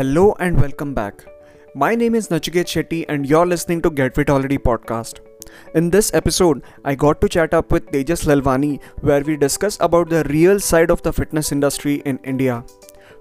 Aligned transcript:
Hello 0.00 0.34
and 0.40 0.58
welcome 0.58 0.94
back. 0.94 1.26
My 1.74 1.94
name 1.94 2.14
is 2.14 2.28
Nachiket 2.28 2.68
Shetty 2.72 3.04
and 3.10 3.26
you're 3.28 3.44
listening 3.44 3.82
to 3.82 3.90
Get 3.90 4.14
Fit 4.14 4.30
Already 4.30 4.56
podcast. 4.56 5.18
In 5.74 5.90
this 5.90 6.10
episode, 6.14 6.62
I 6.86 6.94
got 6.94 7.20
to 7.20 7.28
chat 7.28 7.52
up 7.52 7.70
with 7.70 7.90
Tejas 7.90 8.24
Lalwani 8.24 8.80
where 9.02 9.20
we 9.20 9.36
discuss 9.36 9.76
about 9.78 10.08
the 10.08 10.24
real 10.30 10.58
side 10.58 10.90
of 10.90 11.02
the 11.02 11.12
fitness 11.12 11.52
industry 11.52 11.96
in 12.06 12.18
India. 12.24 12.64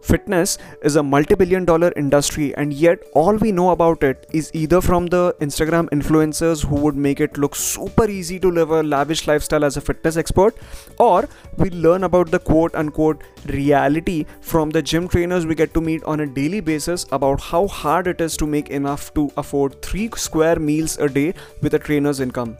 Fitness 0.01 0.57
is 0.81 0.95
a 0.95 1.03
multi 1.03 1.35
billion 1.35 1.65
dollar 1.65 1.91
industry, 1.95 2.55
and 2.55 2.73
yet 2.73 2.99
all 3.13 3.35
we 3.35 3.51
know 3.51 3.71
about 3.71 4.01
it 4.01 4.25
is 4.33 4.49
either 4.53 4.79
from 4.81 5.07
the 5.07 5.35
Instagram 5.41 5.89
influencers 5.89 6.65
who 6.65 6.75
would 6.75 6.95
make 6.95 7.19
it 7.19 7.37
look 7.37 7.55
super 7.55 8.09
easy 8.09 8.39
to 8.39 8.49
live 8.49 8.71
a 8.71 8.81
lavish 8.81 9.27
lifestyle 9.27 9.65
as 9.65 9.77
a 9.77 9.81
fitness 9.81 10.17
expert, 10.17 10.55
or 10.97 11.27
we 11.57 11.69
learn 11.71 12.05
about 12.05 12.31
the 12.31 12.39
quote 12.39 12.73
unquote 12.75 13.23
reality 13.47 14.25
from 14.41 14.69
the 14.69 14.81
gym 14.81 15.07
trainers 15.07 15.45
we 15.45 15.53
get 15.53 15.73
to 15.73 15.81
meet 15.81 16.03
on 16.05 16.21
a 16.21 16.25
daily 16.25 16.61
basis 16.61 17.05
about 17.11 17.41
how 17.41 17.67
hard 17.67 18.07
it 18.07 18.21
is 18.21 18.37
to 18.37 18.47
make 18.47 18.69
enough 18.69 19.13
to 19.13 19.29
afford 19.37 19.81
three 19.81 20.09
square 20.15 20.59
meals 20.59 20.97
a 20.97 21.09
day 21.09 21.33
with 21.61 21.73
a 21.73 21.79
trainer's 21.79 22.19
income. 22.19 22.57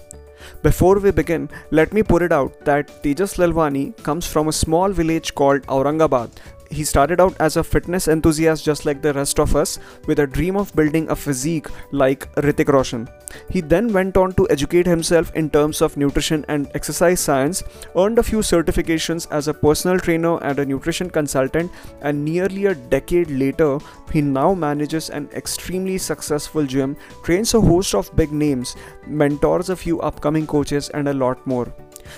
Before 0.61 0.99
we 0.99 1.11
begin, 1.11 1.49
let 1.71 1.93
me 1.93 2.01
put 2.01 2.21
it 2.21 2.31
out 2.31 2.63
that 2.65 2.87
Tejas 3.03 3.37
Lalwani 3.37 3.95
comes 4.03 4.25
from 4.25 4.47
a 4.47 4.53
small 4.53 4.89
village 4.89 5.35
called 5.35 5.61
Aurangabad, 5.63 6.29
he 6.69 6.83
started 6.83 7.19
out 7.19 7.35
as 7.39 7.57
a 7.57 7.63
fitness 7.63 8.07
enthusiast 8.07 8.63
just 8.63 8.85
like 8.85 9.01
the 9.01 9.13
rest 9.13 9.39
of 9.39 9.55
us 9.55 9.79
with 10.07 10.19
a 10.19 10.27
dream 10.27 10.55
of 10.55 10.73
building 10.75 11.09
a 11.09 11.15
physique 11.15 11.67
like 11.91 12.33
Hrithik 12.35 12.69
Roshan. 12.69 13.07
He 13.49 13.61
then 13.61 13.91
went 13.93 14.17
on 14.17 14.33
to 14.33 14.47
educate 14.49 14.85
himself 14.85 15.33
in 15.35 15.49
terms 15.49 15.81
of 15.81 15.97
nutrition 15.97 16.45
and 16.47 16.69
exercise 16.73 17.19
science, 17.19 17.63
earned 17.95 18.19
a 18.19 18.23
few 18.23 18.39
certifications 18.39 19.27
as 19.31 19.47
a 19.47 19.53
personal 19.53 19.99
trainer 19.99 20.37
and 20.43 20.59
a 20.59 20.65
nutrition 20.65 21.09
consultant, 21.09 21.71
and 22.01 22.23
nearly 22.23 22.67
a 22.67 22.75
decade 22.75 23.29
later, 23.29 23.77
he 24.11 24.21
now 24.21 24.53
manages 24.53 25.09
an 25.09 25.29
extremely 25.33 25.97
successful 25.97 26.65
gym, 26.65 26.97
trains 27.23 27.53
a 27.53 27.61
host 27.61 27.93
of 27.93 28.15
big 28.15 28.31
names, 28.31 28.75
mentors 29.07 29.69
a 29.69 29.75
few 29.75 29.99
upcoming 30.01 30.47
coaches, 30.47 30.89
and 30.89 31.07
a 31.07 31.13
lot 31.13 31.45
more. 31.45 31.71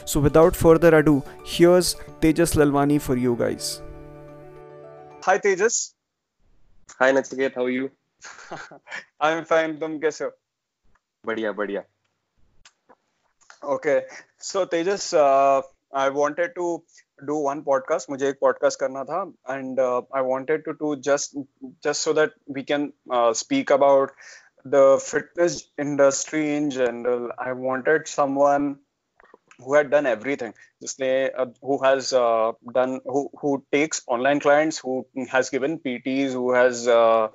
So, 0.06 0.20
without 0.20 0.56
further 0.56 0.96
ado, 0.98 1.24
here's 1.46 1.96
Tejas 2.22 2.56
Lalwani 2.56 3.02
for 3.02 3.18
you 3.18 3.36
guys. 3.36 3.82
Hi 5.26 5.38
Tejas 5.38 5.76
hi 7.00 7.12
Nachiket 7.12 7.58
how 7.58 7.68
you 7.68 7.90
I 9.22 9.34
am 9.34 9.44
fine 9.44 9.76
तुम 9.80 9.98
कैसे 10.00 10.26
हो? 10.26 10.32
बढ़िया 11.26 11.52
बढ़िया। 11.52 11.82
Okay 13.74 14.00
so 14.44 14.66
Tejas 14.66 15.14
I 15.16 16.10
wanted 16.10 16.54
to 16.54 16.86
do 17.24 17.36
one 17.50 17.62
podcast 17.62 18.10
मुझे 18.10 18.30
एक 18.30 18.38
podcast 18.42 18.80
करना 18.80 19.04
था 19.04 19.22
and 19.50 19.80
I 20.16 20.22
wanted 20.22 20.64
to 20.64 20.72
do 20.72 20.96
just 21.10 21.38
just 21.84 22.02
so 22.02 22.14
that 22.14 22.36
we 22.52 22.64
can 22.64 22.92
speak 23.14 23.72
about 23.72 24.12
the 24.68 24.98
fitness 25.02 25.72
industry 25.80 26.58
in 26.58 26.70
general 26.70 27.32
I 27.40 27.52
wanted 27.68 28.08
someone 28.08 28.76
who 29.64 29.74
had 29.76 29.90
done 29.90 30.06
everything. 30.06 30.54
Uh, 31.00 31.46
who 31.62 31.84
has 31.84 32.12
uh, 32.12 32.54
done 32.74 33.02
who 33.06 33.30
who 33.40 33.64
takes 33.72 34.02
online 34.08 34.40
clients 34.40 34.80
who 34.80 35.06
has 35.30 35.52
given 35.52 35.78
pts 35.78 36.32
who 36.32 36.54
has 36.54 36.88
uh, 36.88 37.28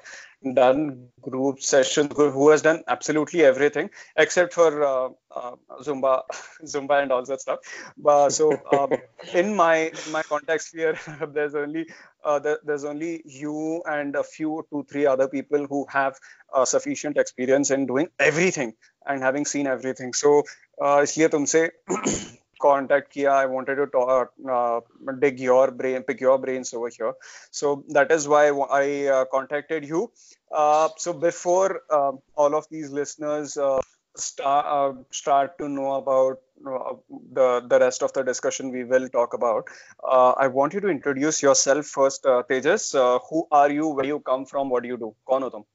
done 0.55 1.09
group 1.21 1.61
sessions 1.61 2.13
who 2.17 2.51
has 2.51 2.63
done 2.63 2.83
absolutely 2.89 3.45
everything 3.45 3.89
except 4.17 4.53
for 4.53 4.83
uh, 4.83 5.09
uh, 5.31 5.55
zumba 5.81 6.23
zumba 6.65 7.03
and 7.03 7.13
all 7.13 7.25
that 7.25 7.41
stuff. 7.41 7.61
But 7.97 8.31
so 8.31 8.51
um, 8.73 8.99
in 9.33 9.55
my 9.55 9.93
my 10.11 10.23
context 10.23 10.75
here 10.75 10.99
there's 11.33 11.55
only 11.55 11.87
uh, 12.25 12.41
there, 12.41 12.59
there's 12.65 12.85
only 12.85 13.23
you 13.25 13.83
and 13.87 14.17
a 14.17 14.25
few 14.25 14.67
two 14.71 14.85
three 14.91 15.07
other 15.07 15.29
people 15.29 15.67
who 15.69 15.87
have 15.89 16.17
sufficient 16.65 17.17
experience 17.17 17.71
in 17.71 17.87
doing 17.87 18.09
everything 18.19 18.73
and 19.07 19.23
having 19.23 19.45
seen 19.45 19.67
everything. 19.67 20.13
So 20.15 20.43
इसलिए 20.84 21.28
तुमसे 21.36 21.70
contact 22.64 23.08
kiya 23.14 23.36
i 23.36 23.46
wanted 23.52 23.80
to 23.82 23.88
talk, 23.88 24.32
uh, 24.56 24.80
dig 25.20 25.40
your 25.40 25.72
brain 25.72 26.04
pick 26.10 26.22
your 26.22 26.38
brains 26.38 26.74
over 26.74 26.90
here 26.98 27.14
so 27.60 27.84
that 27.90 28.12
is 28.18 28.28
why 28.34 28.44
i 28.80 29.08
uh, 29.08 29.26
contacted 29.36 29.88
you 29.94 30.12
uh, 30.52 30.90
so 30.98 31.14
before 31.14 31.82
all 32.36 32.56
of 32.62 32.68
these 32.70 32.92
listeners 33.00 33.58
start 34.16 34.96
start 35.12 35.58
to 35.58 35.70
know 35.70 35.92
about 35.96 36.40
the 37.40 37.50
the 37.74 37.80
rest 37.80 38.04
of 38.08 38.14
the 38.14 38.24
discussion 38.32 38.72
we 38.78 38.84
will 38.94 39.08
talk 39.20 39.38
about 39.42 39.76
i 40.46 40.48
want 40.60 40.74
you 40.74 40.82
to 40.88 40.96
introduce 40.96 41.44
yourself 41.48 41.94
first 42.00 42.32
tejas 42.52 42.90
who 43.30 43.46
are 43.52 43.70
you 43.80 43.94
where 44.00 44.10
you 44.14 44.20
come 44.32 44.50
from 44.56 44.76
what 44.76 44.84
do 44.84 44.96
you 44.96 45.00
do 45.06 45.16
kaun 45.32 45.48
ho 45.48 45.54
tum 45.56 45.66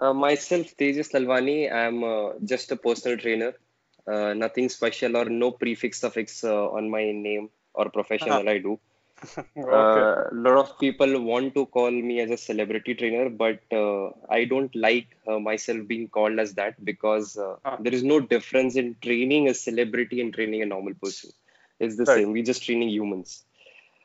Uh, 0.00 0.14
myself, 0.14 0.76
Tejas 0.78 1.10
Lalwani. 1.12 1.72
I'm 1.72 2.02
uh, 2.02 2.32
just 2.44 2.72
a 2.72 2.76
personal 2.76 3.18
trainer. 3.18 3.52
Uh, 4.06 4.32
nothing 4.34 4.68
special 4.68 5.16
or 5.16 5.26
no 5.26 5.50
prefix 5.50 6.00
suffix 6.00 6.42
uh, 6.42 6.70
on 6.70 6.90
my 6.90 7.12
name 7.12 7.50
or 7.74 7.90
profession 7.90 8.30
that 8.30 8.48
I 8.48 8.58
do. 8.58 8.80
A 9.36 9.44
okay. 9.60 10.36
lot 10.36 10.56
of 10.56 10.78
people 10.78 11.20
want 11.22 11.54
to 11.54 11.66
call 11.66 11.90
me 11.90 12.20
as 12.20 12.30
a 12.30 12.38
celebrity 12.38 12.94
trainer, 12.94 13.28
but 13.28 13.60
I 14.30 14.46
don't 14.46 14.74
like 14.74 15.08
myself 15.26 15.86
being 15.86 16.08
called 16.08 16.38
as 16.38 16.54
that 16.54 16.82
because 16.82 17.34
there 17.34 17.92
is 17.92 18.02
no 18.02 18.18
difference 18.18 18.76
in 18.76 18.96
training 19.02 19.48
a 19.48 19.54
celebrity 19.54 20.22
and 20.22 20.32
training 20.32 20.62
a 20.62 20.66
normal 20.66 20.94
person. 20.94 21.30
It's 21.78 21.96
the 21.96 22.04
right. 22.04 22.16
same. 22.16 22.32
We're 22.32 22.44
just 22.44 22.64
training 22.64 22.88
humans. 22.88 23.44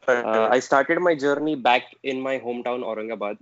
Right. 0.05 0.25
I 0.25 0.59
started 0.59 0.99
my 0.99 1.15
journey 1.15 1.55
back 1.55 1.83
in 2.03 2.19
my 2.19 2.39
hometown, 2.39 2.81
Aurangabad 2.81 3.37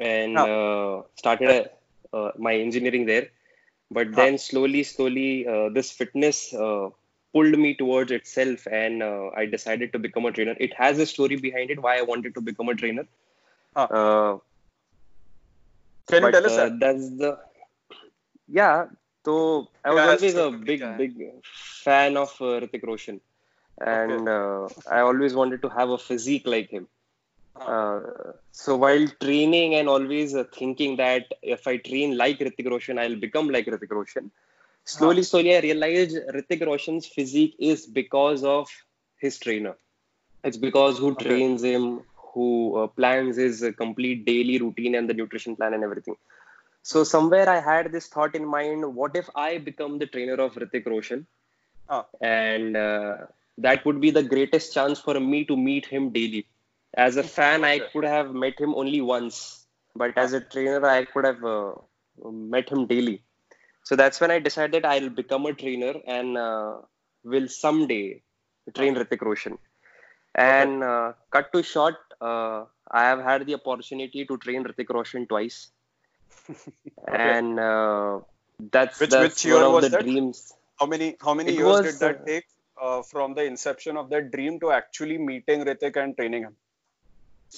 and 0.00 0.36
uh, 0.36 1.02
started 1.16 1.70
uh, 2.12 2.30
my 2.38 2.54
engineering 2.56 3.06
there. 3.06 3.28
But 3.90 4.14
then 4.14 4.38
slowly, 4.38 4.84
slowly, 4.84 5.46
uh, 5.46 5.68
this 5.68 5.90
fitness 5.90 6.54
uh, 6.54 6.90
pulled 7.32 7.58
me 7.58 7.74
towards 7.74 8.12
itself, 8.12 8.66
and 8.70 9.02
uh, 9.02 9.30
I 9.36 9.46
decided 9.46 9.92
to 9.92 9.98
become 9.98 10.26
a 10.26 10.32
trainer. 10.32 10.54
It 10.58 10.74
has 10.74 10.98
a 10.98 11.06
story 11.06 11.36
behind 11.36 11.70
it 11.70 11.82
why 11.82 11.98
I 11.98 12.02
wanted 12.02 12.34
to 12.34 12.40
become 12.40 12.68
a 12.68 12.74
trainer. 12.74 13.06
Uh, 13.74 14.38
Can 16.08 16.24
you 16.24 16.32
tell 16.32 16.46
us 16.46 16.56
that? 16.56 16.78
That's 16.78 17.10
the 17.10 17.38
yeah. 18.48 18.86
So 19.24 19.68
I 19.84 19.90
was 19.90 19.98
yeah, 19.98 20.10
always 20.12 20.34
a 20.34 20.50
big, 20.50 20.96
big 20.96 21.32
fan 21.42 22.16
of 22.16 22.28
uh, 22.40 22.60
Hrithik 22.60 22.84
Roshan, 22.84 23.20
and 23.80 24.28
okay. 24.28 24.74
I 24.90 25.00
always 25.00 25.34
wanted 25.34 25.62
to 25.62 25.68
have 25.68 25.90
a 25.90 25.98
physique 25.98 26.46
like 26.46 26.70
him. 26.70 26.88
Uh, 27.60 28.00
so 28.52 28.76
while 28.76 29.06
training 29.20 29.74
and 29.74 29.88
always 29.88 30.34
uh, 30.34 30.44
thinking 30.52 30.96
that 30.96 31.26
if 31.42 31.66
I 31.66 31.76
train 31.76 32.16
like 32.16 32.38
Hrithik 32.38 32.70
Roshan, 32.70 32.98
I'll 32.98 33.16
become 33.16 33.48
like 33.48 33.66
Hrithik 33.66 33.90
Roshan. 33.90 34.30
Slowly, 34.84 35.22
slowly, 35.22 35.56
I 35.56 35.60
realized 35.60 36.16
Hrithik 36.34 36.66
Roshan's 36.66 37.06
physique 37.06 37.54
is 37.58 37.86
because 37.86 38.42
of 38.44 38.68
his 39.18 39.38
trainer. 39.38 39.76
It's 40.42 40.56
because 40.56 40.98
who 40.98 41.12
okay. 41.12 41.28
trains 41.28 41.62
him, 41.62 42.00
who 42.14 42.76
uh, 42.76 42.86
plans 42.86 43.36
his 43.36 43.62
uh, 43.62 43.72
complete 43.76 44.24
daily 44.24 44.58
routine 44.58 44.94
and 44.94 45.08
the 45.08 45.14
nutrition 45.14 45.54
plan 45.54 45.74
and 45.74 45.84
everything. 45.84 46.16
So 46.82 47.04
somewhere 47.04 47.48
I 47.48 47.60
had 47.60 47.92
this 47.92 48.06
thought 48.06 48.34
in 48.34 48.46
mind: 48.46 48.94
what 48.94 49.14
if 49.14 49.28
I 49.34 49.58
become 49.58 49.98
the 49.98 50.06
trainer 50.06 50.34
of 50.34 50.54
Hrithik 50.54 50.86
Roshan? 50.86 51.26
Oh. 51.90 52.06
And 52.22 52.76
uh, 52.76 53.16
that 53.58 53.84
would 53.84 54.00
be 54.00 54.10
the 54.10 54.22
greatest 54.22 54.72
chance 54.72 54.98
for 54.98 55.20
me 55.20 55.44
to 55.44 55.56
meet 55.56 55.84
him 55.84 56.10
daily 56.10 56.46
as 56.94 57.16
a 57.16 57.22
fan, 57.22 57.64
I 57.64 57.78
could 57.78 58.04
have 58.04 58.34
met 58.34 58.58
him 58.58 58.74
only 58.74 59.00
once, 59.00 59.66
but 59.94 60.16
as 60.16 60.32
a 60.32 60.40
trainer, 60.40 60.84
I 60.84 61.04
could 61.04 61.24
have 61.24 61.44
uh, 61.44 61.72
met 62.30 62.68
him 62.68 62.86
daily. 62.86 63.22
So 63.84 63.96
that's 63.96 64.20
when 64.20 64.30
I 64.30 64.38
decided 64.38 64.84
I'll 64.84 65.08
become 65.08 65.46
a 65.46 65.52
trainer 65.54 65.94
and 66.06 66.36
uh, 66.36 66.78
will 67.24 67.48
someday 67.48 68.22
train 68.74 68.94
Hrithik 68.94 69.20
Roshan. 69.22 69.58
And 70.34 70.82
uh, 70.82 71.12
cut 71.30 71.52
to 71.52 71.62
short, 71.62 71.96
uh, 72.20 72.64
I 72.90 73.04
have 73.04 73.20
had 73.20 73.46
the 73.46 73.54
opportunity 73.54 74.24
to 74.26 74.36
train 74.38 74.64
Hrithik 74.64 74.90
Roshan 74.90 75.26
twice. 75.26 75.70
okay. 76.50 76.58
And 77.08 77.58
uh, 77.58 78.20
that's, 78.72 79.00
which, 79.00 79.10
that's 79.10 79.44
which 79.44 79.52
one 79.52 79.62
of 79.62 79.80
the 79.82 79.88
that? 79.88 80.02
dreams. 80.02 80.52
How 80.78 80.86
many 80.86 81.16
how 81.20 81.34
many 81.34 81.50
It 81.50 81.54
years 81.56 81.66
was, 81.66 81.86
did 81.86 82.00
that 82.00 82.22
uh, 82.22 82.24
take 82.24 82.46
uh, 82.80 83.02
from 83.02 83.34
the 83.34 83.44
inception 83.44 83.96
of 83.96 84.08
that 84.10 84.30
dream 84.30 84.58
to 84.60 84.70
actually 84.70 85.18
meeting 85.18 85.64
Hrithik 85.64 85.96
and 85.96 86.16
training 86.16 86.44
him? 86.44 86.56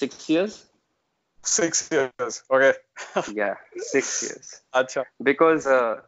Six 0.01 0.29
years? 0.29 0.61
Six 1.43 1.89
years. 1.91 2.41
Okay. 2.49 2.73
yeah, 3.33 3.55
six 3.75 4.23
years. 4.23 4.51
Acha. 4.73 5.03
Because 5.23 5.67
uh, 5.67 5.99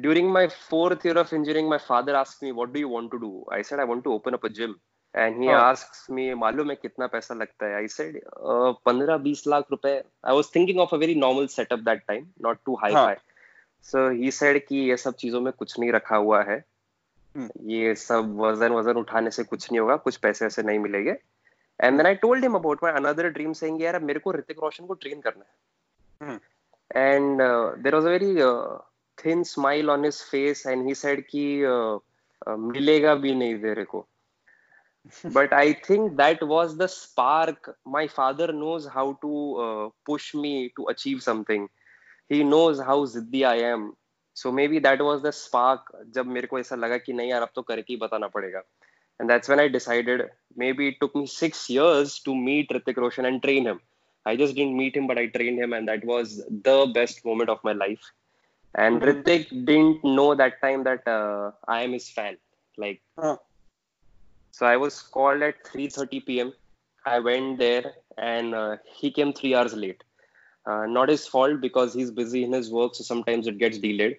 during 0.00 0.30
my 0.32 0.48
fourth 0.70 1.04
year 1.04 1.18
of 1.18 1.32
engineering, 1.32 1.68
my 1.70 1.78
father 1.78 2.14
asked 2.14 2.42
me, 2.42 2.52
"What 2.60 2.72
do 2.72 2.80
you 2.80 2.90
want 2.96 3.10
to 3.10 3.20
do?" 3.24 3.32
I 3.52 3.62
said, 3.62 3.80
"I 3.80 3.90
want 3.92 4.04
to 4.04 4.16
open 4.16 4.38
up 4.38 4.50
a 4.50 4.54
gym." 4.60 4.74
And 5.16 5.40
he 5.40 5.48
Oh. 5.48 5.74
asks 5.74 6.10
me, 6.10 6.34
"मालूम 6.34 6.70
है 6.70 6.76
कितना 6.76 7.06
पैसा 7.06 7.34
लगता 7.34 7.66
है?" 7.66 7.82
I 7.82 7.90
said, 7.90 8.12
uh, 8.26 8.74
"पंद्रह 8.86 9.16
बीस 9.16 9.46
लाख 9.46 9.64
रुपए." 9.70 10.02
I 10.28 10.32
was 10.32 10.44
thinking 10.56 10.86
of 10.86 10.86
a 10.94 11.06
very 11.06 11.22
normal 11.22 11.58
setup 11.58 11.80
that 11.80 11.98
time, 12.10 12.24
not 12.46 12.54
too 12.54 12.76
high 12.84 12.94
हाँ. 12.94 13.14
fi. 13.14 13.20
So 13.84 14.22
he 14.22 14.42
said 14.42 14.60
कि 14.68 14.76
ये 14.76 14.96
सब 14.96 15.14
चीज़ों 15.14 15.40
में 15.40 15.52
कुछ 15.52 15.78
नहीं 15.78 15.92
रखा 15.92 16.16
हुआ 16.16 16.42
है. 16.42 16.64
हम्म. 17.36 17.50
ये 17.70 17.94
सब 17.94 18.38
वज़न 18.38 18.72
वज़न 18.72 18.94
उठाने 18.96 19.30
से 19.30 19.44
कुछ 19.44 19.72
नहीं 19.72 19.80
होगा, 19.80 19.96
कुछ 19.96 20.16
पैसे 20.16 20.46
ऐसे 20.46 20.62
नहीं 20.62 20.78
मिलेंगे. 20.78 21.16
And 21.82 21.96
then 21.96 22.06
I 22.06 22.14
told 22.22 22.44
him 22.44 22.54
about 22.54 22.82
my 22.82 22.92
another 22.92 23.28
dream 23.30 23.52
saying 23.52 23.82
यार 23.82 23.98
मेरे 24.02 24.20
को 24.20 24.32
ऋतिक 24.32 24.58
रोशन 24.62 24.86
को 24.86 24.94
ट्रेन 24.94 25.20
करना 25.20 25.44
है. 25.44 26.38
And 26.90 27.42
there 27.42 27.94
was 27.94 28.06
a 28.06 28.10
very 28.10 28.34
thin 29.18 29.42
smile 29.42 29.90
on 29.90 30.04
his 30.04 30.22
face 30.30 30.66
and 30.66 30.86
he 30.86 30.94
said 30.94 31.24
कि 31.28 31.44
uh, 31.64 31.98
uh, 32.48 32.58
मिलेगा 32.58 33.14
भी 33.14 33.34
नहीं 33.34 33.60
तेरे 33.62 33.84
को। 33.84 34.06
But 35.26 35.54
I 35.54 35.72
think 35.88 36.10
that 36.12 36.42
was 36.42 36.76
the 36.78 36.86
spark 36.86 37.74
my 37.88 38.06
father 38.08 38.52
knows 38.52 38.88
how 38.88 39.12
to 39.22 39.30
push 40.06 40.34
me 40.36 40.70
to 40.76 40.84
achieve 40.84 41.18
something 41.18 41.66
he 42.32 42.42
knows 42.44 42.82
how 42.82 43.06
जिद्दी 43.06 43.42
I 43.42 43.60
am 43.60 43.92
so 44.36 44.52
maybe 44.68 44.80
that 44.80 45.00
was 45.00 45.22
the 45.22 45.30
जब 46.14 46.26
मेरे 46.26 46.46
को 46.46 46.58
ऐसा 46.58 46.76
लगा 46.76 46.98
कि 46.98 47.12
नहीं 47.12 47.30
यार 47.30 47.42
अब 47.42 47.48
तो 47.54 47.62
करके 47.62 47.92
ही 47.92 47.98
बताना 48.00 48.28
पड़ेगा। 48.28 48.62
And 49.18 49.28
that's 49.28 49.48
when 49.48 49.60
I 49.60 49.68
decided. 49.68 50.30
Maybe 50.56 50.88
it 50.88 50.96
took 51.00 51.14
me 51.14 51.26
six 51.26 51.68
years 51.70 52.18
to 52.20 52.34
meet 52.34 52.70
Hrithik 52.70 52.96
Roshan 52.96 53.24
and 53.24 53.42
train 53.42 53.66
him. 53.66 53.80
I 54.26 54.36
just 54.36 54.54
didn't 54.54 54.76
meet 54.76 54.96
him, 54.96 55.06
but 55.06 55.18
I 55.18 55.26
trained 55.26 55.58
him, 55.58 55.72
and 55.72 55.88
that 55.88 56.04
was 56.04 56.38
the 56.48 56.90
best 56.94 57.24
moment 57.24 57.50
of 57.50 57.62
my 57.64 57.72
life. 57.72 58.12
And 58.74 59.00
Mhm. 59.00 59.02
Hrithik 59.02 59.48
didn't 59.66 60.04
know 60.04 60.34
that 60.34 60.60
time 60.60 60.84
that 60.84 61.06
uh, 61.06 61.52
I 61.66 61.82
am 61.82 61.92
his 61.92 62.08
fan. 62.10 62.36
Like 62.76 63.02
Huh. 63.18 63.36
so 64.50 64.66
I 64.66 64.76
was 64.76 65.00
called 65.02 65.42
at 65.42 65.64
3:30 65.66 66.20
p.m. 66.20 66.52
I 67.04 67.18
went 67.20 67.58
there 67.58 67.94
and 68.16 68.54
uh, 68.54 68.76
he 68.84 69.10
came 69.10 69.32
three 69.32 69.54
hours 69.54 69.74
late. 69.74 70.02
Uh, 70.66 70.86
not 70.86 71.08
his 71.08 71.26
fault 71.26 71.60
because 71.60 71.94
he's 71.94 72.10
busy 72.10 72.44
in 72.44 72.52
his 72.52 72.70
work, 72.70 72.94
so 72.94 73.04
sometimes 73.04 73.46
it 73.46 73.58
gets 73.58 73.78
delayed. 73.78 74.18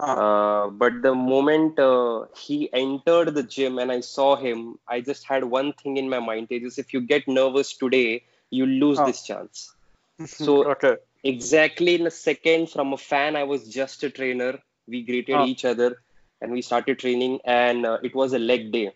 Uh, 0.00 0.68
but 0.68 1.02
the 1.02 1.14
moment 1.14 1.78
uh, 1.78 2.24
he 2.36 2.72
entered 2.72 3.34
the 3.34 3.42
gym 3.42 3.78
and 3.78 3.92
I 3.92 4.00
saw 4.00 4.36
him, 4.36 4.78
I 4.88 5.00
just 5.00 5.24
had 5.24 5.44
one 5.44 5.72
thing 5.74 5.98
in 5.98 6.08
my 6.08 6.20
mind: 6.20 6.48
is 6.50 6.78
if 6.78 6.94
you 6.94 7.00
get 7.00 7.28
nervous 7.28 7.74
today, 7.74 8.24
you 8.50 8.66
lose 8.66 8.98
oh. 8.98 9.06
this 9.06 9.22
chance. 9.22 9.74
so 10.26 10.70
okay. 10.70 10.96
exactly 11.22 11.94
in 11.96 12.06
a 12.06 12.10
second, 12.10 12.70
from 12.70 12.92
a 12.92 12.96
fan, 12.96 13.36
I 13.36 13.44
was 13.44 13.68
just 13.68 14.02
a 14.02 14.10
trainer. 14.10 14.58
We 14.86 15.02
greeted 15.02 15.36
oh. 15.36 15.46
each 15.46 15.64
other, 15.64 16.02
and 16.40 16.50
we 16.52 16.62
started 16.62 16.98
training. 16.98 17.40
And 17.44 17.84
uh, 17.84 17.98
it 18.02 18.14
was 18.14 18.32
a 18.32 18.38
leg 18.38 18.72
day. 18.72 18.94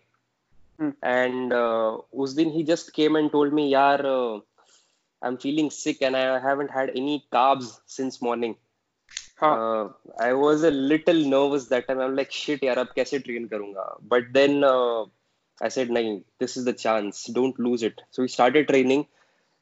Hmm. 0.79 0.89
And 1.03 1.53
uh, 1.53 1.99
Usdin, 2.13 2.51
he 2.51 2.63
just 2.63 2.93
came 2.93 3.15
and 3.15 3.31
told 3.31 3.53
me, 3.53 3.69
"Yar, 3.69 4.05
uh, 4.05 4.39
I'm 5.21 5.37
feeling 5.37 5.69
sick, 5.69 6.01
and 6.01 6.17
I 6.17 6.39
haven't 6.39 6.71
had 6.71 6.89
any 6.95 7.25
carbs 7.31 7.79
since 7.85 8.21
morning." 8.21 8.55
Huh. 9.38 9.46
Uh, 9.46 9.88
I 10.18 10.34
was 10.34 10.64
a 10.64 10.70
little 10.70 11.14
nervous 11.14 11.66
that 11.68 11.88
time. 11.88 12.00
I'm 12.00 12.14
like, 12.14 12.30
shit, 12.30 12.62
यार, 12.62 12.78
अब 12.78 12.88
कैसे 12.96 13.18
train 13.20 13.48
करूँगा? 13.48 14.00
But 14.08 14.32
then 14.32 14.62
uh, 14.64 15.04
I 15.62 15.68
said, 15.68 15.88
नहीं, 15.88 16.22
this 16.38 16.56
is 16.56 16.64
the 16.64 16.74
chance. 16.74 17.26
Don't 17.26 17.58
lose 17.58 17.82
it. 17.82 18.00
So 18.10 18.22
we 18.22 18.28
started 18.28 18.68
training, 18.68 19.06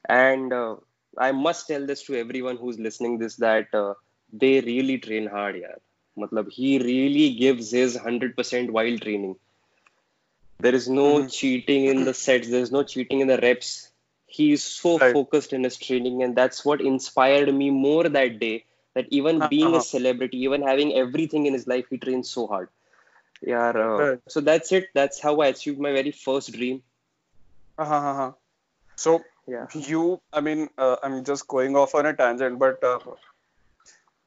and 0.09 0.53
uh, 0.53 0.75
I 1.17 1.31
must 1.31 1.67
tell 1.67 1.85
this 1.85 2.03
to 2.03 2.15
everyone 2.15 2.57
who's 2.57 2.77
listening 2.77 3.17
this 3.17 3.35
that 3.37 3.73
uh, 3.73 3.93
they 4.33 4.59
really 4.61 4.97
train 4.97 5.27
hard, 5.27 5.55
yaar. 5.55 5.77
मतलब 6.17 6.51
he 6.51 6.79
really 6.79 7.33
gives 7.35 7.71
his 7.71 7.97
100% 7.97 8.71
while 8.71 8.97
training. 8.97 9.35
There 10.59 10.75
is 10.75 10.89
no 10.89 11.19
Mhm. 11.19 11.31
cheating 11.31 11.85
in 11.85 12.03
the 12.03 12.13
sets. 12.13 12.49
There's 12.49 12.71
no 12.71 12.83
cheating 12.83 13.21
in 13.21 13.27
the 13.27 13.37
reps. 13.37 13.91
He 14.25 14.51
is 14.51 14.63
so 14.63 14.97
Right. 14.97 15.13
focused 15.13 15.53
in 15.53 15.63
his 15.63 15.77
training, 15.77 16.23
and 16.23 16.35
that's 16.35 16.65
what 16.65 16.81
inspired 16.81 17.53
me 17.53 17.69
more 17.69 18.09
that 18.09 18.39
day. 18.39 18.65
that 18.94 19.06
even 19.10 19.46
being 19.46 19.68
Uh-huh. 19.68 19.76
a 19.76 19.80
celebrity, 19.80 20.38
even 20.38 20.62
having 20.62 20.94
everything 20.94 21.46
in 21.46 21.52
his 21.54 21.66
life, 21.66 21.86
he 21.90 21.98
trains 21.98 22.30
so 22.30 22.46
hard. 22.46 22.68
Yeah. 23.42 23.72
Uh. 23.98 24.16
So 24.28 24.40
that's 24.40 24.72
it. 24.72 24.88
That's 24.94 25.20
how 25.20 25.40
I 25.40 25.46
achieved 25.48 25.78
my 25.80 25.92
very 25.92 26.12
first 26.12 26.52
dream. 26.52 26.82
Uh-huh, 27.78 27.94
uh-huh. 27.94 28.32
So 28.96 29.22
Yeah. 29.46 29.66
you, 29.74 30.20
I 30.32 30.40
mean, 30.40 30.68
uh, 30.78 30.96
I'm 31.02 31.24
just 31.24 31.46
going 31.48 31.76
off 31.76 31.94
on 31.94 32.06
a 32.06 32.14
tangent, 32.14 32.58
but 32.58 32.82
uh, 32.84 32.98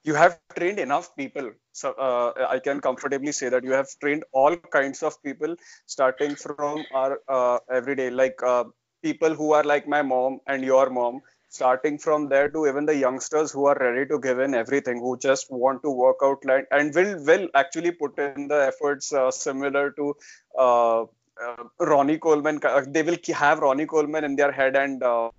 you 0.03 0.15
have 0.15 0.39
trained 0.41 0.79
enough 0.79 1.15
people. 1.15 1.51
So 1.71 1.91
uh, 1.93 2.47
I 2.49 2.59
can 2.59 2.79
comfortably 2.79 3.31
say 3.31 3.49
that 3.49 3.63
you 3.63 3.71
have 3.71 3.87
trained 4.01 4.23
all 4.31 4.55
kinds 4.67 5.03
of 5.03 5.21
people, 5.23 5.55
starting 5.85 6.35
from 6.35 6.85
our 6.91 7.19
uh, 7.27 7.59
everyday, 7.71 8.09
like 8.09 8.41
uh, 8.43 8.65
people 9.03 9.33
who 9.33 9.51
are 9.53 9.63
like 9.63 9.87
my 9.87 10.01
mom 10.01 10.39
and 10.47 10.63
your 10.63 10.89
mom, 10.89 11.21
starting 11.49 11.97
from 11.97 12.27
there 12.29 12.49
to 12.49 12.67
even 12.67 12.85
the 12.85 12.95
youngsters 12.95 13.51
who 13.51 13.65
are 13.65 13.77
ready 13.79 14.05
to 14.07 14.19
give 14.19 14.39
in 14.39 14.53
everything, 14.53 14.99
who 14.99 15.17
just 15.17 15.51
want 15.51 15.81
to 15.83 15.91
work 15.91 16.17
out 16.23 16.43
like, 16.45 16.67
and 16.71 16.93
will 16.93 17.23
will 17.23 17.47
actually 17.55 17.91
put 17.91 18.17
in 18.19 18.47
the 18.47 18.67
efforts 18.67 19.13
uh, 19.13 19.31
similar 19.31 19.91
to. 19.91 20.15
Uh, 20.57 21.05
uh, 21.39 21.63
Ronnie 21.79 22.17
Coleman, 22.17 22.59
they 22.87 23.03
will 23.03 23.17
have 23.35 23.59
Ronnie 23.59 23.85
Coleman 23.85 24.23
in 24.23 24.35
their 24.35 24.51
head 24.51 24.75
and 24.75 25.03
uh, 25.03 25.29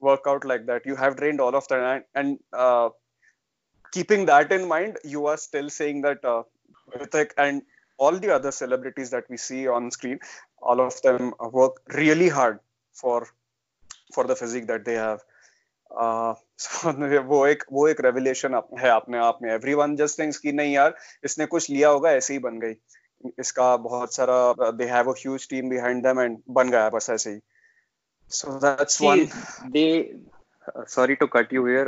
work 0.00 0.22
out 0.26 0.44
like 0.44 0.66
that. 0.66 0.84
You 0.84 0.96
have 0.96 1.16
trained 1.16 1.40
all 1.40 1.54
of 1.54 1.68
that 1.68 1.80
and, 1.80 2.04
and 2.16 2.38
uh, 2.52 2.88
keeping 3.92 4.26
that 4.26 4.52
in 4.52 4.66
mind, 4.66 4.98
you 5.04 5.26
are 5.26 5.36
still 5.36 5.70
saying 5.70 6.02
that 6.02 6.24
uh, 6.24 6.42
and 7.36 7.62
all 7.98 8.12
the 8.18 8.34
other 8.34 8.50
celebrities 8.50 9.10
that 9.10 9.24
we 9.28 9.36
see 9.36 9.68
on 9.68 9.90
screen, 9.90 10.18
all 10.60 10.80
of 10.80 11.00
them 11.02 11.34
work 11.52 11.80
really 11.94 12.28
hard 12.28 12.58
for 12.92 13.28
for 14.12 14.26
the 14.26 14.34
physique 14.34 14.66
that 14.66 14.84
they 14.84 14.94
have. 14.94 15.20
कुछ 21.46 21.70
लिया 21.70 21.88
होगा 21.88 22.10
ऐसे 22.10 22.32
ही 22.32 22.38
बन 22.38 22.58
गई। 22.58 22.74
इसका 23.40 23.76
बहुत 23.76 24.14
सारा 24.14 24.70
दे 24.70 24.84
have 24.84 25.12
बस 26.88 27.10
ऐसे 27.10 27.30
ही। 27.30 27.40
So 28.28 28.58
that's 28.58 29.02
one 29.02 29.26
sorry 30.88 31.14
to 31.14 31.26
cut 31.26 31.54
you 31.54 31.66
here 31.66 31.84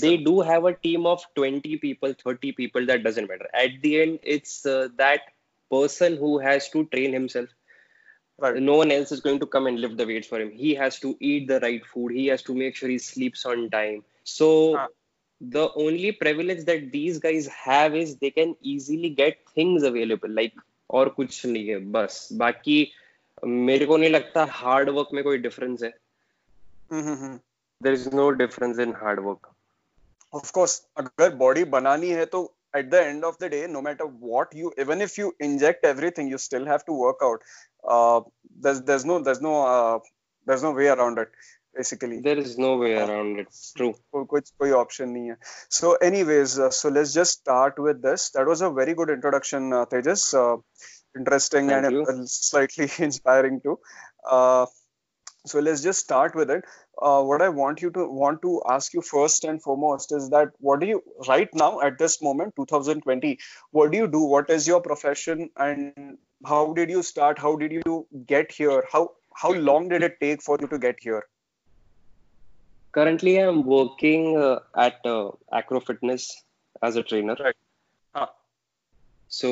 they 0.00 0.16
do 0.16 0.42
have 0.42 0.68
a 0.68 0.70
team 0.70 1.06
of 1.06 1.20
20 1.38 1.76
people 1.82 2.14
30 2.28 2.52
people 2.56 2.86
that 2.86 3.00
doesn't 3.00 3.30
matter 3.30 3.58
at 3.58 3.82
the 3.82 3.86
end 3.86 4.18
it's 4.24 4.62
that 4.66 5.20
person 5.70 6.18
who 6.18 6.38
has 6.38 6.72
to 6.72 6.82
train 6.82 7.12
himself 7.12 7.48
right 8.38 8.60
no 8.62 8.74
one 8.76 8.90
else 8.90 9.12
is 9.12 9.20
going 9.20 9.38
to 9.40 9.46
come 9.46 9.66
and 9.66 9.80
lift 9.80 9.96
the 9.96 10.06
weights 10.06 10.26
for 10.26 10.38
him 10.40 10.50
he 10.50 10.74
has 10.74 10.98
to 10.98 11.16
eat 11.20 11.46
the 11.48 11.58
right 11.60 11.84
food 11.86 12.12
he 12.12 12.26
has 12.26 12.42
to 12.42 12.54
make 12.54 12.74
sure 12.76 12.88
he 12.88 12.98
sleeps 12.98 13.44
on 13.46 13.68
time 13.70 14.02
so 14.24 14.48
Ah. 14.76 14.86
the 15.40 15.64
only 15.84 16.10
privilege 16.12 16.64
that 16.64 16.90
these 16.92 17.18
guys 17.18 17.46
have 17.46 17.94
is 18.02 18.16
they 18.16 18.30
can 18.30 18.56
easily 18.74 19.10
get 19.22 19.38
things 19.54 19.82
available 19.92 20.28
like 20.40 20.54
और 20.90 21.08
कुछ 21.18 21.44
नहीं 21.46 21.68
है 21.68 21.78
बस 21.92 22.28
बाकी 22.40 22.76
मेरे 23.44 23.86
को 23.86 23.96
नहीं 23.96 24.10
लगता 24.10 24.44
हार्ड 24.52 24.88
वर्क 24.96 25.08
में 25.14 25.22
कोई 25.24 25.38
डिफरेंस 25.46 25.82
है 25.82 25.92
hmm 26.92 27.38
there 27.80 27.96
is 27.98 28.04
no 28.18 28.26
difference 28.42 28.78
in 28.84 28.92
hard 29.02 29.22
work 29.28 29.48
of 30.40 30.52
course 30.58 30.74
अगर 30.98 31.34
बॉडी 31.44 31.64
बनानी 31.76 32.10
है 32.20 32.26
तो 32.34 32.42
at 32.75 32.89
the 32.91 33.01
end 33.03 33.23
of 33.23 33.37
the 33.39 33.49
day 33.49 33.65
no 33.67 33.81
matter 33.81 34.05
what 34.05 34.53
you 34.53 34.71
even 34.77 35.01
if 35.01 35.17
you 35.17 35.33
inject 35.39 35.85
everything 35.85 36.27
you 36.27 36.37
still 36.37 36.65
have 36.65 36.85
to 36.85 36.93
work 36.93 37.17
out 37.23 37.41
uh, 37.87 38.21
there's 38.59 38.81
there's 38.83 39.05
no 39.05 39.19
there's 39.19 39.41
no 39.41 39.55
uh, 39.75 39.99
there's 40.45 40.63
no 40.63 40.71
way 40.71 40.87
around 40.87 41.17
it 41.17 41.29
basically 41.75 42.19
there 42.19 42.37
is 42.37 42.57
no 42.57 42.77
way 42.77 42.93
around 42.93 43.39
it 43.39 43.47
true 43.77 43.93
को- 44.13 44.25
कुछ 44.33 44.49
कोई 44.61 44.71
option 44.83 45.09
नहीं 45.09 45.29
है 45.29 45.37
so 45.79 45.91
anyways 46.09 46.57
uh, 46.59 46.69
so 46.79 46.89
let's 46.89 47.13
just 47.19 47.39
start 47.41 47.79
with 47.87 48.01
this 48.07 48.29
that 48.37 48.47
was 48.53 48.61
a 48.61 48.69
very 48.79 48.95
good 49.01 49.11
introduction 49.17 49.73
uh, 49.79 49.85
tejas 49.93 50.23
uh, 50.43 50.57
interesting 51.19 51.69
Thank 51.69 51.85
and 51.85 51.93
you. 51.97 52.01
uh, 52.13 52.25
slightly 52.25 52.89
inspiring 53.07 53.61
too 53.67 53.77
uh, 54.37 54.65
so 55.46 55.60
let's 55.60 55.82
just 55.82 56.00
start 56.00 56.34
with 56.34 56.50
it. 56.50 56.64
Uh, 57.00 57.22
what 57.22 57.42
i 57.42 57.48
want 57.48 57.82
you 57.82 57.90
to 57.90 58.06
want 58.06 58.40
to 58.42 58.62
ask 58.68 58.94
you 58.94 59.02
first 59.02 59.44
and 59.44 59.62
foremost 59.62 60.12
is 60.12 60.28
that 60.30 60.50
what 60.60 60.80
do 60.80 60.86
you 60.86 61.02
right 61.28 61.48
now 61.54 61.80
at 61.80 61.98
this 61.98 62.20
moment 62.22 62.54
2020 62.56 63.38
what 63.70 63.90
do 63.92 63.98
you 63.98 64.06
do? 64.08 64.20
What 64.20 64.50
is 64.50 64.66
your 64.66 64.80
profession 64.80 65.50
and 65.56 66.18
how 66.46 66.72
did 66.74 66.90
you 66.90 67.02
start? 67.02 67.38
How 67.38 67.56
did 67.56 67.72
you 67.72 68.06
get 68.26 68.52
here? 68.52 68.84
How 68.92 69.10
how 69.34 69.52
long 69.52 69.88
did 69.88 70.02
it 70.02 70.18
take 70.20 70.42
for 70.42 70.58
you 70.60 70.68
to 70.68 70.78
get 70.78 70.96
here? 71.00 71.22
Currently 72.92 73.36
i'm 73.38 73.64
working 73.64 74.36
uh, 74.36 74.60
at 74.76 75.04
uh, 75.04 75.30
acro 75.52 75.80
fitness 75.80 76.42
as 76.82 76.96
a 76.96 77.02
trainer. 77.02 77.36
Right. 77.38 77.56
Ah. 78.14 78.30
so 79.38 79.50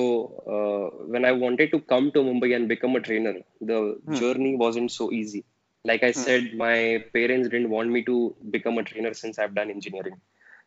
uh, 0.55 1.05
when 1.13 1.25
i 1.25 1.33
wanted 1.33 1.71
to 1.75 1.81
come 1.93 2.11
to 2.13 2.21
mumbai 2.29 2.55
and 2.57 2.69
become 2.73 2.95
a 2.97 3.01
trainer 3.09 3.35
the 3.71 3.79
Hmm. 4.07 4.23
journey 4.23 4.55
wasn't 4.57 4.91
so 4.91 5.11
easy 5.13 5.45
like 5.85 6.03
i 6.03 6.13
Hmm. 6.15 6.25
said 6.25 6.55
my 6.55 7.05
parents 7.15 7.49
didn't 7.49 7.71
want 7.71 7.91
me 7.97 8.03
to 8.11 8.35
become 8.51 8.79
a 8.79 8.85
trainer 8.85 9.13
since 9.15 9.39
i've 9.39 9.55
done 9.55 9.71
engineering. 9.71 10.21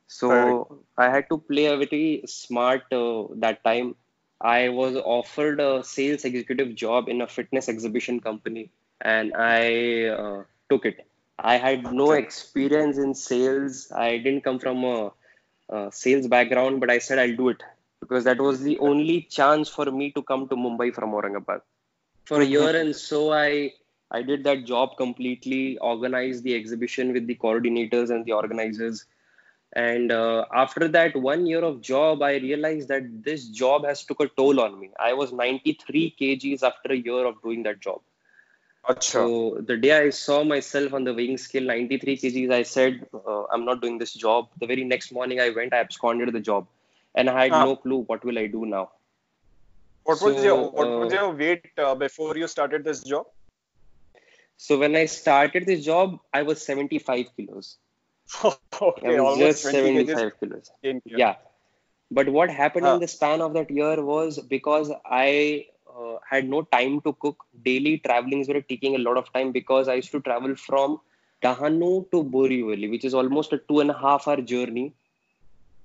So 0.08 0.30
Right. 0.30 0.58
i 0.98 1.10
had 1.10 1.30
to 1.30 1.38
play 1.38 1.66
a 1.68 1.78
very 1.78 2.24
smart 2.28 2.92
uh, 2.94 3.28
that 3.46 3.64
time. 3.64 3.96
I 4.42 4.70
was 4.70 4.96
offered 4.98 5.60
a 5.62 5.84
sales 5.84 6.26
executive 6.26 6.76
job 6.76 7.08
in 7.10 7.22
a 7.22 7.28
fitness 7.28 7.70
exhibition 7.70 8.20
company 8.20 8.70
and 9.02 9.34
i 9.36 10.06
uh, 10.08 10.44
took 10.70 10.86
it. 10.86 11.06
I 11.40 11.58
had 11.58 11.92
no 11.92 12.12
experience 12.14 12.98
in 12.98 13.14
sales. 13.14 13.92
I 13.92 14.18
didn't 14.18 14.42
come 14.44 14.60
from 14.60 14.84
a, 14.84 15.12
a 15.70 15.92
sales 15.92 16.28
background 16.36 16.80
but 16.82 16.90
i 16.96 17.00
said 17.08 17.20
i'll 17.24 17.38
do 17.44 17.50
it 17.50 17.64
because 18.02 18.24
that 18.26 18.40
was 18.48 18.62
the 18.62 18.78
only 18.80 19.22
chance 19.38 19.70
for 19.78 19.86
me 20.00 20.12
to 20.18 20.24
come 20.32 20.48
to 20.50 20.56
mumbai 20.56 20.94
from 20.94 21.12
aurangabad. 21.20 21.62
For 22.26 22.42
a 22.42 22.46
year 22.46 22.76
and 22.82 22.96
so 22.96 23.32
i 23.34 23.74
I 24.16 24.22
did 24.22 24.44
that 24.46 24.66
job 24.72 24.96
completely, 24.98 25.78
organized 25.92 26.44
the 26.44 26.56
exhibition 26.56 27.12
with 27.14 27.28
the 27.28 27.36
coordinators 27.36 28.12
and 28.16 28.26
the 28.26 28.34
organizers. 28.42 29.06
And 29.74 30.12
uh, 30.12 30.46
after 30.64 30.88
that 30.88 31.16
one 31.28 31.46
year 31.46 31.64
of 31.70 31.82
job, 31.82 32.22
I 32.28 32.34
realized 32.36 32.88
that 32.94 33.08
this 33.30 33.48
job 33.62 33.86
has 33.86 34.04
took 34.06 34.22
a 34.22 34.28
toll 34.42 34.62
on 34.66 34.80
me. 34.80 34.92
I 35.00 35.14
was 35.22 35.34
93 35.34 36.16
kgs 36.20 36.64
after 36.64 36.94
a 36.94 37.02
year 37.10 37.26
of 37.32 37.42
doing 37.42 37.64
that 37.64 37.82
job. 37.82 38.02
Acha. 38.88 39.04
So 39.04 39.58
the 39.72 39.76
day 39.76 39.94
I 39.98 40.10
saw 40.12 40.44
myself 40.54 40.94
on 40.94 41.04
the 41.04 41.14
weighing 41.14 41.38
scale, 41.38 41.64
93 41.64 42.18
kgs, 42.18 42.52
I 42.60 42.64
said, 42.64 43.06
uh, 43.14 43.44
I'm 43.52 43.66
not 43.66 43.82
doing 43.82 43.98
this 43.98 44.14
job. 44.14 44.50
The 44.62 44.68
very 44.74 44.86
next 44.96 45.12
morning 45.12 45.42
I 45.42 45.50
went, 45.50 45.74
I 45.74 45.80
absconded 45.80 46.32
the 46.34 46.46
job. 46.52 46.68
And 47.16 47.30
I 47.30 47.44
had 47.44 47.52
Ah. 47.60 47.66
no 47.66 47.76
clue 47.86 48.02
what 48.12 48.24
will 48.30 48.40
I 48.46 48.48
do 48.48 48.66
now. 48.66 48.84
What 50.04 50.22
was 50.22 50.44
your 50.48 50.58
what 50.80 50.90
was 51.04 51.14
uh, 51.14 51.16
your 51.20 51.30
weight 51.46 51.72
uh, 51.86 51.96
before 51.96 52.34
you 52.42 52.48
started 52.48 52.84
this 52.90 53.00
job? 53.14 53.32
So 54.58 54.78
when 54.80 54.96
I 54.96 55.06
started 55.06 55.66
this 55.66 55.86
job, 55.86 56.20
I 56.34 56.44
was 56.44 56.62
75 56.66 57.28
kilos. 57.36 57.78
okay, 58.82 59.08
I 59.08 59.12
was 59.12 59.24
almost 59.24 59.60
just 59.60 59.70
75 59.70 60.32
kilos. 60.40 60.72
Yeah. 61.06 61.36
But 62.12 62.30
what 62.30 62.50
happened 62.50 62.88
Huh. 62.88 62.88
in 62.88 63.00
the 63.00 63.08
span 63.08 63.42
of 63.42 63.54
that 63.54 63.70
year 63.72 64.04
was 64.04 64.40
because 64.40 64.92
I 65.06 65.66
uh, 65.90 66.18
had 66.30 66.50
no 66.50 66.62
time 66.64 67.02
to 67.02 67.14
cook. 67.14 67.46
Daily 67.64 67.98
travelings 68.00 68.48
were 68.48 68.62
taking 68.62 68.96
a 68.96 69.00
lot 69.00 69.18
of 69.18 69.32
time 69.34 69.52
because 69.52 69.88
I 69.88 69.96
used 69.96 70.12
to 70.12 70.22
travel 70.22 70.56
from 70.56 71.00
Dahanu 71.44 72.10
to 72.12 72.24
Borivali, 72.24 72.90
which 72.90 73.06
is 73.06 73.14
almost 73.14 73.54
a 73.54 73.58
two 73.58 73.80
and 73.82 73.92
a 73.92 73.98
half 73.98 74.28
hour 74.28 74.42
journey. 74.42 74.94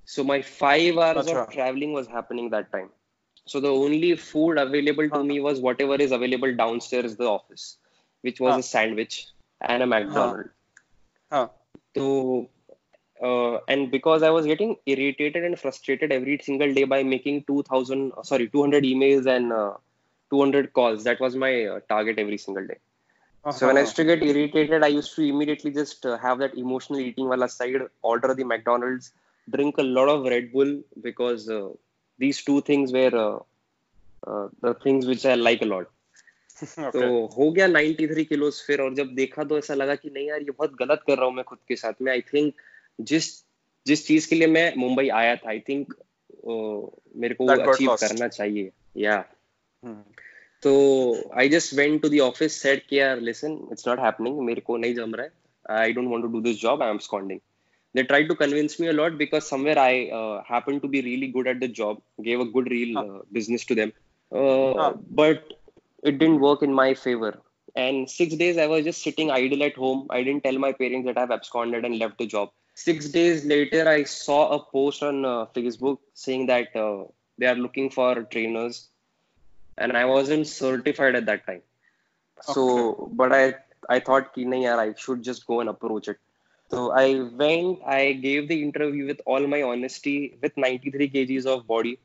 So 0.04 0.24
my 0.24 0.42
five 0.42 0.98
hours 0.98 1.26
of 1.28 1.48
traveling 1.48 1.92
was 1.92 2.08
happening 2.08 2.50
that 2.50 2.72
time. 2.72 2.90
So 3.46 3.60
the 3.60 3.70
only 3.72 4.16
food 4.16 4.58
available 4.58 5.10
to 5.10 5.22
Huh. 5.22 5.24
me 5.24 5.40
was 5.40 5.60
whatever 5.60 5.96
is 5.96 6.12
available 6.12 6.54
downstairs 6.54 7.16
the 7.16 7.26
office, 7.28 7.78
which 8.22 8.40
was 8.40 8.56
Huh. 8.56 8.58
a 8.58 8.62
sandwich 8.62 9.28
and 9.60 9.82
a 9.82 9.86
McDonald's. 9.86 10.50
Huh. 11.30 11.48
So, 11.96 12.48
uh, 13.22 13.58
and 13.68 13.90
because 13.90 14.22
I 14.22 14.30
was 14.30 14.46
getting 14.46 14.76
irritated 14.86 15.44
and 15.44 15.58
frustrated 15.58 16.12
every 16.12 16.38
single 16.42 16.72
day 16.72 16.84
by 16.84 17.02
making 17.02 17.44
2000, 17.44 18.12
uh, 18.16 18.22
sorry, 18.22 18.48
200 18.48 18.84
emails 18.84 19.26
and 19.26 19.52
uh, 19.52 19.74
200 20.30 20.72
calls, 20.72 21.04
that 21.04 21.20
was 21.20 21.36
my 21.36 21.64
uh, 21.66 21.80
target 21.88 22.18
every 22.18 22.38
single 22.38 22.66
day. 22.66 22.78
So 23.50 23.66
when 23.66 23.76
I 23.76 23.80
Uh-huh. 23.80 23.82
used 23.82 23.96
to 23.96 24.04
get 24.04 24.22
irritated, 24.22 24.82
I 24.84 24.88
used 24.88 25.14
to 25.16 25.22
immediately 25.22 25.70
just 25.72 26.06
uh, 26.06 26.18
have 26.18 26.38
that 26.38 26.56
emotional 26.56 27.00
eating 27.00 27.28
wala 27.28 27.46
aside, 27.46 27.76
order 28.02 28.34
the 28.34 28.44
McDonald's, 28.44 29.12
drink 29.50 29.78
a 29.78 29.82
lot 29.82 30.08
of 30.08 30.24
Red 30.24 30.52
Bull 30.52 30.82
because 31.02 31.48
uh, 31.48 31.70
these 32.18 32.42
two 32.44 32.60
things 32.62 32.92
were 32.92 33.14
uh, 33.14 33.38
uh, 34.30 34.48
the 34.60 34.74
things 34.74 35.06
which 35.06 35.24
I 35.26 35.34
like 35.34 35.62
a 35.62 35.66
lot. 35.66 35.86
Okay. 36.62 36.92
तो 36.92 37.26
हो 37.36 37.50
गया 37.52 37.66
93 37.68 38.24
किलोस 38.24 38.64
फिर 38.66 38.80
और 38.80 38.94
जब 38.94 39.14
देखा 39.14 39.44
तो 39.44 39.58
ऐसा 39.58 39.74
लगा 39.74 39.94
कि 39.94 40.10
नहीं 40.14 40.28
यार 40.28 40.40
ये 40.40 40.50
बहुत 40.50 40.74
गलत 40.78 41.02
कर 41.06 41.16
रहा 41.16 41.26
हूँ 41.26 41.34
मैं 41.34 41.44
खुद 41.44 41.58
के 41.68 41.76
साथ 41.76 42.02
में 42.02 42.12
आई 42.12 42.20
थिंक 42.34 42.54
जिस 43.00 43.28
जिस 43.86 44.06
चीज़ 44.06 44.28
के 44.28 44.36
लिए 44.36 44.46
मैं 44.46 44.72
मुंबई 44.76 45.08
आया 45.08 45.36
था 45.36 45.48
आई 45.50 45.60
थिंक 45.68 45.94
मेरे 47.16 47.34
को 47.34 47.46
अचीव 47.46 47.94
करना 48.00 48.28
चाहिए 48.28 48.70
या 48.96 49.24
Hmm. 49.84 50.00
तो 50.62 50.70
I 51.38 51.48
just 51.48 51.74
went 51.74 52.00
to 52.02 52.08
the 52.08 52.18
office 52.20 52.62
said 52.62 52.80
कि 52.88 52.98
यार 52.98 53.20
लिसन 53.20 53.52
इट्स 53.72 53.86
नॉट 53.88 53.98
हैपनिंग 53.98 54.40
मेरे 54.46 54.60
को 54.60 54.76
नहीं 54.76 54.94
जम 54.94 55.14
रहा 55.14 55.26
है 55.26 55.78
I 55.80 55.92
don't 55.92 56.08
want 56.08 56.22
to 56.24 56.28
do 56.32 56.40
this 56.40 56.60
job 56.60 56.82
I 56.82 56.90
am 56.90 56.98
स्कॉन्डिंग 57.06 57.40
they 57.94 58.02
tried 58.10 58.28
to 58.30 58.34
convince 58.40 58.74
me 58.80 58.88
a 58.90 58.92
lot 58.92 59.16
because 59.20 59.46
somewhere 59.52 59.78
I 59.84 59.94
uh, 60.16 60.42
happened 60.48 60.82
to 60.82 60.88
be 60.88 61.00
really 61.06 61.28
good 61.36 61.48
at 61.52 61.60
the 61.62 61.68
job, 61.78 62.02
gave 62.26 62.42
a 62.44 62.46
good 62.56 62.68
real 62.72 62.92
Huh. 62.98 63.02
uh, 63.04 63.22
business 63.38 63.64
to 63.70 63.76
them. 63.78 63.92
Uh, 64.32 64.92
But 65.20 65.54
it 66.02 66.18
didn't 66.18 66.40
work 66.40 66.62
in 66.62 66.72
my 66.72 66.94
favor. 66.94 67.38
And 67.76 68.10
six 68.10 68.34
days 68.34 68.58
i 68.58 68.66
was 68.66 68.84
just 68.84 69.02
sitting 69.02 69.30
idle 69.30 69.62
at 69.62 69.76
home. 69.76 70.06
I 70.10 70.22
didn't 70.22 70.44
tell 70.44 70.58
my 70.58 70.72
parents 70.72 71.06
that 71.06 71.18
i've 71.18 71.30
absconded 71.30 71.84
and 71.84 71.98
left 71.98 72.18
the 72.18 72.26
job. 72.26 72.50
Six 72.74 73.08
days 73.08 73.44
later 73.44 73.88
i 73.88 74.02
saw 74.04 74.50
a 74.56 74.64
post 74.64 75.02
on 75.02 75.24
uh, 75.24 75.46
facebook 75.56 75.98
saying 76.14 76.46
that 76.46 76.74
uh, 76.74 77.04
they 77.38 77.46
are 77.46 77.54
looking 77.54 77.90
for 77.90 78.22
trainers. 78.24 78.88
And 79.78 79.96
i 79.96 80.04
wasn't 80.04 80.46
certified 80.46 81.14
at 81.14 81.26
that 81.26 81.46
time. 81.46 81.62
Okay. 82.38 82.52
so 82.54 83.10
but 83.12 83.32
i 83.32 83.54
i 83.88 84.00
thought 84.00 84.34
ki, 84.34 84.44
nahi 84.44 84.64
yaar, 84.64 84.78
i 84.78 84.94
should 84.94 85.22
just 85.22 85.46
go 85.46 85.60
and 85.60 85.68
approach 85.68 86.08
it. 86.08 86.18
So 86.70 86.90
i 86.90 87.20
went 87.20 87.80
i 87.86 88.12
gave 88.12 88.48
the 88.48 88.62
interview 88.62 89.06
with 89.06 89.20
all 89.26 89.46
my 89.46 89.62
honesty 89.62 90.38
with 90.42 90.56
93 90.56 91.10
kgs 91.10 91.46
of 91.46 91.66
body. 91.66 91.98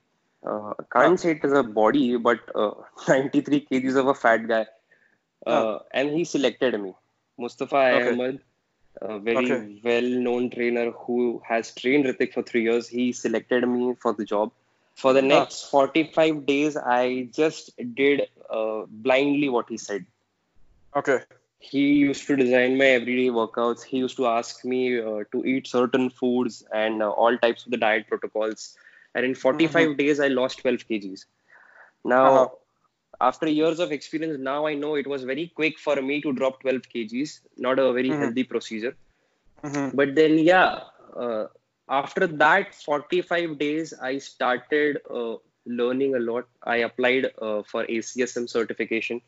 Uh, 0.46 0.74
can't 0.92 1.20
say 1.20 1.32
it 1.32 1.44
is 1.44 1.54
a 1.54 1.64
body, 1.64 2.18
but 2.18 2.40
uh, 2.56 2.72
93 3.08 3.66
kgs 3.72 3.96
of 3.98 4.08
a 4.08 4.14
fat 4.14 4.48
guy. 4.48 4.66
Uh, 5.46 5.80
and 5.94 6.10
he 6.10 6.24
selected 6.24 6.80
me. 6.80 6.94
Mustafa 7.38 7.78
Okay. 7.92 8.10
Ahmed, 8.10 8.40
a 9.02 9.20
very 9.20 9.52
Okay. 9.52 9.66
well 9.84 10.02
known 10.28 10.50
trainer 10.50 10.92
who 10.92 11.42
has 11.48 11.74
trained 11.74 12.06
Hrithik 12.06 12.34
for 12.34 12.44
three 12.44 12.64
years, 12.64 12.88
he 12.88 13.12
selected 13.12 13.68
me 13.68 13.94
for 14.02 14.14
the 14.14 14.26
job. 14.26 14.52
For 14.96 15.14
the 15.14 15.22
Huh. 15.30 15.36
next 15.36 15.70
45 15.70 16.46
days, 16.46 16.78
I 16.78 17.30
just 17.32 17.72
did 17.96 18.28
uh, 18.50 18.84
blindly 18.88 19.50
what 19.50 19.70
he 19.70 19.78
said 19.78 20.06
Okay. 20.96 21.20
he 21.60 21.80
used 21.94 22.26
to 22.28 22.36
design 22.36 22.78
my 22.78 22.86
everyday 22.98 23.30
workouts 23.30 23.84
he 23.84 23.98
used 23.98 24.16
to 24.18 24.26
ask 24.28 24.64
me 24.66 25.00
uh, 25.00 25.24
to 25.32 25.44
eat 25.46 25.68
certain 25.68 26.10
foods 26.10 26.64
and 26.74 27.02
uh, 27.02 27.10
all 27.10 27.38
types 27.38 27.66
of 27.66 27.72
the 27.72 27.78
diet 27.78 28.08
protocols 28.08 28.78
and 29.16 29.26
in 29.26 29.36
45 29.36 29.98
days 29.98 30.20
i 30.22 30.28
lost 30.30 30.60
12 30.62 30.82
kgs 30.90 31.26
now 32.06 32.28
Uh-huh. 32.28 32.50
after 33.22 33.48
years 33.50 33.80
of 33.80 33.92
experience 33.92 34.38
now 34.40 34.66
i 34.68 34.74
know 34.76 34.96
it 34.96 35.08
was 35.08 35.24
very 35.24 35.48
quick 35.56 35.80
for 35.80 35.96
me 36.02 36.22
to 36.22 36.34
drop 36.34 36.62
12 36.62 36.84
kgs 36.94 37.40
not 37.58 37.80
a 37.80 37.92
very 37.94 38.14
Mhm. 38.14 38.24
healthy 38.24 38.44
procedure 38.44 38.96
Mhm. 39.64 39.94
but 39.94 40.16
then 40.16 40.38
yeah 40.40 40.80
uh, 41.24 41.46
after 41.90 42.28
that 42.28 42.74
45 42.76 43.58
days 43.60 43.94
i 44.02 44.18
started 44.18 44.98
uh, 45.20 45.36
learning 45.66 46.16
a 46.16 46.20
lot 46.20 46.46
i 46.64 46.78
applied 46.90 47.26
uh, 47.42 47.62
for 47.72 47.86
acsm 47.86 48.48
certification 48.50 49.22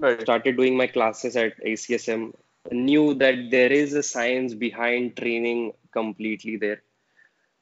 Right. 0.00 0.24
started 0.24 0.56
doing 0.56 0.76
my 0.76 0.86
classes 0.86 1.36
at 1.36 1.52
ACSM, 1.64 2.32
knew 2.70 3.14
that 3.14 3.50
there 3.50 3.72
is 3.72 3.94
a 3.94 4.02
science 4.02 4.54
behind 4.54 5.16
training 5.16 5.72
completely 5.92 6.56
there. 6.56 6.82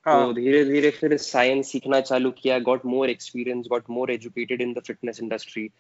तो 0.09 0.33
धीरे 0.33 0.65
धीरे 0.65 0.91
फिर 0.91 1.17
science 1.17 1.71
सीखना 1.73 2.01
चालू 2.01 2.31
किया 2.39 2.59
got 2.69 2.85
more 2.87 3.11
experience 3.11 3.67
got 3.71 3.91
more 3.91 4.11
educated 4.11 4.61
in 4.63 4.73
the 4.75 4.83
fitness 4.87 5.21
industry 5.23 5.71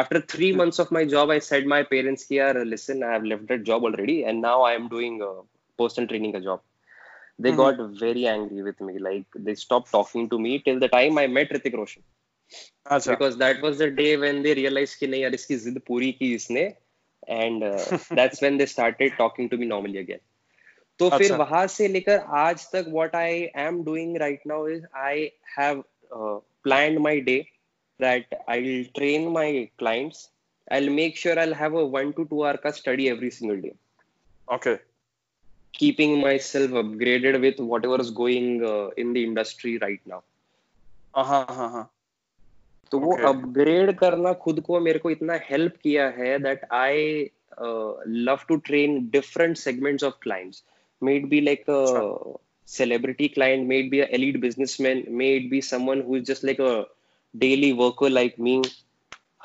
after 0.00 0.20
three 0.20 0.52
months 0.52 0.78
of 0.78 0.90
my 0.96 1.04
job 1.04 1.30
i 1.34 1.38
said 1.44 1.66
my 1.66 1.82
parents 1.92 2.26
here 2.32 2.64
listen 2.64 3.02
i 3.02 3.12
have 3.12 3.24
left 3.30 3.46
that 3.48 3.62
job 3.70 3.86
already 3.88 4.22
and 4.24 4.40
now 4.40 4.62
i 4.62 4.72
am 4.72 4.88
doing 4.88 5.16
uh, 5.28 5.40
personal 5.82 6.08
training 6.08 6.36
a 6.36 6.40
job 6.40 6.60
they 7.38 7.50
mm-hmm. 7.50 7.56
got 7.56 7.98
very 8.02 8.26
angry 8.26 8.62
with 8.62 8.80
me 8.80 8.98
like 8.98 9.40
they 9.48 9.54
stopped 9.54 9.90
talking 9.96 10.28
to 10.28 10.38
me 10.38 10.58
till 10.58 10.78
the 10.84 10.90
time 10.96 11.18
i 11.18 11.26
met 11.38 11.50
ritik 11.56 11.76
roshan 11.80 12.04
Achha. 12.90 13.10
because 13.14 13.36
that 13.38 13.60
was 13.62 13.78
the 13.78 13.90
day 13.90 14.16
when 14.16 14.42
they 14.44 14.54
realized 14.60 14.98
ki 15.00 15.10
nahi 15.14 15.24
yaar 15.24 15.34
iski 15.40 15.58
zid 15.66 15.82
puri 15.90 16.12
ki 16.20 16.30
isne 16.38 16.64
and 17.40 17.68
uh, 17.72 17.98
that's 18.20 18.40
when 18.46 18.62
they 18.62 18.68
started 18.76 19.18
talking 19.22 19.50
to 19.54 19.60
me 19.62 19.72
normally 19.74 20.00
again 20.06 20.22
तो 21.00 21.06
अच्छा. 21.06 21.18
फिर 21.18 21.36
वहाँ 21.36 21.66
से 21.66 21.88
लेकर 21.88 22.18
आज 22.38 22.66
तक 22.72 22.84
what 22.88 23.14
I 23.16 23.40
am 23.58 23.82
doing 23.84 24.16
right 24.16 24.40
now 24.46 24.66
is 24.68 24.84
I 25.02 25.30
have 25.58 25.82
plan 26.12 26.98
my 26.98 27.20
day 27.20 27.38
that 28.00 28.34
I 28.48 28.62
will 28.62 28.84
train 28.94 29.28
my 29.28 29.64
clients 29.78 30.28
I 30.72 30.80
will 30.80 30.90
make 30.94 31.18
sure 31.18 31.38
I 31.38 31.52
have 31.56 31.78
a 31.78 31.84
one 31.98 32.10
to 32.12 32.24
two 32.24 32.42
hour 32.42 32.56
का 32.56 32.70
study 32.80 33.08
every 33.08 33.30
single 33.30 33.60
day 33.60 33.72
okay 34.48 34.76
keeping 35.74 36.20
myself 36.20 36.72
upgraded 36.72 37.40
with 37.40 37.60
whatever 37.60 37.98
is 38.00 38.10
going 38.10 38.64
uh, 38.64 38.88
in 38.96 39.12
the 39.12 39.22
industry 39.24 39.78
right 39.78 40.00
now. 40.06 40.22
हाँ 41.14 41.46
हाँ 41.50 41.68
हाँ 41.70 41.90
तो 42.92 42.98
वो 42.98 43.14
upgrade 43.28 43.92
करना 43.98 44.32
खुद 44.42 44.60
को 44.60 44.80
मेरे 44.80 44.98
को 44.98 45.10
इतना 45.10 45.38
हेल्प 45.44 45.76
किया 45.82 46.08
है 46.08 46.38
that 46.38 46.64
I 46.72 47.30
love 48.26 48.44
to 48.48 48.56
train 48.66 48.98
different 49.10 49.56
segments 49.56 50.04
of 50.04 50.14
clients 50.22 50.62
may 51.03 51.15
it 51.17 51.25
be 51.35 51.41
like 51.41 51.63
celebrity 52.73 53.25
client 53.33 53.67
may 53.71 53.77
it 53.81 53.89
be 53.89 53.97
a 54.03 54.05
elite 54.17 54.37
businessman 54.43 55.01
may 55.17 55.25
it 55.39 55.43
be 55.49 55.59
someone 55.65 55.99
who 56.05 56.15
is 56.19 56.23
just 56.29 56.45
like 56.49 56.61
a 56.67 56.71
daily 57.33 57.67
worker 57.81 58.09
like 58.13 58.39
me 58.47 58.53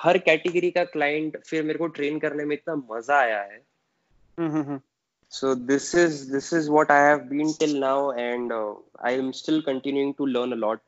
her 0.05 0.19
category 0.29 0.71
का 0.77 0.85
client 0.93 1.37
फिर 1.47 1.63
मेरे 1.71 1.79
को 1.79 1.87
train 1.99 2.19
करने 2.19 2.45
में 2.45 2.55
इतना 2.57 2.75
मजा 2.93 3.19
आया 3.25 3.41
है 3.51 3.59
Mhm. 4.45 4.79
so 5.39 5.51
this 5.73 5.89
is 6.05 6.15
this 6.37 6.49
is 6.61 6.71
what 6.77 6.93
i 6.95 6.99
have 7.09 7.29
been 7.33 7.53
till 7.59 7.75
now 7.83 7.99
and 8.23 8.55
uh, 8.61 8.71
i 9.11 9.13
am 9.25 9.29
still 9.41 9.61
continuing 9.69 10.15
to 10.21 10.29
learn 10.37 10.57
a 10.57 10.61
lot 10.63 10.83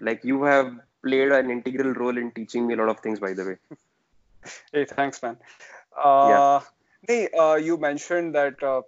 like 0.00 0.26
you 0.32 0.42
have 0.50 0.68
played 1.06 1.32
an 1.38 1.50
integral 1.54 1.96
role 2.02 2.20
in 2.24 2.30
teaching 2.40 2.66
me 2.68 2.76
a 2.78 2.80
lot 2.82 2.92
of 2.94 3.00
things 3.06 3.24
by 3.26 3.32
the 3.40 3.46
way 3.50 3.56
Hey, 4.72 4.84
thanks, 4.84 5.22
man. 5.22 5.36
Uh, 5.96 6.60
hey, 7.08 7.28
uh, 7.44 7.54
you 7.54 7.76
mentioned 7.78 8.34
that 8.34 8.62
uh, 8.62 8.82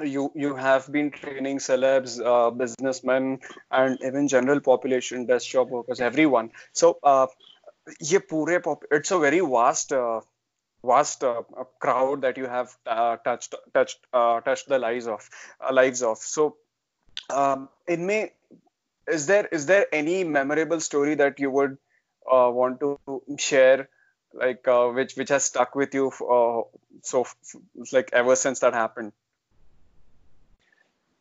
you 0.00 0.30
you 0.34 0.54
have 0.54 0.90
been 0.92 1.10
training 1.10 1.58
celebs, 1.58 2.14
uh, 2.32 2.50
businessmen, 2.50 3.40
and 3.70 3.98
even 4.04 4.28
general 4.28 4.60
population, 4.60 5.26
desk 5.26 5.48
job 5.48 5.70
workers, 5.70 6.00
everyone. 6.00 6.50
So, 6.72 6.98
uh, 7.02 7.26
ये 8.02 8.18
पूरे 8.30 8.62
pop- 8.64 8.84
it's 8.90 9.10
a 9.12 9.18
very 9.18 9.40
vast 9.40 9.92
uh, 9.92 10.20
vast 10.84 11.24
uh, 11.24 11.42
crowd 11.80 12.22
that 12.22 12.36
you 12.38 12.46
have 12.46 12.76
uh, 12.86 13.16
touched 13.28 13.54
touched 13.74 14.00
uh, 14.12 14.40
touched 14.40 14.68
the 14.68 14.78
lives 14.78 15.06
of 15.06 15.28
uh, 15.60 15.72
lives 15.72 16.02
of 16.02 16.18
so 16.18 16.56
um, 17.30 17.68
in 17.88 18.06
may 18.06 18.32
is 19.08 19.26
there 19.26 19.46
is 19.58 19.66
there 19.66 19.86
any 19.92 20.24
memorable 20.24 20.80
story 20.80 21.14
that 21.16 21.38
you 21.40 21.50
would 21.50 21.76
uh, 22.32 22.50
want 22.52 22.80
to 22.80 22.98
share 23.38 23.88
like 24.34 24.66
uh, 24.68 24.88
which 24.88 25.16
which 25.16 25.28
has 25.30 25.44
stuck 25.44 25.74
with 25.74 25.94
you 25.94 26.10
uh, 26.38 26.62
so 27.02 27.26
like 27.92 28.10
ever 28.12 28.36
since 28.36 28.60
that 28.60 28.74
happened 28.74 29.12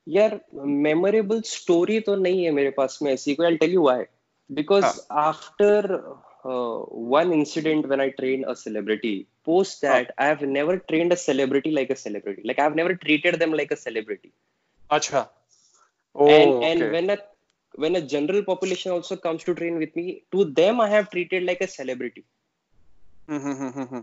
यार 0.07 0.41
memorable 0.87 1.41
story 1.47 1.99
तो 2.01 2.15
नहीं 2.17 2.45
है 2.45 2.51
मेरे 2.51 2.71
पास 2.71 2.99
में 3.03 3.13
ऐसी 3.13 3.35
कोई 3.35 3.57
tell 3.57 3.73
you 3.73 3.83
why 3.83 4.05
because 4.51 4.85
after 5.21 5.87
one 7.11 7.33
incident 7.33 7.87
when 7.87 8.01
I 8.01 8.11
train 8.11 8.43
a 8.43 8.53
celebrity 8.55 9.15
post 9.45 9.85
that 9.87 10.13
I 10.19 10.29
have 10.29 10.45
never 10.51 10.77
trained 10.89 11.13
a 11.13 11.17
celebrity 11.17 11.71
like 11.71 11.91
a 11.91 11.95
celebrity 11.95 12.43
like 12.47 12.61
I 12.61 12.67
have 12.67 12.77
never 12.77 12.93
treated 13.03 13.39
them 13.39 13.55
like 13.55 13.73
a 13.73 13.77
celebrity 13.77 14.33
अच्छा। 14.91 15.21
And 16.17 16.63
and 16.63 16.83
when 16.83 17.09
a 17.09 17.17
when 17.79 17.95
a 17.95 18.01
general 18.07 18.43
population 18.43 18.91
also 18.91 19.17
comes 19.17 19.45
to 19.47 19.53
train 19.53 19.77
with 19.79 19.93
me 19.97 20.21
to 20.33 20.45
them 20.55 20.81
I 20.83 20.91
have 20.91 21.05
treated 21.11 21.45
like 21.45 21.63
a 21.63 21.67
celebrity 21.67 22.25
hmm 23.29 23.41
hmm 23.41 23.57
hmm 23.59 23.83
hmm. 23.85 24.03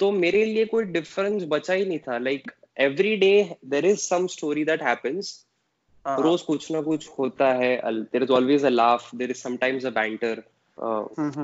तो 0.00 0.10
मेरे 0.12 0.44
लिए 0.44 0.64
कोई 0.66 0.84
difference 0.84 1.44
बचा 1.48 1.74
ही 1.74 1.84
नहीं 1.84 1.98
था। 1.98 2.18
Like 2.18 2.50
every 2.80 3.16
day 3.16 3.56
there 3.66 3.86
is 3.86 3.98
some 4.00 4.26
that 4.64 4.82
happens 4.82 5.34
रोज 6.04 6.42
कुछ 6.42 6.70
ना 6.72 6.80
कुछ 6.82 7.08
होता 7.18 7.52
है। 7.54 7.76
There 7.84 8.22
is 8.22 8.32
always 8.32 8.64
a 8.64 8.68
laugh 8.68 9.14
there 9.14 9.30
is 9.30 9.38
sometimes 9.38 9.86
a 9.86 9.90
banter 9.92 10.42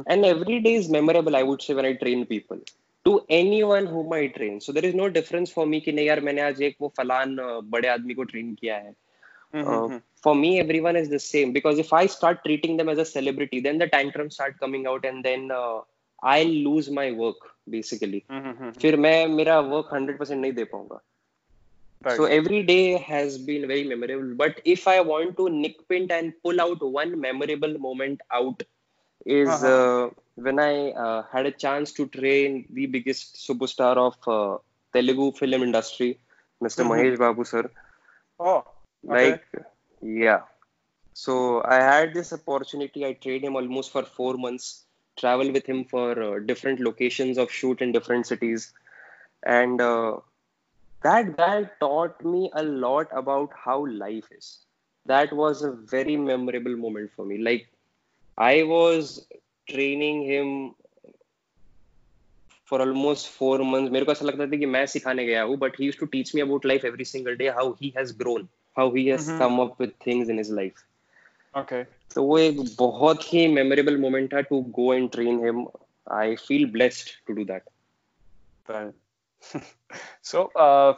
and 0.08 0.24
every 0.24 0.58
day 0.58 0.74
is 0.76 0.90
memorable 0.92 1.36
I 1.36 1.42
would 1.42 1.60
say 1.60 1.74
when 1.74 1.84
I 1.84 1.94
train 1.94 2.24
people 2.24 2.60
to 3.06 3.20
anyone 3.62 3.86
who 3.86 4.02
my 4.10 4.26
train 4.28 4.58
so 4.58 4.72
there 4.72 4.84
is 4.84 4.96
no 4.96 5.06
difference 5.10 5.52
for 5.52 5.66
me 5.66 5.80
की 5.80 5.92
नहीं 5.92 6.06
यार 6.06 6.20
मैंने 6.20 6.42
आज 6.42 6.62
एक 6.62 6.76
वो 6.80 6.92
फलान 6.96 7.36
बड़े 7.70 7.88
आदमी 7.88 8.14
को 8.14 8.24
ट्रेन 8.24 8.54
किया 8.54 8.76
है। 8.76 8.92
For 10.24 10.34
me 10.36 10.58
every 10.58 10.80
one 10.80 10.96
is 10.96 11.14
the 11.14 11.18
same 11.20 11.52
because 11.52 11.80
if 11.80 11.94
I 11.94 12.08
start 12.08 12.42
treating 12.42 12.78
them 12.78 12.90
as 12.90 12.98
a 12.98 13.04
celebrity 13.04 13.60
then 13.60 13.78
the 13.78 13.88
tantrums 14.10 14.28
start 14.28 14.58
coming 14.58 14.86
out 14.86 15.04
and 15.04 15.22
then 15.24 15.48
I'll 16.23 16.55
lose 16.67 16.89
my 16.99 17.11
work 17.23 17.49
basically. 17.69 18.23
फिर 18.81 18.97
मैं 18.97 19.27
मेरा 19.27 19.59
work 19.71 19.93
100% 19.93 20.31
नहीं 20.31 20.53
दे 20.53 20.63
पाऊंगा. 20.63 20.99
Right. 22.05 22.17
So 22.17 22.25
every 22.25 22.61
day 22.63 22.97
has 22.97 23.37
been 23.37 23.67
very 23.67 23.83
memorable. 23.83 24.35
But 24.35 24.61
if 24.65 24.87
I 24.87 25.01
want 25.01 25.37
to 25.37 25.49
nickpin 25.49 26.11
and 26.11 26.33
pull 26.43 26.61
out 26.61 26.83
one 26.97 27.19
memorable 27.19 27.77
moment 27.79 28.21
out, 28.31 28.61
is 29.25 29.49
uh-huh. 29.49 29.67
uh, 29.67 30.09
when 30.35 30.59
I 30.59 30.91
uh, 30.91 31.23
had 31.31 31.45
a 31.45 31.51
chance 31.51 31.91
to 31.93 32.07
train 32.07 32.65
the 32.69 32.85
biggest 32.85 33.35
superstar 33.35 33.95
of 33.97 34.15
uh, 34.27 34.57
Telugu 34.93 35.31
film 35.31 35.63
industry, 35.63 36.19
mister 36.61 36.83
mm-hmm. 36.83 36.91
Mahesh 36.91 37.17
Babu 37.17 37.43
sir. 37.43 37.69
Oh, 38.39 38.63
okay. 39.09 39.31
like 39.31 39.43
yeah. 40.01 40.41
So 41.13 41.63
I 41.63 41.75
had 41.75 42.13
this 42.13 42.33
opportunity. 42.33 43.05
I 43.05 43.13
trained 43.13 43.45
him 43.45 43.55
almost 43.55 43.91
for 43.91 44.03
four 44.03 44.35
months. 44.37 44.83
Travel 45.19 45.51
with 45.51 45.65
him 45.65 45.85
for 45.85 46.21
uh, 46.21 46.39
different 46.39 46.79
locations 46.81 47.37
of 47.37 47.49
shoot 47.49 47.81
in 47.81 47.91
different 47.93 48.27
cities, 48.27 48.73
and 49.45 49.79
uh, 49.79 50.17
that 51.03 51.37
guy 51.37 51.69
taught 51.79 52.23
me 52.23 52.51
a 52.53 52.63
lot 52.63 53.07
about 53.11 53.51
how 53.55 53.85
life 53.85 54.25
is. 54.31 54.59
That 55.05 55.31
was 55.31 55.61
a 55.61 55.71
very 55.71 56.17
memorable 56.17 56.75
moment 56.75 57.11
for 57.15 57.25
me. 57.25 57.37
Like, 57.37 57.67
I 58.37 58.63
was 58.63 59.25
training 59.69 60.23
him 60.23 60.75
for 62.65 62.81
almost 62.81 63.29
four 63.29 63.59
months. 63.59 63.91
मेरे 63.91 64.05
को 64.05 64.11
ऐसा 64.11 64.25
लगता 64.25 64.45
था 64.51 64.57
कि 64.59 64.65
मैं 64.65 64.85
सिखाने 64.85 65.25
गया 65.25 65.43
हूँ, 65.43 65.57
but 65.57 65.75
he 65.75 65.85
used 65.85 65.99
to 65.99 66.07
teach 66.07 66.33
me 66.33 66.41
about 66.41 66.65
life 66.65 66.83
every 66.83 67.05
single 67.05 67.35
day, 67.35 67.47
how 67.47 67.73
he 67.73 67.93
has 67.97 68.11
grown, 68.11 68.49
how 68.75 68.91
he 68.91 69.07
has 69.07 69.27
mm-hmm. 69.27 69.37
come 69.37 69.59
up 69.59 69.79
with 69.79 69.93
things 70.03 70.29
in 70.29 70.37
his 70.37 70.49
Okay. 71.56 71.86
तो 72.14 72.22
वो 72.22 72.38
एक 72.38 72.60
बहुत 72.78 73.22
ही 73.34 73.46
memorable 73.54 73.98
moment 74.00 74.34
था 74.34 74.42
go 74.72 74.92
and 74.92 75.12
train 75.12 75.38
him. 75.38 75.66
I 76.10 76.36
feel 76.36 76.66
blessed 76.66 77.12
to 77.26 77.34
do 77.34 77.44
that. 77.44 77.62
Right. 78.68 78.94
so 80.22 80.50
uh, 80.56 80.94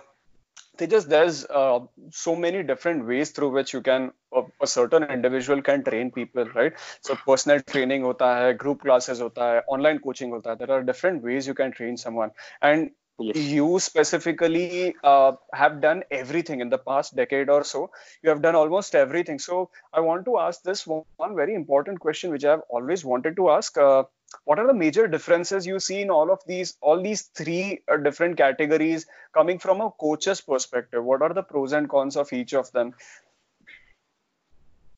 just 0.88 1.08
there's 1.08 1.44
uh, 1.44 1.80
so 2.10 2.34
many 2.34 2.62
different 2.62 3.06
ways 3.06 3.30
through 3.30 3.50
which 3.50 3.72
you 3.72 3.80
can 3.80 4.10
a, 4.32 4.42
a, 4.60 4.66
certain 4.66 5.04
individual 5.04 5.62
can 5.62 5.84
train 5.84 6.10
people 6.10 6.44
right 6.44 6.72
so 7.00 7.14
personal 7.14 7.60
training 7.60 8.02
hota 8.02 8.24
hai 8.24 8.52
group 8.52 8.80
classes 8.80 9.20
hota 9.20 9.40
hai 9.40 9.58
online 9.76 9.98
coaching 9.98 10.30
hota 10.30 10.48
hai 10.48 10.54
there 10.54 10.72
are 10.76 10.82
different 10.82 11.22
ways 11.22 11.46
you 11.46 11.54
can 11.54 11.72
train 11.72 11.96
someone 11.96 12.30
and 12.62 12.90
yes. 13.18 13.36
you 13.36 13.78
specifically 13.78 14.94
uh, 15.04 15.32
have 15.52 15.80
done 15.80 16.02
everything 16.10 16.60
in 16.60 16.68
the 16.68 16.78
past 16.78 17.14
decade 17.16 17.48
or 17.48 17.64
so 17.64 17.90
you 18.22 18.30
have 18.30 18.42
done 18.42 18.54
almost 18.54 18.94
everything 18.94 19.38
so 19.38 19.70
i 19.92 20.00
want 20.00 20.24
to 20.24 20.38
ask 20.38 20.62
this 20.62 20.86
one, 20.86 21.02
one 21.16 21.36
very 21.36 21.54
important 21.54 22.00
question 22.00 22.30
which 22.30 22.44
i've 22.44 22.62
always 22.68 23.04
wanted 23.04 23.36
to 23.36 23.50
ask 23.50 23.76
uh, 23.78 24.02
what 24.44 24.58
are 24.58 24.66
the 24.66 24.74
major 24.74 25.06
differences 25.06 25.66
you 25.66 25.78
see 25.78 26.00
in 26.00 26.10
all 26.10 26.30
of 26.30 26.40
these 26.46 26.76
all 26.80 27.02
these 27.02 27.22
three 27.34 27.80
uh, 27.92 27.96
different 27.96 28.36
categories 28.36 29.06
coming 29.34 29.58
from 29.58 29.80
a 29.80 29.90
coach's 29.90 30.40
perspective 30.40 31.04
what 31.04 31.22
are 31.22 31.34
the 31.34 31.42
pros 31.42 31.72
and 31.72 31.88
cons 31.88 32.16
of 32.16 32.32
each 32.32 32.54
of 32.54 32.70
them 32.72 32.94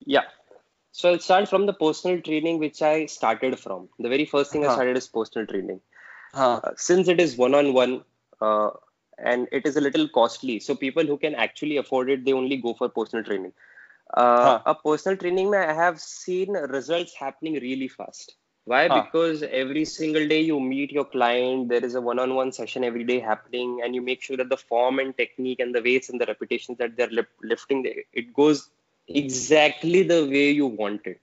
yeah 0.06 0.22
so 0.92 1.10
i'll 1.10 1.18
start 1.18 1.48
from 1.48 1.66
the 1.66 1.72
personal 1.72 2.20
training 2.20 2.58
which 2.58 2.80
i 2.82 3.06
started 3.06 3.58
from 3.58 3.88
the 3.98 4.08
very 4.08 4.24
first 4.24 4.52
thing 4.52 4.62
huh. 4.62 4.70
i 4.70 4.74
started 4.74 4.96
is 4.96 5.08
personal 5.08 5.46
training. 5.46 5.80
Uh, 6.34 6.60
since 6.76 7.08
it 7.08 7.20
is 7.20 7.36
one-on-one 7.36 8.02
uh, 8.40 8.70
and 9.18 9.48
it 9.52 9.66
is 9.66 9.76
a 9.76 9.80
little 9.80 10.08
costly 10.08 10.58
so 10.60 10.74
people 10.74 11.04
who 11.04 11.16
can 11.16 11.34
actually 11.34 11.76
afford 11.76 12.10
it 12.10 12.24
they 12.24 12.32
only 12.32 12.56
go 12.56 12.74
for 12.74 12.88
personal 12.88 13.24
training 13.24 13.52
uh, 14.14 14.58
huh. 14.58 14.62
a 14.66 14.74
personal 14.74 15.16
training 15.16 15.54
i 15.54 15.72
have 15.72 16.00
seen 16.00 16.52
results 16.52 17.14
happening 17.14 17.54
really 17.54 17.88
fast 17.88 18.36
why? 18.66 18.88
Huh. 18.88 19.02
Because 19.02 19.42
every 19.42 19.84
single 19.84 20.26
day 20.26 20.40
you 20.40 20.58
meet 20.58 20.90
your 20.90 21.04
client, 21.04 21.68
there 21.68 21.84
is 21.84 21.94
a 21.94 22.00
one 22.00 22.18
on 22.18 22.34
one 22.34 22.50
session 22.52 22.82
every 22.82 23.04
day 23.04 23.20
happening, 23.20 23.80
and 23.84 23.94
you 23.94 24.00
make 24.00 24.22
sure 24.22 24.38
that 24.38 24.48
the 24.48 24.56
form 24.56 24.98
and 24.98 25.16
technique 25.16 25.60
and 25.60 25.74
the 25.74 25.82
weights 25.82 26.08
and 26.08 26.20
the 26.20 26.26
repetitions 26.26 26.78
that 26.78 26.96
they're 26.96 27.26
lifting, 27.42 27.84
it 28.12 28.32
goes 28.32 28.70
exactly 29.06 30.02
the 30.02 30.26
way 30.26 30.50
you 30.50 30.66
want 30.66 31.06
it. 31.06 31.20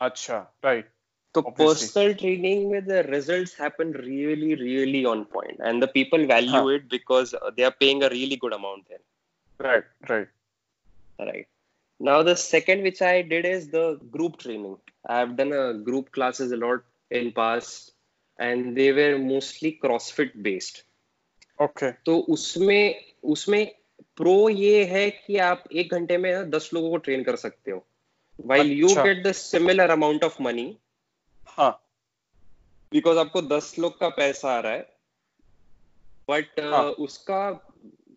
Acha, 0.00 0.46
right. 0.62 0.86
तो 1.34 1.42
personal 1.42 2.14
training 2.14 2.70
में 2.70 2.84
the 2.84 2.90
results 2.90 3.60
happen 3.60 3.92
really 3.92 4.54
really 4.54 5.04
on 5.04 5.24
point 5.24 5.60
and 5.60 5.84
the 5.84 5.88
people 5.88 6.26
value 6.26 6.70
it 6.70 6.82
because 6.82 7.36
they 7.36 7.62
are 7.62 7.70
paying 7.70 8.02
a 8.02 8.06
really 8.06 8.36
good 8.36 8.54
amount 8.54 8.82
there 8.82 9.00
right 9.66 9.84
right 10.10 10.28
right 11.20 11.46
now 12.02 12.22
the 12.22 12.34
second 12.34 12.80
which 12.80 13.02
I 13.02 13.22
did 13.22 13.46
is 13.46 13.70
the 13.70 14.00
group 14.04 14.36
training 14.40 14.76
I 15.10 15.18
have 15.18 15.28
done 15.28 15.52
a 15.52 15.72
group 15.72 16.08
classes 16.12 16.52
a 16.52 16.56
lot 16.56 16.84
in 17.12 17.30
past 17.30 17.94
and 18.42 18.74
they 18.74 18.92
were 18.92 19.16
mostly 19.16 19.70
CrossFit 19.70 20.36
based 20.36 20.78
okay 21.62 21.92
तो 21.92 22.18
उसमें 22.18 23.04
उसमें 23.24 23.74
pro 24.16 24.48
ये 24.48 24.84
है 24.84 25.10
कि 25.10 25.36
आप 25.36 25.64
एक 25.72 25.92
घंटे 25.92 26.18
में 26.18 26.50
दस 26.50 26.70
लोगों 26.74 26.90
को 26.90 26.96
ट्रेन 26.96 27.24
कर 27.24 27.36
सकते 27.36 27.70
हो। 27.70 27.86
While 28.46 28.72
you 28.72 28.88
get 28.88 29.26
the 29.26 29.32
similar 29.32 29.90
amount 29.90 30.24
of 30.24 30.42
money 30.42 30.78
हाँ। 31.50 31.70
बिकॉज़ 32.92 33.18
आपको 33.18 33.42
दस 33.42 33.74
लोग 33.78 33.98
का 34.00 34.08
पैसा 34.08 34.52
आ 34.52 34.60
रहा 34.60 34.72
है। 34.72 34.88
बट 36.30 36.60
हाँ. 36.60 36.90
uh, 36.90 36.94
उसका 36.94 37.66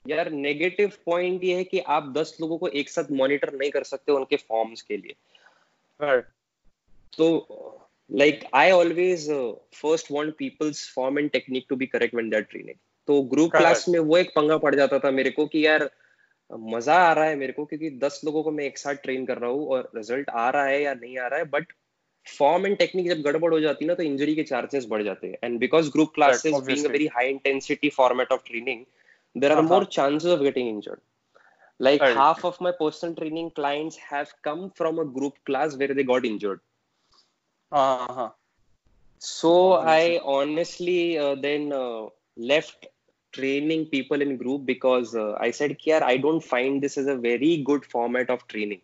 यार 0.07 0.31
नेगेटिव 0.31 0.91
पॉइंट 1.05 1.43
ये 1.43 1.55
है 1.55 1.63
कि 1.63 1.79
आप 1.79 2.13
दस 2.17 2.37
लोगों 2.41 2.57
को 2.57 2.67
एक 2.67 2.89
साथ 2.89 3.11
मॉनिटर 3.11 3.53
नहीं 3.53 3.71
कर 3.71 3.83
सकते 3.83 4.11
उनके 4.11 4.35
फॉर्म्स 4.35 4.81
के 4.81 4.97
लिए। 4.97 5.15
Right. 5.99 6.23
तो 7.17 7.79
like 8.11 8.43
I 8.53 8.71
always 8.71 9.29
first 9.73 10.07
want 10.11 10.35
peoples 10.37 10.93
form 10.93 11.19
and 11.19 11.29
technique 11.31 11.65
to 11.69 11.75
be 11.75 11.85
correct 11.85 12.15
when 12.15 12.29
they 12.29 12.35
are 12.35 12.41
training 12.41 12.75
तो 13.07 13.21
ग्रुप 13.21 13.51
क्लास 13.51 13.89
में 13.89 13.99
वो 13.99 14.17
एक 14.17 14.29
पंगा 14.35 14.57
पड़ 14.57 14.75
जाता 14.75 14.99
था 14.99 15.11
मेरे 15.11 15.29
को 15.29 15.45
कि 15.45 15.65
यार 15.65 15.89
मज़ा 16.51 16.95
आ 16.95 17.13
रहा 17.13 17.25
है 17.25 17.35
मेरे 17.35 17.53
को 17.53 17.65
क्योंकि 17.65 17.89
दस 17.89 18.21
लोगों 18.25 18.43
को 18.43 18.51
मैं 18.51 18.63
एक 18.63 18.77
साथ 18.77 18.95
ट्रेन 18.95 19.25
कर 19.25 19.37
रहा 19.37 19.49
हूँ 19.49 19.67
और 19.67 19.91
रिज़ल्ट 19.95 20.29
आ 20.29 20.49
रहा 20.49 20.65
है 20.65 20.81
या 20.81 20.93
नहीं 20.93 21.17
आ 21.17 21.27
रहा 21.27 21.39
है 21.39 21.45
बट 21.45 21.73
फॉर्म 22.37 22.65
एंड 22.65 22.77
टेक्निक 22.77 23.07
जब 23.09 23.21
गड़बड़ 23.21 23.53
हो 23.53 23.59
जाती 23.59 23.85
है 23.85 23.87
ना 23.87 23.95
तो 23.95 24.03
इंजरी 24.03 24.35
के 24.35 24.43
चार्जेस 24.43 24.85
बढ़ 24.89 25.03
जाते 25.03 25.27
हैं 25.27 25.37
and 25.43 25.59
because 25.59 25.91
group 25.91 26.11
classes 26.15 26.53
being 26.65 26.85
a 26.85 26.89
very 26.89 27.07
high 27.15 27.29
intensity 27.29 27.89
format 27.99 28.31
of 28.31 28.41
training 28.47 28.83
there 29.35 29.51
are 29.51 29.59
uh-huh. 29.59 29.67
more 29.69 29.85
chances 29.85 30.31
of 30.31 30.41
getting 30.41 30.67
injured 30.67 31.01
like 31.79 32.01
right. 32.01 32.15
half 32.15 32.45
of 32.45 32.59
my 32.61 32.71
personal 32.71 33.15
training 33.15 33.49
clients 33.51 33.95
have 33.97 34.33
come 34.43 34.69
from 34.69 34.99
a 34.99 35.05
group 35.05 35.33
class 35.45 35.75
where 35.75 35.93
they 35.93 36.03
got 36.03 36.25
injured 36.25 36.59
uh-huh. 37.71 38.29
so 39.17 39.73
i 39.73 40.19
honestly 40.23 41.17
uh, 41.17 41.35
then 41.35 41.71
uh, 41.73 42.05
left 42.37 42.87
training 43.31 43.85
people 43.87 44.21
in 44.21 44.37
group 44.37 44.65
because 44.65 45.15
uh, 45.15 45.33
i 45.39 45.49
said 45.49 45.77
Kiar, 45.79 46.01
i 46.03 46.17
don't 46.17 46.43
find 46.43 46.81
this 46.81 46.97
as 46.97 47.07
a 47.07 47.15
very 47.15 47.57
good 47.57 47.83
format 47.83 48.29
of 48.29 48.47
training 48.47 48.81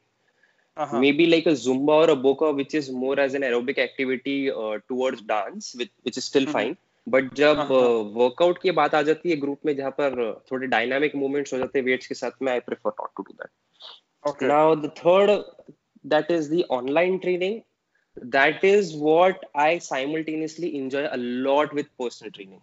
uh-huh. 0.78 1.00
maybe 1.00 1.26
like 1.26 1.46
a 1.46 1.56
zumba 1.66 1.96
or 2.04 2.10
a 2.12 2.16
boka 2.16 2.56
which 2.56 2.74
is 2.74 2.92
more 2.92 3.20
as 3.20 3.34
an 3.34 3.42
aerobic 3.42 3.78
activity 3.78 4.52
uh, 4.52 4.78
towards 4.88 5.22
dance 5.22 5.76
which, 5.76 5.92
which 6.04 6.18
is 6.18 6.26
still 6.26 6.44
mm-hmm. 6.44 6.60
fine 6.60 6.78
but 7.10 7.34
जब 7.34 7.58
हाँ, 7.58 7.66
हाँ। 7.68 8.54
की 8.62 8.72
बात 8.72 8.96
आ 8.96 9.02
जाती 9.02 9.30
है 9.30 9.36
group 9.36 9.60
में 9.66 9.76
जहाँ 9.76 9.92
पर 9.92 10.44
थोड़े 10.52 10.68
डायनामिक 10.68 11.16
मूवमेंट्स 11.16 11.54
हो 11.54 11.58
जाते 11.58 11.80
हैं 11.80 11.86
वेट्स 11.86 12.08
के 12.08 12.16
साथ 12.16 12.32
में 12.42 12.52
I 12.52 12.60
prefer 12.60 12.90
not 12.90 13.10
to 13.18 13.24
do 13.24 13.34
that 13.34 13.50
Okay. 14.28 14.48
now 14.48 14.76
the 14.76 14.90
third 14.90 15.46
that 16.04 16.30
is 16.30 16.50
the 16.50 16.66
online 16.66 17.22
training 17.22 17.64
that 18.34 18.64
is 18.70 18.94
what 18.94 19.46
i 19.56 19.78
simultaneously 19.78 20.76
enjoy 20.78 21.08
a 21.10 21.18
lot 21.18 21.74
with 21.74 21.88
personal 21.98 22.34
training 22.38 22.60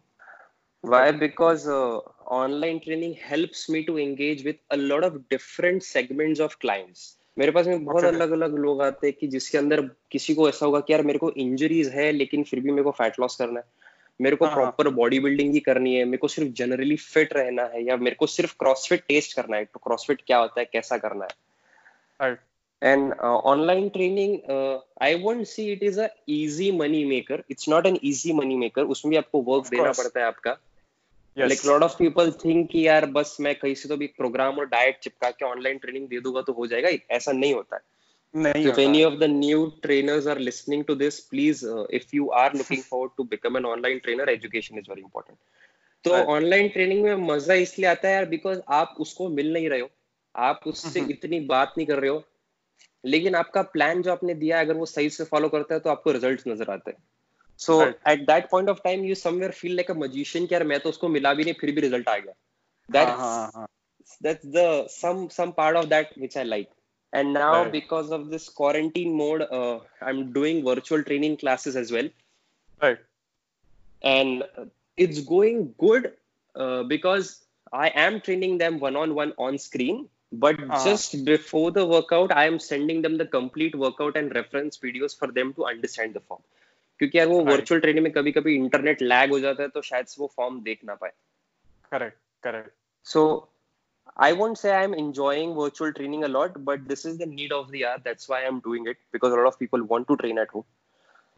why 0.83 1.11
because 1.13 1.67
uh, 1.67 1.97
online 2.41 2.81
training 2.81 3.15
helps 3.15 3.69
me 3.69 3.85
to 3.87 3.97
engage 3.99 4.45
with 4.45 4.57
a 4.71 4.77
lot 4.77 5.03
of 5.09 5.17
different 5.31 5.83
segments 5.83 6.41
of 6.41 6.59
clients 6.59 7.17
मेरे 7.39 7.53
पास 7.53 7.67
में 7.67 7.85
बहुत 7.85 8.03
Okay. 8.03 8.15
अलग 8.17 8.31
अलग 8.31 8.55
लोग 8.55 8.83
आते 8.83 9.07
हैं 9.07 9.17
कि 9.21 9.27
जिसके 9.27 9.59
अंदर 9.59 9.81
किसी 9.83 10.35
को 10.35 10.49
ऐसा 10.49 10.67
होगा 10.67 10.81
कि 10.81 10.93
यार 10.93 11.03
मेरे 11.03 11.19
को 11.19 11.31
इंजरीज 11.31 11.89
है 11.89 12.13
लेकिन 12.13 12.43
फिर 12.43 12.61
भी 12.61 12.71
मेरे 12.71 12.83
को 12.83 12.91
फैट 12.91 13.21
लॉस 13.21 13.37
करना 13.37 13.61
है 13.61 13.67
मेरे 14.21 14.37
को। 14.37 14.47
प्रॉपर 14.47 14.89
बॉडी 14.89 15.21
बिल्डिंग 15.21 15.55
ही 15.55 15.61
करनी 15.61 15.95
है 15.95 16.05
मेरे 16.05 16.17
को 16.17 16.29
सिर्फ़ 16.29 16.53
जनरली 16.53 16.97
फिट 16.97 17.33
रहना 17.33 17.63
है 17.63 17.85
या 17.85 17.97
मेरे 17.97 18.17
को 18.17 18.27
सिर्फ़ 18.27 18.55
क्रॉसफिट 18.59 19.01
टेस्ट 19.09 19.37
करना 19.37 19.57
है 19.57 19.65
तो 19.65 19.79
क्रॉसफिट 19.79 20.23
क्या 20.27 20.39
होता 20.39 20.61
है 20.61 20.67
कैसा 20.73 20.99
करना 20.99 21.25
है 21.25 21.47
online 23.45 23.89
training 23.89 24.37
uh, 24.51 24.79
i 25.03 25.25
won't 25.25 25.47
see 25.47 25.77
it 25.77 25.89
is 25.91 25.99
a 25.99 26.09
easy 26.31 26.71
money 26.81 27.05
maker 27.05 27.41
it's 27.53 27.69
not 27.69 27.93
an 27.93 28.05
easy 28.05 28.35
money 28.35 28.57
maker 28.61 28.85
उसमें 28.85 29.11
भी 29.11 29.17
आपको 29.17 29.43
वर्क 29.43 29.69
देना 29.71 29.91
पड़ता 29.91 30.21
है 30.21 30.27
आपका. 30.27 30.59
Like 31.37 31.61
lot 31.67 31.83
of 31.83 31.97
people 31.99 32.31
think 32.33 32.71
कि 32.71 32.87
यार 32.87 33.07
बस 33.07 33.37
मैं 33.41 33.55
कहीं 33.55 33.75
से 33.75 33.89
तो 33.89 33.97
भी 33.97 34.07
प्रोग्राम 34.07 34.59
और 34.59 34.67
डाइट 34.67 34.99
चिपका 35.03 35.31
के 35.31 35.45
ऑनलाइन 35.45 35.79
ट्रेनिंग 35.79 36.09
दे 36.09 36.21
दूँगा 36.21 36.43
तो 36.43 36.53
हो 36.53 36.67
जाएगा 36.67 36.89
ऐसा 37.11 37.33
नहीं 37.33 37.55
होता 37.55 37.77
है। 37.77 37.83
नहीं 38.35 38.67
if 38.67 38.79
any 38.79 39.03
of 39.03 39.19
the 39.19 39.29
new 39.29 39.61
trainers 39.85 40.27
are 40.27 40.39
listening 40.39 40.85
to 40.85 40.95
this, 40.95 41.21
please, 41.21 41.65
uh, 41.65 41.85
if 41.91 42.15
you 42.15 42.31
are 42.31 42.51
looking 42.55 42.83
forward 42.91 43.11
to 43.17 43.25
become 43.25 43.57
an 43.57 43.65
online 43.65 44.01
trainer, 44.01 44.29
education 44.29 44.79
is 44.79 44.87
very 44.87 45.03
important. 45.03 45.39
तो 46.05 46.11
ऑनलाइन 46.13 46.69
ट्रेनिंग 46.69 47.03
में 47.03 47.15
मज़ा 47.15 47.55
इसलिए 47.55 47.91
आता 47.91 48.09
है 48.09 48.15
यार 48.15 48.25
बिकॉज़ 48.25 48.61
आप 48.69 48.97
उसको 49.01 49.29
मिल 49.29 49.53
नहीं 49.53 49.69
रहे 49.69 49.81
हो 49.81 49.89
आप 50.35 50.61
उससे। 50.67 51.01
इतनी 51.01 51.41
बात 51.41 51.75
नहीं 51.79 51.87
कर 51.87 51.99
रहे 52.01 52.11
हो 52.11 52.23
लेकिन 53.05 53.35
आपका 53.35 53.63
प्लान 53.63 54.03
जो 54.03 54.13
आपने 54.13 54.35
दिया 54.35 54.61
अगर 54.61 54.75
वो 54.75 54.87
सही 54.87 55.11
से 55.11 55.25
फॉलो 55.25 55.49
करता 55.49 55.75
है 55.75 55.81
तो 55.81 55.91
आपको 55.91 56.13
रिज़ल्ट 56.13 56.43
नज़र 56.49 56.71
आते 56.71 56.91
हैं। 56.91 56.99
सो 57.60 57.80
Right. 57.82 57.96
At 58.12 58.26
that 58.28 58.50
point 58.52 58.70
of 58.70 58.82
time 58.84 59.04
you 59.06 59.16
somewhere 59.16 59.52
feel 59.62 59.76
like 59.76 59.92
a 59.92 59.94
magician 60.04 60.46
कि 60.48 60.56
यार 60.56 60.64
मैं 60.74 60.80
तो 60.80 60.90
उसको 60.90 61.08
मिला 61.16 61.34
भी 61.34 61.44
नहीं 61.44 61.54
फिर 61.60 61.72
भी 61.76 61.82
रिजल्ट 61.82 62.10
आ 62.10 62.18
गया 62.18 62.34
हाँ, 62.34 62.92
दैट्स 62.92 63.20
हाँ, 63.20 63.52
हाँ. 63.56 63.68
that's 64.28 64.48
the 64.54 64.64
some 64.94 65.20
some 65.34 65.52
part 65.58 65.78
of 65.82 65.90
that 65.90 66.16
which 66.22 66.38
I 66.44 66.44
like. 66.44 66.70
And 67.14 67.34
now 67.36 67.54
Right. 67.56 67.72
because 67.74 68.12
of 68.18 68.22
this 68.34 68.44
quarantine 68.58 69.14
mode, 69.20 69.42
uh, 69.58 69.80
I'm 70.10 70.20
doing 70.38 70.60
virtual 70.68 71.02
training 71.10 71.34
classes 71.42 71.78
as 71.82 71.92
well, 71.96 72.10
Right. 72.82 73.02
and 74.04 74.44
uh, 74.44 74.66
it's 74.98 75.20
going 75.32 75.74
good 75.78 76.08
uh, 76.56 76.84
because 76.84 77.32
I 77.74 77.90
am 78.06 78.20
training 78.22 78.58
them 78.58 78.80
one 78.80 78.96
on 78.96 79.16
one 79.16 79.34
on 79.48 79.58
screen. 79.58 80.02
But 80.32 80.60
Uh-huh. 80.66 80.82
just 80.86 81.18
before 81.26 81.72
the 81.72 81.86
workout, 81.86 82.32
I 82.32 82.46
am 82.46 82.60
sending 82.60 83.02
them 83.02 83.18
the 83.18 83.26
complete 83.26 83.76
workout 83.76 84.16
and 84.16 84.34
reference 84.36 84.78
videos 84.78 85.18
for 85.18 85.32
them 85.40 85.54
to 85.60 85.66
understand 85.66 86.14
the 86.14 86.22
form. 86.22 86.42
क्योंकि 87.01 87.19
यार 87.19 87.27
वो 87.29 87.41
virtual 87.45 87.81
training 87.81 88.05
में 88.05 88.13
कभी 88.13 88.33
कभी 88.33 88.55
internet 88.57 89.03
lag 89.03 89.31
हो 89.31 89.41
जाता 89.41 89.63
है 89.63 89.69
तो 89.69 89.83
शायद 89.83 90.07
वो 90.19 90.31
फॉर्म 90.37 90.61
देख 90.63 90.85
ना 90.85 90.95
पाए 90.95 91.13
Correct. 91.93 92.17
Correct. 92.45 92.71
So 93.07 93.23
I 94.27 94.33
won't 94.33 94.59
say 94.59 94.71
I'm 94.77 94.95
enjoying 95.01 95.55
virtual 95.55 95.93
training 95.93 96.25
a 96.25 96.29
lot, 96.29 96.57
but 96.69 96.87
this 96.93 97.05
is 97.11 97.19
the 97.19 97.27
need 97.27 97.53
of 97.53 97.71
the 97.71 97.85
hour. 97.87 98.01
That's 98.05 98.29
why 98.29 98.41
I'm 98.47 98.59
doing 98.61 98.89
it 98.93 98.99
because 99.17 99.33
a 99.33 99.37
lot 99.37 99.47
of 99.47 99.59
people 99.59 99.85
want 99.93 100.09
to 100.09 100.17
train 100.23 100.41
at 100.45 100.55
home. 100.57 100.65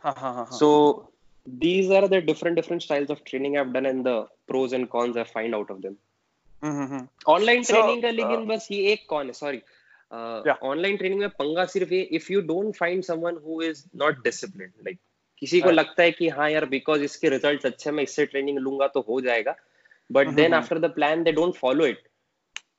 हाँ, 0.04 0.14
हाँ, 0.18 0.32
हाँ, 0.34 0.44
हाँ. 0.44 0.58
So 0.58 0.70
these 1.46 1.90
are 1.98 2.08
the 2.08 2.20
different 2.20 2.60
different 2.60 2.82
styles 2.82 3.10
of 3.10 3.24
training 3.24 3.58
I've 3.58 3.72
done 3.72 3.86
and 3.86 4.06
the 4.10 4.16
pros 4.52 4.76
and 4.78 4.90
cons 4.94 5.16
I 5.16 5.24
find 5.24 5.58
out 5.60 5.74
of 5.76 5.82
them. 5.82 5.98
Hmm, 6.62 6.74
hmm, 6.76 6.86
hmm. 6.92 7.08
Online 7.32 7.62
So, 7.62 7.74
training 7.74 8.02
का 8.02 8.10
लेकिन 8.10 8.40
uh, 8.40 8.48
बस 8.48 8.68
ये 8.72 8.92
एक 8.92 9.06
कौन 9.08 9.26
है 9.26 9.32
सॉरी. 9.32 9.62
ऑनलाइन 10.68 10.96
ट्रेनिंग 10.96 11.20
में 11.20 11.28
पंगा 11.38 11.64
सिर्फ़ 11.74 11.92
ये 11.94 12.00
if 12.18 12.32
you 12.32 12.40
don't 12.52 12.74
find 12.76 13.02
someone 13.04 13.36
who 13.46 13.60
is 13.62 13.84
not 13.96 14.22
discipline 14.24 14.72
like 14.84 14.98
किसी 15.42 15.60
को 15.60 15.70
लगता 15.70 16.02
है 16.02 16.10
कि 16.12 16.28
हाँ 16.30 16.50
यार 16.50 16.64
बिकॉज़ 16.66 17.02
इसके 17.02 17.28
रिज़ल्ट 17.28 17.66
अच्छे 17.66 17.90
मैं 17.90 18.02
इससे 18.02 18.26
ट्रेनिंग 18.26 18.58
लूँगा 18.58 18.86
तो 18.88 19.00
हो 19.08 19.20
जाएगा। 19.20 19.54
But 20.10 20.28
then 20.34 20.54
after 20.54 20.78
the 20.78 20.90
plan 20.94 21.22
they 21.24 21.32
don't 21.32 21.54
follow 21.56 21.86
it 21.86 22.02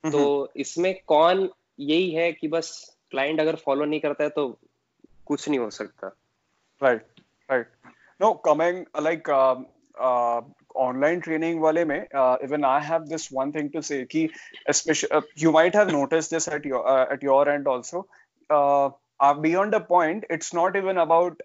तो 0.05 0.51
इसमें 0.57 0.93
कौन 1.07 1.49
यही 1.79 2.09
है 2.11 2.31
कि 2.31 2.47
बस 2.47 2.71
क्लाइंट 3.11 3.39
अगर 3.39 3.55
फॉलो 3.65 3.85
नहीं 3.85 3.99
करता 3.99 4.23
है 4.23 4.29
तो 4.29 4.47
कुछ 5.25 5.47
नहीं 5.49 5.59
हो 5.59 5.69
सकता। 5.69 6.07
Right 6.81 7.05
right 7.49 7.67
no 8.19 8.31
coming 8.45 8.83
like 9.03 9.29
online 10.77 11.19
training 11.19 11.61
वाले 11.61 11.83
में 11.85 11.97
even 11.97 12.65
I 12.65 12.85
have 12.85 13.03
this 13.05 13.27
one 13.33 13.51
thing 13.51 13.69
to 13.71 13.81
say 13.81 14.03
कि 14.11 14.27
you 15.43 15.51
might 15.51 15.75
have 15.75 15.89
notice 15.91 16.29
this 16.33 16.47
at 16.49 16.65
at 16.65 17.23
your 17.23 17.49
end 17.49 17.67
also 17.67 18.07
beyond 19.41 19.75
a 19.75 19.79
point 19.89 20.25
it's 20.31 20.53
not 20.55 20.75
even 20.75 20.97
about 20.97 21.41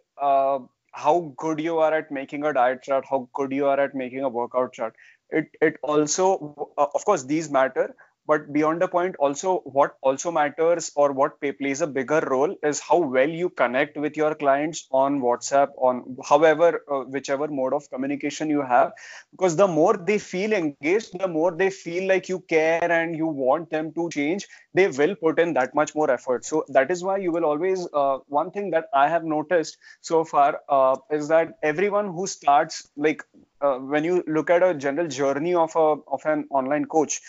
how 0.94 1.35
good 1.37 1.61
you 1.61 1.78
are 1.78 1.92
at 1.92 2.11
making 2.11 2.44
a 2.44 2.52
diet 2.52 2.83
chart, 2.83 3.04
how 3.11 3.28
good 3.35 3.52
you 3.52 3.66
are 3.66 3.80
at 3.80 3.94
making 3.94 4.20
a 4.20 4.28
workout 4.28 4.72
chart. 4.72 4.94
It 5.30 5.48
it 5.61 5.76
also 5.83 6.70
uh, 6.78 6.87
of 6.94 7.04
course 7.04 7.24
these 7.24 7.50
matter, 7.50 7.94
but 8.26 8.52
beyond 8.52 8.80
the 8.80 8.88
point 8.88 9.16
also 9.18 9.58
what 9.64 9.96
also 10.02 10.30
matters 10.30 10.90
or 10.96 11.12
what 11.12 11.40
pay, 11.40 11.52
plays 11.52 11.80
a 11.80 11.87
bigger 11.87 12.20
role 12.20 12.54
is 12.62 12.80
how 12.80 12.98
well 12.98 13.28
you 13.28 13.48
connect 13.50 13.96
with 13.96 14.16
your 14.16 14.34
clients 14.34 14.87
on 14.90 15.20
whatsapp 15.20 15.68
on 15.78 16.16
however 16.28 16.82
uh, 16.90 17.00
whichever 17.16 17.48
mode 17.48 17.72
of 17.74 17.88
communication 17.90 18.50
you 18.50 18.62
have. 18.62 18.92
Because 19.32 19.56
the 19.56 19.66
more 19.68 19.96
they 19.96 20.18
feel 20.18 20.52
engaged 20.52 21.18
the 21.18 21.28
more 21.28 21.52
they 21.52 21.70
feel 21.70 22.08
like 22.08 22.28
you 22.28 22.40
care 22.40 22.90
and 22.90 23.16
you 23.16 23.26
want 23.26 23.70
them 23.70 23.92
to 23.94 24.08
change 24.10 24.46
they 24.74 24.88
will 24.88 25.14
put 25.14 25.38
in 25.38 25.52
that 25.54 25.74
much 25.74 25.94
more 25.94 26.10
effort. 26.10 26.44
So 26.44 26.64
that 26.68 26.90
is 26.90 27.02
why 27.04 27.18
you 27.18 27.30
will 27.32 27.44
always 27.44 27.87
uh, 27.92 28.18
one 28.28 28.50
thing 28.50 28.70
that 28.70 28.87
i 28.94 29.08
have 29.08 29.24
noticed 29.24 29.78
so 30.00 30.24
far 30.24 30.60
uh, 30.68 30.96
is 31.10 31.28
that 31.28 31.54
everyone 31.62 32.06
who 32.06 32.26
starts 32.26 32.88
like 32.96 33.22
uh, 33.60 33.76
when 33.78 34.04
you 34.04 34.22
look 34.26 34.50
at 34.50 34.62
a 34.62 34.74
general 34.74 35.08
journey 35.08 35.54
of 35.54 35.74
a 35.76 35.87
of 36.16 36.24
an 36.24 36.46
online 36.50 36.84
coach 36.87 37.20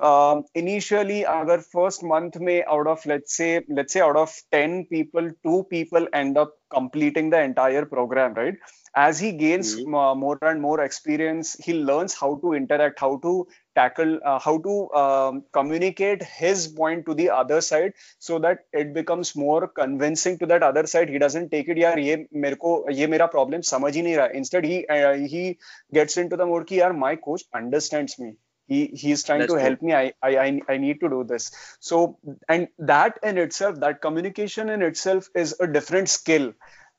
um, 0.00 0.44
initially 0.56 1.24
our 1.24 1.60
first 1.60 2.02
month 2.02 2.40
may 2.40 2.64
out 2.64 2.88
of 2.88 3.06
let's 3.06 3.36
say 3.36 3.64
let's 3.68 3.92
say 3.92 4.00
out 4.00 4.16
of 4.16 4.34
10 4.50 4.86
people 4.86 5.30
two 5.44 5.66
people 5.70 6.08
end 6.12 6.36
up 6.36 6.52
completing 6.68 7.30
the 7.30 7.40
entire 7.40 7.84
program 7.84 8.34
right? 8.34 8.56
As 8.96 9.20
he 9.20 9.30
gains 9.30 9.76
mm-hmm. 9.76 9.94
uh, 9.94 10.14
more 10.16 10.36
and 10.42 10.60
more 10.60 10.80
experience 10.80 11.54
he 11.62 11.74
learns 11.74 12.12
how 12.12 12.34
to 12.42 12.54
interact 12.54 12.98
how 12.98 13.18
to 13.18 13.46
tackle 13.76 14.18
uh, 14.24 14.40
how 14.40 14.58
to 14.58 14.92
um, 14.94 15.44
communicate 15.52 16.24
his 16.24 16.66
point 16.66 17.06
to 17.06 17.14
the 17.14 17.30
other 17.30 17.60
side 17.60 17.92
so 18.18 18.40
that 18.40 18.66
it 18.72 18.94
becomes 18.94 19.36
more 19.36 19.68
convincing 19.68 20.38
to 20.38 20.46
that 20.46 20.64
other 20.64 20.88
side. 20.88 21.08
He 21.08 21.18
doesn't 21.18 21.50
take 21.50 21.68
it 21.68 21.76
yaar 21.76 21.96
ye 22.02 22.26
mere 22.32 22.56
ko 22.56 22.88
ye 22.88 23.06
mera 23.06 23.28
problem 23.28 23.62
samajh 23.62 23.94
hi 23.94 24.02
nahi 24.08 24.16
raha. 24.22 24.34
Instead 24.34 24.64
he 24.64 24.86
uh, 24.88 25.12
he 25.14 25.58
gets 25.92 26.16
into 26.16 26.36
the 26.36 26.46
mode 26.46 26.66
ki 26.66 26.78
yaar 26.78 26.96
my 26.96 27.14
coach 27.14 27.44
understands 27.54 28.18
me 28.18 28.34
he 28.67 28.85
he's 29.01 29.23
trying 29.23 29.39
That's 29.39 29.53
to 29.53 29.57
true. 29.59 29.61
help 29.63 29.81
me 29.81 29.93
I, 29.93 30.13
I 30.21 30.37
i 30.37 30.61
i 30.69 30.77
need 30.77 30.99
to 31.01 31.09
do 31.09 31.23
this 31.23 31.51
so 31.79 32.19
and 32.47 32.67
that 32.79 33.19
in 33.23 33.37
itself 33.37 33.79
that 33.79 34.01
communication 34.01 34.69
in 34.69 34.81
itself 34.81 35.29
is 35.35 35.55
a 35.59 35.67
different 35.67 36.09
skill 36.09 36.51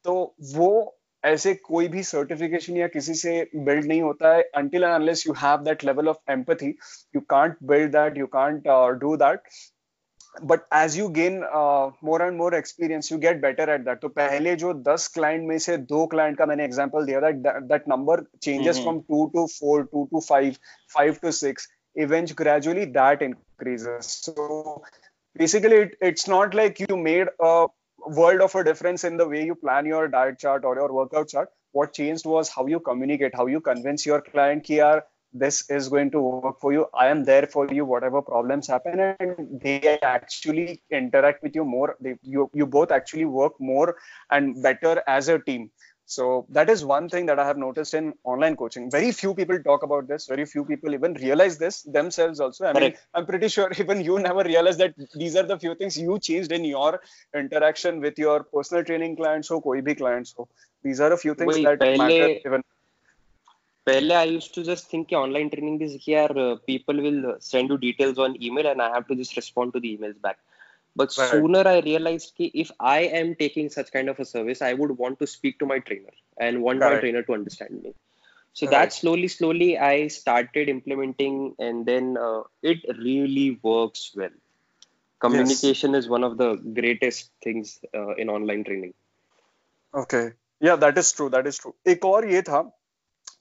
तो 0.04 0.34
वो 0.54 0.96
ऐसे 1.24 1.54
कोई 1.54 1.88
भी 1.88 2.02
certification 2.02 2.76
या 2.76 2.86
किसी 2.88 3.14
से 3.14 3.50
build 3.54 3.84
नहीं 3.86 4.02
होता 4.02 4.34
है 4.34 4.44
until 4.60 4.86
and 4.88 4.96
unless 5.00 5.24
you 5.26 5.34
have 5.40 5.64
that 5.64 5.84
level 5.90 6.08
of 6.12 6.20
empathy 6.36 6.70
you 7.16 7.22
can't 7.34 7.58
build 7.72 7.92
that 7.92 8.16
you 8.16 8.28
can't 8.36 8.66
uh, 8.66 8.92
do 10.34 10.34
that 10.34 10.46
but 10.46 10.64
as 10.70 10.96
you 10.96 11.10
gain 11.10 11.44
uh, 11.54 11.90
more 12.02 12.22
and 12.22 12.36
more 12.36 12.54
experience 12.54 13.10
you 13.10 13.18
get 13.18 13.40
better 13.40 13.70
at 13.70 13.84
that 13.84 14.00
तो 14.00 14.08
पहले 14.08 14.56
जो 14.56 14.72
10 14.82 15.08
client 15.18 15.48
में 15.48 15.58
से 15.58 15.76
दो 15.76 16.08
client 16.14 16.38
का 16.38 16.46
मैंने 16.46 16.68
example 16.68 17.06
दिया 17.06 17.20
that 17.20 17.42
that, 17.42 17.68
that 17.68 17.88
number 17.88 18.26
changes 18.48 18.78
Mhm. 18.78 18.84
from 18.84 19.02
2 19.02 19.30
to 19.36 19.46
4 19.46 19.84
2 19.84 20.08
to 20.14 20.20
5 20.20 20.58
5 20.88 21.20
to 21.20 21.32
6 21.32 21.68
eventually 21.94 22.44
gradually 22.44 22.84
that 22.84 23.22
increases 23.22 24.06
so 24.06 24.82
basically 25.38 25.76
it, 25.76 25.96
it's 26.00 26.28
not 26.28 26.54
like 26.54 26.80
you 26.80 26.96
made 26.96 27.26
a 27.40 27.66
world 28.06 28.40
of 28.40 28.54
a 28.54 28.64
difference 28.64 29.04
in 29.04 29.16
the 29.16 29.28
way 29.28 29.44
you 29.44 29.54
plan 29.54 29.86
your 29.86 30.08
diet 30.08 30.38
chart 30.38 30.64
or 30.64 30.76
your 30.76 30.92
workout 30.92 31.28
chart 31.28 31.48
what 31.72 31.92
changed 31.92 32.26
was 32.26 32.48
how 32.48 32.66
you 32.66 32.80
communicate 32.80 33.34
how 33.34 33.46
you 33.46 33.60
convince 33.60 34.06
your 34.06 34.20
client 34.20 34.64
ki 34.64 34.76
yaar 34.76 35.02
this 35.35 35.69
is 35.69 35.89
going 35.89 36.11
to 36.11 36.21
work 36.21 36.59
for 36.61 36.71
you. 36.71 36.87
I 36.93 37.07
am 37.07 37.23
there 37.25 37.45
for 37.45 37.67
you 37.71 37.85
whatever 37.85 38.21
problems 38.21 38.67
happen 38.67 38.99
and 38.99 39.59
they 39.61 39.99
actually 40.01 40.81
interact 40.89 41.43
with 41.43 41.55
you 41.55 41.65
more. 41.65 41.95
They, 41.99 42.15
you 42.23 42.49
you 42.53 42.65
both 42.65 42.91
actually 42.91 43.25
work 43.25 43.59
more 43.59 43.97
and 44.31 44.61
better 44.63 45.03
as 45.07 45.27
a 45.27 45.39
team. 45.39 45.71
So 46.07 46.45
that 46.49 46.69
is 46.69 46.85
one 46.85 47.09
thing 47.09 47.25
that 47.25 47.39
i 47.39 47.45
have 47.45 47.57
noticed 47.57 47.95
in 47.95 48.13
online 48.23 48.55
coaching. 48.55 48.91
Very 48.91 49.11
few 49.11 49.33
people 49.33 49.61
talk 49.63 49.83
about 49.83 50.07
this. 50.07 50.27
Very 50.27 50.45
few 50.45 50.63
people 50.63 50.93
even 50.93 51.15
realize 51.15 51.57
this 51.57 51.81
themselves 51.81 52.39
also. 52.39 52.65
I 52.65 52.73
mean 52.73 52.93
i'm 53.13 53.25
pretty 53.25 53.49
sure 53.55 53.71
even 53.85 54.03
you 54.09 54.19
never 54.19 54.43
realized 54.43 54.79
that 54.85 54.93
these 55.23 55.35
are 55.35 55.47
the 55.53 55.59
few 55.65 55.75
things 55.75 55.97
you 55.97 56.19
changed 56.19 56.51
in 56.51 56.63
your 56.63 57.01
interaction 57.43 57.99
with 57.99 58.19
your 58.19 58.43
personal 58.43 58.83
training 58.91 59.17
clients 59.17 59.49
or 59.49 59.61
koi 59.61 59.81
bhi 59.81 59.97
clients. 60.03 60.35
So 60.37 60.47
these 60.83 61.01
are 61.01 61.11
a 61.11 61.17
few 61.17 61.33
things 61.33 61.55
Wait, 61.55 61.65
that 61.65 61.97
matter 62.05 62.29
even. 62.45 62.61
पहले 63.86 64.14
I 64.14 64.30
used 64.30 64.54
to 64.54 64.62
just 64.62 64.92
think 64.92 65.06
कि 65.08 65.16
online 65.16 65.48
training 65.48 65.78
this 65.78 65.96
कि 66.04 66.12
यार 66.12 66.32
people 66.66 67.00
will 67.00 67.24
send 67.42 67.70
you 67.70 67.76
details 67.86 68.18
on 68.26 68.36
email 68.50 68.66
and 68.66 68.82
I 68.82 68.90
have 68.92 69.02
to 69.08 69.14
just 69.22 69.36
respond 69.36 69.72
to 69.72 69.80
the 69.80 69.86
emails 69.86 70.16
back 70.22 70.36
but 70.98 71.12
Right. 71.16 71.30
sooner 71.32 71.60
i 71.70 71.80
realized 71.86 72.32
कि 72.36 72.46
if 72.62 72.70
i 72.92 73.00
am 73.18 73.28
taking 73.40 73.68
such 73.74 73.90
kind 73.96 74.12
of 74.12 74.20
a 74.22 74.24
service 74.30 74.62
i 74.68 74.70
would 74.78 74.92
want 75.02 75.18
to 75.20 75.26
speak 75.32 75.58
to 75.60 75.66
my 75.72 75.76
trainer 75.90 76.14
and 76.46 76.62
want 76.64 76.80
my 76.80 76.88
Correct. 76.88 77.04
trainer 77.04 77.22
to 77.28 77.34
understand 77.36 77.82
me 77.82 77.92
so 78.56 78.66
Right. 78.66 78.72
that 78.72 78.96
slowly 78.96 79.28
slowly 79.34 79.68
i 79.88 80.08
started 80.16 80.72
implementing 80.72 81.36
and 81.68 81.86
then 81.92 82.08
uh, 82.28 82.42
it 82.72 82.82
really 82.98 83.46
works 83.68 84.02
well 84.22 84.34
communication 85.20 85.94
is 85.94 86.08
one 86.16 86.24
of 86.24 86.36
the 86.42 86.50
greatest 86.80 87.30
things 87.46 87.78
uh, 87.94 88.14
in 88.24 88.34
online 88.38 88.64
training 88.70 88.94
Okay. 89.94 90.32
Yeah, 90.60 90.76
that 90.76 90.98
is 90.98 91.12
true. 91.12 91.28
That 91.30 91.46
is 91.46 91.58
true. 91.58 91.72
एक 91.88 92.04
और 92.04 92.26
ये 92.32 92.42
था 92.42 92.58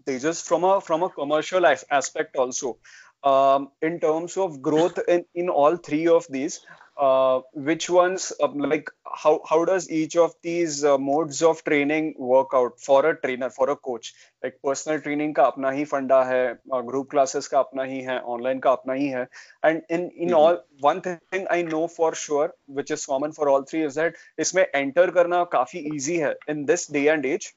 तेजस 0.07 0.43
from 0.47 0.63
a 0.69 0.73
from 0.81 1.03
a 1.03 1.09
commercial 1.09 1.65
as- 1.65 1.85
aspect 1.97 2.35
also 2.43 2.77
um, 3.23 3.69
in 3.81 3.99
terms 3.99 4.37
of 4.37 4.61
growth 4.61 4.99
in 5.15 5.25
in 5.43 5.49
all 5.49 5.75
three 5.87 6.07
of 6.07 6.27
these 6.29 6.59
uh, 6.97 7.39
which 7.69 7.89
ones 7.89 8.31
uh, 8.41 8.47
like 8.71 8.89
how 9.23 9.33
how 9.49 9.59
does 9.65 9.89
each 9.99 10.15
of 10.25 10.33
these 10.43 10.83
uh, 10.83 10.97
modes 10.97 11.41
of 11.49 11.63
training 11.63 12.09
work 12.33 12.55
out 12.61 12.79
for 12.87 12.99
a 13.11 13.13
trainer 13.21 13.49
for 13.49 13.69
a 13.69 13.75
coach 13.89 14.13
like 14.43 14.57
personal 14.69 14.99
training 15.07 15.33
का 15.35 15.43
अपना 15.53 15.71
ही 15.77 15.85
फंडा 15.93 16.23
है 16.31 16.41
group 16.91 17.09
classes 17.11 17.47
का 17.47 17.59
अपना 17.59 17.83
ही 17.93 18.01
है 18.09 18.19
online 18.35 18.59
का 18.67 18.71
अपना 18.71 18.93
ही 19.03 19.07
है 19.17 19.27
and 19.69 19.95
in 19.97 20.09
in 20.25 20.33
Mhm. 20.33 20.39
all 20.41 20.59
one 20.89 21.01
thing 21.07 21.47
I 21.57 21.61
know 21.71 21.85
for 21.99 22.11
sure 22.25 22.49
which 22.79 22.91
is 22.97 23.05
common 23.13 23.37
for 23.39 23.49
all 23.53 23.69
three 23.71 23.85
is 23.91 24.01
that 24.01 24.19
इसमें 24.45 24.65
enter 24.83 25.07
करना 25.19 25.43
काफी 25.57 25.85
easy 25.95 26.19
है 26.25 26.35
in 26.55 26.65
this 26.73 26.87
day 26.97 27.07
and 27.15 27.33
age 27.33 27.53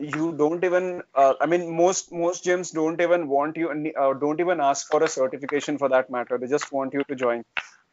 you 0.00 0.32
don't 0.32 0.64
even 0.64 1.02
uh, 1.14 1.34
i 1.40 1.46
mean 1.46 1.70
most 1.76 2.10
most 2.10 2.44
gyms 2.44 2.72
don't 2.72 3.00
even 3.00 3.28
want 3.28 3.56
you 3.56 3.70
uh, 3.98 4.12
don't 4.14 4.40
even 4.40 4.60
ask 4.60 4.90
for 4.90 5.02
a 5.02 5.08
certification 5.08 5.78
for 5.78 5.88
that 5.88 6.10
matter. 6.10 6.38
They 6.38 6.46
just 6.46 6.72
want 6.72 6.94
you 6.94 7.04
to 7.04 7.14
join 7.14 7.44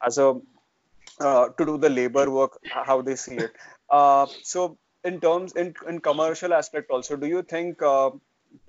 as 0.05 0.17
a 0.17 0.35
uh, 1.19 1.49
to 1.49 1.65
do 1.65 1.77
the 1.77 1.89
labor 1.89 2.29
work 2.29 2.59
how 2.69 3.01
they 3.01 3.15
see 3.15 3.35
it. 3.35 3.51
Uh, 3.89 4.27
so 4.43 4.77
in 5.03 5.19
terms 5.19 5.53
in 5.53 5.73
in 5.87 5.99
commercial 5.99 6.53
aspect 6.53 6.91
also 6.91 7.15
do 7.15 7.27
you 7.27 7.41
think 7.41 7.81
uh, 7.81 8.11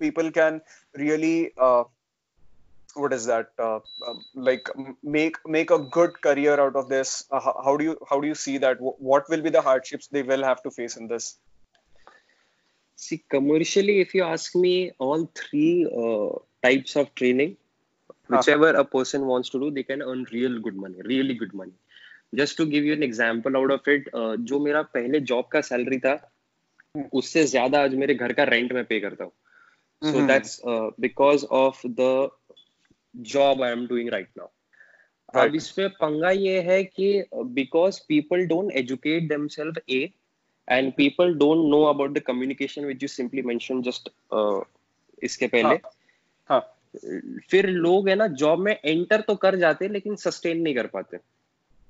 people 0.01 0.31
can 0.31 0.61
really 0.95 1.53
uh, 1.57 1.85
what 2.95 3.13
is 3.13 3.27
that 3.27 3.51
um, 3.59 3.83
like 4.35 4.69
make 5.03 5.37
make 5.47 5.71
a 5.71 5.79
good 5.79 6.21
career 6.21 6.59
out 6.61 6.75
of 6.75 6.89
this? 6.89 7.25
How 7.31 7.77
do 7.77 7.85
you 7.85 7.99
how 8.11 8.21
do 8.21 8.27
you 8.27 8.35
see 8.35 8.59
that? 8.59 8.79
What 8.81 9.29
will 9.29 9.43
be 9.43 9.51
the 9.51 9.63
hardships 9.63 10.09
they 10.09 10.23
will 10.23 10.43
have 10.43 10.63
to 10.63 10.71
face 10.71 10.97
in 10.97 11.07
this 11.07 11.39
See, 12.99 13.23
commercially, 13.31 14.01
if 14.01 14.15
you 14.15 14.25
ask 14.25 14.55
me, 14.57 14.93
all 14.99 15.31
three 15.35 15.87
uh, 15.87 16.31
types 16.63 16.97
of 16.97 17.15
training, 17.15 17.57
whichever 18.29 18.71
a 18.71 18.85
person 18.85 19.27
wants 19.27 19.49
to 19.51 19.61
do, 19.61 19.71
they 19.71 19.85
can 19.85 20.03
earn 20.03 20.27
real 20.33 20.59
good 20.61 20.77
money, 20.77 20.97
really 21.05 21.35
good 21.35 21.55
money. 21.55 21.73
Just 22.35 22.57
to 22.59 22.67
give 22.67 22.85
you 22.85 22.93
an 22.93 23.03
example 23.03 23.57
out 23.57 23.71
of 23.71 23.87
it, 23.87 24.09
uh, 24.15 24.37
जो 24.51 24.59
मेरा 24.61 24.83
पहले 24.97 25.21
job 25.33 25.49
का 25.53 25.61
salary 25.69 25.99
था 26.07 26.17
उससे 27.15 27.45
ज़्यादा 27.47 27.83
आज 27.85 27.95
मेरे 28.03 28.15
घर 28.15 28.33
का 28.33 28.45
रेंट 28.45 28.73
में 28.73 28.85
पे 28.85 29.01
करता 29.01 29.25
हूँ 29.25 29.33
so 30.03 30.19
Mhm. 30.19 30.27
That's 30.29 30.61
because 31.01 31.45
of 31.63 31.87
the 32.01 32.31
job 33.33 33.63
I 33.63 33.71
am 33.73 33.87
doing 33.87 34.09
right 34.13 34.29
now 34.39 34.49
अब. 35.43 35.55
इसमें 35.55 35.89
पंगा 36.01 36.31
ये 36.31 36.61
है 36.69 36.83
कि 36.85 37.09
because 37.59 38.01
people 38.09 38.47
don't 38.53 38.73
educate 38.83 39.29
themselves 39.29 39.79
a 39.91 40.09
and 40.69 40.93
people 40.93 41.35
don't 41.35 41.71
know 41.71 41.83
about 41.85 42.13
the 42.13 42.21
communication 42.23 42.85
which 42.85 43.03
you 43.03 43.09
simply 43.09 43.43
mention 43.43 43.83
just 43.83 44.09
इसके 45.23 45.47
पहले। 45.47 45.81
हाँ। 46.51 46.61
फिर 47.51 47.69
लोग 47.69 48.09
है 48.09 48.15
ना 48.15 48.27
जॉब 48.43 48.59
में 48.59 48.73
एंटर 48.75 49.21
तो 49.21 49.35
कर 49.37 49.57
जाते 49.57 49.85
हैं 49.85 49.93
लेकिन 49.93 50.17
सस्टेन 50.17 50.61
नहीं 50.61 50.75
कर 50.75 50.87
पाते। 50.87 51.19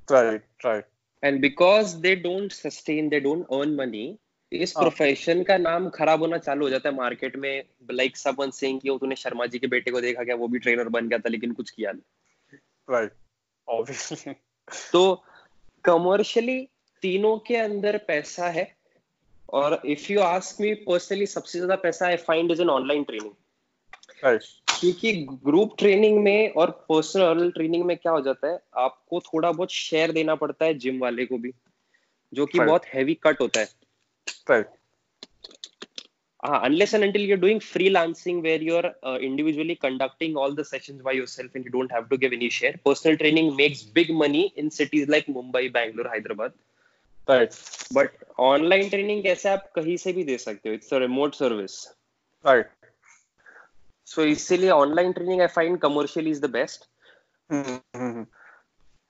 Right 0.08 0.40
right. 0.66 0.82
And 1.22 1.40
because 1.40 1.96
they 1.96 2.14
don't 2.16 2.52
sustain 2.52 3.08
they 3.08 3.20
don't 3.20 3.46
earn 3.52 3.74
money 3.74 4.18
इस 4.52 4.72
हाँ। 4.76 4.82
प्रोफेशन 4.82 5.42
का 5.42 5.56
नाम 5.58 5.88
खराब 5.90 6.20
होना 6.20 6.38
चालू 6.38 6.64
हो 6.64 6.70
जाता 6.70 6.88
है 6.88 6.94
मार्केट 6.96 7.36
में। 7.36 7.64
लाइक 7.90 8.16
समवन 8.16 8.50
सेइंग 8.50 8.80
कि 8.80 8.90
वो 8.90 8.98
तूने 8.98 9.16
शर्मा 9.16 9.46
जी 9.46 9.58
के 9.58 9.66
बेटे 9.66 9.90
को 9.90 10.00
देखा 10.00 10.24
क्या? 10.24 10.36
वो 10.36 10.48
भी 10.48 10.58
ट्रेनर 10.58 10.88
बन 10.88 11.08
गया 11.08 11.18
था 11.18 11.28
लेकिन 11.28 11.52
कुछ 11.52 11.70
किया 11.70 11.92
नहीं। 11.92 12.58
Right. 12.88 13.12
Obviously. 13.68 14.34
तो 14.92 15.24
कमर्शियली 15.84 16.68
तीनों 17.02 17.38
के 17.38 17.56
अंदर 17.56 17.98
पैसा 17.98 18.48
है 18.48 18.76
और 19.52 19.82
if 19.86 20.12
you 20.12 20.20
ask 20.20 20.60
me 20.60 20.74
personally 20.74 21.26
सबसे 21.26 21.58
ज़्यादा 21.58 21.76
पैसा 21.76 22.06
I 22.06 22.16
find 22.16 22.50
is 22.50 22.62
in 22.62 22.70
online 22.70 23.04
training 23.04 23.32
क्योंकि 24.80 25.26
ग्रुप 25.44 25.74
ट्रेनिंग 25.78 26.24
में 26.24 26.50
और 26.50 26.70
पर्सनल 26.70 27.50
ट्रेनिंग 27.50 27.84
में 27.84 27.96
क्या 27.96 28.12
हो 28.12 28.20
जाता 28.20 28.48
है 28.48 28.60
आपको 28.76 29.20
थोड़ा 29.20 29.52
बहुत 29.52 29.70
शेयर 29.70 30.12
देना 30.12 30.34
पड़ता 30.34 30.64
है 30.64 30.74
जिम 30.74 30.98
वाले 30.98 31.26
को 31.26 31.38
भी 31.38 31.52
जो 32.32 32.46
कि 32.46 32.58
बहुत 32.58 32.84
हैवी 32.84 33.14
कट 33.14 33.40
होता 33.40 33.60
है। 33.60 33.68
Unless 36.44 36.94
and 36.94 37.04
until 37.04 37.22
you 37.22 37.36
doing 37.36 37.60
freelancing 37.60 38.42
where 38.42 38.62
you're 38.62 39.00
individually 39.06 39.74
conducting 39.74 40.36
all 40.36 40.56
the 40.56 40.62
sessions 40.62 41.00
by 41.00 41.16
yourself 41.16 41.56
and 41.56 41.66
you 41.66 41.70
don't 41.70 41.92
have 41.92 42.08
money 44.18 44.52
in 44.56 44.68
cities 44.68 45.10
like 45.10 45.24
Mumbai 45.30 45.68
Bangalore 45.68 46.06
Hyderabad 46.06 46.52
right. 47.28 47.52
But 47.98 48.08
online 48.38 48.90
training 48.90 49.22
कैसे 49.22 49.48
आप 49.48 49.70
कहीं 49.74 49.96
से 49.96 50.12
भी 50.12 50.24
दे 50.24 50.36
सकते 50.38 50.68
हो। 50.68 50.74
It's 50.74 50.92
remote 50.92 51.34
service 51.34 51.76
right. 52.44 52.68
So 54.06 54.24
इसीलिए 54.24 54.70
online 54.70 55.12
training 55.12 55.40
I 55.40 55.46
find 55.54 55.78
commercially 55.78 56.30
is 56.30 56.40
the 56.42 56.50
best. 56.50 56.84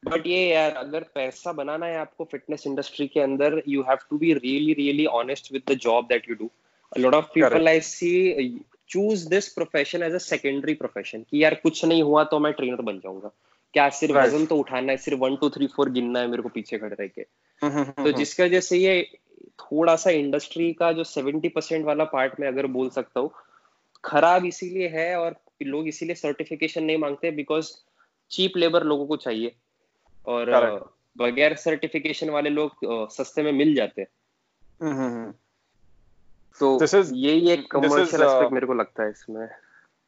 But 0.02 0.26
ये 0.26 0.46
यार 0.48 0.72
अगर 0.76 1.02
पैसा 1.14 1.52
बनाना 1.52 1.86
है 1.86 1.96
आपको 1.98 2.24
फिटनेस 2.32 2.66
इंडस्ट्री 2.66 3.06
के 3.08 3.20
अंदर 3.20 3.62
you 3.68 3.82
have 3.88 3.98
to 4.10 4.18
be 4.18 4.32
really 4.34 4.72
really 4.82 5.06
honest 5.20 5.52
with 5.52 5.62
the 5.70 5.74
job 5.86 6.06
that 6.08 6.28
you 6.30 6.34
do 6.34 6.50
a 6.96 7.00
lot 7.00 7.14
of 7.14 7.24
people 7.32 7.50
Correct. 7.50 7.68
I 7.68 7.80
see 7.86 8.62
choose 8.92 9.22
this 9.32 9.48
profession 9.54 10.02
as 10.04 10.14
a 10.18 10.20
secondary 10.26 10.74
profession 10.82 11.24
कि 11.30 11.42
यार 11.42 11.54
कुछ 11.62 11.84
नहीं 11.84 12.02
हुआ 12.02 12.22
तो 12.24 12.38
मैं 12.38 12.52
ट्रेनर 12.52 12.80
बन 12.82 12.98
जाऊँगा। 12.98 13.30
क्या 13.74 13.88
सिर्फ़ 13.88 14.14
Right. 14.14 14.26
वज़न 14.26 14.46
तो 14.46 14.56
उठाना 14.56 14.92
है 14.92 14.98
सिर्फ़ 14.98 15.20
वन 15.20 15.36
टू 15.36 15.50
थ्री 15.50 15.66
फोर 15.66 15.90
गिनना 15.90 16.20
है 16.20 16.26
मेरे 16.26 16.42
को 16.42 16.48
पीछे 16.48 16.78
खड़े 16.78 16.96
रह 17.00 17.06
के 17.06 17.26
Mm-hmm. 17.62 18.04
तो 18.04 18.12
जिसकी 18.12 18.42
वजह 18.42 18.60
से 18.60 18.76
ये 18.78 19.18
थोड़ा 19.60 19.96
सा 19.96 20.10
इंडस्ट्री 20.10 20.72
का 20.72 20.92
जो 20.92 21.04
सेवेंटी 21.04 21.48
परसेंट 21.48 21.84
वाला 21.86 22.04
पार्ट 22.04 22.40
में 22.40 22.46
अगर 22.48 22.66
बोल 22.66 22.90
सकता 22.90 23.20
हूँ 23.20 23.30
खराब 24.04 24.44
इसीलिए 24.44 24.88
है 24.88 25.16
और 25.16 25.34
लोग 25.62 25.88
इसीलिए 25.88 26.14
सर्टिफिकेशन 26.14 26.84
नहीं 26.84 26.98
मांगते 26.98 27.30
बिकॉज़ 27.30 27.70
चीप 28.30 28.56
लेबर 28.56 28.82
लोगों 28.82 29.06
को 29.06 29.16
चाहिए 29.16 29.54
और 30.26 30.50
बगैर 31.16 31.54
सर्टिफिकेशन 31.56 32.30
वाले 32.30 32.50
लोग 32.50 32.70
सस्ते 33.12 33.42
में 33.42 33.52
मिल 33.52 33.74
जाते 33.74 34.00
हैं. 34.00 35.32
तो 36.60 36.78
यही 37.14 37.50
एक 37.50 37.70
कमर्शियल 37.70 38.22
एस्पेक्ट 38.22 38.52
मेरे 38.52 38.66
को 38.66 38.74
लगता 38.74 39.02
है 39.02 39.10
इसमें 39.10 39.48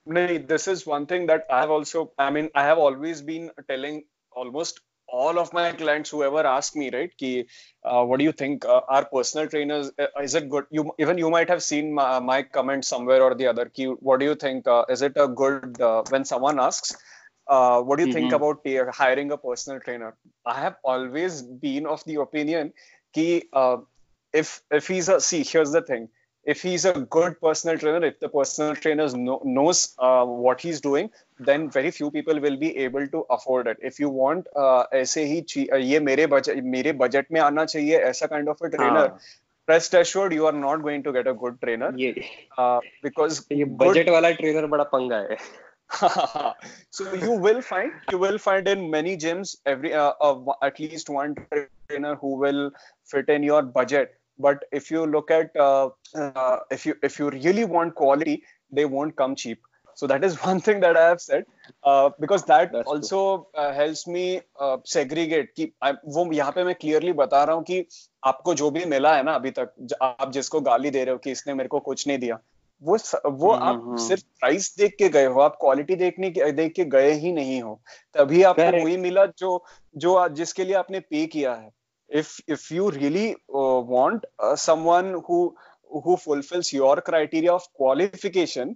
No, 0.07 0.39
this 0.39 0.67
is 0.69 0.87
one 0.87 1.07
thing 1.07 1.27
that 1.27 1.47
I 1.51 1.61
have 1.61 1.71
also, 1.71 2.13
I 2.19 2.31
mean, 2.31 2.51
I 2.55 2.63
have 2.65 2.79
always 2.79 3.23
been 3.23 3.51
telling 3.69 4.05
almost 4.33 4.81
all 5.07 5.39
of 5.39 5.53
my 5.53 5.73
clients, 5.73 6.11
whoever 6.11 6.47
ask 6.47 6.75
me, 6.77 6.91
right, 6.91 7.11
ki, 7.19 7.47
uh, 7.85 8.05
what 8.05 8.19
do 8.19 8.25
you 8.25 8.33
think? 8.33 8.65
Uh, 8.65 8.81
our 8.89 9.05
personal 9.05 9.49
trainers, 9.49 9.91
uh, 9.99 10.07
is 10.23 10.35
it 10.35 10.49
good? 10.49 10.65
You 10.71 10.93
even 10.99 11.19
you 11.19 11.31
might 11.31 11.49
have 11.49 11.63
seen 11.63 11.93
my, 11.93 12.21
my 12.21 12.43
comment 12.45 12.85
somewhere 12.85 13.23
or 13.23 13.35
the 13.35 13.49
other. 13.49 13.67
Ki, 13.67 13.87
what 13.87 14.21
do 14.21 14.27
you 14.27 14.37
think? 14.37 14.69
Uh, 14.69 14.85
is 14.89 15.03
it 15.03 15.13
a 15.17 15.27
good 15.29 15.81
uh, 15.81 16.05
when 16.11 16.25
someone 16.25 16.61
asks? 16.61 16.97
Uh, 17.49 17.83
what 17.83 17.97
do 17.97 18.03
you 18.03 18.07
think 18.07 18.31
Mhm. 18.31 18.33
about 18.33 18.61
hiring 18.95 19.33
a 19.33 19.37
personal 19.37 19.81
trainer? 19.81 20.17
I 20.47 20.61
have 20.61 20.77
always 20.85 21.43
been 21.43 21.87
of 21.87 22.05
the 22.05 22.17
opinion 22.17 22.73
ki, 23.13 23.49
if 24.33 24.63
if 24.71 24.87
he's 24.87 25.09
a 25.09 25.21
see, 25.21 25.43
here's 25.43 25.73
the 25.73 25.83
thing 25.83 26.09
if 26.46 26.62
he's 26.62 26.86
a 26.86 26.94
good 26.94 27.40
personal 27.42 27.78
trainer, 27.78 28.06
if 28.06 28.20
the 28.20 28.30
personal 28.30 28.76
trainer 28.76 29.08
know, 29.10 29.42
knows 29.44 29.96
uh, 29.98 30.24
what 30.26 30.62
he's 30.62 30.80
doing, 30.80 31.10
then 31.40 31.70
very 31.72 31.92
few 31.92 32.12
people 32.12 32.40
will 32.40 32.58
be 32.58 32.78
able 32.78 33.08
to 33.08 33.26
afford 33.32 33.68
it. 33.68 33.78
If 33.82 34.00
you 34.00 34.10
want 34.10 34.48
uh, 34.56 34.84
ऐसे 34.94 35.24
ही 35.26 35.42
ची- 35.54 35.70
uh, 35.74 35.78
ये 35.78 36.00
मेरे 36.00 36.28
budget 36.28 36.62
मेरे 36.76 36.94
budget 37.02 37.32
में 37.32 37.42
आना 37.42 37.66
चाहिए 37.66 38.00
ऐसा 38.12 38.30
kind 38.30 38.48
of 38.48 38.62
a 38.62 38.70
trainer, 38.70 39.08
हाँ, 39.08 39.20
rest 39.68 39.96
assured 39.96 40.34
you 40.34 40.46
are 40.46 40.58
not 40.60 40.84
going 40.84 41.04
to 41.04 41.12
get 41.12 41.28
a 41.28 41.34
good 41.34 41.60
trainer 41.62 41.92
ये 42.00 42.14
uh, 42.58 42.80
because 43.08 43.42
ये 43.52 43.66
good 43.66 43.98
बजट 43.98 44.10
वाला 44.10 44.32
ट्रेनर 44.42 44.66
बड़ा 44.76 44.84
पंगा 44.94 45.18
है 45.30 45.38
so 46.92 47.14
you 47.14 47.32
will 47.32 47.62
find 47.62 47.92
you 48.12 48.18
will 48.18 48.38
find 48.38 48.68
in 48.68 48.90
many 48.90 49.16
gyms 49.18 49.56
every 49.66 49.94
uh, 49.94 50.14
uh, 50.20 50.54
at 50.62 50.80
least 50.80 51.10
one 51.10 51.36
trainer 51.36 52.16
who 52.16 52.36
will 52.44 52.72
fit 53.12 53.30
in 53.30 53.44
your 53.44 53.62
budget 53.62 54.16
but 54.41 54.65
if 54.73 54.91
you 54.91 55.07
look 55.07 55.31
at 55.31 55.57
uh, 55.57 55.89
uh, 56.15 56.57
if 56.71 56.87
you 56.87 56.95
if 57.03 57.19
you 57.19 57.31
really 57.31 57.65
want 57.65 57.95
quality 57.95 58.37
they 58.73 58.85
won't 58.85 59.17
come 59.17 59.35
cheap 59.35 59.67
so 59.97 60.07
that 60.07 60.25
is 60.25 60.37
one 60.47 60.61
thing 60.61 60.81
that 60.81 60.97
i 60.97 61.07
have 61.09 61.21
said 61.21 61.45
uh, 61.85 62.11
because 62.21 62.45
that 62.45 62.73
That's 62.73 62.89
also 62.89 63.49
uh, 63.55 63.73
helps 63.73 64.07
me 64.07 64.25
uh, 64.61 64.77
segregate 64.85 65.51
कि 65.57 65.67
I- 65.83 65.97
वो 66.17 66.33
यहाँ 66.33 66.53
पे 66.53 66.65
मैं 66.65 66.75
clearly 66.85 67.15
बता 67.17 67.43
रहा 67.45 67.57
हूँ 67.57 67.65
कि 67.65 67.85
आपको 68.25 68.55
जो 68.55 68.71
भी 68.71 68.85
मिला 68.85 69.15
है 69.17 69.23
ना 69.23 69.33
अभी 69.33 69.51
तक 69.59 69.97
आप 70.03 70.31
जिसको 70.33 70.61
गाली 70.61 70.91
दे 70.91 71.05
रहे 71.05 71.13
हो 71.13 71.19
कि 71.19 71.31
इसने 71.31 71.55
मेरे 71.55 71.69
को 71.69 71.81
कुछ 71.81 72.07
नहीं 72.07 72.19
दिया 72.19 72.39
वो 72.83 72.99
वो 73.27 73.53
हम्म, 73.53 73.69
आप 73.69 73.75
हम्म। 73.75 73.97
सिर्फ़ 73.97 74.23
प्राइस 74.41 74.75
देख 74.79 74.95
के 74.99 75.09
गए 75.09 75.25
हो 75.27 75.41
आप 75.41 75.57
क्वालिटी 75.61 75.97
देखने 75.97 76.31
देख 76.53 76.73
के 76.73 76.85
गए 76.85 77.13
ही 77.13 77.33
नहीं 77.33 77.63
हो 77.63 77.81
तभी 78.15 78.43
आपको. 78.43 78.85
वही 78.85 78.97
मिला 78.97 79.27
जो 79.27 79.65
जो 79.97 80.29
जिसके 80.29 80.65
लिए 80.65 80.75
आपने 80.75 81.01
पे 81.01 81.27
किया 81.27 81.55
है 81.55 81.71
if 82.10 82.40
if 82.48 82.72
you 82.72 82.90
really 82.92 83.34
uh, 83.34 83.80
want 83.96 84.26
uh, 84.40 84.56
someone 84.56 85.22
who 85.28 85.56
who 86.04 86.18
fulfills 86.18 86.72
your 86.74 86.96
criteria 87.02 87.54
of 87.54 87.64
qualification 87.74 88.76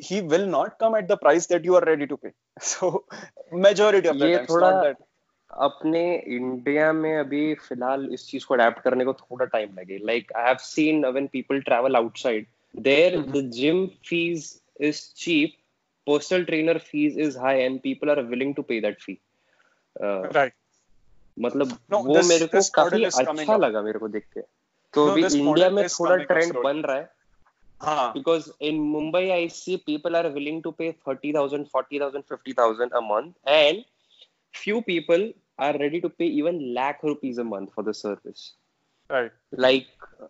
he 0.00 0.20
will 0.20 0.46
not 0.46 0.78
come 0.78 0.94
at 0.94 1.08
the 1.08 1.16
price 1.16 1.46
that 1.46 1.64
you 1.64 1.76
are 1.76 1.84
ready 1.84 2.06
to 2.06 2.16
pay 2.16 2.32
so 2.58 3.04
majority 3.52 4.08
of 4.08 4.18
the 4.18 4.26
ये 4.26 4.36
time 4.36 4.44
it's 4.44 4.52
थोड़ा 4.52 4.70
not 4.70 4.82
that 4.84 5.04
अपने 5.50 6.00
India 6.36 6.92
में 6.92 7.16
अभी 7.18 7.42
फिलहाल 7.54 8.08
इस 8.12 8.26
चीज 8.28 8.44
को 8.44 8.54
adapt 8.54 8.80
करने 8.84 9.04
को 9.04 9.12
थोड़ा 9.12 9.44
टाइम 9.44 9.78
लगे 9.78 9.98
like 10.06 10.32
I 10.36 10.46
have 10.46 10.56
seen 10.60 11.04
when 11.06 11.26
people 11.32 11.60
travel 11.68 11.96
outside 11.96 12.46
there 12.74 13.16
the 13.18 13.42
gym 13.54 13.86
fees 14.08 14.50
is 14.88 15.00
cheap 15.16 15.54
personal 16.06 16.44
trainer 16.44 16.78
fees 16.90 17.16
is 17.26 17.36
high 17.42 17.60
and 17.60 17.80
people 17.82 18.10
are 18.10 18.22
willing 18.32 18.54
to 18.54 18.62
pay 18.62 18.80
that 18.80 19.00
fee 19.02 19.18
right 20.36 20.54
मतलब 21.41 21.77
No, 21.91 22.01
वो 22.07 22.15
this- 22.15 22.29
मेरे 22.29 22.45
को 22.55 22.61
काफ़ी 22.75 23.03
अच्छा 23.05 23.55
लगा 23.57 23.81
मेरे 23.81 23.99
को 23.99 24.07
देख 24.07 24.25
के 24.33 24.41
तो 24.41 25.05
No, 25.05 25.11
अभी 25.11 25.21
इंडिया 25.39 25.69
में 25.69 25.83
थोड़ा 25.87 26.15
ट्रेंड 26.31 26.53
बन 26.63 26.81
रहा 26.89 26.97
है 26.97 27.09
हाँ 27.83 28.13
because 28.15 28.47
in 28.69 28.81
Mumbai 28.95 29.21
I 29.35 29.47
see 29.59 29.77
people 29.85 30.15
are 30.17 30.29
willing 30.33 30.61
to 30.65 30.71
pay 30.81 30.89
30,000, 31.05 31.67
40,000, 31.75 32.25
50,000 32.33 32.91
a 32.93 33.01
month 33.01 33.33
and 33.45 33.85
few 34.63 34.81
people 34.89 35.31
are 35.57 35.71
ready 35.83 36.01
to 36.01 36.09
pay 36.09 36.27
even 36.41 36.59
lakh 36.75 37.01
rupees 37.03 37.37
a 37.37 37.43
month 37.43 37.73
for 37.73 37.83
the 37.89 37.93
service. 38.01 38.43
right 39.09 39.31
Like 39.65 39.87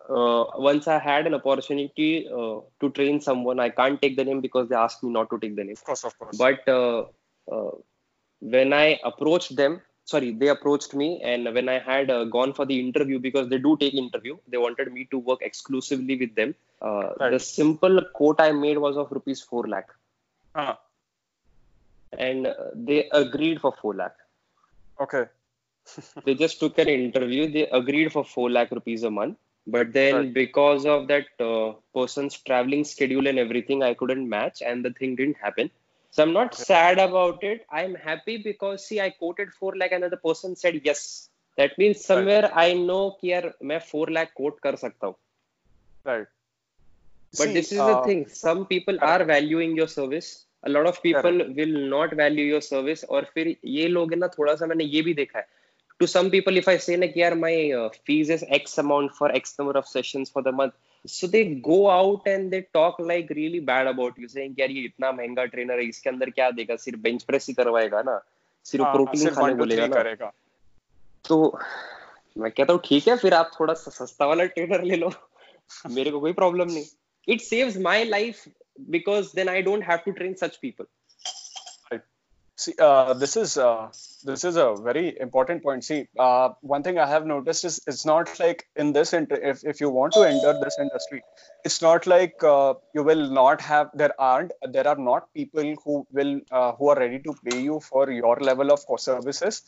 uh, 0.08 0.44
once 0.56 0.88
I 0.88 0.98
had 0.98 1.26
an 1.26 1.34
opportunity 1.34 2.28
uh, 2.28 2.60
to 2.80 2.90
train 2.90 3.20
someone, 3.20 3.60
I 3.60 3.68
can't 3.68 4.00
take 4.00 4.16
the 4.16 4.24
name 4.24 4.40
because 4.40 4.68
they 4.68 4.76
asked 4.76 5.02
me 5.02 5.10
not 5.10 5.28
to 5.30 5.38
take 5.38 5.56
the 5.56 5.64
name. 5.64 5.76
of 5.80 5.84
course 5.84 6.04
of 6.04 6.18
course 6.18 6.36
But 6.38 6.68
uh, 6.68 7.04
uh, 7.56 7.72
when 8.40 8.72
I 8.72 8.98
approached 9.04 9.56
them, 9.56 9.80
sorry, 10.04 10.32
they 10.32 10.48
approached 10.48 10.94
me, 10.94 11.20
and 11.22 11.52
when 11.54 11.68
I 11.68 11.78
had 11.78 12.10
uh, 12.10 12.24
gone 12.24 12.52
for 12.52 12.64
the 12.66 12.78
interview 12.78 13.18
because 13.18 13.48
they 13.48 13.58
do 13.58 13.76
take 13.76 13.94
interview, 13.94 14.36
they 14.48 14.58
wanted 14.58 14.92
me 14.92 15.06
to 15.10 15.18
work 15.18 15.40
exclusively 15.42 16.16
with 16.16 16.34
them. 16.34 16.54
Uh, 16.80 17.12
Right. 17.20 17.30
The 17.30 17.38
simple 17.40 18.00
quote 18.14 18.40
I 18.40 18.52
made 18.52 18.78
was 18.78 18.96
of 18.96 19.10
rupees 19.12 19.42
four 19.42 19.66
lakh, 19.68 19.88
हाँ 20.54 20.76
and 22.18 22.46
uh, 22.46 22.54
they 22.74 23.08
agreed 23.10 23.60
for 23.60 23.72
four 23.80 23.94
lakh. 23.94 24.16
okay 25.00 25.24
They 26.24 26.34
just 26.34 26.58
took 26.60 26.78
an 26.78 26.88
interview. 26.88 27.50
They 27.50 27.66
agreed 27.68 28.12
for 28.12 28.24
four 28.24 28.50
lakh 28.50 28.70
rupees 28.70 29.02
a 29.04 29.10
month. 29.10 29.38
But 29.66 29.92
then, 29.92 30.14
Right. 30.14 30.32
because 30.32 30.86
of 30.86 31.08
that 31.08 31.26
uh, 31.40 31.74
person's 31.94 32.38
traveling 32.40 32.84
schedule 32.84 33.26
and 33.26 33.38
everything, 33.38 33.82
I 33.82 33.94
couldn't 33.94 34.28
match, 34.28 34.62
and 34.62 34.84
the 34.84 34.90
thing 34.92 35.14
didn't 35.16 35.36
happen. 35.38 35.70
So 36.11 36.23
I'm 36.23 36.33
not 36.33 36.53
Okay. 36.53 36.63
sad 36.63 36.99
about 36.99 37.43
it. 37.43 37.65
I'm 37.71 37.95
happy 37.95 38.37
because 38.37 38.87
see, 38.87 38.99
I 38.99 39.09
quoted 39.11 39.53
four 39.53 39.75
lakh, 39.75 39.91
and 39.91 40.03
the 40.03 40.17
person 40.17 40.55
said 40.55 40.81
yes. 40.83 41.29
That 41.57 41.77
means 41.77 42.05
somewhere 42.05 42.51
I 42.53 42.73
know 42.73 43.11
कि 43.21 43.31
यार 43.31 43.53
मैं 43.63 43.79
four 43.91 44.07
lakh 44.07 44.33
quote 44.33 44.59
कर 44.63 44.75
सकता 44.75 45.07
हूँ. 45.07 45.15
right 46.05 46.27
But 47.33 47.47
See, 47.47 47.53
this 47.53 47.71
is 47.71 47.85
the 47.85 47.93
uh, 47.93 48.01
thing. 48.01 48.27
Some 48.27 48.65
people 48.65 48.97
are 49.01 49.23
valuing 49.23 49.75
your 49.75 49.87
service. 49.87 50.45
A 50.63 50.69
lot 50.69 50.87
of 50.87 51.03
people 51.03 51.37
will 51.55 51.89
not 51.89 52.13
value 52.13 52.45
your 52.45 52.61
service. 52.61 53.03
और 53.03 53.25
फिर 53.33 53.55
ये 53.65 53.87
लोग 53.87 54.13
है 54.13 54.19
ना 54.19 54.27
थोड़ा 54.27 54.55
सा 54.55 54.65
मैंने 54.65 54.83
ये 54.83 55.01
भी 55.01 55.13
देखा 55.13 55.39
है. 55.39 55.47
To 55.99 56.07
some 56.07 56.29
people, 56.29 56.57
if 56.57 56.69
I 56.69 56.77
say 56.77 56.95
ना 56.97 57.07
कि 57.07 57.21
यार 57.21 57.35
my 57.39 57.71
uh, 57.79 57.89
fees 58.07 58.29
is 58.29 58.43
X 58.49 58.77
amount 58.77 59.13
for 59.19 59.29
X 59.41 59.57
number 59.59 59.77
of 59.77 59.87
sessions 59.87 60.29
for 60.29 60.41
the 60.41 60.51
month, 60.51 60.73
So 61.04 61.26
they 61.26 61.44
go 61.44 61.90
out 61.90 62.26
and 62.26 62.52
they 62.52 62.60
talk 62.72 62.98
like 62.98 63.30
really 63.30 63.60
bad 63.60 63.86
about 63.86 64.18
you, 64.18 64.28
saying 64.28 64.54
कि 64.54 64.62
यार 64.62 64.70
ये 64.70 64.82
इतना 64.84 65.12
महँगा 65.12 65.44
trainer 65.44 65.78
है, 65.78 65.84
इसके 65.84 66.10
अंदर 66.10 66.30
क्या 66.30 66.50
देगा? 66.50 66.76
सिर्फ़ 66.76 67.00
बेंच 67.00 67.22
प्रेस 67.22 67.48
ही 67.48 67.54
करवाएगा 67.54 68.02
ना, 68.02 68.20
सिर्फ़ 68.64 68.84
हाँ, 68.84 68.94
प्रोटीन 68.94 69.20
सिर्फ़ 69.20 69.34
खाने 69.34 69.52
to 69.52 69.58
बोलेगा 69.58 69.86
ना. 69.86 70.30
तो 71.24 71.58
मैं 72.38 72.50
कहता 72.50 72.72
हूँ 72.72 72.80
ठीक 72.84 73.08
है 73.08 73.16
फिर 73.16 73.34
आप 73.34 73.50
थोड़ा 73.60 73.74
सा 73.74 74.04
सस्ता 74.04 74.26
वाला 74.26 74.44
ट्रेनर 74.44 74.82
ले 74.82 74.96
लो। 74.96 75.12
मेरे 75.90 76.10
को 76.10 76.20
कोई 76.20 76.32
प्रॉब्लम 76.32 76.72
नहीं। 76.72 76.84
It 77.28 77.40
saves 77.40 77.76
my 77.76 78.04
life 78.04 78.44
because 78.80 79.32
then 79.36 79.48
I 79.48 79.62
don't 79.62 79.84
have 79.84 79.98
to 79.98 80.10
train 80.10 80.34
such 80.34 80.56
people 80.56 80.84
See, 82.62 82.74
uh, 82.78 83.14
this 83.14 83.36
is 83.36 83.56
uh, 83.58 83.88
this 84.24 84.44
is 84.44 84.56
a 84.56 84.74
very 84.86 85.18
important 85.26 85.62
point. 85.62 85.84
See, 85.84 86.00
uh, 86.18 86.50
one 86.60 86.82
thing 86.82 86.98
I 86.98 87.06
have 87.06 87.24
noticed 87.26 87.64
is 87.64 87.80
it's 87.86 88.04
not 88.10 88.38
like 88.40 88.66
in 88.76 88.92
this 88.96 89.12
inter- 89.18 89.40
if 89.52 89.64
if 89.72 89.80
you 89.80 89.88
want 89.98 90.12
to 90.18 90.22
enter 90.32 90.52
this 90.64 90.76
industry, 90.84 91.22
it's 91.64 91.80
not 91.86 92.06
like 92.06 92.44
uh, 92.44 92.74
you 92.94 93.02
will 93.10 93.24
not 93.38 93.60
have 93.70 93.90
there 93.94 94.14
aren't 94.28 94.52
there 94.76 94.86
are 94.92 95.00
not 95.08 95.32
people 95.40 95.74
who 95.84 95.96
will 96.12 96.34
uh, 96.50 96.72
who 96.72 96.90
are 96.90 96.98
ready 97.04 97.20
to 97.28 97.34
pay 97.48 97.58
you 97.68 97.80
for 97.80 98.10
your 98.10 98.36
level 98.50 98.70
of 98.76 98.84
services. 99.08 99.62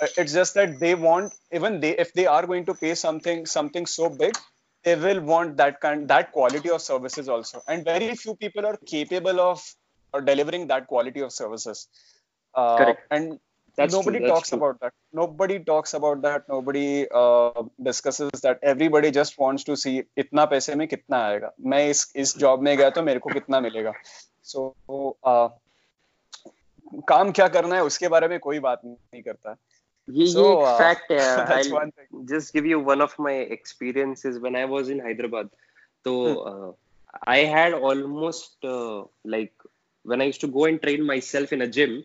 Uh, 0.00 0.06
It's 0.18 0.32
just 0.40 0.54
that 0.60 0.78
they 0.84 0.94
want 1.08 1.32
even 1.60 1.80
they 1.80 1.92
if 2.06 2.12
they 2.12 2.26
are 2.36 2.46
going 2.52 2.66
to 2.66 2.74
pay 2.84 2.94
something 3.06 3.46
something 3.56 3.86
so 3.86 4.10
big, 4.24 4.36
they 4.84 4.94
will 5.06 5.20
want 5.32 5.56
that 5.64 5.80
kind 5.80 6.06
that 6.14 6.32
quality 6.38 6.70
of 6.78 6.82
services 6.90 7.28
also. 7.28 7.62
And 7.66 7.84
very 7.84 8.14
few 8.14 8.36
people 8.36 8.66
are 8.72 8.76
capable 8.94 9.40
of 9.50 9.62
delivering 10.24 10.66
that 10.68 10.86
quality 10.86 11.20
of 11.20 11.32
services. 11.32 11.88
Uh, 12.56 12.76
Correct. 12.78 13.02
And 13.10 13.38
That's 13.76 13.92
nobody 13.92 14.20
that's 14.20 14.30
talks 14.32 14.48
true. 14.50 14.58
about 14.58 14.80
that. 14.80 14.92
Nobody 15.12 15.58
talks 15.58 15.92
about 15.92 16.22
that. 16.22 16.48
Nobody 16.48 17.06
uh, 17.10 17.62
discusses 17.82 18.30
that. 18.40 18.58
Everybody 18.62 19.10
just 19.10 19.38
wants 19.38 19.64
to 19.64 19.76
see 19.76 20.02
इतना 20.16 20.44
पैसे 20.52 20.74
में 20.74 20.86
कितना 20.88 21.18
आएगा. 21.24 21.52
मैं 21.60 21.88
इस 21.88 22.12
इस 22.16 22.36
job 22.38 22.62
में 22.62 22.76
गया 22.76 22.88
तो 22.90 23.02
मेरे 23.02 23.20
को 23.20 23.30
कितना 23.30 23.60
मिलेगा. 23.60 23.92
So 24.52 24.74
uh, 25.28 25.48
काम 27.08 27.32
क्या 27.32 27.48
करना 27.48 27.76
है 27.76 27.84
उसके 27.84 28.08
बारे 28.08 28.28
में 28.28 28.38
कोई 28.48 28.58
बात 28.68 28.80
नहीं 28.84 29.22
करता. 29.22 29.56
ये 30.08 30.26
So, 30.32 30.40
ये 30.40 30.52
एक 30.52 30.64
uh, 30.64 30.78
फैक्ट 30.78 31.12
है 31.12 31.62
I'll 31.74 32.24
just 32.32 32.54
give 32.54 32.66
you 32.72 32.80
one 32.80 33.00
of 33.02 33.18
my 33.18 33.36
experiences 33.58 34.38
when 34.38 34.56
I 34.56 34.64
was 34.64 34.88
in 34.88 35.00
Hyderabad 35.00 35.50
so 36.06 36.12
uh, 36.50 36.72
I 37.26 37.38
had 37.38 37.74
almost 37.74 38.64
uh, 38.64 39.04
like 39.24 39.52
when 40.04 40.22
I 40.22 40.24
used 40.24 40.40
to 40.42 40.46
go 40.46 40.66
and 40.66 40.80
train 40.80 41.04
myself 41.04 41.52
in 41.52 41.62
a 41.62 41.66
gym 41.66 42.04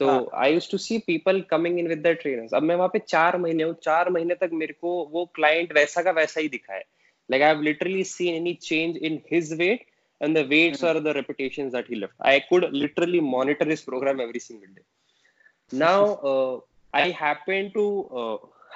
तो 0.00 0.06
I 0.34 0.52
use 0.52 0.70
to 0.70 0.78
see 0.78 0.98
people 0.98 1.40
coming 1.50 1.78
in 1.78 1.88
with 1.88 1.98
the 2.06 2.10
trainers 2.20 2.54
अब 2.54 2.62
मैं 2.62 2.76
वहाँ 2.76 2.88
पे 2.92 2.98
चार 2.98 3.36
महीने 3.38 3.62
हूँ 3.62 3.74
चार 3.82 4.10
महीने 4.10 4.34
तक 4.34 4.50
मेरे 4.52 4.72
को 4.80 4.92
वो 5.12 5.24
क्लाइंट 5.34 5.72
वैसा 5.72 6.02
का 6.02 6.10
वैसा 6.10 6.40
ही 6.40 6.48
दिखा 6.48 6.74
है। 6.74 6.82
Like 7.28 7.42
I 7.42 7.48
have 7.48 7.60
literally 7.62 8.04
seen 8.04 8.34
any 8.34 8.54
change 8.62 8.96
in 8.96 9.20
his 9.32 9.52
weight 9.58 9.86
and 10.20 10.36
the 10.38 10.46
weights 10.48 10.84
are 10.84 10.98
the 11.00 11.14
reputation 11.16 11.68
that 11.70 11.90
he 11.90 11.96
left 11.96 12.26
I 12.26 12.40
could 12.48 12.68
literally 12.72 13.20
monitor 13.20 13.68
this 13.68 13.82
programme 13.82 14.20
every 14.20 14.38
single 14.38 14.66
day 14.66 15.78
now 15.78 16.60
I 16.94 17.10
happen 17.20 17.70
to 17.74 17.84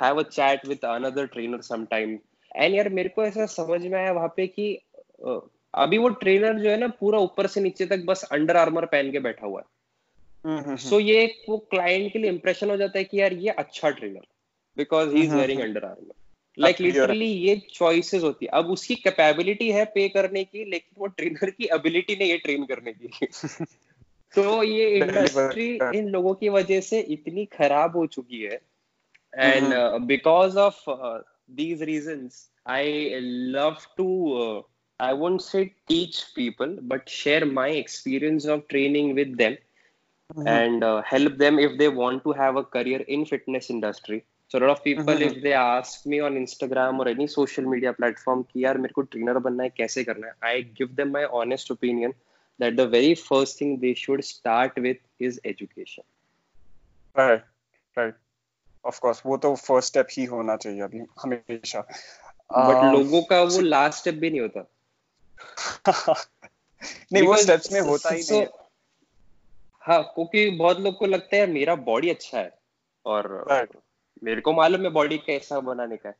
have 0.02 0.18
a 0.18 0.22
chat 0.28 0.66
with 0.66 0.84
another 0.84 1.26
trainer 1.26 1.60
some 1.62 1.84
time 1.86 2.18
and 2.56 2.74
यार 2.74 2.88
मेरे 2.88 3.08
को 3.08 3.24
ऐसा 3.24 3.46
समझ 3.46 3.80
में 3.82 3.98
आया 3.98 4.12
वहाँ 4.12 4.32
पे 4.36 4.46
कि 4.46 4.78
uh, 5.28 5.40
अभी 5.74 5.98
वो 5.98 6.08
ट्रेनर 6.20 6.58
जो 6.58 6.70
है 6.70 6.76
ना 6.76 6.88
पूरा 7.00 7.18
ऊपर 7.18 7.46
से 7.46 7.60
नीचे 7.60 7.86
तक 7.86 8.04
बस 8.04 8.22
अंडर 8.32 8.56
आर्मर 8.56 8.84
पहन 8.86 9.10
के 9.12 9.20
बैठा 9.20 9.46
हुआ 9.46 9.60
है। 9.60 9.66
सो 10.76 11.00
ये 11.00 11.24
एक 11.24 11.42
वो 11.48 11.58
क्लाइंट 11.58 12.12
के 12.12 12.18
लिए 12.18 12.30
इंप्रेशन 12.30 12.70
हो 12.70 12.76
जाता 12.76 12.98
है 12.98 13.04
कि 13.04 13.20
यार 13.20 13.32
ये 13.32 13.48
अच्छा 13.48 13.90
trainer 13.90 14.26
because 14.76 15.14
he 15.14 15.22
is 15.22 15.34
wearing 15.34 15.60
Under 15.60 15.84
Armour 15.84 16.14
like 16.58 16.80
literally 16.80 17.26
ये 17.26 17.62
चॉइसेस 17.72 18.22
होती 18.22 18.46
है। 18.46 18.52
अब 18.52 18.66
उसकी 18.66 18.94
कैपेबिलिटी 18.94 19.70
है 19.70 19.84
पे 19.84 20.08
करने 20.08 20.44
की 20.44 20.64
लेकिन 20.64 20.96
वो 20.98 21.06
ट्रेनर 21.06 21.50
की 21.50 21.68
एबिलिटी 21.72 22.16
नहीं 22.16 22.30
है 22.30 22.38
ट्रेन 22.38 22.64
करने 22.64 22.92
की। 22.92 23.26
तो 24.34 24.62
ये 24.62 24.98
इंडस्ट्री 24.98 25.78
इन 25.98 26.08
लोगों 26.08 26.34
की 26.34 26.48
वजह 26.48 26.80
से 26.80 27.00
इतनी 27.00 27.44
खराब 27.44 27.96
हो 27.96 28.06
चुकी 28.06 28.42
है। 28.42 28.60
And 29.38 29.74
because 30.00 30.58
of 30.58 30.90
these 31.56 31.80
reasons 31.80 32.50
i 32.66 33.18
love 33.56 33.86
to 33.96 34.06
uh, 34.36 34.62
i 35.00 35.12
won't 35.12 35.40
say 35.40 35.72
teach 35.88 36.16
people 36.34 36.76
but 36.82 37.08
share 37.08 37.46
my 37.46 37.68
experience 37.68 38.44
of 38.44 38.68
training 38.68 39.14
with 39.14 39.38
them. 39.38 39.56
and 40.51 40.83
uh, 40.83 41.01
help 41.07 41.33
them 41.39 41.57
if 41.63 41.73
they 41.79 41.87
want 41.97 42.21
to 42.27 42.31
have 42.37 42.55
a 42.59 42.63
career 42.75 43.01
in 43.15 43.23
fitness 43.31 43.67
industry 43.73 44.17
so 44.51 44.59
a 44.59 44.61
lot 44.63 44.71
of 44.73 44.79
people 44.85 45.21
if 45.25 45.35
they 45.43 45.53
ask 45.59 46.07
me 46.13 46.19
on 46.27 46.37
instagram 46.39 47.01
or 47.03 47.07
any 47.11 47.27
social 47.33 47.67
media 47.73 47.93
platform 47.99 48.41
कि 48.53 48.63
यार 48.63 48.77
मेरे 48.85 48.93
को 48.93 49.01
trainer 49.15 49.37
बनना 49.47 49.63
है 49.63 49.69
कैसे 49.77 50.03
करना 50.03 50.27
है 50.27 50.33
i 50.53 50.61
give 50.79 50.95
them 51.01 51.11
my 51.17 51.23
honest 51.39 51.71
opinion 51.75 52.15
that 52.59 52.79
the 52.79 52.87
very 52.95 53.13
first 53.21 53.61
thing 53.61 53.75
they 53.83 53.93
should 54.03 54.25
start 54.31 54.81
with 54.87 55.03
is 55.29 55.39
education 55.53 56.05
Right, 57.15 57.43
right. 57.97 58.15
Of 58.85 58.99
course, 59.01 59.21
वो 59.25 59.37
तो 59.37 59.55
फर्स्ट 59.55 59.87
स्टेप 59.87 60.07
ही 60.11 60.25
होना 60.25 60.55
चाहिए 60.55 60.81
अभी 60.81 61.05
हमेशा. 61.23 61.85
but 62.51 62.77
Um, 62.77 62.91
लोगों 62.93 63.21
का 63.29 63.41
वो 63.43 63.59
लास्ट 63.61 63.99
स्टेप 63.99 64.15
भी 64.23 64.29
नहीं 64.29 64.41
होता 64.41 64.65
नहीं 67.13 67.23
वो 67.23 67.33
Because 67.33 67.43
स्टेप्स 67.43 67.71
में 67.71 67.79
होता 67.81 68.09
ही 68.09 68.23
so- 68.23 68.31
नहीं 68.31 68.45
है. 69.88 69.94
हाँ 69.94 70.02
क्योंकि 70.14 70.50
बहुत 70.50 70.80
लोग 70.80 70.98
को 70.98 71.06
लगता 71.06 71.36
है 71.36 71.46
मेरा 71.46 71.74
बॉडी 71.74 72.10
अच्छा 72.10 72.38
है 72.38 72.58
और 73.06 73.44
Right. 73.50 73.76
मेरे 74.24 74.40
को 74.40 74.52
मालूम 74.52 74.82
है 74.82 74.90
बॉडी 74.90 75.18
कैसा 75.18 75.60
बनाने 75.60 75.96
का 75.96 76.08
है 76.08 76.14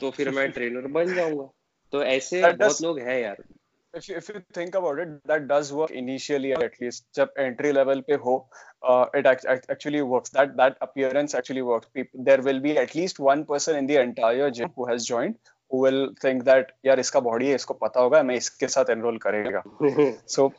तो 0.00 0.10
फिर 0.10 0.30
मैं 0.30 0.50
ट्रेनर 0.52 0.86
बन 0.86 1.14
जाऊँगा 1.14 1.50
तो 1.92 2.02
ऐसे 2.02 2.42
That 2.42 2.50
does- 2.50 2.60
बहुत 2.60 2.82
लोग 2.82 2.98
हैं 2.98 3.20
यार 3.22 3.36
if 3.94 4.08
you, 4.08 4.16
if 4.16 4.26
you 4.28 4.40
think 4.56 4.74
about 4.74 4.98
it, 5.02 5.12
that 5.24 5.44
does 5.48 5.68
work 5.72 5.90
initially 5.90 6.50
at 6.52 6.74
least. 6.82 7.04
जब 7.14 7.32
entry 7.40 7.72
level 7.72 8.02
पे 8.06 8.14
हो, 8.14 8.50
uh, 8.88 9.06
it 9.20 9.26
actually 9.26 10.02
works. 10.02 10.30
That 10.30 10.56
that 10.56 10.76
appearance 10.86 11.34
actually 11.34 11.62
works. 11.62 11.88
People, 11.98 12.24
there 12.24 12.42
will 12.42 12.60
be 12.60 12.74
at 12.78 12.94
least 12.94 13.20
one 13.20 13.44
person 13.44 13.76
in 13.76 13.86
the 13.86 13.96
entire 14.02 14.50
gym 14.50 14.72
who 14.76 14.88
has 14.90 15.06
joined 15.12 15.38
who 15.70 15.78
will 15.78 16.14
think 16.20 16.44
that 16.44 16.72
यार 16.86 17.00
इसका 17.00 17.20
body 17.20 17.46
है 17.46 17.54
इसको 17.54 17.74
पता 17.74 18.00
होगा 18.00 18.22
मैं 18.22 18.34
इसके 18.36 18.68
साथ 18.68 18.84
enroll 18.94 19.18
करेगा. 19.26 19.62
so, 20.26 20.52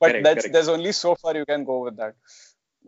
but 0.00 0.10
correct, 0.10 0.24
that's 0.24 0.46
correct. 0.46 0.52
there's 0.52 0.68
only 0.68 0.92
so 0.92 1.14
far 1.14 1.36
you 1.36 1.44
can 1.44 1.64
go 1.64 1.82
with 1.84 1.96
that. 1.96 2.14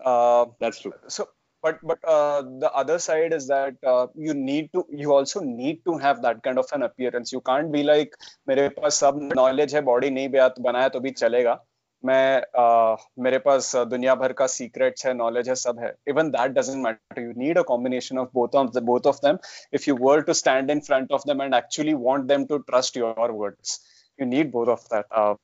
Uh, 0.04 0.46
that's 0.60 0.80
true. 0.80 0.92
So 1.08 1.28
but 1.62 1.78
but 1.82 1.98
uh, 2.04 2.42
the 2.42 2.70
other 2.72 2.98
side 2.98 3.32
is 3.32 3.46
that 3.48 3.74
uh, 3.86 4.06
you 4.14 4.34
need 4.34 4.70
to 4.72 4.84
you 4.90 5.12
also 5.12 5.40
need 5.40 5.80
to 5.84 5.98
have 5.98 6.22
that 6.22 6.42
kind 6.42 6.58
of 6.58 6.66
an 6.72 6.82
appearance 6.82 7.32
you 7.32 7.40
can't 7.40 7.72
be 7.72 7.82
like 7.82 8.16
मेरे 8.48 8.68
पास 8.68 9.00
सब 9.04 9.20
knowledge 9.34 9.74
है 9.74 9.82
body 9.82 10.10
नहीं 10.10 10.28
बनाया 10.68 10.88
तो 10.88 11.00
भी 11.00 11.10
चलेगा 11.10 11.58
मैं 12.06 12.40
uh, 12.60 13.00
मेरे 13.18 13.38
पास 13.38 13.72
दुनिया 13.76 14.14
भर 14.14 14.32
का 14.32 14.46
सीक्रेट्स 14.46 15.06
है 15.06 15.14
नॉलेज 15.14 15.48
है 15.48 15.54
सब 15.54 15.78
है। 15.78 15.94
Even 16.08 16.30
that 16.30 16.52
doesn't 16.58 16.84
matter 16.84 17.22
you 17.22 17.32
need 17.36 17.58
a 17.58 17.62
combination 17.62 18.18
of 18.18 18.28
both 18.34 18.54
of 18.54 18.70
the 18.78 18.82
both 18.92 19.06
of 19.06 19.26
them 19.26 19.38
if 19.72 19.84
you 19.88 19.96
were 20.00 20.20
to 20.20 20.32
stand 20.32 20.70
in 20.70 20.80
front 20.86 21.12
of 21.12 21.22
them 21.26 21.42
and 21.42 21.54
actually 21.54 21.94
want 22.06 22.24
them 22.24 22.44
to 22.44 22.58
trust 22.70 22.96
your 22.96 23.30
words 23.30 23.80
you 24.18 24.26
need 24.26 24.52
both 24.52 24.68
of 24.68 24.88
that. 24.88 25.06
Uh, 25.10 25.34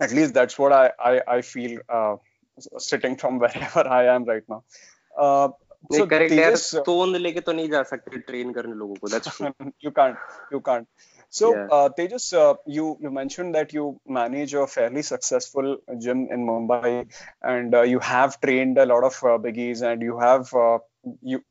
at 0.00 0.12
least 0.12 0.34
that's 0.34 0.58
what 0.58 0.72
I, 0.72 0.90
I, 0.98 1.20
I 1.28 1.42
feel 1.42 1.80
uh, 1.88 2.16
sitting 2.78 3.16
from 3.16 3.38
wherever 3.42 3.86
I 3.88 4.06
am 4.14 4.24
right 4.24 4.44
now. 4.48 4.62
Uh, 5.16 5.48
so 5.90 6.06
correct. 6.06 6.32
यार 6.32 6.56
तोंद 6.86 7.16
लेके 7.16 7.40
तो 7.40 7.52
नहीं 7.52 7.68
जा 7.70 7.82
सकते 7.90 8.18
train 8.18 8.52
करने 8.52 8.74
लोगों 8.74 8.94
को. 8.94 9.08
That's 9.08 9.36
true. 9.36 9.52
You 9.84 9.92
can't. 9.98 10.16
You 10.52 10.60
can't. 10.60 10.86
So 11.30 11.54
yeah. 11.54 11.66
uh, 11.70 11.88
Tejas 11.96 12.32
uh, 12.32 12.54
you 12.66 12.96
you 13.00 13.10
mentioned 13.10 13.54
that 13.54 13.72
you 13.72 14.00
manage 14.06 14.54
a 14.54 14.66
fairly 14.66 15.02
successful 15.02 15.78
gym 15.98 16.28
in 16.30 16.46
Mumbai 16.46 17.10
and 17.42 17.74
uh, 17.74 17.82
you 17.82 17.98
have 17.98 18.40
trained 18.40 18.78
a 18.78 18.86
lot 18.86 19.04
of 19.04 19.14
uh, 19.22 19.38
biggies 19.38 19.82
and 19.82 20.02
you 20.02 20.18
have 20.18 20.52
uh, 20.54 20.78
you 21.22 21.44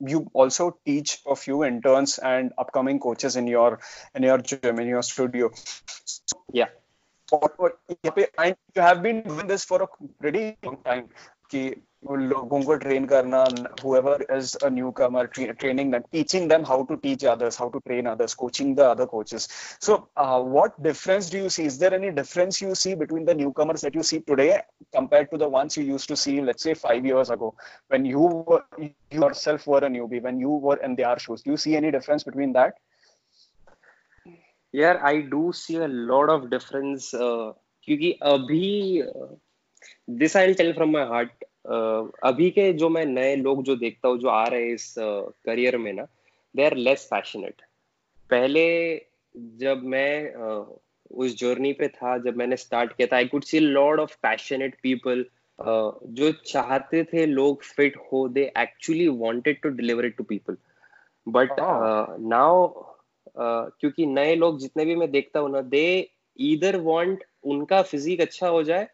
you 0.00 0.30
also 0.32 0.78
teach 0.84 1.18
a 1.26 1.36
few 1.36 1.64
interns 1.64 2.18
and 2.18 2.52
upcoming 2.58 2.98
coaches 2.98 3.36
in 3.36 3.46
your 3.46 3.80
in 4.14 4.22
your 4.22 4.38
gym 4.38 4.78
in 4.78 4.88
your 4.88 5.02
studio. 5.02 5.50
So, 6.04 6.44
yeah 6.52 6.68
and 8.38 8.56
you 8.74 8.82
have 8.82 9.02
been 9.02 9.22
doing 9.22 9.46
this 9.46 9.64
for 9.64 9.82
a 9.82 9.88
pretty 10.20 10.56
long 10.62 10.78
time 10.84 11.08
कि 11.51 11.69
लोगों 12.07 12.61
को 12.63 12.75
train 12.75 13.05
करना 13.05 13.43
whoever 13.81 14.15
is 14.35 14.55
a 14.63 14.69
newcomer 14.69 15.27
tra- 15.27 15.53
training 15.63 15.91
them 15.91 16.03
teaching 16.13 16.47
them 16.47 16.63
how 16.63 16.77
to 16.91 16.97
teach 16.97 17.23
others 17.23 17.57
how 17.57 17.67
to 17.69 17.81
train 17.87 18.07
others 18.07 18.33
coaching 18.33 18.73
the 18.75 18.85
other 18.85 19.05
coaches 19.05 19.47
so 19.79 20.07
uh, 20.15 20.39
what 20.41 20.81
difference 20.81 21.29
do 21.29 21.37
you 21.37 21.49
see 21.49 21.65
is 21.65 21.77
there 21.77 21.93
any 21.93 22.11
difference 22.11 22.61
you 22.61 22.73
see 22.73 22.95
between 22.95 23.25
the 23.25 23.35
newcomers 23.35 23.81
that 23.81 23.93
you 23.93 24.03
see 24.03 24.19
today 24.21 24.61
compared 24.93 25.29
to 25.31 25.37
the 25.37 25.49
ones 25.49 25.75
you 25.75 25.83
used 25.83 26.07
to 26.07 26.15
see 26.15 26.39
let's 26.41 26.63
say 26.63 26.73
5 26.73 27.05
years 27.05 27.29
ago 27.29 27.53
when 27.89 28.05
you 28.05 28.19
were, 28.19 28.63
you 28.77 28.91
yourself 29.11 29.67
were 29.67 29.79
a 29.79 29.89
newbie 29.89 30.21
when 30.21 30.39
you 30.39 30.49
were 30.49 30.77
in 30.77 30.95
their 30.95 31.17
shoes 31.19 31.41
do 31.41 31.51
you 31.51 31.57
see 31.57 31.75
any 31.75 31.91
difference 31.91 32.23
between 32.23 32.53
that 32.53 32.75
yeah 34.71 34.99
i 35.03 35.19
do 35.19 35.51
see 35.51 35.75
a 35.75 35.87
lot 35.87 36.29
of 36.29 36.49
difference 36.49 37.13
uh, 37.13 37.51
क्योंकि 37.83 38.11
अभी 38.31 39.03
this 40.10 40.36
I 40.36 40.54
tell 40.54 40.72
from 40.72 40.92
my 40.92 41.04
heart 41.04 41.44
अभी 42.24 42.50
के 42.50 42.72
जो 42.72 42.88
मैं 42.88 43.04
नए 43.06 43.36
लोग 43.36 43.62
जो 43.64 43.76
देखता 43.76 44.08
हूँ 44.08 44.18
जो 44.18 44.28
आ 44.28 44.44
रहे 44.44 44.62
हैं 44.62 44.74
इस 44.74 44.94
करियर 44.98 45.74
uh, 45.74 45.80
में 45.80 45.92
ना 45.92 46.06
दे 46.56 46.64
आर 46.64 46.76
लेस 46.76 47.08
पैशनेट 47.10 47.62
पहले 48.30 48.66
जब 49.58 49.82
मैं 49.84 50.34
uh, 50.34 50.64
उस 51.10 51.38
जर्नी 51.38 51.72
पे 51.72 51.88
था 51.88 52.16
जब 52.18 52.36
मैंने 52.36 52.56
स्टार्ट 52.56 52.92
किया 52.92 53.06
था 53.06 53.16
I 53.16 53.26
could 53.26 53.44
see 53.44 53.60
lot 53.60 54.00
of 54.00 54.16
passionate 54.22 54.76
people 54.82 55.24
जो 55.58 56.30
चाहते 56.46 57.02
थे 57.04 57.26
लोग 57.26 57.62
फिट 57.62 57.96
हो 58.12 58.28
they 58.28 58.52
actually 58.58 59.08
wanted 59.08 59.60
to 59.62 59.68
deliver 59.68 60.06
it 60.06 60.16
to 60.16 60.24
people 60.24 60.56
but 61.26 61.50
now 62.20 62.66
क्योंकि 63.36 64.06
नए 64.06 64.34
लोग 64.34 64.58
जितने 64.58 64.84
भी 64.84 64.94
मैं 64.94 65.10
देखता 65.10 65.40
हूँ 65.40 65.50
ना 65.50 65.60
दे 65.60 66.10
ईदर 66.40 66.76
वांट 66.80 67.24
उनका 67.44 67.82
फिजिक 67.82 68.20
अच्छा 68.20 68.48
हो 68.48 68.62
जाए 68.62 68.88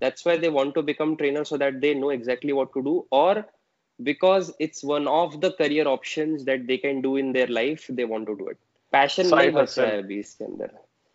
that's 0.00 0.24
why 0.24 0.36
they 0.36 0.50
want 0.58 0.74
to 0.74 0.82
become 0.82 1.16
trainers 1.16 1.48
so 1.48 1.58
that 1.62 1.80
they 1.80 1.94
know 1.94 2.10
exactly 2.10 2.52
what 2.58 2.72
to 2.74 2.82
do 2.82 2.94
or 3.10 3.44
because 3.98 4.52
it's 4.58 4.84
one 4.90 5.08
of 5.08 5.40
the 5.40 5.52
career 5.52 5.86
options 5.88 6.44
that 6.44 6.66
they 6.66 6.78
can 6.78 7.02
do 7.06 7.16
in 7.16 7.32
their 7.32 7.48
life 7.60 7.86
they 8.00 8.06
want 8.14 8.26
to 8.32 8.36
do 8.42 8.48
it 8.54 8.60
passion 8.92 9.26
नहीं 9.34 9.50
बचा 9.52 9.84
है 9.86 9.98
अभी 10.02 10.18
इसके 10.18 10.44
अंदर 10.44 10.70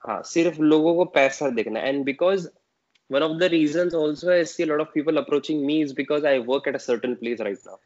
हाँ 0.07 0.21
सिर्फ़ 0.25 0.61
लोगों 0.61 0.93
को 0.95 1.05
पैसा 1.17 1.49
देखना 1.55 1.79
and 1.79 2.03
because 2.05 2.47
one 3.09 3.23
of 3.23 3.33
the 3.39 3.49
reasons 3.49 3.93
also 3.93 4.31
I 4.35 4.43
see 4.43 4.63
a 4.63 4.65
lot 4.65 4.81
of 4.81 4.93
people 4.93 5.17
approaching 5.17 5.65
me 5.65 5.81
is 5.81 5.93
because 5.93 6.23
I 6.25 6.39
work 6.39 6.67
at 6.67 6.75
a 6.75 6.79
certain 6.79 7.15
place 7.15 7.39
right 7.39 7.57
now. 7.65 7.77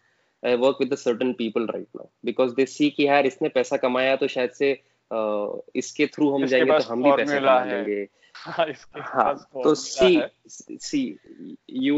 I 0.44 0.56
work 0.56 0.80
with 0.80 0.94
a 0.94 0.98
certain 0.98 1.34
people 1.34 1.66
right 1.68 1.88
now 1.94 2.08
because 2.24 2.54
they 2.60 2.66
see 2.74 2.90
कि 2.92 3.08
यार 3.08 3.26
इसने 3.26 3.50
पैसा 3.58 3.78
कमाया 3.78 4.16
तो 4.22 4.28
शायद 4.36 4.52
से 4.60 4.72
इसके 5.82 6.08
through 6.16 6.30
हम 6.36 6.46
जाएँगे 6.46 6.78
तो 6.78 6.84
हम 6.92 7.04
भी 7.04 7.12
पैसा 7.12 7.40
कमा 7.40 7.64
लेंगे 7.66 8.08
हाँ 8.46 9.34
तो 9.54 9.74
see 9.76 10.22
see 10.82 11.02
you 11.70 11.98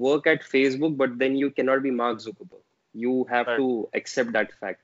work 0.00 0.26
at 0.28 0.42
Facebook 0.42 0.92
but 0.98 1.10
then 1.18 1.36
you 1.36 1.50
can 1.50 1.66
not 1.66 1.82
be 1.82 1.90
Mark 1.90 2.18
Zuckerberg 2.18 3.00
you 3.02 3.26
have 3.30 3.56
to 3.56 3.88
accept 3.96 4.30
that 4.30 4.52
fact 4.52 4.80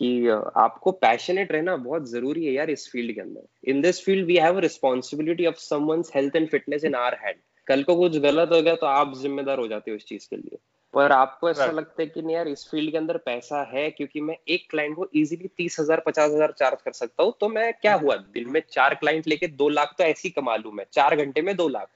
कि 0.00 0.28
आपको 0.56 0.92
पैशनेट 0.92 1.52
रहना 1.52 1.76
बहुत 1.76 2.08
ज़रूरी 2.10 2.44
है 2.46 2.52
यार 2.52 2.70
इस 2.70 2.88
फ़ील्ड 2.92 3.14
के 3.14 3.20
अंदर। 3.20 3.70
In 3.70 3.80
this 3.82 4.04
field 4.04 4.26
we 4.26 4.36
have 4.36 4.58
responsibility 4.58 5.46
of 5.46 5.56
someone's 5.58 6.10
health 6.14 6.36
and 6.36 6.48
fitness 6.48 6.84
in 6.84 6.94
our 6.94 7.18
hand 7.22 7.36
कल 7.66 7.82
को 7.82 7.96
कुछ 7.96 8.16
गलत 8.18 8.52
हो 8.52 8.60
गया 8.62 8.74
तो 8.74 8.86
आप 8.86 9.14
जिम्मेदार 9.18 9.58
हो 9.58 9.68
जाते 9.68 9.90
हो 9.90 9.96
इस 9.96 10.04
चीज़ 10.06 10.28
के 10.30 10.36
लिए। 10.36 10.58
पर 10.96 11.12
आपको 11.12 11.48
ऐसा 11.50 11.66
लगता 11.66 12.02
है 12.02 12.06
कि 12.08 12.22
नहीं 12.22 12.34
यार 12.36 12.48
इस 12.48 12.66
फ़ील्ड 12.68 12.90
के 12.90 12.98
अंदर 12.98 13.16
पैसा 13.24 13.62
है 13.72 13.88
क्योंकि 13.90 14.20
मैं 14.20 14.36
एक 14.48 14.66
क्लाइंट 14.70 14.94
को 14.96 15.08
इजीली 15.14 15.48
तीस 15.56 15.76
हज़ार 15.80 16.02
पचास 16.06 16.30
हज़ार 16.32 16.52
चार्ज 16.58 16.82
कर 16.84 16.92
सकता 16.92 17.22
हूँ 17.22 17.32
तो 17.40 17.48
मैं 17.48 17.72
क्या 17.74 17.94
हुआ? 17.94 18.16
दिन 18.16 18.50
में 18.50 18.60
चार 18.70 18.94
क्लाइंट 18.94 19.26
लेके 19.28 19.46
दो 19.48 19.68
लाख 19.68 19.94
तो 19.98 20.04
ऐसी 20.04 20.30
कमा 20.30 20.56
लू 20.56 20.70
मैं 20.72 20.84
चार 20.92 21.16
घंटे 21.16 21.42
में 21.42 21.54
दो 21.56 21.68
लाख। 21.68 21.88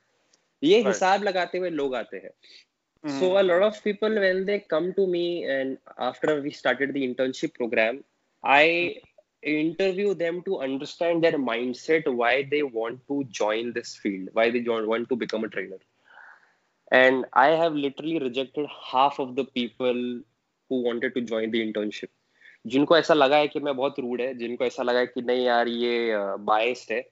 ये 0.62 0.82
हिसाब 0.86 1.22
लगाते 1.24 1.58
हुए 1.58 1.70
लोग 1.70 1.94
आते 1.96 2.16
हैं। 2.16 2.30
So 3.04 3.32
a 3.32 3.42
lot 3.42 3.62
of 3.62 3.80
people 3.84 4.18
when 4.18 4.44
they 4.44 4.58
come 4.70 4.90
to 4.92 5.06
me 5.06 5.26
and 5.42 5.76
after 6.00 6.40
we 6.40 6.50
started 6.52 6.92
the 6.92 6.96
internship 7.04 7.52
programme 7.56 7.98
I 8.44 8.68
interview 9.50 10.14
them 10.14 10.40
to 10.40 10.54
understand 10.66 11.34
mindset 11.76 12.08
why 12.18 12.42
they 12.50 12.60
want 12.74 12.98
to 13.08 13.22
join 13.38 13.72
this 13.72 13.98
field 14.00 14.30
why 14.34 14.50
they 14.50 14.64
want 14.68 15.08
to 15.08 15.16
become 15.16 15.42
a 15.42 15.48
trainer 15.48 15.78
and 16.90 17.26
i 17.34 17.48
have 17.50 17.74
literally 17.74 18.18
rejected 18.18 18.66
half 18.92 19.18
of 19.18 19.36
the 19.36 19.44
people 19.44 20.00
who 20.70 20.82
wanted 20.82 21.14
to 21.14 21.20
join 21.22 21.50
the 21.50 21.62
internship. 21.66 22.08
जिनको 22.66 22.96
ऐसा 22.96 23.14
लगा 23.14 23.36
है 23.36 23.46
कि 23.48 23.60
मैं 23.60 23.74
बहुत 23.76 23.98
rude 23.98 24.20
है 24.20 24.32
जिनको 24.38 24.64
ऐसा 24.64 24.82
लगा 24.82 24.98
है 24.98 25.06
कि 25.06 25.22
नहीं 25.22 25.44
यार 25.44 25.68
ये 25.68 26.16
बायस्ड 26.44 26.92
है 26.92 27.02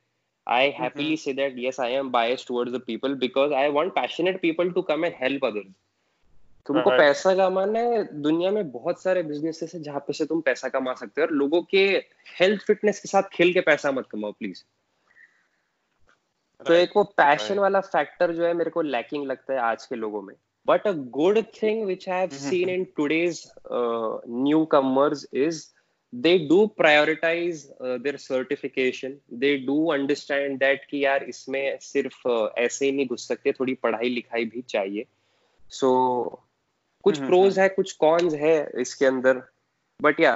I 0.46 0.70
happily 0.70 1.16
say 1.16 1.32
that 1.32 1.54
yes 1.58 1.78
I 1.80 1.92
am 1.92 2.10
biased 2.10 2.46
towards 2.48 2.72
the 2.72 2.80
people 2.86 3.14
because 3.18 3.52
I 3.54 3.70
want 3.70 3.92
passionate 3.94 4.40
people 4.40 4.70
to 4.70 4.82
come 4.90 5.04
and 5.04 5.14
help 5.20 5.44
others 5.44 5.72
तुमको 6.66 6.90
पैसा 6.90 7.34
कमाना 7.34 7.80
है 7.80 8.02
दुनिया 8.22 8.50
में 8.50 8.70
बहुत 8.70 9.02
सारे 9.02 9.22
बिजनेसेस 9.22 9.74
है 9.74 9.82
जहाँ 9.82 10.00
पे 10.06 10.12
से 10.12 10.24
तुम 10.26 10.40
पैसा 10.40 10.68
कमा 10.68 10.94
सकते 10.94 11.20
हो 11.20 11.26
और 11.26 11.32
लोगों 11.34 11.62
के 11.70 11.84
हेल्थ 12.40 12.66
फिटनेस 12.66 13.00
के 13.00 13.08
साथ 13.08 13.30
खेल 13.32 13.52
के 13.52 13.60
पैसा 13.70 13.92
मत 13.92 14.08
कमाओ 14.12 14.32
प्लीज़ 14.32 14.62
तो 16.66 16.74
एक 16.74 16.90
वो 16.96 17.04
पैशन 17.04 17.58
वाला 17.58 17.80
फैक्टर 17.80 18.32
जो 18.32 18.46
है 18.46 18.54
मेरे 18.54 18.70
को 18.70 18.82
लैकिंग 18.82 19.26
लगता 19.26 19.52
है 19.52 19.58
आज 19.60 19.86
के 19.86 19.96
लोगों 19.96 20.22
में। 20.22 20.34
But 20.66 20.86
a 20.86 20.92
good 20.92 21.42
thing 21.62 21.84
which 21.86 22.08
I 22.08 22.18
have 22.18 22.28
seen 22.28 22.68
in 22.68 22.84
today's 22.84 23.52
newcomers 24.64 25.26
is 25.32 25.66
do 26.14 26.58
prioritize 26.68 27.66
uh, 27.80 27.98
their 27.98 28.18
certification. 28.18 29.16
They 29.40 29.58
do 29.58 29.90
understand 29.90 30.60
that 30.60 30.84
कि 30.90 31.04
यार 31.04 31.24
इसमें 31.24 31.78
सिर्फ़ 31.80 32.28
uh, 32.28 32.48
ऐसे 32.58 32.86
ही 32.86 32.92
नहीं 32.92 33.06
घुस 33.06 33.28
सकते 33.28 33.52
थोड़ी 33.52 33.74
पढ़ाई 33.74 34.08
लिखाई 34.08 34.44
भी 34.44 34.62
चाहिए। 34.62 35.06
सो 35.70 35.90
so, 36.34 36.48
कुछ 37.04 37.18
प्रोज 37.18 37.58
है 37.58 37.68
कुछ 37.68 37.92
कॉन्स 37.92 38.34
है 38.34 38.70
इसके 38.78 39.06
अंदर। 39.06 39.42
बट 40.02 40.20
या 40.20 40.32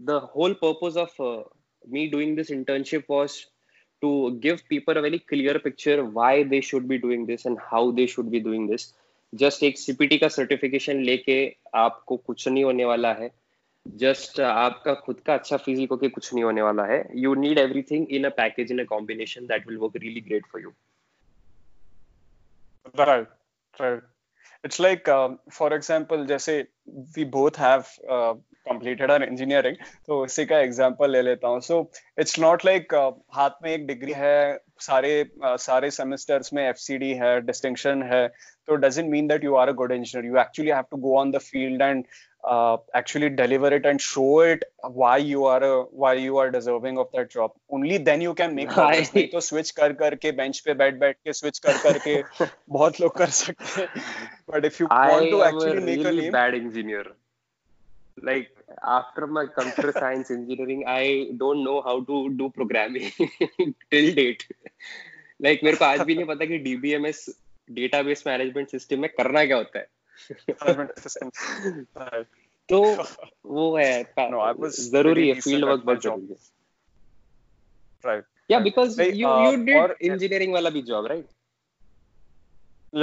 the 0.00 0.10
whole 0.36 0.52
purpose 0.64 0.96
of 0.96 1.22
me 1.88 2.06
doing 2.08 2.36
this 2.36 2.50
internship 2.50 3.04
was 3.10 3.46
to 4.02 4.10
give 4.42 4.62
people 4.68 4.96
a 4.96 5.00
very 5.00 5.18
clear 5.32 5.58
picture 5.58 6.04
why 6.04 6.42
they 6.42 6.60
should 6.60 6.88
be 6.88 6.98
doing 6.98 7.26
this 7.26 7.44
and 7.44 7.58
how 7.72 7.82
they 7.90 8.06
should 8.06 8.30
be 8.30 8.40
doing 8.48 8.66
this. 8.70 8.92
Just 9.34 9.62
एक 9.62 9.78
CPT 9.78 10.18
का 10.18 10.28
certification 10.28 11.02
लेके 11.02 11.36
आपको 11.74 12.16
कुछ 12.16 12.48
नहीं 12.48 12.64
होने 12.64 12.84
वाला 12.84 13.12
है। 13.12 13.30
Just 13.86 14.40
आपका 14.40 14.94
खुद 14.94 15.20
का 15.26 15.34
अच्छा 15.34 15.56
फिजिक 15.56 15.90
होके 15.90 16.08
कुछ 16.08 16.34
नहीं 16.34 16.44
होने 16.44 16.62
वाला 16.62 16.84
है। 16.84 17.04
You 17.14 17.34
need 17.34 17.58
everything 17.58 18.06
in 18.10 18.24
a 18.24 18.28
package 18.28 18.72
in 18.72 18.78
a 18.78 18.84
combination 18.84 19.46
that 19.46 19.68
will 19.68 19.76
work 19.76 19.96
really 19.96 20.20
great 20.20 20.46
for 20.46 20.62
you 20.62 20.72
right 22.98 23.28
right 23.80 24.02
it's 24.63 24.79
like 24.79 25.07
um, 25.07 25.39
for 25.51 25.73
example 25.73 26.25
जैसे 26.25 26.65
we 27.15 27.23
both 27.23 27.55
have 27.55 27.87
uh, 28.09 28.33
completed 28.67 29.11
our 29.11 29.23
engineering 29.23 29.75
तो 30.07 30.23
उसी 30.23 30.45
का 30.45 30.59
एग्जांपल 30.59 31.11
ले 31.11 31.21
लेता 31.21 31.47
हूँ 31.47 31.61
so 31.61 31.79
it's 32.23 32.37
not 32.45 32.65
like 32.69 32.93
uh, 32.93 33.11
हाथ 33.35 33.63
में 33.63 33.71
एक 33.71 33.87
डिग्री 33.87 34.13
है 34.17 34.59
सारे 34.81 35.13
uh, 35.45 35.57
सारे 35.57 35.91
सेमेस्टर्स 35.91 36.53
में 36.53 36.67
एफसीडी 36.67 37.13
है 37.23 37.39
डिस्टिंक्शन 37.41 38.03
है 38.13 38.27
तो 38.67 38.77
doesn't 38.81 39.09
mean 39.09 39.27
that 39.27 39.43
you 39.43 39.55
are 39.55 39.69
a 39.69 39.73
good 39.73 39.91
engineer 39.91 40.25
you 40.25 40.37
actually 40.37 40.71
have 40.71 40.89
to 40.89 40.97
go 40.97 41.15
on 41.15 41.31
the 41.31 41.39
field 41.39 41.81
and 41.81 42.05
uh, 42.44 42.76
actually 42.94 43.28
deliver 43.30 43.72
it 43.74 43.86
and 43.86 44.00
show 44.00 44.40
it 44.40 44.64
why 44.82 45.16
you 45.16 45.44
are 45.44 45.62
a, 45.62 45.82
why 45.84 46.14
you 46.14 46.38
are 46.38 46.50
deserving 46.50 46.98
of 46.98 47.08
that 47.12 47.30
job 47.30 47.52
only 47.70 47.98
then 47.98 48.20
you 48.20 48.34
can 48.34 48.54
make 48.54 48.70
progress 48.70 49.14
नहीं 49.14 49.28
तो 49.32 49.40
switch 49.40 49.70
कर 49.80 49.92
करके 50.02 50.32
bench 50.36 50.60
पे 50.60 50.74
बैठ 50.74 50.94
बैठ 51.00 51.16
के 51.24 51.32
switch 51.40 51.58
कर 51.58 51.78
करके 51.82 52.22
बहुत 52.68 53.00
लोग 53.00 53.16
कर 53.16 53.30
सकते 53.40 53.80
हैं 53.80 53.88
but 54.52 54.64
if 54.64 54.80
you 54.80 54.88
I 54.90 55.10
want 55.10 55.30
to 55.30 55.42
actually 55.42 55.76
a 55.78 55.86
make 55.90 56.04
really 56.04 56.18
a 56.18 56.22
name 56.22 56.32
bad 56.32 56.54
engineer. 56.54 57.04
Like 58.22 58.50
after 58.82 59.26
my 59.26 59.46
computer 59.46 59.92
science 59.92 60.30
engineering, 60.30 60.84
I 60.86 61.30
don't 61.36 61.64
know 61.64 61.80
how 61.80 62.00
to 62.04 62.28
do 62.40 62.50
programming 62.50 63.12
till 63.90 64.14
date. 64.14 64.44
Like 65.40 65.62
मेरे 65.64 65.76
को 65.76 65.84
आज 65.84 66.00
भी 66.00 66.14
नहीं 66.14 66.24
पता 66.26 66.44
कि 66.44 66.58
DBMS 66.64 67.28
database 67.78 68.26
management 68.26 68.76
system 68.76 68.98
में 68.98 69.08
करना 69.10 69.44
क्या 69.44 69.56
होता 69.56 69.78
है. 69.78 69.86
management 70.61 70.99
system 71.05 71.31
Right. 72.03 72.27
तो 72.69 72.79
वो 73.45 73.65
है 73.77 73.91
No, 74.31 74.39
I 74.39 74.51
was 74.53 74.77
जरूरी 74.91 75.27
है 75.27 75.33
pretty 75.35 75.41
field 75.41 75.63
decent 75.63 75.69
work 75.69 75.81
at 75.81 75.85
my 75.85 75.93
बहुत 75.93 76.03
job. 76.03 76.19
जरूरी 76.19 76.33
है. 76.33 76.39
right 78.11 78.23
Yeah, 78.53 78.59
because 78.65 78.97
Like, 79.01 79.15
you 79.19 79.27
uh, 79.27 79.39
you 79.43 79.65
did 79.67 79.75
और- 79.81 79.97
engineering 80.11 80.51
वाला 80.53 80.69
भी 80.77 80.81
job, 80.91 81.09
right? 81.11 81.25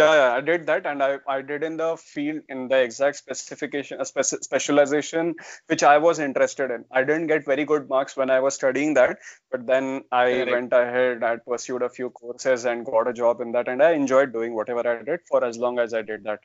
Yeah, 0.00 0.12
yeah, 0.18 0.28
I 0.34 0.40
did 0.40 0.62
that, 0.68 0.86
and 0.90 1.02
I, 1.06 1.18
I 1.32 1.42
did 1.48 1.64
in 1.68 1.74
the 1.76 1.88
field 2.02 2.44
in 2.48 2.60
the 2.68 2.76
exact 2.82 3.16
specification, 3.16 4.00
uh, 4.00 4.04
speci- 4.10 4.38
specialization 4.46 5.34
which 5.72 5.82
I 5.88 5.98
was 6.04 6.20
interested 6.26 6.70
in. 6.76 6.86
I 6.90 7.02
didn't 7.10 7.26
get 7.32 7.44
very 7.44 7.66
good 7.72 7.90
marks 7.90 8.16
when 8.16 8.30
I 8.30 8.38
was 8.40 8.54
studying 8.60 8.94
that, 8.94 9.18
but 9.50 9.66
then 9.66 9.90
I 10.10 10.24
Correct. 10.30 10.50
went 10.52 10.72
ahead, 10.72 11.22
I 11.22 11.36
pursued 11.36 11.82
a 11.82 11.90
few 11.90 12.08
courses 12.10 12.64
and 12.64 12.86
got 12.86 13.06
a 13.08 13.12
job 13.12 13.42
in 13.42 13.52
that, 13.52 13.68
and 13.68 13.82
I 13.82 13.90
enjoyed 13.92 14.32
doing 14.32 14.54
whatever 14.54 14.86
I 14.94 15.02
did 15.02 15.20
for 15.28 15.44
as 15.44 15.58
long 15.58 15.78
as 15.78 15.92
I 15.92 16.00
did 16.00 16.24
that. 16.24 16.40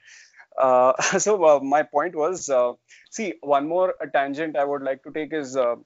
Uh, 0.58 0.92
so 1.18 1.44
uh, 1.44 1.60
my 1.60 1.82
point 1.82 2.14
was, 2.14 2.48
uh, 2.48 2.72
see, 3.10 3.34
one 3.40 3.68
more 3.68 3.94
tangent 4.12 4.56
I 4.56 4.64
would 4.64 4.82
like 4.82 5.02
to 5.04 5.12
take 5.12 5.32
is 5.32 5.56
uh, 5.56 5.76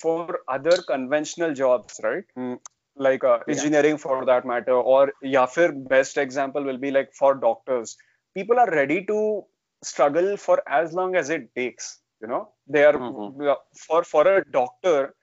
for 0.00 0.40
other 0.48 0.82
conventional 0.82 1.54
jobs, 1.54 2.00
right? 2.02 2.24
Mm, 2.36 2.58
like 2.96 3.24
uh, 3.24 3.40
Yeah. 3.46 3.54
engineering 3.54 3.98
for 3.98 4.24
that 4.24 4.44
matter, 4.46 4.72
or 4.74 5.12
yeah, 5.22 5.46
for 5.46 5.72
best 5.72 6.16
example 6.18 6.62
will 6.64 6.78
be 6.78 6.90
like 6.90 7.12
for 7.14 7.34
doctors. 7.34 7.96
People 8.34 8.58
are 8.58 8.70
ready 8.70 9.04
to 9.06 9.44
struggle 9.82 10.36
for 10.36 10.62
as 10.68 10.92
long 10.92 11.16
as 11.16 11.30
it 11.30 11.54
takes. 11.54 12.00
You 12.20 12.28
know, 12.28 12.50
they 12.66 12.84
are 12.84 12.98
Mhm. 12.98 13.34
for 13.76 14.04
for 14.04 14.26
a 14.26 14.44
doctor. 14.50 15.14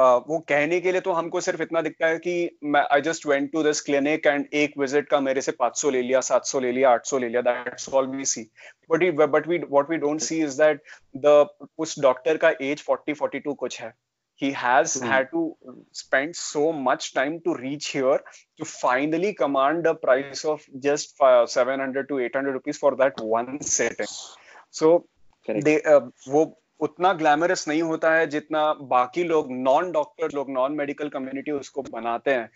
Uh, 0.00 0.20
वो 0.28 0.38
कहने 0.48 0.80
के 0.80 0.92
लिए 0.92 1.00
तो 1.00 1.12
हमको 1.12 1.40
सिर्फ़ 1.40 1.62
इतना 1.62 1.80
दिखता 1.82 2.06
है 2.06 2.18
कि 2.18 2.34
मैं 2.64 2.84
I 2.92 3.00
just 3.00 3.26
went 3.26 3.50
to 3.52 3.62
this 3.62 3.80
clinic 3.80 4.26
and 4.26 4.46
एक 4.60 4.78
विज़िट 4.78 5.08
का 5.08 5.20
मेरे 5.20 5.40
से 5.40 5.52
500 5.62 5.90
ले 5.92 6.00
लिया 6.02 6.20
700 6.20 6.60
ले 6.62 6.70
लिया 6.72 6.94
800 6.98 7.20
ले 7.20 7.28
लिया 7.28 7.40
that's 7.42 7.88
all 7.94 8.06
we 8.06 8.24
see 8.24 8.42
but 8.90 9.04
but 9.30 9.48
we 9.48 9.58
what 9.58 9.90
we 9.90 9.96
don't 10.06 10.20
see 10.20 10.40
is 10.44 10.56
that 10.62 10.82
the 11.26 11.46
उस 11.78 11.98
डॉक्टर 12.00 12.36
का 12.44 12.50
एज 12.70 12.84
40 12.90 13.20
42 13.22 13.54
कुछ 13.58 13.80
है 13.80 13.92
he 14.40 14.48
has 14.60 14.92
Hmm. 14.98 15.06
had 15.08 15.28
to 15.32 15.40
spend 15.98 16.36
so 16.36 16.62
much 16.86 17.04
time 17.16 17.34
to 17.42 17.52
reach 17.56 17.88
here 17.96 18.14
to 18.60 18.64
finally 18.70 19.28
command 19.40 19.86
a 19.86 19.94
price 20.06 20.44
of 20.52 20.64
just 20.86 21.20
uh, 21.20 21.46
700 21.46 22.08
to 22.08 22.18
800 22.18 22.54
rupees 22.54 22.80
for 22.84 22.90
that 23.02 23.20
one 23.34 23.60
setting 23.74 24.10
so 24.80 24.90
Correct. 25.48 25.64
they 25.68 25.76
uh, 25.92 26.00
वो 26.28 26.44
उतना 26.86 27.12
glamorous 27.14 27.66
नहीं 27.68 27.82
होता 27.82 28.12
है 28.14 28.26
जितना 28.26 28.72
बाकी 28.90 29.24
लोग 29.24 29.50
non 29.52 29.90
doctor 29.92 30.32
लोग 30.34 30.50
non 30.50 30.72
medical 30.76 31.08
community 31.08 31.50
उसको 31.50 31.82
बनाते 31.82 32.30
हैं। 32.30 32.48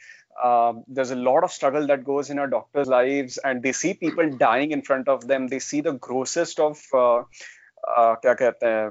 There 0.91 1.13
a 1.13 1.15
lot 1.17 1.45
of 1.45 1.53
struggle 1.53 1.87
that 1.87 2.03
goes 2.05 2.31
in 2.31 2.45
doctors 2.51 2.89
lives 2.89 3.39
and 3.47 3.61
they 3.63 3.73
see 3.73 3.93
people 4.01 4.31
dying 4.39 4.73
in 4.73 4.81
front 4.87 5.09
of 5.09 5.25
them 5.27 5.47
they 5.49 5.61
see 5.61 5.81
the 5.83 5.99
grossest 6.05 6.61
of 6.61 6.89
क्या 6.95 8.35
कहते 8.35 8.67
हैं 8.67 8.91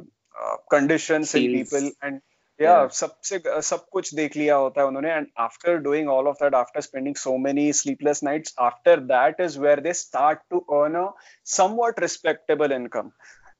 कंडीशन 0.71 1.25
इन 1.35 1.51
पीपल 1.53 1.91
एंड 2.03 2.19
या 2.59 2.75
सबसे 2.93 3.41
सब 3.61 3.85
कुछ 3.91 4.13
देख 4.15 4.35
लिया 4.37 4.55
होता 4.55 4.81
है 4.81 4.87
उन्होंने 4.87 5.13
and 5.13 5.27
after 5.45 5.77
doing 5.87 6.09
all 6.09 6.27
of 6.27 6.43
that 6.43 6.55
after 6.55 6.81
spending 6.81 7.15
so 7.15 7.37
many 7.37 7.71
sleepless 7.79 8.23
nights 8.23 8.55
after 8.67 8.99
that 9.09 9.41
is 9.41 9.59
where 9.59 9.79
they 9.79 9.93
start 9.93 10.39
to 10.49 10.59
earn 10.77 10.95
a 10.95 11.09
somewhat 11.55 11.99
respectable 11.99 12.71
income 12.71 13.11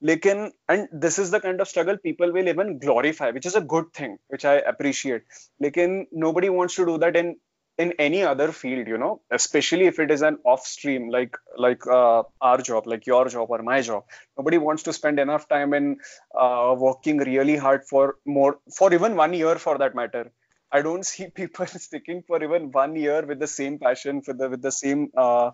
लेकिन 0.02 0.50
and 0.68 0.88
this 0.92 1.18
is 1.18 1.30
the 1.30 1.40
kind 1.40 1.60
of 1.60 1.68
struggle 1.68 1.96
people 1.96 2.32
will 2.32 2.48
even 2.48 2.78
glorify 2.78 3.30
which 3.30 3.46
is 3.46 3.54
a 3.54 3.60
good 3.60 3.92
thing 3.92 4.16
which 4.28 4.44
I 4.44 4.56
appreciate 4.72 5.22
लेकिन 5.62 6.06
nobody 6.12 6.48
wants 6.48 6.76
to 6.76 6.86
do 6.86 6.98
that 6.98 7.16
in 7.16 7.36
in 7.78 7.92
any 8.04 8.22
other 8.22 8.46
field 8.52 8.88
you 8.92 8.98
know 9.02 9.20
especially 9.30 9.86
if 9.90 9.98
it 10.04 10.10
is 10.10 10.22
an 10.22 10.38
off 10.44 10.64
stream 10.66 11.08
like 11.08 11.36
like 11.56 11.86
uh, 11.86 12.22
our 12.40 12.58
job 12.70 12.86
like 12.86 13.06
your 13.06 13.28
job 13.28 13.50
or 13.50 13.62
my 13.62 13.80
job 13.80 14.04
nobody 14.38 14.58
wants 14.58 14.82
to 14.88 14.92
spend 14.92 15.18
enough 15.18 15.48
time 15.48 15.72
in 15.74 15.96
uh, 16.34 16.74
working 16.86 17.18
really 17.30 17.56
hard 17.56 17.86
for 17.92 18.16
more 18.26 18.58
for 18.78 18.92
even 18.92 19.16
one 19.16 19.32
year 19.42 19.56
for 19.56 19.78
that 19.78 19.94
matter 19.94 20.24
i 20.72 20.80
don't 20.86 21.06
see 21.06 21.26
people 21.40 21.66
sticking 21.66 22.22
for 22.26 22.42
even 22.44 22.70
one 22.72 22.94
year 22.96 23.20
with 23.30 23.38
the 23.38 23.46
same 23.46 23.78
passion 23.78 24.22
with 24.26 24.38
the 24.38 24.48
with 24.48 24.62
the 24.62 24.72
same 24.72 25.08
uh, 25.16 25.50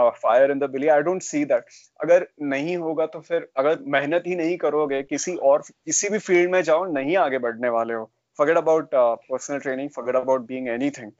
uh, 0.00 0.10
fire 0.24 0.50
in 0.54 0.58
the 0.58 0.68
belly 0.68 0.90
i 0.90 1.00
don't 1.08 1.26
see 1.28 1.44
that 1.52 1.78
अगर 2.04 2.26
नहीं 2.52 2.76
होगा 2.84 3.06
तो 3.14 3.20
फिर 3.28 3.48
अगर 3.58 3.78
मेहनत 3.96 4.24
ही 4.26 4.34
नहीं 4.42 4.56
करोगे 4.66 5.02
किसी 5.02 5.34
और 5.52 5.62
किसी 5.86 6.08
भी 6.08 6.18
फील्ड 6.28 6.50
में 6.50 6.62
जाओ 6.70 6.84
नहीं 6.92 7.16
आगे 7.16 7.38
बढ़ने 7.46 7.68
वाले 7.78 7.94
हो 7.94 8.10
forget 8.38 8.56
about 8.56 8.94
uh, 9.00 9.16
personal 9.30 9.60
training 9.64 9.90
forget 9.96 10.16
about 10.20 10.46
being 10.46 10.68
anything 10.68 11.12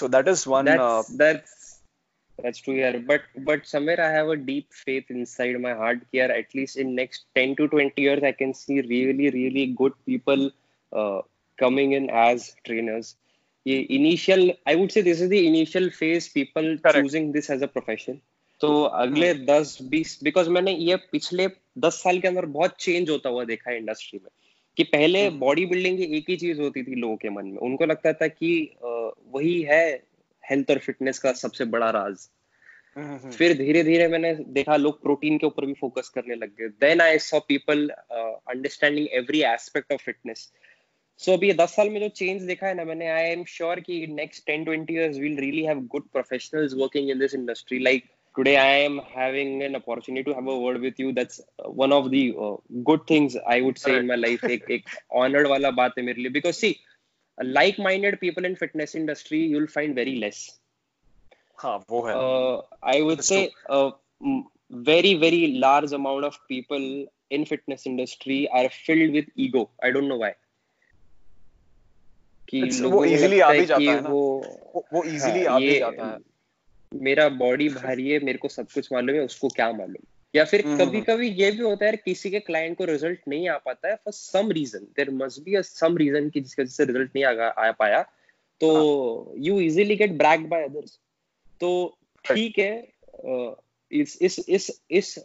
so 0.00 0.08
that 0.08 0.28
is 0.28 0.46
one 0.46 0.68
uh, 0.68 0.76
that's 0.76 1.16
that's 1.22 1.56
that's 2.42 2.60
true 2.66 2.74
yeah 2.74 2.98
but 3.08 3.22
but 3.48 3.66
somewhere 3.66 4.00
i 4.08 4.10
have 4.16 4.28
a 4.34 4.36
deep 4.50 4.76
faith 4.84 5.10
inside 5.14 5.58
my 5.64 5.74
heart 5.80 6.04
here 6.12 6.30
at 6.36 6.54
least 6.54 6.76
in 6.84 6.94
next 6.94 7.24
10 7.34 7.56
to 7.60 7.66
20 7.68 8.06
years 8.06 8.22
i 8.30 8.32
can 8.42 8.54
see 8.54 8.80
really 8.92 9.30
really 9.38 9.66
good 9.82 9.96
people 10.12 10.50
uh, 10.92 11.20
coming 11.57 11.93
in 11.93 12.09
as 12.09 12.53
trainers. 12.67 13.15
Initial 13.65 14.41
i 14.67 14.75
would 14.75 14.91
say 14.91 15.01
this 15.01 15.21
is 15.21 15.29
the 15.29 15.41
initial 15.47 15.89
phase 15.91 16.27
people 16.29 16.65
Correct. 16.77 16.97
choosing 16.97 17.31
this 17.31 17.49
as 17.49 17.61
a 17.61 17.69
profession. 17.75 18.21
तो 18.61 18.81
अगले 18.97 19.33
दस 19.45 19.77
बीस 19.91 20.19
because 20.23 20.49
मैंने 20.49 20.71
ये 20.71 20.95
पिछले 21.11 21.47
दस 21.77 22.01
साल 22.03 22.19
के 22.19 22.27
अंदर 22.27 22.45
बहुत 22.57 22.75
चेंज 22.79 23.09
होता 23.09 23.29
हुआ 23.29 23.43
देखा 23.45 23.71
है 23.71 23.77
इंडस्ट्री 23.77 24.19
में 24.23 24.29
कि 24.77 24.83
पहले। 24.83 25.29
बॉडी 25.39 25.65
बिल्डिंग 25.65 25.97
की 25.97 26.03
एक 26.17 26.29
ही 26.29 26.35
चीज़ 26.37 26.61
होती 26.61 26.83
थी 26.83 26.95
लोगों 26.95 27.15
के 27.17 27.29
मन 27.29 27.45
में। 27.45 27.57
उनको 27.67 27.85
लगता 27.85 28.13
था 28.13 28.27
कि 28.27 28.51
वही 28.83 29.61
है 29.61 29.83
हेल्थ 30.43 30.71
और 30.71 30.77
फिटनेस 30.85 31.19
का 31.19 31.33
सबसे 31.41 31.65
बड़ा 31.75 31.89
राज। 31.89 32.27
हम्म, 32.97 33.31
फिर 33.31 33.53
धीरे 33.57 33.83
धीरे 33.83 34.07
मैंने 34.07 34.33
देखा 34.55 34.75
लोग 34.77 35.01
प्रोटीन 35.01 35.37
के 35.37 35.47
ऊपर 35.47 35.65
भी 35.65 35.73
फोकस 35.73 36.09
करने 36.15 36.35
लग 36.35 36.55
गए। 36.59 36.67
Then 36.81 37.01
I 37.01 37.17
saw 37.19 37.39
people 37.47 37.87
understanding 37.89 39.07
every 39.13 39.41
aspect 39.53 39.93
of 39.93 40.03
fitness 40.03 40.51
so 41.19 41.33
अभी 41.33 41.51
दस 41.53 41.75
साल 41.75 41.89
में 41.89 41.99
जो 41.99 42.07
चेंज 42.09 42.41
देखा 42.43 42.67
है 42.67 42.73
ना 42.73 42.83
मैंने 42.85 43.07
आई 43.09 43.23
एम 43.25 43.43
श्योर 43.47 43.79
की 43.79 44.05
next 44.13 44.45
ten 44.45 44.63
twenty 44.63 44.93
year 44.93 45.11
will 45.19 45.37
really 45.37 45.63
have 45.65 45.81
good 45.91 46.07
professional 46.13 46.67
working 46.81 47.09
in 47.09 47.19
this 47.19 47.35
industry 47.35 47.79
like 47.79 48.03
today 48.35 48.55
I 48.55 48.81
am 48.81 48.99
having 49.09 49.61
an 49.63 49.73
opportunity 49.75 50.23
to 50.23 50.33
have 50.33 50.49
a 50.51 50.57
word 50.63 50.77
with 50.81 50.99
you 50.99 51.11
that's 51.11 51.41
one 51.77 51.93
of 51.93 52.07
the 52.07 52.57
good 52.89 53.05
things 53.09 53.37
I 53.45 53.61
would 53.61 53.77
say 53.77 53.97
in 53.97 54.05
my 54.07 54.17
life 54.17 54.43
एक 54.45 54.69
एक 54.71 54.89
honoured 55.23 55.47
वाला 55.47 55.71
बात 55.71 55.97
है 55.97 56.03
मेरे 56.03 56.21
लिए. 56.21 56.31
Because 56.31 56.55
see 56.55 56.75
like 57.37 57.79
minded 57.79 58.19
people 58.19 58.45
in 58.45 58.55
fitness 58.55 58.95
industry 58.95 59.43
you 59.43 59.59
will 59.59 59.67
find 59.67 59.95
very 59.95 60.15
less 60.17 60.45
हाँ. 61.57 61.77
वो 61.89 62.05
है 62.05 62.13
I 62.91 63.01
would 63.01 63.19
say 63.21 63.41
very 64.85 65.13
very 65.17 65.45
large 65.59 65.93
amount 65.93 66.25
of 66.25 66.37
people 66.49 67.05
in 67.31 67.43
fitness 67.45 67.83
industry 67.87 68.45
are 68.57 68.67
filled 68.85 69.11
with 69.11 69.31
ego 69.39 69.69
I 69.85 69.91
don't 69.91 70.03
know 70.03 70.17
why 70.17 70.31
कि 72.53 72.61
वो 72.81 73.03
लगता 73.03 73.45
आ 73.45 73.51
भी 73.51 73.65
जाता 73.65 73.91
है 73.91 74.01
ना। 74.01 74.09
वो 74.09 74.21
वो, 74.93 75.03
इजीली 75.03 75.45
आ 75.45 75.59
भी 75.59 75.79
जाता 75.79 76.07
है। 76.07 76.17
मेरा 76.91 77.27
बॉडी 77.29 77.69
भारी 77.69 78.09
है 78.09 78.19
मेरे 78.25 78.37
को 78.37 78.47
सब 78.47 78.67
कुछ 78.73 78.91
मालूम 78.93 79.15
है 79.15 79.21
उसको 79.21 79.47
क्या 79.49 79.71
मालूम। 79.71 80.05
या 80.33 80.43
फिर 80.45 80.65
हम्म, 80.65 80.77
कभी 80.77 80.97
हम्म। 80.97 81.05
कभी 81.05 81.29
ये 81.29 81.51
भी 81.51 81.63
होता 81.63 81.85
है 81.85 81.95
किसी 81.95 82.29
के 82.31 82.39
क्लाइंट 82.39 82.77
को 82.77 82.85
रिज़ल्ट 82.85 83.19
नहीं 83.27 83.47
आ 83.49 83.57
पाता 83.57 83.89
है 83.89 83.95
for 83.95 84.13
some 84.13 84.51
reason 84.51 84.85
there 84.97 85.11
must 85.11 85.41
be 85.41 85.61
some 85.63 85.97
reason 85.97 86.29
कि 86.29 86.41
जिसकी 86.41 86.61
वजह 86.61 86.71
से 86.71 86.85
रिज़ल्ट 86.85 87.11
नहीं 87.15 87.25
आ, 87.25 87.47
आ 87.47 87.71
पाया। 87.71 88.01
तो 88.61 89.33
you 89.37 89.59
easily 89.59 89.95
get 89.95 90.11
bracked 90.11 90.47
by 90.47 90.63
others 90.63 90.99
तो 91.61 91.97
ठीक 92.25 92.59
है 92.59 92.93
इस 93.91 94.17
इस 94.21 94.39
इस 94.49 94.69
इस 94.91 95.15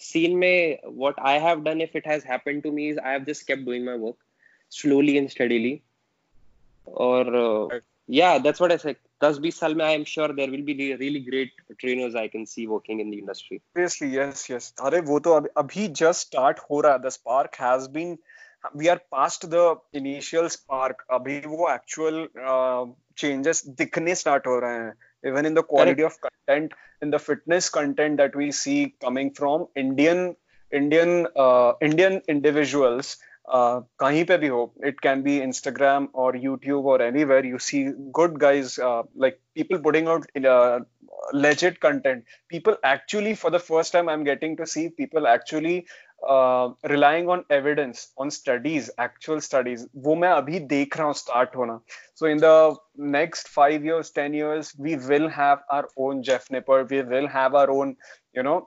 सीन 0.00 0.36
में 0.36 0.78
what 0.86 1.14
I 1.20 1.38
have 1.38 1.62
done 1.62 1.80
if 1.80 1.96
it 1.96 2.06
has 2.08 2.26
happened 2.26 2.62
to 2.62 2.72
me 2.72 2.88
is 2.88 2.98
I 2.98 3.12
have 3.12 3.24
just 3.24 3.46
kept 3.46 3.62
doing 3.62 3.84
my 3.86 3.96
work 3.96 4.16
slowly 4.72 5.16
and 5.16 5.28
steadily 5.28 5.80
और 6.87 7.81
yeah, 8.07 8.39
that's 8.39 8.59
what 8.59 8.71
I 8.71 8.77
said. 8.77 8.95
10-20 9.21 9.53
साल 9.53 9.75
में 9.75 9.85
I 9.85 9.91
am 9.91 10.05
sure 10.05 10.27
there 10.33 10.49
will 10.49 10.63
be 10.63 10.73
the 10.73 10.95
really 10.95 11.19
great 11.19 11.51
trainers 11.79 12.15
I 12.15 12.27
can 12.27 12.45
see 12.45 12.67
working 12.67 12.99
in 12.99 13.09
the 13.09 13.17
industry. 13.17 13.61
Seriously, 13.75 14.09
yes, 14.09 14.49
yes. 14.49 14.73
अरे 14.81 15.01
वो 15.09 15.19
तो 15.19 15.33
अभी 15.33 15.49
अभी 15.57 15.87
just 16.01 16.29
start 16.29 16.59
हो 16.71 16.81
रहा 16.81 16.93
है. 16.93 17.01
The 17.01 17.11
spark 17.11 17.55
has 17.55 17.87
been 17.87 18.17
we 18.75 18.89
are 18.89 18.99
past 19.15 19.49
the 19.49 19.75
initial 19.93 20.49
spark. 20.49 21.03
अभी 21.11 21.39
वो 21.47 21.69
actual 21.69 22.27
uh, 22.53 22.85
changes 23.15 23.63
दिखने 23.81 24.15
start 24.15 24.47
हो 24.47 24.59
रहे 24.59 24.73
हैं. 24.73 24.93
Even 25.25 25.45
in 25.45 25.53
the 25.55 25.63
quality 25.63 26.03
of 26.03 26.19
content, 26.21 26.73
in 27.01 27.09
the 27.09 27.19
fitness 27.19 27.69
content 27.69 28.17
that 28.17 28.35
we 28.35 28.51
see 28.51 28.95
coming 29.01 29.31
from 29.31 29.67
Indian 29.75 30.35
Indian 30.71 31.27
uh, 31.35 31.73
Indian 31.81 32.21
individuals. 32.27 33.17
Uh, 33.17 33.30
कहीं 33.48 34.24
पे 34.24 34.36
भी 34.38 34.48
हो 34.48 34.72
इट 34.86 35.00
कैन 35.00 35.22
बी 35.22 35.38
इंस्टाग्राम 35.40 36.08
और 36.14 36.36
यूट्यूब 36.44 36.86
और 36.86 37.02
anywhere 37.24 37.46
you 37.46 37.58
see 37.60 37.84
good 38.18 38.38
guys 38.38 38.76
like 38.80 39.38
people 39.54 39.76
putting 39.82 40.08
out 40.08 40.26
legit 41.34 41.76
content 41.78 42.22
people 42.50 42.76
actually 42.86 43.34
for 43.34 43.52
the 43.52 43.56
first 43.60 43.92
time 43.92 44.08
I 44.10 44.16
am 44.16 44.24
getting 44.24 44.56
to 44.56 44.64
see 44.66 44.86
people 44.96 45.26
actually 45.34 45.82
relying 46.86 47.28
on 47.28 47.44
evidence 47.52 48.12
on 48.20 48.28
studies 48.30 48.90
actual 49.02 49.38
studies 49.46 49.86
वो 50.04 50.14
मैं 50.16 50.28
अभी 50.30 50.58
देख 50.72 50.96
रहा 50.96 51.06
हूँ 51.06 51.14
start 51.14 51.56
होना। 51.56 51.78
So 52.16 52.26
in 52.28 52.38
the 52.42 52.76
next 53.16 53.48
five 53.54 53.86
years 53.86 54.14
ten 54.14 54.34
years 54.34 54.72
we 54.80 54.94
will 55.08 55.28
have 55.38 55.64
our 55.76 55.88
own 55.98 56.22
Jeff 56.28 56.46
Nippard 56.52 56.82
we 56.92 57.00
will 57.14 57.26
have 57.34 57.56
our 57.58 57.68
own 57.70 57.96
you 58.36 58.42
know 58.42 58.58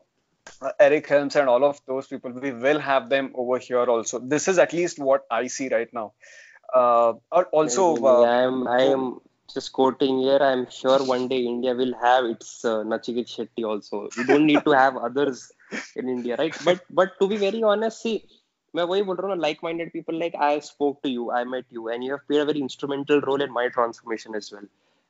uh, 0.63 0.73
Eric 0.79 1.07
Helms 1.07 1.37
and 1.37 1.49
all 1.49 1.65
of 1.65 1.81
those 1.87 2.07
people, 2.07 2.31
we 2.33 2.53
will 2.53 2.79
have 2.79 3.09
them 3.09 3.33
over 3.35 3.59
here 3.59 3.85
also. 3.85 4.19
This 4.19 4.49
is 4.49 4.59
at 4.59 4.73
least 4.73 4.99
what 4.99 5.27
I 5.31 5.47
see 5.47 5.69
right 5.69 5.93
now. 5.93 6.13
Uh, 6.73 7.15
also, 7.53 7.97
uh, 7.97 8.23
I 8.23 8.43
am 8.43 8.69
I 8.69 8.83
am 8.83 9.21
just 9.53 9.73
quoting 9.73 10.21
here. 10.21 10.39
I 10.41 10.53
am 10.53 10.67
sure 10.71 11.05
one 11.05 11.27
day 11.29 11.39
India 11.45 11.75
will 11.75 11.95
have 12.01 12.25
its 12.25 12.65
uh, 12.65 12.85
Nachiket 12.85 13.27
Shetty 13.27 13.65
also. 13.65 14.09
We 14.17 14.25
don't 14.25 14.47
need 14.47 14.65
to 14.65 14.71
have 14.71 14.97
others 14.97 15.51
in 15.97 16.09
India, 16.09 16.37
right? 16.37 16.57
But 16.65 16.85
but 16.91 17.19
to 17.21 17.29
be 17.29 17.37
very 17.37 17.63
honest, 17.63 18.03
see. 18.03 18.23
मैं 18.77 18.83
वही 18.85 19.03
बोल 19.03 19.17
रहा 19.17 19.33
हूँ 19.33 19.41
like 19.41 19.59
minded 19.65 19.91
people 19.93 20.19
like 20.19 20.35
I 20.43 20.61
spoke 20.61 20.99
to 21.03 21.09
you 21.09 21.31
I 21.37 21.45
met 21.45 21.65
you 21.73 21.89
and 21.89 22.03
you 22.03 22.11
have 22.11 22.19
played 22.29 22.41
a 22.41 22.45
very 22.47 22.61
instrumental 22.61 23.21
role 23.21 23.43
in 23.43 23.51
my 23.53 23.69
transformation 23.69 24.35
as 24.37 24.51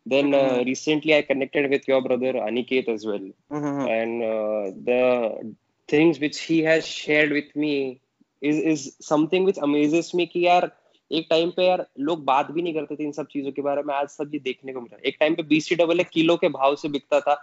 Then 0.06 0.34
uh, 0.34 0.38
mm-hmm. 0.38 0.60
uh, 0.60 0.64
recently 0.64 1.16
i 1.16 1.22
connected 1.22 1.70
with 1.70 1.88
your 1.88 2.02
brother 2.02 2.34
aniket 2.48 2.88
as 2.88 3.06
well 3.06 3.28
mm-hmm. 3.52 3.88
and 3.98 4.24
uh, 4.24 4.64
the 4.90 5.54
things 5.90 6.20
which 6.20 6.40
he 6.42 6.62
has 6.62 6.86
shared 6.86 7.32
with 7.32 7.56
me 7.56 8.00
is 8.42 8.58
is 8.74 8.82
something 9.02 9.46
which 9.46 9.62
amazes 9.70 10.14
me 10.14 10.26
कि 10.28 10.46
यार 10.46 10.72
एक 11.12 11.28
time 11.30 11.50
पे 11.58 11.66
यार 11.66 11.86
लोग 12.00 12.24
बात 12.26 12.52
भी 12.52 12.62
नहीं 12.62 12.74
करते 12.74 12.96
थे 12.96 13.04
इन 13.04 13.12
सब 13.12 13.28
चीज़ों 13.32 13.52
के 13.52 13.62
बारे 13.62 13.82
में 13.84 13.94
आज 13.96 14.08
सब 14.10 14.32
ये 14.34 14.40
देखने 14.40 14.74
को 14.74 14.82
मिला 14.82 14.98
एक 15.08 15.18
टाइम 15.20 15.36
पे 15.36 15.44
बीसी 15.44 15.76
डबल 15.76 16.04
किलो 16.14 16.36
के 16.38 16.50
भाव 16.50 16.76
से 16.76 16.90
बिकता 16.90 17.20
था 17.20 17.38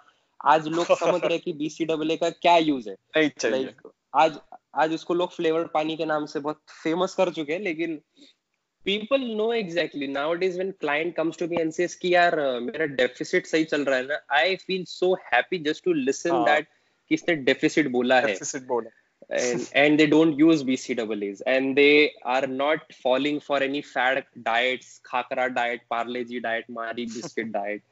आज 0.44 0.66
लोग 0.68 0.92
समझ 0.98 1.20
रहे 1.24 1.38
कि 1.38 1.52
बीसी 1.52 1.84
डबल 1.84 2.16
का 2.16 2.30
क्या 2.30 2.56
यूज़ 2.58 2.88
है 2.88 2.96
लाइक 3.44 3.90
आज 4.14 4.38
आज 4.74 4.94
उसको 4.94 5.14
लोग 5.14 5.32
फ्लेवर्ड 5.32 5.68
पानी 5.74 5.96
के 5.96 6.04
नाम 6.04 6.26
से 6.26 6.40
बहुत 6.40 6.60
फ़ेमस 6.82 7.14
कर 7.14 7.30
चुके 7.30 7.52
हैं 7.52 7.60
लेकिन 7.60 8.00
people 8.84 9.18
know 9.18 9.50
exactly 9.52 10.06
nowadays 10.06 10.56
when 10.56 10.72
client 10.84 11.14
comes 11.16 11.36
to 11.36 11.46
me 11.46 11.60
and 11.60 11.74
says 11.74 11.94
कि 11.94 12.14
यार 12.14 12.36
मेरा 12.60 12.86
deficit 12.96 13.46
सही 13.46 13.64
चल 13.64 13.84
रहा 13.84 13.98
है 13.98 14.06
ना 14.06 14.18
I 14.30 14.56
feel 14.56 14.84
so 14.86 15.16
happy 15.32 15.58
just 15.58 15.84
to 15.84 15.94
listen 16.08 16.32
हाँ. 16.32 16.46
that 16.46 16.66
किसने 17.10 17.44
deficit 17.44 17.90
बोला 17.92 18.20
है 18.20 18.34
deficit 18.34 18.66
बोला 18.66 18.90
and 19.30 19.68
and 19.74 20.00
they 20.00 20.06
don't 20.06 20.38
use 20.38 20.62
BCAAs 20.62 21.42
and 21.46 21.76
they 21.76 22.12
are 22.24 22.46
not 22.46 22.92
falling 23.04 23.40
for 23.40 23.62
any 23.62 23.82
fad 23.82 24.24
diets 24.48 25.00
khakra 25.10 25.48
diet 25.54 25.88
parle 25.90 26.24
ji 26.24 26.40
diet 26.40 26.68
mari 26.68 27.06
biscuit 27.06 27.52
diet 27.52 27.82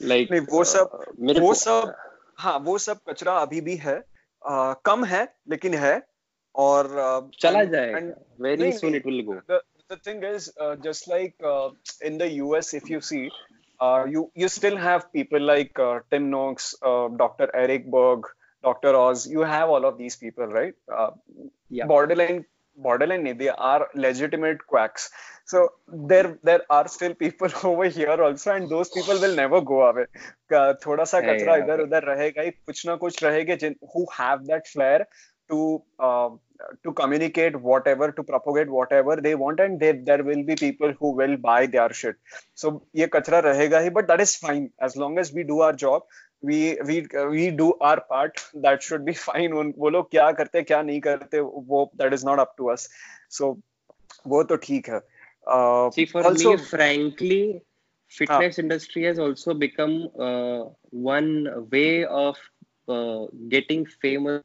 like 0.00 0.30
नहीं 0.30 0.40
वो 0.50 0.64
सब 0.64 0.90
uh, 0.90 1.40
वो 1.40 1.54
सब 1.54 1.94
हाँ 2.38 2.58
वो 2.58 2.78
सब 2.78 3.00
कचरा 3.08 3.32
अभी 3.38 3.60
भी 3.60 3.74
है 3.76 3.98
uh, 3.98 4.74
कम 4.84 5.04
है 5.04 5.26
लेकिन 5.50 5.74
है 5.74 5.96
और 6.54 6.86
uh, 7.06 7.38
चला 7.40 7.64
जाएगा 7.64 8.00
very 8.40 8.72
soon 8.72 8.94
it 8.94 9.04
will 9.04 9.22
go 9.22 9.40
the 9.88 9.96
thing 9.96 10.22
is, 10.22 10.52
uh, 10.60 10.76
just 10.76 11.08
like 11.08 11.34
uh, 11.44 11.70
in 12.00 12.18
the 12.18 12.30
US, 12.44 12.74
if 12.74 12.90
you 12.90 13.00
see, 13.00 13.30
uh, 13.80 14.04
you 14.08 14.30
you 14.34 14.48
still 14.48 14.76
have 14.76 15.12
people 15.12 15.40
like 15.40 15.78
uh, 15.78 16.00
Tim 16.10 16.30
Noakes, 16.30 16.74
uh, 16.82 17.08
Dr. 17.08 17.50
Eric 17.54 17.90
Berg, 17.90 18.26
Dr. 18.62 18.94
Oz. 18.96 19.26
You 19.26 19.40
have 19.40 19.68
all 19.68 19.84
of 19.84 19.98
these 19.98 20.16
people, 20.16 20.46
right? 20.46 20.74
Uh, 20.92 21.10
yeah. 21.70 21.86
Borderline 21.86 22.44
borderline 22.78 23.36
they 23.36 23.48
are 23.48 23.88
legitimate 23.94 24.64
quacks 24.66 25.10
so 25.44 25.68
there 26.10 26.38
there 26.48 26.60
are 26.70 26.86
still 26.86 27.14
people 27.22 27.48
over 27.70 27.86
here 27.86 28.18
also 28.26 28.54
and 28.54 28.68
those 28.68 28.88
people 28.90 29.18
will 29.24 29.34
never 29.34 29.60
go 29.60 29.78
away 29.88 30.06
thoda 30.84 31.06
sa 31.12 31.22
kachra 31.28 31.56
idhar 31.62 31.78
udhar 31.86 32.02
rahega 32.10 32.44
kuch 32.68 32.82
na 32.90 32.96
kuch 33.04 33.18
rahege 33.26 33.66
who 33.94 34.04
have 34.18 34.46
that 34.52 34.70
flair 34.74 35.00
to 35.50 35.58
uh, 35.98 36.30
to 36.82 36.92
communicate 36.92 37.60
whatever 37.60 38.10
to 38.12 38.22
propagate 38.22 38.68
whatever 38.68 39.16
they 39.16 39.34
want 39.34 39.60
and 39.60 39.78
they, 39.80 39.92
there 39.92 40.22
will 40.22 40.42
be 40.42 40.56
people 40.56 40.92
who 40.98 41.12
will 41.12 41.36
buy 41.36 41.66
their 41.66 41.92
shit. 41.92 42.16
So 42.54 42.82
ye 42.92 43.06
kachra 43.06 43.42
rahega 43.42 43.92
but 43.92 44.08
that 44.08 44.20
is 44.20 44.34
fine. 44.36 44.70
As 44.80 44.96
long 44.96 45.18
as 45.18 45.32
we 45.32 45.44
do 45.44 45.60
our 45.60 45.72
job 45.72 46.02
we 46.40 46.78
we 46.84 47.06
we 47.30 47.50
do 47.50 47.74
our 47.80 48.00
part 48.00 48.44
that 48.54 48.82
should 48.82 49.04
be 49.04 49.14
fine. 49.28 49.52
Un 49.52 49.72
wo 49.76 49.90
kya 49.90 50.36
karte 50.36 50.66
kya 50.66 50.82
nahi 50.90 51.02
karte 51.02 51.38
wo 51.42 51.90
that 51.96 52.12
is 52.12 52.24
not 52.24 52.38
up 52.38 52.56
to 52.56 52.70
us. 52.70 52.88
So 53.28 53.58
wo 54.24 54.42
to 54.42 54.58
theek 54.58 54.88
hai. 54.88 55.00
Uh, 55.46 55.90
see 55.90 56.04
for 56.04 56.24
also, 56.24 56.56
me 56.56 56.56
frankly 56.58 57.62
fitness 58.08 58.58
uh, 58.58 58.62
industry 58.62 59.04
has 59.04 59.18
also 59.18 59.54
become 59.54 60.08
uh, 60.18 60.64
one 60.90 61.68
way 61.70 62.04
of 62.04 62.36
uh, 62.88 63.26
getting 63.48 63.86
famous 63.86 64.42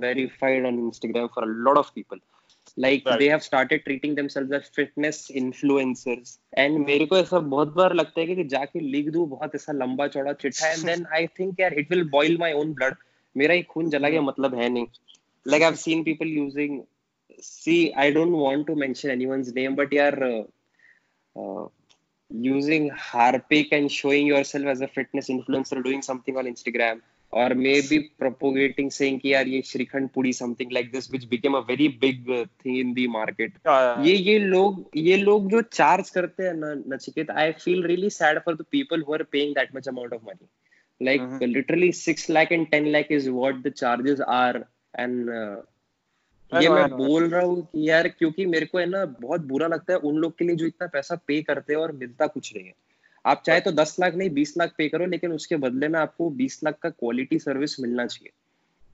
verified 0.00 0.64
on 0.64 0.78
Instagram 0.90 1.32
for 1.34 1.44
a 1.44 1.54
lot 1.68 1.76
of 1.76 1.94
people. 1.94 2.18
Like 2.76 3.04
right. 3.04 3.18
they 3.18 3.28
have 3.28 3.42
started 3.42 3.84
treating 3.84 4.14
themselves 4.14 4.52
as 4.52 4.68
fitness 4.68 5.30
influencers. 5.30 6.38
And 6.56 6.78
मेरे 6.86 7.06
को 7.06 7.16
ऐसा 7.18 7.38
बहुत 7.54 7.74
बार 7.74 7.94
लगता 7.94 8.20
है 8.20 8.34
कि 8.34 8.44
जाके 8.54 8.80
लिख 8.80 9.10
दूँ 9.12 9.28
बहुत 9.28 9.54
ऐसा 9.54 9.72
लंबा 9.72 10.06
चौड़ा 10.14 10.32
चिट्ठा 10.42 10.74
and 10.74 10.88
then 10.90 11.06
I 11.18 11.26
think 11.38 11.60
यार 11.60 11.76
it 11.82 11.90
will 11.90 12.04
boil 12.14 12.38
my 12.44 12.52
own 12.52 12.72
blood. 12.74 12.96
मेरा 13.36 13.54
ही 13.54 13.62
खून 13.72 13.90
जला 13.90 14.08
गया 14.08 14.22
मतलब 14.22 14.54
है 14.60 14.68
नहीं. 14.68 14.86
Like 15.46 15.62
I've 15.62 15.78
seen 15.78 16.04
people 16.04 16.26
using 16.26 16.80
see 17.40 17.92
I 17.94 18.10
don't 18.10 18.38
want 18.44 18.66
to 18.68 18.76
mention 18.76 19.10
anyone's 19.10 19.52
name 19.54 19.76
but 19.76 19.92
यार 19.92 20.18
uh, 20.30 20.44
uh, 21.36 21.68
using 22.30 22.90
Harpic 22.90 23.72
and 23.72 23.90
showing 23.90 24.26
yourself 24.26 24.66
as 24.66 24.80
a 24.80 24.88
fitness 24.88 25.28
influencer 25.28 25.82
doing 25.82 26.02
something 26.02 26.36
on 26.36 26.44
Instagram 26.44 27.00
और 27.32 27.54
may 27.54 27.80
be 27.80 27.98
propagating 28.18 28.90
saying 28.90 29.20
कि 29.20 29.32
यार 29.34 29.48
ये 29.48 29.62
श्रीखंड 29.62 30.08
पुड़ी 30.08 30.32
something 30.32 30.72
like 30.72 30.90
this 30.92 31.10
which 31.10 31.24
became 31.24 31.54
a 31.54 31.60
very 31.60 31.88
big 31.88 32.30
thing 32.64 32.78
in 32.78 32.94
the 32.94 33.06
market 33.10 33.52
ये 34.06 34.14
ये 34.14 34.38
लोग 34.38 34.90
ये 34.96 35.16
लोग 35.16 35.50
जो 35.50 35.62
चार्ज 35.62 36.10
करते 36.10 36.42
हैं 36.42 36.54
ना 36.54 36.74
Nachiket 36.94 37.30
I 37.30 37.52
feel 37.52 37.82
really 37.84 38.10
sad 38.10 38.38
for 38.38 38.54
the 38.54 38.64
people 38.70 39.02
who 39.02 39.14
are 39.14 39.22
paying 39.22 39.54
that 39.54 39.76
much 39.76 39.88
amount 39.88 40.12
of 40.12 40.22
money 40.26 40.48
like 41.00 41.42
literally 41.42 41.92
6 41.92 42.30
lakh 42.30 42.52
and 42.52 42.66
10 42.74 42.86
lakh 42.86 43.12
is 43.12 43.30
what 43.30 43.62
the 43.62 43.68
charges 43.68 44.20
are 44.20 44.64
and 44.98 45.30
ये 46.52 46.68
मैं 46.68 46.90
बोल 46.90 47.28
रहा 47.28 47.42
हूँ 47.42 47.68
यार 47.76 48.08
क्योंकि 48.08 48.46
मेरे 48.46 48.66
को 48.66 48.78
है 48.78 48.86
ना 48.86 49.04
बहुत 49.20 49.40
बुरा 49.40 49.66
लगता 49.66 49.92
है 49.92 49.98
उन 49.98 50.16
लोग 50.16 50.38
के 50.38 50.44
लिए 50.44 50.56
जो 50.56 50.66
इतना 50.66 50.86
पैसा 50.86 51.14
पे 51.26 51.42
करते 51.42 51.72
हैं 51.72 51.80
और 51.80 51.92
मिलता 51.92 52.26
कुछ 52.26 52.56
नहीं 52.56 52.66
है। 52.66 52.74
आप 53.26 53.42
चाहे 53.46 53.60
तो 53.60 53.72
दस 53.72 53.96
लाख 54.00 54.14
नहीं 54.14 54.30
बीस 54.34 54.56
लाख 54.58 54.74
पे 54.78 54.88
करो 54.88 55.06
लेकिन 55.06 55.32
उसके 55.32 55.56
बदले 55.64 55.88
में 55.88 55.98
आपको 56.00 56.28
बीस 56.42 56.60
लाख 56.64 56.78
का 56.82 56.90
क्वालिटी 56.90 57.38
सर्विस 57.38 57.80
मिलना 57.80 58.06
चाहिए 58.06 58.32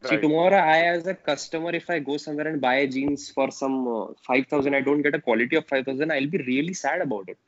See, 0.04 0.18
tomorrow 0.18 0.56
I, 0.56 0.82
as 0.82 1.06
a 1.06 1.14
customer, 1.14 1.70
if 1.74 1.88
I 1.90 1.98
go 1.98 2.16
somewhere 2.16 2.46
and 2.46 2.60
buy 2.60 2.86
jeans 2.86 3.30
for 3.30 3.50
some 3.50 3.88
uh, 3.88 4.06
5,000, 4.26 4.74
I 4.74 4.80
don't 4.80 5.02
get 5.02 5.14
a 5.14 5.20
quality 5.20 5.56
of 5.56 5.66
5,000, 5.66 6.12
I'll 6.12 6.26
be 6.26 6.38
really 6.38 6.74
sad 6.74 7.00
about 7.00 7.28
it. 7.28 7.38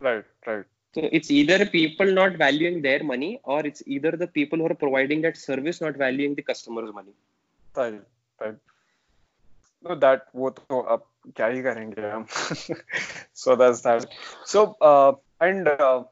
Right, 0.00 0.24
right. 0.46 0.64
So 0.94 1.08
it's 1.12 1.30
either 1.30 1.66
people 1.66 2.12
not 2.12 2.36
valuing 2.36 2.82
their 2.82 3.02
money 3.02 3.40
or 3.42 3.64
it's 3.66 3.82
either 3.86 4.12
the 4.12 4.26
people 4.26 4.58
who 4.58 4.66
are 4.66 4.74
providing 4.74 5.22
that 5.22 5.36
service 5.36 5.80
not 5.80 5.96
valuing 5.96 6.34
the 6.34 6.42
customer's 6.42 6.92
money. 6.92 7.12
Right, 7.76 8.00
right. 8.40 8.56
No, 9.82 9.94
that 9.96 10.28
वो 10.34 10.50
तो 10.50 10.80
अब 10.80 11.04
क्या 11.36 11.46
ही 11.46 11.62
करेंगे 11.62 12.10
हम. 12.10 12.26
so 13.34 13.56
that's 13.56 13.80
that. 13.82 14.06
So 14.44 14.76
uh, 14.80 15.12
and 15.40 15.68
uh, 15.68 16.04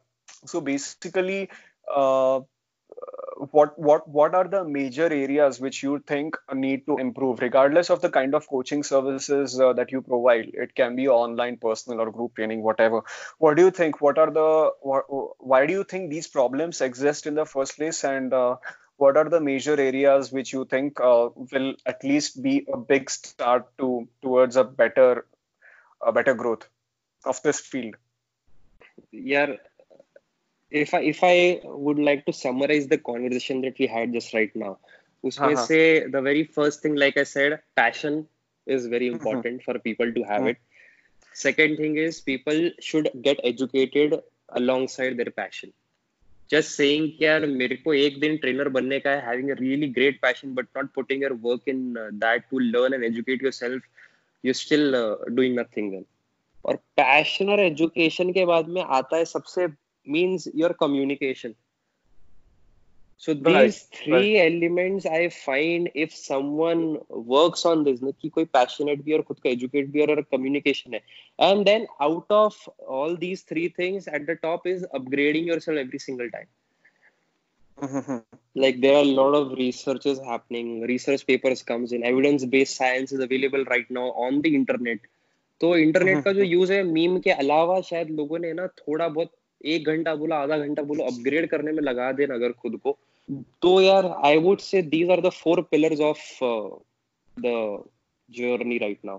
so 0.45 0.61
basically 0.61 1.49
uh, 1.95 2.40
what 3.51 3.78
what 3.78 4.07
what 4.09 4.34
are 4.34 4.47
the 4.47 4.64
major 4.64 5.07
areas 5.07 5.61
which 5.61 5.82
you 5.82 5.99
think 6.07 6.36
need 6.55 6.86
to 6.86 6.99
improve 6.99 7.40
regardless 7.40 7.90
of 7.90 8.01
the 8.01 8.11
kind 8.11 8.34
of 8.34 8.49
coaching 8.49 8.82
services 8.82 9.59
uh, 9.61 9.72
that 9.72 9.90
you 9.90 10.01
provide? 10.03 10.51
It 10.55 10.74
can 10.74 10.95
be 10.97 11.09
online 11.09 11.57
personal 11.57 12.01
or 12.01 12.11
group 12.11 12.36
training 12.36 12.62
whatever. 12.62 13.03
What 13.38 13.57
do 13.57 13.64
you 13.64 13.70
think? 13.70 14.01
What 14.01 14.18
are 14.18 14.30
the 14.30 14.70
why 15.38 15.66
do 15.66 15.72
you 15.72 15.84
think 15.84 16.11
these 16.11 16.28
problems 16.28 16.80
exist 16.80 17.26
in 17.26 17.34
the 17.34 17.47
first 17.47 17.76
place? 17.76 18.05
And 18.05 18.32
uh, 18.32 18.57
what 18.97 19.16
are 19.16 19.28
the 19.28 19.40
major 19.40 19.80
areas 19.80 20.30
which 20.30 20.53
you 20.53 20.64
think 20.64 21.01
uh, 21.01 21.30
will 21.34 21.74
at 21.86 22.05
least 22.05 22.43
be 22.43 22.66
a 22.72 22.76
big 22.76 23.11
start 23.11 23.66
to 23.78 24.09
towards 24.20 24.57
a 24.57 24.64
better 24.64 25.26
a 26.01 26.12
better 26.12 26.34
growth 26.34 26.68
of 27.24 27.43
this 27.43 27.61
field? 27.61 27.97
Yeah 29.11 29.57
if 30.72 30.93
I 30.93 31.01
if 31.01 31.24
I 31.24 31.62
would 31.64 31.99
like 31.99 32.26
to 32.26 32.34
summarize 32.34 32.88
the 32.88 32.97
conversation 32.97 33.62
that 33.62 33.78
we 33.80 33.88
had 33.88 34.14
just 34.14 34.34
right 34.34 34.55
now, 34.55 34.78
उसमें 35.24 35.47
हाँ, 35.47 35.55
हाँ. 35.55 35.68
से 35.68 36.12
the 36.12 36.22
very 36.22 36.43
first 36.43 36.82
thing, 36.82 36.95
like 36.95 37.18
I 37.18 37.24
said, 37.24 37.60
passion 37.76 38.28
is 38.68 38.88
very 38.88 39.10
Mhm. 39.10 39.20
important 39.20 39.64
for 39.64 39.80
people 39.80 40.14
to 40.14 40.24
have 40.24 40.43
Mhm. 40.43 40.49
it. 40.49 40.58
Second 41.34 41.78
thing 41.78 41.97
is 41.97 42.20
people 42.20 42.72
should 42.80 43.10
get 43.22 43.39
educated 43.43 44.22
alongside 44.49 45.18
their 45.18 45.32
passion. 45.32 45.74
Just 46.51 46.76
saying 46.76 47.08
कि 47.18 47.26
यार 47.26 47.45
मेरे 47.45 47.76
को 47.76 47.93
एक 47.93 48.20
दिन 48.20 48.38
ट्रेनर 48.38 48.70
बनने 48.70 48.99
का 48.99 49.12
है, 49.12 49.26
having 49.26 49.51
a 49.51 49.55
really 49.55 49.88
great 49.88 50.22
passion, 50.22 50.53
but 50.53 50.66
not 50.76 50.93
putting 50.93 51.22
your 51.22 51.36
work 51.36 51.62
in 51.68 51.97
uh, 51.97 52.10
that 52.14 52.49
to 52.49 52.60
learn 52.60 52.93
and 52.93 53.03
educate 53.03 53.41
yourself, 53.41 53.82
you're 54.43 54.53
still 54.53 54.95
uh, 54.95 55.16
doing 55.30 55.55
nothing 55.55 55.91
then. 55.91 56.05
और 56.66 56.76
पैशन 56.76 57.49
और 57.49 57.60
एजुकेशन 57.60 58.32
के 58.34 58.45
बाद 58.45 58.68
में 58.68 58.82
आता 58.82 59.18
है 59.18 59.26
सबसे 59.26 59.68
means 60.09 60.48
your 60.55 60.72
communication. 60.72 61.55
So 63.18 63.34
these 63.34 63.76
Right, 63.76 63.86
three 63.94 64.36
right. 64.36 64.53
elements 64.53 65.07
I 65.07 65.28
find 65.28 65.88
if 65.96 66.11
someone 66.30 66.98
works 67.26 67.66
on 67.66 67.84
this, 67.84 68.03
ना 68.03 68.11
कि 68.11 68.28
कोई 68.28 68.44
passionate 68.44 69.03
भी 69.03 69.12
और 69.12 69.22
खुद 69.22 69.40
को 69.40 69.48
educate 69.48 69.86
भी 69.86 70.00
और 70.00 70.26
communication 70.34 70.94
है. 70.94 71.03
And 71.40 71.64
then 71.64 71.86
out 72.03 72.26
of 72.30 72.53
all 72.90 73.16
these 73.16 73.44
three 73.53 73.68
things, 73.80 74.09
at 74.09 74.26
the 74.26 74.36
top 74.44 74.59
is 74.66 74.84
upgrading 74.98 75.46
yourself 75.46 75.78
every 75.86 76.03
single 76.09 76.30
time. 76.30 76.46
Mhm. 77.82 78.22
Like 78.59 78.80
there 78.80 78.96
are 78.96 79.05
a 79.05 79.16
lot 79.16 79.34
of 79.34 79.59
researches 79.59 80.18
happening, 80.18 80.86
research 80.86 81.26
papers 81.26 81.62
comes 81.70 81.92
in, 81.92 82.05
evidence-based 82.05 82.76
science 82.80 83.12
is 83.12 83.20
available 83.20 83.64
right 83.64 83.90
now 83.90 84.11
on 84.28 84.40
the 84.40 84.55
internet. 84.61 84.98
तो 85.61 85.76
internet 85.76 86.24
का 86.24 86.32
जो 86.32 86.42
use 86.42 86.72
है 86.72 86.82
meme 86.82 87.18
के 87.20 87.30
अलावा 87.30 87.80
शायद 87.80 88.11
लोगों 88.11 88.38
ने 88.38 88.53
ना 88.53 88.66
थोड़ा 88.66 89.09
बहुत 89.09 89.32
एक 89.65 89.87
घंटा 89.87 90.15
बोला 90.15 90.37
आधा 90.37 90.59
घंटा 90.59 90.83
बोलो 90.83 91.05
अपग्रेड 91.05 91.49
करने 91.49 91.73
में 91.73 91.83
लगा 91.83 92.13
देना 92.13 92.35
अगर 92.35 92.53
खुद 92.53 92.77
को 92.77 92.99
तो 93.63 93.81
यार 93.81 94.07
I 94.25 94.37
would 94.39 94.59
say 94.61 94.83
these 94.85 95.11
are 95.11 95.21
the 95.21 95.31
four 95.33 95.61
pillars 95.71 96.01
of 96.03 96.23
the 97.37 97.85
journey 98.29 98.79
right 98.79 98.99
now 99.05 99.19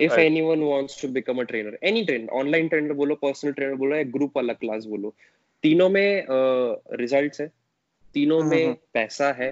if 0.00 0.12
Right. 0.12 0.24
Anyone 0.26 0.62
wants 0.62 1.00
to 1.02 1.08
become 1.08 1.40
a 1.40 1.42
trainer 1.44 1.78
any 1.82 2.04
trainer 2.04 2.30
online 2.34 2.68
trainer 2.68 2.92
बोलो 2.92 3.14
पर्सनल 3.14 3.52
ट्रेनर 3.52 3.74
बोलो 3.74 3.96
या 3.96 4.02
ग्रुप 4.12 4.36
वाला 4.36 4.52
क्लास 4.52 4.84
बोलो 4.84 5.14
तीनों 5.64 5.88
में 5.88 6.26
रिजल्ट्स 6.94 7.40
है 7.40 7.50
तीनों 8.14 8.38
uh-huh. 8.38 8.50
में 8.50 8.64
हम्म। 8.64 8.76
पैसा 8.94 9.30
है 9.32 9.50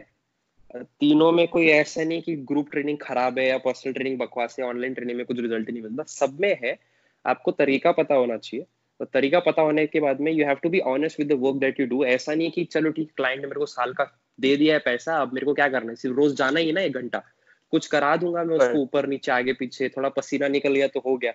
तीनों 0.75 1.31
में 1.33 1.47
कोई 1.49 1.67
ऐसा 1.69 2.05
नहीं 2.05 2.23
कि 2.23 2.35
ग्रुप 2.49 2.71
ट्रेनिंग 2.71 2.99
खराब 2.99 3.39
है 3.39 3.47
या 3.49 3.59
पर्सनल 3.59 3.93
ट्रेनिंग 3.93 4.19
बकवास 4.19 4.57
है 4.59 4.65
ऑनलाइन 4.67 4.95
ट्रेनिंग 4.95 5.17
में 5.17 5.27
कुछ 5.27 5.41
रिज़ल्ट 5.41 5.71
नहीं 5.71 5.83
मिलता 5.83 6.03
सब 6.09 6.39
में 6.41 6.57
है 6.65 6.77
आपको 7.25 7.51
तरीका 7.53 7.93
पता 7.93 8.15
होना 8.15 8.37
चाहिए 8.37 8.67
तो 9.03 9.07
तरीका 9.07 9.39
पता 9.41 9.63
होने 9.63 9.87
के 9.87 10.01
बाद 10.01 10.21
में 10.21 10.31
you 10.33 10.45
have 10.47 10.57
to 10.63 10.69
be 10.71 10.81
honest 10.81 11.19
with 11.19 11.29
the 11.29 11.37
work 11.39 11.57
that 11.57 11.81
you 11.81 11.87
do 11.87 12.05
ऐसा 12.05 12.35
नहीं 12.35 12.51
कि 12.51 12.65
चलो 12.65 12.91
ठीक 12.91 13.11
क्लाइंट 13.17 13.41
ने 13.41 13.47
मेरे 13.47 13.59
को 13.59 13.67
साल 13.67 13.93
का 13.93 14.05
दे 14.41 14.57
दिया 14.57 14.75
है 14.75 14.81
पैसा 14.81 15.17
अब 15.17 15.33
मेरे 15.33 15.47
को 15.47 15.55
क्या 15.55 15.69
करना 15.69 15.91
है? 15.91 15.97
सिर्फ़ 15.97 16.17
रोज 16.17 16.37
जाना 16.37 16.61
ही 16.61 16.67
है 16.67 16.73
ना 16.73 16.81
एक 16.81 16.93
घंटा। 16.93 17.23
कुछ 17.71 17.87
करा 17.87 18.17
दूँगा 18.17 18.45
मैं 18.45 18.57
उसको 18.57 18.79
ऊपर 18.79 19.07
नीचे 19.07 19.33
आगे 19.33 19.53
पीछे 19.53 19.89
थोड़ा 19.89 20.09
पसीना 20.09 20.49
निकल 20.49 20.75
गया 20.75 20.87
तो 20.87 21.01
हो 21.01 21.17
गया। 21.17 21.33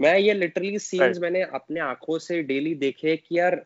मैं 0.00 0.18
ये 0.18 0.34
लिटरली 0.34 0.78
सीन्स 0.78 1.18
मैंने 1.18 1.42
अपने 1.42 1.80
आँखों 1.80 2.18
से 2.18 2.42
डेली 2.42 2.74
देखे 2.74 3.16
कि 3.16 3.38
यार 3.38 3.56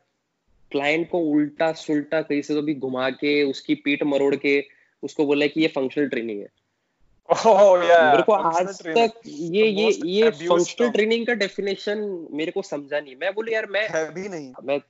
क्लाइंट 0.73 1.09
को 1.11 1.19
उल्टा 1.19 1.73
सुल्टा 1.73 2.23
कहीं 2.23 2.43
से 2.43 2.55
तो 2.55 2.63
भी 2.63 2.75
घुमा 2.75 3.11
के 3.11 3.43
उसकी 3.43 3.75
पीठ 3.75 4.03
मरोड़ 4.03 4.35
के 4.37 4.65
उसको 5.03 5.27
बोला 5.27 5.47
कि 5.47 5.61
ये 5.61 5.69
फंक्शनल 5.69 6.09
ट्रेनिंग 6.09 6.41
है। 6.41 6.49
Oh 7.29 7.83
yeah. 7.83 8.11
मेरे 8.11 8.23
को 8.23 8.33
आज 8.33 8.81
तक 8.81 9.21
ये 9.27 9.67
ये 9.67 9.91
ये 10.07 10.31
फंक्शनल 10.31 10.91
ट्रेनिंग 10.91 11.27
का 11.27 11.35
डेफिनेशन 11.35 12.03
मेरे 12.33 12.53
को 12.53 12.63
समझा 12.63 13.01
नहीं। 13.01 13.15
मैं 13.21 13.33
बोले 13.35 13.53
यार 13.53 13.67
मैं 13.71 13.87
है 13.91 14.03
भी 14.15 14.29
नहीं। 14.29 14.53
मैं 14.65 14.81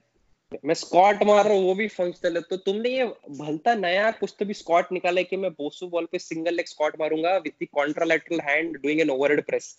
मैं 0.64 0.74
स्क्वाट 0.74 1.22
मार 1.26 1.44
रहा 1.44 1.54
हूँ 1.54 1.64
वो 1.64 1.74
भी 1.74 1.86
फंक्शनल 1.90 2.36
है। 2.36 2.42
तो 2.50 2.56
तुमने 2.66 2.90
ये 2.90 3.04
भलता 3.38 3.74
नया 3.76 4.10
कुछ 4.18 4.34
तो 4.38 4.44
भी 4.44 4.54
स्क्वाट 4.54 4.92
निकाला 4.92 5.20
है 5.20 5.24
कि 5.24 5.36
मैं 5.36 5.50
बोसू 5.52 5.88
बॉल 5.88 6.08
पे 6.12 6.18
single 6.18 6.54
leg 6.54 6.66
squat 6.66 7.00
मारूँगा 7.00 7.36
with 7.38 7.52
the 7.62 7.66
contralateral 7.74 8.40
hand 8.48 8.76
doing 8.76 9.00
an 9.00 9.10
overhead 9.10 9.44
press 9.46 9.72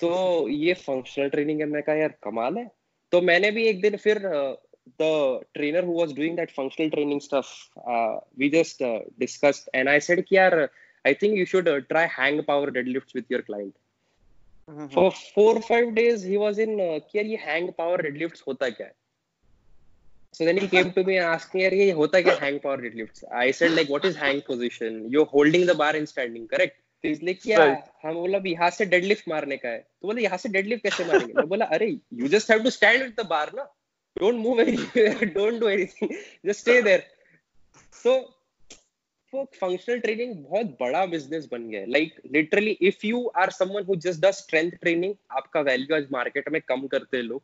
तो 0.00 0.08
ये 0.48 0.74
फंक्शनल 0.86 1.28
ट्रेनिंग 1.28 1.60
है। 1.60 1.66
मैं 1.66 1.82
कहा 1.82 1.94
यार 1.96 2.14
कमाल 2.22 2.58
है। 2.58 2.70
तो 3.12 3.20
मैंने 3.22 3.50
भी 3.50 3.66
एक 3.68 3.80
दिन 3.82 3.96
फिर 3.96 4.18
the 5.00 5.08
trainer 5.54 5.84
who 5.84 6.00
was 6.00 6.12
doing 6.16 6.36
that 6.36 6.50
functional 6.52 6.88
training 6.90 7.20
stuff 7.20 7.54
we 8.38 8.48
just 8.50 8.82
discussed 9.18 9.70
and 9.74 9.88
I 9.88 10.00
said 10.00 10.24
कि 10.24 10.36
यार 10.36 10.68
I 11.08 11.14
think 11.14 11.36
you 11.40 11.46
should 11.52 11.68
uh, 11.74 11.80
try 11.92 12.06
hang 12.06 12.42
power 12.52 12.70
deadlifts 12.78 13.14
with 13.18 13.34
your 13.34 13.42
client. 13.42 13.74
Mm-hmm. 14.70 14.86
For 14.94 15.10
four 15.34 15.56
or 15.56 15.62
five 15.62 15.94
days, 15.98 16.22
he 16.22 16.36
was 16.36 16.58
in, 16.58 16.76
क्या 17.12 17.22
ये 17.32 17.38
hang 17.44 17.72
power 17.82 17.98
deadlifts 18.08 18.42
Hota 18.48 18.70
kya? 18.70 18.80
है? 18.80 18.90
So 20.32 20.44
then 20.44 20.58
he 20.58 20.68
came 20.68 20.92
to 20.92 21.04
me 21.04 21.16
and 21.16 21.26
asked 21.26 21.54
me, 21.54 21.62
ये 21.62 21.92
होता 22.02 22.20
क्या 22.26 22.38
hang 22.40 22.60
power 22.66 22.76
deadlifts? 22.76 23.24
I 23.44 23.50
said 23.60 23.72
like, 23.72 23.88
what 23.88 24.04
is 24.04 24.16
hang 24.16 24.42
position? 24.42 25.10
You're 25.10 25.30
holding 25.36 25.66
the 25.66 25.74
bar 25.74 25.96
in 25.96 26.06
standing, 26.06 26.46
correct? 26.48 26.76
बोला 27.04 28.38
यहाँ 30.20 30.38
से 30.38 30.48
deadlift 30.48 30.90
bar 33.32 33.52
ना 33.54 33.68
don't 34.20 34.34
move 34.34 34.62
don't 35.34 35.60
do 35.60 35.68
anything 35.68 36.10
just 36.46 36.60
stay 36.60 36.80
there 36.82 37.02
so 38.02 38.14
वो 39.34 39.44
functional 39.54 39.98
training 40.00 40.34
बहुत 40.44 40.76
बड़ा 40.80 41.04
बिज़नेस 41.06 41.48
बन 41.52 41.68
गया 41.70 41.80
है। 41.80 41.90
Like 41.90 42.14
literally 42.32 42.70
if 42.90 43.06
you 43.06 43.26
are 43.36 43.50
someone 43.50 43.84
who 43.88 43.96
just 44.06 44.24
does 44.24 44.34
strength 44.34 44.70
training 44.80 45.14
आपका 45.38 45.60
वैल्यू 45.70 45.96
आज 45.96 46.06
मार्केट 46.12 46.48
में 46.52 46.60
कम 46.68 46.86
करते 46.86 47.16
हैं 47.16 47.24
लोग। 47.24 47.42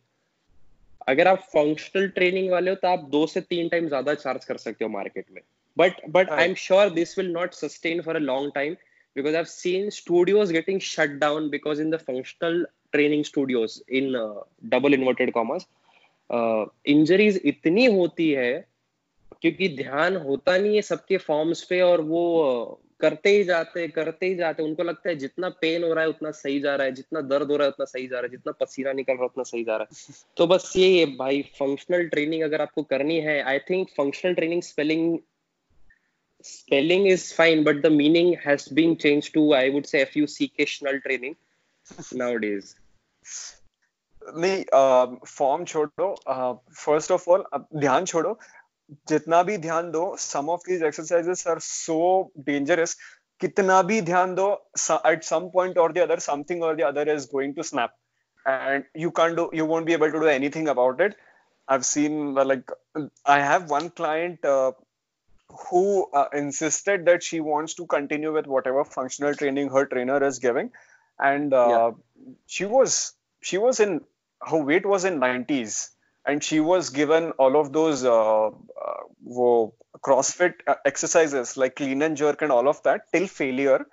अगर 1.08 1.28
आप 1.28 1.42
फंक्शनल 1.52 2.08
ट्रेनिंग 2.08 2.50
वाले 2.50 2.70
हो 2.70 2.76
तो 2.82 2.88
आप 2.88 3.08
दो 3.10 3.26
से 3.26 3.40
तीन 3.40 3.68
टाइम 3.68 3.88
ज़्यादा 3.88 4.14
चार्ज 4.14 4.44
कर 4.44 4.56
सकते 4.56 4.84
हो 4.84 4.90
मार्केट 4.90 5.26
में। 5.32 5.42
But 5.76 6.00
but 6.10 6.30
I 6.30 6.44
am 6.48 6.54
sure 6.64 6.90
this 6.94 7.18
will 7.18 7.30
not 7.32 7.54
sustain 7.54 8.02
for 8.02 8.16
a 8.16 8.26
long 8.32 8.52
time 8.54 8.76
because 9.16 9.36
I've 9.38 9.48
seen 9.48 9.84
studios 9.94 10.52
getting 10.54 10.78
shut 10.84 11.12
down 11.18 11.44
because 11.50 11.80
in 11.82 11.90
the 11.94 11.98
functional 11.98 12.56
training 12.94 13.20
studios 13.26 13.76
in 13.98 14.16
uh, 14.20 14.40
double 14.72 14.96
inverted 14.96 15.30
commas 15.36 15.66
uh, 16.30 16.64
injuries 16.94 17.38
इतनी 17.52 17.84
होती 17.98 18.28
है 18.30 18.48
क्योंकि 19.44 19.68
ध्यान 19.68 20.16
होता 20.16 20.58
नहीं 20.58 20.76
है 20.76 20.82
सबके 20.82 21.16
forms 21.16 21.62
पे 21.62 21.80
और 21.80 22.00
वो 22.00 22.20
करते 23.00 23.30
ही 23.30 23.44
जाते 23.44 23.88
करते 23.88 24.26
ही 24.26 24.34
जाते 24.34 24.62
उनको 24.62 24.82
लगता 24.82 25.08
है 25.08 25.14
जितना 25.16 25.48
पेन 25.48 25.84
हो 25.84 25.92
रहा 25.94 26.04
है 26.04 26.10
उतना 26.10 26.30
सही 26.30 26.60
जा 26.60 26.76
रहा 26.76 26.86
है 26.86 26.92
जितना 26.92 27.20
दर्द 27.20 27.50
हो 27.50 27.56
रहा 27.56 27.64
है 27.64 27.68
उतना 27.68 27.84
सही 27.84 28.06
जा 28.06 28.16
रहा 28.16 28.22
है 28.22 28.28
जितना 28.28 28.52
पसीना 28.52 28.92
निकल 28.92 29.12
रहा 29.12 29.22
है 29.22 29.26
उतना 29.26 29.42
सही 29.42 29.64
जा 29.64 29.76
रहा 29.76 29.86
है। 29.92 30.14
तो 30.36 30.46
बस 30.46 30.72
ये 30.76 31.00
है 31.00 31.06
भाई 31.16 31.42
फंक्शनल 31.42 32.06
ट्रेनिंग 32.06 32.42
अगर 32.42 32.60
आपको 32.60 32.82
करनी 32.82 33.20
है 33.20 33.42
I 33.42 33.58
think 33.58 33.88
functional 33.88 34.34
training 34.34 34.62
spelling 34.62 35.18
spelling 36.44 37.06
is 37.10 37.22
fine 37.32 37.62
but 37.64 37.78
the 37.82 37.90
meaning 37.90 38.26
has 38.46 38.64
been 38.78 38.96
changed 39.04 39.32
to 39.34 39.44
i 39.58 39.68
would 39.68 39.86
say 39.92 40.02
effusicational 40.04 40.98
training 41.06 41.36
nowadays. 42.14 42.74
नहीं 44.36 44.64
फॉर्म 45.26 45.64
छोड़ो 45.64 46.14
फ़र्स्ट 46.76 47.10
ऑफ़ 47.10 47.30
ऑल 47.30 47.44
ध्यान 47.76 48.04
छोड़ो 48.04 48.38
जितना 49.09 49.41
भी 49.43 49.57
ध्यान 49.67 49.91
दो 49.91 50.03
some 50.19 50.49
of 50.49 50.61
these 50.67 50.83
exercises 50.83 51.47
are 51.47 51.59
so 51.69 51.99
dangerous 52.49 52.97
कितना 53.41 53.81
भी 53.89 54.01
ध्यान 54.11 54.35
दो 54.35 54.51
at 55.11 55.23
some 55.23 55.49
point 55.53 55.77
or 55.77 55.93
the 55.93 55.97
other 56.07 56.19
something 56.19 56.63
or 56.63 56.75
the 56.75 56.81
other 56.91 57.09
is 57.15 57.29
going 57.33 57.55
to 57.55 57.63
snap 57.71 57.95
and 58.45 58.85
you 59.01 59.09
can't 59.15 59.35
do 59.37 59.43
you 59.57 59.63
won't 59.69 59.85
be 59.87 59.93
able 59.95 60.11
to 60.11 60.19
do 60.21 60.27
anything 60.33 60.67
about 60.73 61.01
it 61.05 61.15
i've 61.67 61.83
seen 61.87 62.37
uh, 62.43 62.45
like 62.51 62.71
i 63.33 63.35
have 63.47 63.73
one 63.73 63.89
client 63.99 64.45
uh, 64.51 64.71
who 65.63 65.81
uh, 66.13 66.25
insisted 66.33 67.05
that 67.09 67.27
she 67.29 67.39
wants 67.49 67.73
to 67.79 67.85
continue 67.95 68.31
with 68.37 68.47
whatever 68.47 68.85
functional 68.95 69.35
training 69.41 69.69
her 69.75 69.85
trainer 69.93 70.17
is 70.29 70.39
giving 70.39 70.71
and 71.19 71.53
uh, 71.53 71.65
Yeah. 71.73 71.91
she 72.55 72.65
was 72.75 72.97
she 73.41 73.57
was 73.65 73.79
in 73.87 73.99
her 74.41 74.63
weight 74.71 74.85
was 74.93 75.05
in 75.11 75.19
90s 75.27 75.77
and 76.26 76.42
she 76.42 76.60
was 76.60 76.90
given 76.90 77.30
all 77.32 77.56
of 77.60 77.72
those 77.72 78.04
uh, 78.04 78.48
uh, 78.48 78.52
crossfit 80.04 80.54
uh, 80.66 80.74
exercises 80.84 81.56
like 81.56 81.76
clean 81.76 82.02
and 82.02 82.16
jerk 82.16 82.42
and 82.42 82.52
all 82.52 82.68
of 82.68 82.82
that 82.82 83.02
till 83.12 83.26
failure. 83.26 83.86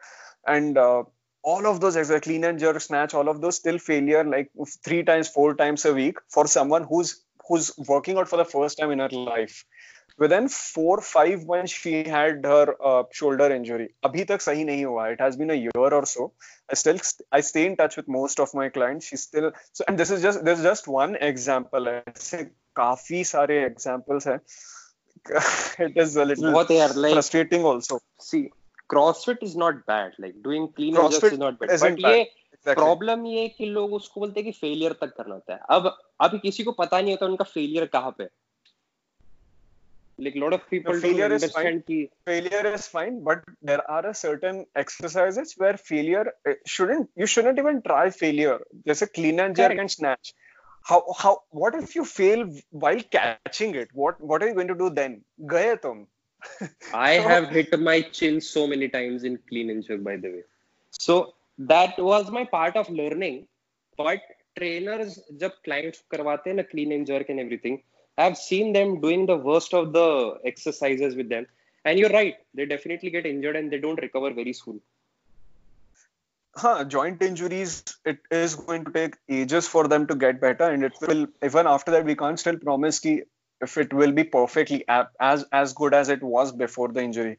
And 0.45 0.77
uh, 0.77 1.03
all 1.43 1.65
of 1.67 1.79
those 1.79 1.95
exercises 1.95 2.23
clean 2.23 2.43
and 2.43 2.59
jerk 2.59 2.79
snatch 2.81 3.13
all 3.13 3.29
of 3.29 3.41
those 3.41 3.59
till 3.59 3.79
failure 3.79 4.23
like 4.23 4.51
three 4.83 5.03
times 5.03 5.27
four 5.27 5.55
times 5.55 5.85
a 5.85 5.93
week 5.93 6.17
for 6.29 6.47
someone 6.47 6.83
who's 6.83 7.23
who's 7.47 7.71
working 7.87 8.17
out 8.17 8.29
for 8.29 8.37
the 8.37 8.45
first 8.45 8.77
time 8.77 8.91
in 8.91 8.99
her 8.99 9.09
life 9.09 9.65
with 10.21 10.47
four 10.47 10.99
five 10.99 11.45
month 11.51 11.65
she 11.65 11.93
had 11.93 12.45
her 12.45 12.73
shoulder 13.15 13.51
injury 13.51 13.87
अभी 14.03 14.23
तक 14.23 14.41
सही 14.41 14.63
नहीं 14.63 14.85
हुआ. 14.85 15.07
It 15.07 15.21
has 15.21 15.37
been 15.37 15.49
a 15.49 15.53
year 15.53 15.93
और 15.93 16.05
so 16.05 16.25
I 16.71 16.75
still 16.75 16.99
I 17.33 17.41
stay 17.41 17.65
in 17.65 17.75
touch 17.75 17.97
with 17.97 18.05
most 18.09 18.39
of 18.39 18.51
my 18.55 18.69
clients 18.69 19.05
she 19.05 19.17
still 19.17 19.51
so 19.73 19.85
and 19.89 19.97
this 19.97 20.11
is 20.11 20.27
just 20.27 20.39
this 20.39 20.59
just 20.59 20.85
one 20.89 21.15
example 21.21 21.87
है 21.87 22.03
ऐसे 22.07 22.43
काफ़ी 22.75 23.23
सारे 23.23 23.63
एग्जांपल्स 23.65 24.27
हैं. 24.27 24.39
It 25.79 25.97
is 25.97 26.15
a 26.15 26.25
little 26.25 26.53
what 26.53 26.71
are, 26.71 26.93
like, 26.93 27.13
frustrating 27.13 27.63
also. 27.63 27.99
See 28.19 28.49
CrossFit 28.93 29.43
is 29.43 29.55
not 29.55 29.85
bad. 29.85 30.13
Like 30.19 30.37
doing 30.43 30.67
clean 30.75 30.97
and 30.97 31.11
just 31.11 31.23
is 31.23 31.37
not 31.37 31.59
bad. 31.59 31.69
But 31.69 31.81
bad. 31.81 31.99
ये 31.99 32.21
exactly. 32.21 32.73
Problem 32.73 33.25
ये 33.25 33.47
कि 33.47 33.65
लोग 33.65 33.93
उसको 33.93 34.19
बोलते 34.19 34.39
हैं 34.39 34.51
कि 34.51 34.59
फेलियर 34.59 34.93
तक 35.01 35.13
करना 35.17 35.33
होता 35.33 35.53
है. 35.53 35.59
अब 35.69 35.97
अब 36.21 36.39
किसी 36.39 36.63
को 36.63 36.71
पता 36.71 37.01
नहीं 37.01 37.13
होता 37.13 37.25
उनका 37.25 37.43
फेलियर 37.43 37.85
कहाँ 37.85 38.15
पे 38.17 38.23
like 40.20 40.36
a 40.36 40.38
lot 40.38 40.54
of 40.56 40.62
people 40.70 40.92
No, 40.94 40.98
don't 40.98 41.06
failure 41.06 41.26
is 41.36 41.42
understand 41.44 41.84
ki 41.88 41.98
failure 42.28 42.62
is 42.76 42.86
fine 42.96 43.22
but 43.28 43.42
there 43.70 43.82
are 43.96 44.04
a 44.06 44.14
certain 44.14 44.64
exercises 44.74 45.54
where 45.62 45.76
failure 45.76 46.24
uh, 46.48 46.54
shouldn't 46.74 47.10
you 47.22 47.26
shouldn't 47.26 47.58
even 47.64 47.80
try 47.88 48.04
failure 48.10 48.58
just 48.90 49.02
a 49.02 49.06
clean 49.18 49.40
and 49.46 49.56
jerk 49.60 49.68
Correct. 49.72 49.80
and 49.84 49.90
snatch 49.96 50.32
how 50.90 51.00
how 51.22 51.32
what 51.50 51.74
if 51.82 51.94
you 51.98 52.04
fail 52.04 52.44
while 52.70 53.02
catching 53.16 53.74
it 53.74 53.88
what 53.92 54.20
what 54.32 54.42
are 54.42 54.48
you 54.48 54.54
going 54.60 54.72
to 54.74 54.80
do 54.84 54.88
then 55.00 55.18
gaye 55.54 55.76
tum 55.86 56.06
I 56.94 57.16
So- 57.18 57.28
have 57.28 57.48
hit 57.50 57.72
my 57.80 58.00
chin 58.16 58.40
so 58.40 58.66
many 58.72 58.88
times 58.88 59.24
in 59.24 59.38
clean 59.48 59.70
and 59.70 59.84
jerk, 59.86 60.02
by 60.08 60.16
the 60.16 60.28
way. 60.34 60.42
So 60.98 61.14
that 61.70 61.98
was 61.98 62.30
my 62.30 62.44
part 62.44 62.76
of 62.76 62.90
learning. 62.90 63.38
But 63.98 64.20
trainers, 64.58 65.16
जब 65.42 65.52
clients 65.64 66.02
करवाते 66.14 66.50
हैं 66.50 66.56
ना 66.56 66.64
clean 66.70 66.92
and 66.98 67.08
jerk 67.10 67.32
and 67.34 67.40
everything, 67.44 67.78
I've 68.17 68.37
seen 68.37 68.73
them 68.73 69.01
doing 69.01 69.25
the 69.25 69.37
worst 69.37 69.73
of 69.73 69.93
the 69.93 70.37
exercises 70.45 71.15
with 71.15 71.29
them. 71.29 71.47
And 71.85 71.97
you're 71.97 72.09
right, 72.09 72.35
they 72.53 72.65
definitely 72.65 73.09
get 73.09 73.25
injured 73.25 73.55
and 73.55 73.71
they 73.71 73.79
don't 73.79 74.01
recover 74.01 74.31
very 74.31 74.53
soon. 74.53 74.81
Huh, 76.55 76.83
joint 76.83 77.21
injuries, 77.21 77.83
it 78.05 78.19
is 78.29 78.55
going 78.55 78.83
to 78.85 78.91
take 78.91 79.15
ages 79.29 79.67
for 79.67 79.87
them 79.87 80.05
to 80.07 80.15
get 80.15 80.41
better. 80.41 80.65
And 80.65 80.83
it 80.83 80.93
will, 81.01 81.27
even 81.43 81.65
after 81.65 81.91
that, 81.91 82.05
we 82.05 82.15
can't 82.15 82.37
still 82.37 82.57
promise 82.57 82.99
ki 82.99 83.23
if 83.61 83.77
it 83.77 83.93
will 83.93 84.11
be 84.11 84.23
perfectly 84.23 84.83
as 84.89 85.45
as 85.51 85.73
good 85.73 85.93
as 85.93 86.09
it 86.09 86.21
was 86.21 86.51
before 86.51 86.89
the 86.89 87.01
injury. 87.01 87.37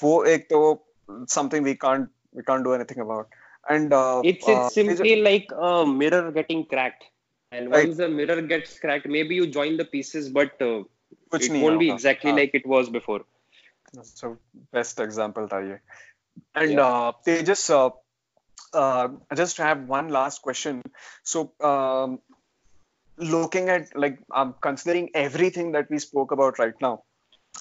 Wo 0.00 0.22
ek 0.22 0.48
to 0.48 0.80
something 1.26 1.62
we 1.62 1.74
can't 1.74 2.08
we 2.32 2.42
can't 2.42 2.64
do 2.64 2.72
anything 2.72 3.00
about. 3.00 3.28
And 3.68 3.92
uh, 3.92 4.22
it's, 4.24 4.48
it's 4.48 4.48
uh, 4.48 4.68
simply 4.70 5.16
like 5.16 5.50
a 5.56 5.86
mirror 5.86 6.30
getting 6.32 6.64
cracked 6.64 7.04
And 7.53 7.71
Right. 7.71 7.87
once 7.87 7.97
the 7.97 8.07
mirror 8.09 8.41
gets 8.41 8.79
cracked, 8.79 9.07
maybe 9.07 9.35
you 9.35 9.47
join 9.47 9.77
the 9.77 9.85
pieces, 9.85 10.29
but 10.29 10.61
uh, 10.61 10.83
कुछ 11.31 11.41
it 11.41 11.51
नहीं 11.51 11.61
won't 11.61 11.79
be 11.79 11.87
होगा. 11.87 11.95
exactly 11.95 12.31
हाँ. 12.31 12.37
like 12.37 12.53
it 12.53 12.65
was 12.65 12.89
before. 12.89 13.21
So 14.03 14.37
best 14.71 14.99
example 14.99 15.47
था 15.47 15.61
ये. 15.67 15.79
And 16.55 16.71
Yeah. 16.71 16.81
uh, 16.81 17.11
Tejas, 17.25 17.69
uh, 17.69 17.89
uh, 18.73 19.07
I 19.31 19.35
just 19.35 19.57
have 19.57 19.87
one 19.87 20.09
last 20.09 20.41
question. 20.41 20.83
So 21.23 21.53
um, 21.61 22.19
looking 23.17 23.69
at 23.69 23.95
like 23.95 24.19
um, 24.31 24.53
considering 24.61 25.09
everything 25.15 25.71
that 25.71 25.89
we 25.89 25.99
spoke 25.99 26.31
about 26.31 26.59
right 26.59 26.75
now, 26.81 27.03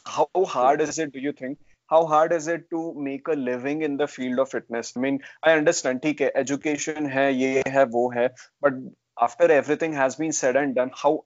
how 0.04 0.44
hard 0.44 0.80
is 0.80 0.98
it? 0.98 1.12
Do 1.12 1.18
you 1.18 1.32
think? 1.32 1.58
How 1.86 2.06
hard 2.06 2.32
is 2.32 2.48
it 2.48 2.68
to 2.70 2.94
make 2.94 3.28
a 3.28 3.32
living 3.32 3.82
in 3.82 3.96
the 3.96 4.06
field 4.06 4.38
of 4.38 4.50
fitness? 4.50 4.92
I 4.96 5.00
mean, 5.00 5.20
I 5.42 5.52
understand, 5.52 6.02
ठीक 6.02 6.20
है, 6.20 6.32
education 6.36 7.08
है, 7.10 7.34
ये 7.34 7.62
है, 7.66 7.84
वो 7.84 8.10
है, 8.10 8.28
but 8.62 8.74
after 9.19 9.51
everything 9.51 9.93
has 9.93 10.15
been 10.15 10.31
said 10.31 10.55
and 10.55 10.75
done, 10.75 10.91
how 10.93 11.23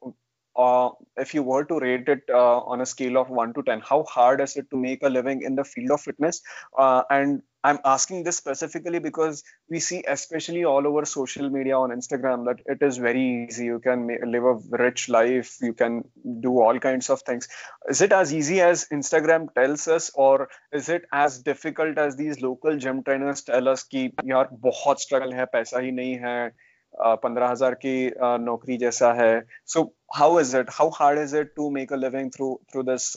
uh, 0.57 0.89
if 1.17 1.33
you 1.33 1.43
were 1.43 1.63
to 1.65 1.79
rate 1.79 2.09
it 2.09 2.23
uh, 2.29 2.59
on 2.59 2.81
a 2.81 2.85
scale 2.85 3.17
of 3.17 3.29
1 3.29 3.53
to 3.53 3.63
10 3.63 3.81
how 3.81 4.03
hard 4.03 4.41
is 4.41 4.55
it 4.55 4.69
to 4.71 4.77
make 4.77 5.03
a 5.03 5.09
living 5.09 5.43
in 5.43 5.55
the 5.55 5.63
field 5.63 5.91
of 5.91 6.01
fitness? 6.01 6.41
Uh, 6.77 7.03
and 7.11 7.43
i'm 7.63 7.79
asking 7.85 8.23
this 8.23 8.37
specifically 8.37 8.99
because 8.99 9.43
we 9.69 9.79
see 9.79 10.03
especially 10.07 10.63
all 10.63 10.87
over 10.87 11.03
social 11.05 11.49
media 11.49 11.77
on 11.77 11.89
instagram 11.89 12.45
that 12.45 12.59
it 12.65 12.85
is 12.85 12.97
very 12.97 13.47
easy. 13.49 13.65
You 13.65 13.79
can 13.79 14.07
live 14.07 14.43
a 14.43 14.55
rich 14.77 15.09
life. 15.09 15.57
You 15.61 15.73
can 15.73 16.03
do 16.39 16.59
all 16.59 16.79
kinds 16.79 17.09
of 17.09 17.21
things. 17.21 17.47
Is 17.89 18.01
it 18.01 18.11
as 18.11 18.33
easy 18.33 18.61
as 18.61 18.87
instagram 18.93 19.53
tells 19.53 19.87
us 19.87 20.11
or 20.15 20.49
is 20.71 20.89
it 20.89 21.03
as 21.11 21.39
difficult 21.39 21.97
as 21.97 22.15
these 22.15 22.41
local 22.41 22.77
gym 22.77 23.03
trainers 23.03 23.41
tell 23.43 23.67
us 23.67 23.83
ki 23.83 24.13
yaar 24.23 24.47
bahut 24.67 24.97
struggle 24.97 25.33
hai 25.33 25.45
paisa 25.57 25.83
hi 25.83 25.91
nahi 25.99 26.21
hai. 26.21 26.51
पंद्रह 26.97 27.49
हज़ार 27.49 27.73
की 27.85 27.95
नौकरी 28.43 28.77
जैसा 28.77 29.11
है। 29.13 29.41
So 29.65 29.83
how 30.15 30.39
is 30.39 30.55
it 30.57 30.69
how 30.73 30.89
hard 30.95 31.19
is 31.19 31.35
it 31.37 31.53
to 31.55 31.69
make 31.71 31.93
a 31.93 31.95
living 31.95 32.31
through 32.31 32.53
through 32.71 32.83
this 32.83 33.15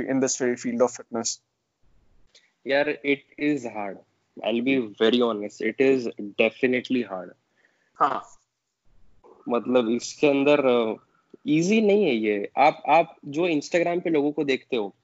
in 0.00 0.20
this 0.20 0.36
field 0.42 0.82
of 0.82 0.96
fitness 0.96 1.40
यार 2.66 2.88
it 2.90 3.24
is 3.40 3.66
hard 3.68 3.98
I 4.36 4.60
be 4.60 4.76
very 5.00 5.20
honest 5.22 5.62
it 5.62 5.80
is 5.80 6.08
definitely 6.20 7.02
hard 7.10 7.32
हाँ। 7.98 8.22
मतलब 9.48 9.88
इसके 9.90 10.26
अंदर 10.28 10.60
easy 11.46 11.80
नहीं 11.80 12.04
है 12.04 12.14
ये। 12.14 12.50
आप 12.58 12.82
आप 12.90 13.16
जो 13.34 13.46
इंस्टाग्राम 13.48 14.00
पे 14.00 14.10
लोगों 14.10 14.32
को 14.32 14.44
देखते 14.44 14.76
हो 14.76 14.94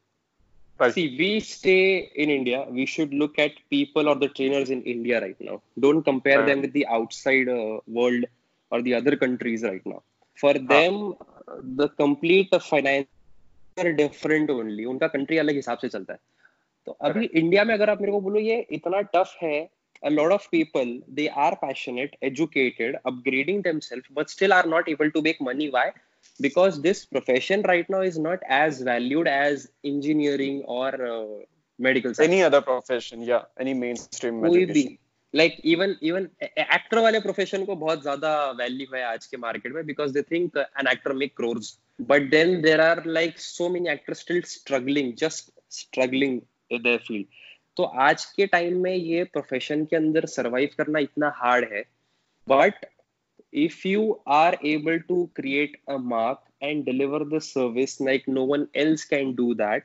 Right. 0.82 0.94
See, 0.94 1.16
we 1.18 1.40
stay 1.40 2.10
in 2.14 2.30
India. 2.30 2.66
We 2.70 2.86
should 2.86 3.14
look 3.14 3.38
at 3.38 3.52
people 3.70 4.08
or 4.08 4.16
the 4.16 4.28
trainers 4.28 4.70
in 4.70 4.82
India 4.82 5.20
right 5.20 5.40
now. 5.40 5.62
Don't 5.80 6.02
compare 6.02 6.38
Right. 6.38 6.46
them 6.46 6.60
with 6.62 6.72
the 6.72 6.86
outside 6.86 7.48
uh, 7.48 7.80
world 7.86 8.24
or 8.70 8.82
the 8.82 8.94
other 8.94 9.16
countries 9.16 9.62
right 9.62 9.84
now. 9.86 10.02
For 10.36 10.54
them, 10.54 11.14
uh, 11.48 11.60
the 11.76 11.88
complete 11.88 12.54
finance 12.62 13.08
are 13.78 13.92
different 13.92 14.50
only. 14.50 14.86
उनका 14.86 15.12
country 15.12 15.38
अलग 15.38 15.54
हिसाब 15.54 15.78
से 15.78 15.88
चलता 15.88 16.12
है. 16.12 16.18
तो 16.86 16.92
अभी 17.08 17.24
India 17.40 17.64
में 17.64 17.74
अगर 17.74 17.90
आप 17.90 18.00
मेरे 18.00 18.12
को 18.12 18.20
बोलो 18.20 18.40
ये 18.40 18.66
इतना 18.78 19.00
टफ 19.16 19.36
है 19.42 19.70
a 20.08 20.10
lot 20.10 20.32
of 20.34 20.46
people 20.52 20.88
they 21.18 21.28
are 21.42 21.56
passionate 21.58 22.14
educated 22.28 22.96
upgrading 23.10 23.60
themselves 23.66 24.08
but 24.10 24.30
still 24.30 24.52
are 24.52 24.66
not 24.66 24.88
able 24.92 25.10
to 25.16 25.22
make 25.26 25.40
money 25.48 25.68
why 25.70 25.84
because 26.40 26.80
this 26.82 27.04
profession 27.04 27.62
right 27.62 27.88
now 27.88 28.00
is 28.00 28.18
not 28.18 28.40
as 28.48 28.80
valued 28.82 29.28
as 29.28 29.68
engineering 29.84 30.62
or 30.66 30.88
uh, 31.06 31.26
medical 31.78 32.14
science. 32.14 32.32
Any 32.32 32.42
other 32.42 32.60
profession 32.60 33.22
yeah 33.22 33.44
any 33.58 33.74
mainstream 33.74 34.40
कोई 34.46 34.64
भी 34.72 34.84
like 35.34 35.56
even 35.64 35.94
even 36.02 36.28
actor 36.42 36.98
वाले 36.98 37.20
profession 37.20 37.64
को 37.64 37.74
बहुत 37.76 38.02
ज़्यादा 38.02 38.32
value 38.58 38.86
है 38.94 39.02
आज 39.04 39.26
के 39.26 39.36
market 39.36 39.72
में 39.74 39.84
because 39.86 40.12
they 40.12 40.22
think 40.22 40.56
an 40.58 40.88
actor 40.92 41.12
make 41.12 41.36
crores 41.36 41.78
but 42.10 42.28
then 42.30 42.60
there 42.62 42.80
are 42.80 43.02
like 43.06 43.38
so 43.40 43.68
many 43.68 43.90
actors 43.90 44.20
still 44.20 44.42
struggling 44.48 45.12
just 45.18 45.50
struggling 45.78 46.40
their 46.72 46.98
field 47.06 47.26
तो 47.76 47.84
आज 48.06 48.24
के 48.36 48.46
टाइम 48.46 48.76
में 48.82 48.94
ये 48.94 49.24
प्रोफेशन 49.36 49.84
के 49.84 49.96
अंदर 49.96 50.26
सरवाइव 50.26 50.70
करना 50.78 50.98
इतना 50.98 51.32
हार्ड 51.36 51.72
है. 51.72 51.82
But 52.48 52.84
if 53.51 53.85
you 53.85 54.19
are 54.25 54.55
able 54.63 54.99
to 55.09 55.29
create 55.35 55.77
a 55.87 55.97
mark 55.97 56.39
and 56.61 56.85
deliver 56.85 57.23
the 57.25 57.39
service 57.41 57.99
like 57.99 58.27
no 58.27 58.43
one 58.43 58.67
else 58.75 59.03
can 59.05 59.35
do 59.35 59.53
that 59.55 59.83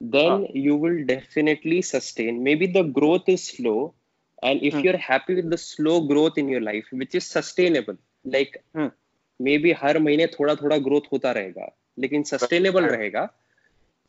then 0.00 0.32
Ah. 0.32 0.46
you 0.66 0.76
will 0.76 1.04
definitely 1.06 1.80
sustain 1.82 2.42
maybe 2.42 2.66
the 2.66 2.82
growth 2.98 3.28
is 3.28 3.42
slow 3.44 3.94
and 4.42 4.62
if 4.62 4.74
Hmm. 4.74 4.84
you're 4.84 4.96
happy 4.96 5.34
with 5.34 5.50
the 5.50 5.58
slow 5.58 6.00
growth 6.12 6.38
in 6.38 6.48
your 6.48 6.60
life 6.60 6.86
which 6.92 7.14
is 7.14 7.26
sustainable 7.26 7.96
like 8.24 8.62
Hmm. 8.74 8.90
maybe 9.40 9.72
हर 9.82 9.98
महीने 10.06 10.26
थोड़ा 10.38 10.54
थोड़ा 10.62 10.78
growth 10.88 11.12
होता 11.12 11.32
रहेगा 11.38 11.70
लेकिन 11.98 12.22
sustainable 12.32 12.84
Right. 12.84 12.92
रहेगा 12.96 13.28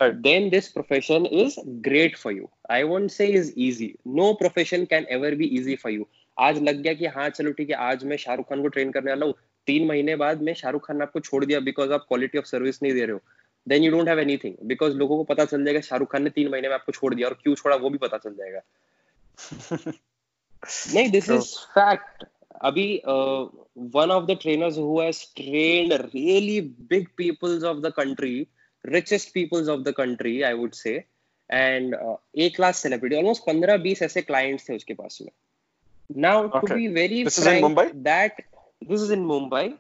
Right. 0.02 0.18
then 0.26 0.50
this 0.50 0.68
profession 0.70 1.26
is 1.26 1.58
great 1.88 2.18
for 2.22 2.32
you 2.38 2.50
i 2.70 2.84
won't 2.92 3.12
say 3.16 3.28
is 3.40 3.52
easy 3.68 3.88
no 4.20 4.28
profession 4.42 4.86
can 4.94 5.06
ever 5.18 5.32
be 5.42 5.48
easy 5.60 5.76
for 5.84 5.92
you 5.96 6.08
आज 6.39 6.63
लग 6.63 6.77
गया 6.77 6.95
कि 6.95 7.07
हाँ 7.07 7.29
चलो 7.31 7.53
ठीक 7.53 7.71
है 7.71 7.77
आज 7.77 8.05
मैं 8.05 8.17
शाहरुख 8.17 8.49
खान 8.49 8.63
को 8.63 8.69
ट्रेन 8.69 8.91
करने 8.93 9.11
वाला 9.11 9.27
हूँ। 9.27 9.35
तीन 9.67 9.87
महीने 9.87 10.17
बाद 10.17 10.43
मैं 10.43 10.55
शाहरुख 10.55 10.87
खान 10.87 10.97
ने 10.97 11.03
आपको 11.03 11.21
छोड़ 11.21 11.45
दिया 11.45 11.61
बिकॉज़ 11.61 11.93
आप 11.93 12.05
क्वालिटी 12.09 12.39
ऑफ़ 12.39 12.45
सर्विस 12.45 12.83
नहीं 12.83 12.93
दे 12.93 13.01
रहे 13.01 13.13
हो। 13.13 13.21
Then 13.69 13.83
you 13.83 13.91
don't 13.91 14.09
have 14.09 14.19
anything 14.19 14.55
because 14.63 14.95
लोगों 14.95 15.17
को 15.17 15.25
पता 15.25 15.45
चल 15.45 15.65
जाएगा 15.65 15.81
शाहरुख 15.81 16.13
खान 16.13 16.23
ने 16.23 16.31
तीन 16.31 16.49
महीने 16.49 16.69
में 16.69 16.75
आपको 16.75 16.93
छोड़ 16.93 17.15
दिया 17.15 17.29
और 17.29 17.35
क्यों 17.35 17.55
छोड़ा 17.55 17.77
वो 17.77 17.91
भी 17.91 17.99
पता 17.99 18.19
चल 18.19 18.35
जाएगा। 18.35 18.61
नहीं 20.95 21.11
दिस 21.11 21.31
इज़ 21.31 21.57
फैक्ट 21.59 22.25
अभी 22.63 23.03
one 23.77 24.11
of 24.11 24.25
the 24.25 24.39
trainers 24.41 24.79
who 24.79 25.01
has 25.01 25.25
trained 25.37 25.93
really 25.93 26.61
big 26.61 27.09
peoples 27.17 27.65
of 27.65 27.79
the 27.79 27.93
country 27.97 28.47
peoples 29.37 29.69
of 29.69 29.85
the 29.85 29.93
country 29.93 30.45
i 30.45 30.55
would 30.55 30.75
say 30.75 31.05
and 31.51 31.95
uh, 31.95 32.17
a 32.35 32.51
class 32.51 32.79
celebrity 32.79 33.17
almost 33.17 33.45
15 33.45 33.79
20 33.79 34.03
ऐसे 34.03 34.23
clients 34.23 34.69
थे 34.69 34.77
उसके 34.77 34.95
पास 34.95 35.19
में। 35.23 35.31
now 36.10 36.48
to 36.48 36.58
Okay. 36.58 36.76
be 36.76 36.88
very 36.88 37.24
This 37.24 37.38
is 37.38 37.48
in 37.48 37.54
frank 37.54 37.66
Mumbai? 37.66 37.94
that 38.04 38.42
this 38.82 39.02
is 39.02 39.12
in 39.12 39.26
Mumbai 39.26 39.78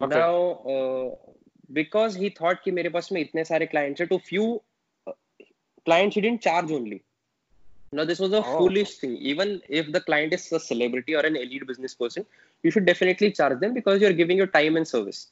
Okay. 0.00 0.20
now 0.20 0.36
uh, 0.74 1.10
because 1.72 2.14
he 2.14 2.30
thought 2.30 2.62
कि 2.64 2.70
मेरे 2.72 2.88
पास 2.96 3.10
में 3.12 3.20
इतने 3.20 3.44
सारे 3.44 3.70
clients 3.70 4.00
है 4.00 4.08
to 4.08 4.18
few 4.18 4.60
uh, 5.06 5.12
clients 5.84 6.14
he 6.14 6.20
didn't 6.20 6.42
charge 6.42 6.70
only 6.70 7.02
now 7.92 8.04
this 8.04 8.18
was 8.18 8.32
a 8.32 8.42
Oh. 8.42 8.56
foolish 8.56 8.96
thing 8.98 9.16
even 9.16 9.60
if 9.68 9.92
the 9.92 10.00
client 10.00 10.32
is 10.32 10.50
a 10.52 10.60
celebrity 10.60 11.14
or 11.14 11.24
an 11.30 11.36
elite 11.36 11.66
business 11.66 11.94
person 11.94 12.26
you 12.62 12.70
should 12.70 12.86
definitely 12.86 13.30
charge 13.32 13.58
them 13.60 13.74
because 13.74 14.00
you're 14.00 14.18
giving 14.22 14.36
your 14.36 14.46
time 14.46 14.76
and 14.76 14.88
service 14.88 15.30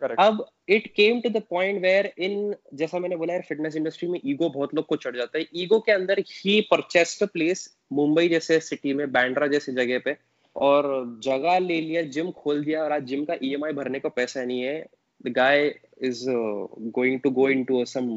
Correct. 0.00 0.20
अब 0.20 0.44
it 0.68 0.86
came 0.96 1.20
to 1.20 1.28
the 1.30 1.42
point 1.50 1.80
where 1.82 2.12
in 2.18 2.54
जैसा 2.74 2.98
मैंने 2.98 3.16
बोला 3.16 3.32
यार 3.32 3.42
fitness 3.48 3.76
industry 3.76 4.08
में 4.08 4.18
ego 4.24 4.48
बहुत 4.50 4.74
लोग 4.74 4.86
को 4.86 4.96
चढ़ 4.96 5.16
जाता 5.16 5.38
है। 5.38 5.44
ईगो 5.54 5.78
के 5.80 5.92
अंदर 5.92 6.18
ही 6.28 6.60
परचेस्ड 6.70 7.26
प्लेस 7.28 7.68
मुंबई 7.92 8.28
जैसे 8.28 8.60
सिटी 8.60 8.94
में 8.94 9.10
बैंड्रा 9.12 9.46
जैसी 9.46 9.72
जगह 9.72 9.98
पे 10.04 10.16
और 10.56 10.90
जगह 11.24 11.58
ले 11.58 11.80
लिया 11.80 12.02
जिम 12.14 12.30
खोल 12.32 12.64
दिया 12.64 12.82
और 12.84 12.92
आज 12.92 13.04
जिम 13.06 13.24
का 13.24 13.34
ईएमआई 13.42 13.72
भरने 13.72 14.00
को 14.00 14.08
पैसा 14.10 14.44
नहीं 14.44 14.60
है। 14.60 14.86
The 15.24 15.32
guy 15.36 15.66
is 16.02 16.24
going 16.28 17.20
to 17.20 17.30
go 17.30 17.48
into 17.48 17.84
some 17.86 18.08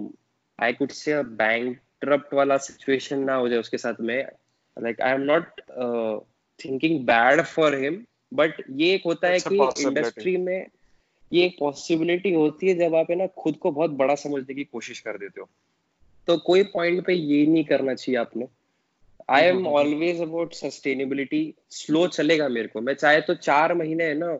I 0.59 0.73
could 0.73 0.91
say 0.91 1.21
bank 1.41 1.80
वाला 2.34 2.57
सिचुएशन 2.57 3.19
ना 3.23 3.36
हो 3.36 3.47
जाए 3.49 3.59
उसके 3.59 3.78
साथ 3.78 4.01
में। 4.01 4.17
Like 4.78 5.01
I 5.01 5.13
am 5.13 5.21
not 5.21 5.61
thinking 6.59 6.99
bad 7.05 7.41
for 7.43 7.76
him 7.84 8.03
but 8.34 8.63
ये 8.71 8.93
एक 8.93 9.03
होता 9.05 9.28
है 9.28 9.38
It's 9.39 9.47
कि 9.49 9.84
इंडस्ट्री 9.84 10.36
में 10.38 10.67
ये 11.32 11.45
एक 11.45 11.55
पॉसिबिलिटी 11.59 12.34
होती 12.34 12.67
है 12.67 12.76
जब 12.76 12.95
आप 12.95 13.09
है 13.09 13.15
ना 13.15 13.28
खुद 13.38 13.55
को 13.57 13.71
बहुत 13.71 13.91
बड़ा 13.91 14.15
समझने 14.15 14.55
की 14.55 14.63
कोशिश 14.63 14.99
कर 14.99 15.17
देते 15.17 15.41
हो। 15.41 15.49
तो 16.28 16.38
कोई 16.38 16.63
पॉइंट 16.63 17.05
पे 17.05 17.13
ये 17.13 17.45
नहीं 17.45 17.63
करना 17.63 17.93
चाहिए 17.93 18.19
आपने। 18.19 18.47
I 19.30 19.43
am 19.43 19.67
always 19.67 20.21
about 20.21 20.53
sustainability 20.53 21.53
slow 21.69 22.07
चलेगा 22.07 22.49
मेरे 22.49 22.67
को। 22.67 22.82
मैं 22.82 22.93
चाहे 22.93 23.21
तो 23.21 23.34
चार 23.36 23.73
महीने 23.73 24.03
है 24.03 24.13
ना 24.13 24.38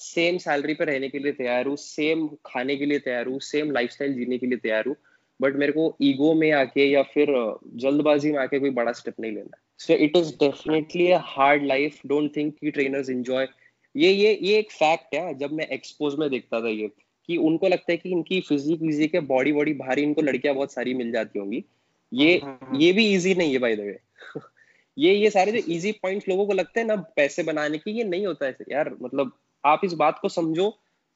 सेम 0.00 0.38
सैलरी 0.38 0.74
पे 0.74 0.84
रहने 0.84 1.08
के 1.08 1.18
लिए 1.18 1.32
तैयार 1.32 1.66
हूँ 1.66 1.76
सेम 1.76 2.28
खाने 2.46 2.76
के 2.76 2.86
लिए 2.86 2.98
तैयार 2.98 3.26
हूँ 3.26 3.38
सेम 3.40 3.70
लाइफस्टाइल 3.70 4.14
जीने 4.14 4.38
के 4.38 4.46
लिए 4.46 4.58
तैयार 4.58 4.86
हूँ 4.88 4.96
बट 5.40 5.56
मेरे 5.56 5.72
को 5.72 5.96
ईगो 6.02 6.32
में 6.34 6.50
आके 6.52 6.86
या 6.86 7.02
फिर 7.02 7.28
जल्दबाजी 7.76 8.32
में 8.32 8.38
आके 8.38 8.58
कोई 8.58 8.70
बड़ा 8.70 8.92
स्टेप 8.92 9.14
नहीं 9.20 9.32
लेना। 9.32 9.56
So 9.78 9.94
it 9.94 10.16
is 10.16 10.32
definitely 10.34 11.10
a 11.10 11.18
hard 11.22 11.64
life 11.66 12.00
don't 12.06 12.36
think 12.36 12.54
कि 12.60 12.70
ट्रेनर्स 12.70 13.10
एंजॉय 13.10 13.46
ये 13.96 14.10
ये 14.12 14.38
ये 14.42 14.58
एक 14.58 14.72
फैक्ट 14.72 15.14
है 15.14 15.34
जब 15.38 15.52
मैं 15.52 15.66
एक्सपोज 15.68 16.14
में 16.14 16.28
देखता 16.30 16.60
था 16.60 16.68
ये 16.68 16.88
कि 17.28 17.36
उनको 17.36 17.68
लगता 17.68 17.92
है 17.92 17.96
कि 17.96 18.10
इनकी 18.10 18.40
फिजिक 18.40 18.82
विजिक 18.82 19.14
है 19.14 19.20
बॉडी 19.26 19.52
बॉडी 19.52 19.72
भारी 19.74 20.02
इनको 20.02 20.22
लड़कियाँ 20.22 20.54
बहुत 20.54 20.72
सारी 20.72 20.94
मिल 20.94 21.12
जाती 21.12 21.38
होंगी। 21.38 21.64
ये 22.12 22.40
ये 22.74 22.92
भी 22.92 23.06
इजी 23.14 23.34
नहीं 23.34 23.52
है 23.52 23.58
बाय 23.58 23.76
द 23.76 23.80
वे 23.80 23.98
ये 24.96 25.14
ये 25.14 25.30
सारे 25.30 25.52
जो 25.52 25.72
इजी 25.72 25.92
पॉइंट्स 25.92 26.28
लोगों 26.28 26.46
को 26.46 26.52
लगते 26.52 26.80
हैं 26.80 26.86
ना 26.86 26.96
पैसे 27.16 27.42
बनाने 27.42 27.78
की 27.78 27.90
ये 27.90 28.04
नहीं 28.04 28.26
होता 28.26 28.46
है 28.46 28.56
यार 28.70 28.94
मतलब 29.02 29.32
आप 29.64 29.80
इस 29.84 29.92
बात 29.94 30.18
को 30.18 30.28
समझो 30.28 30.68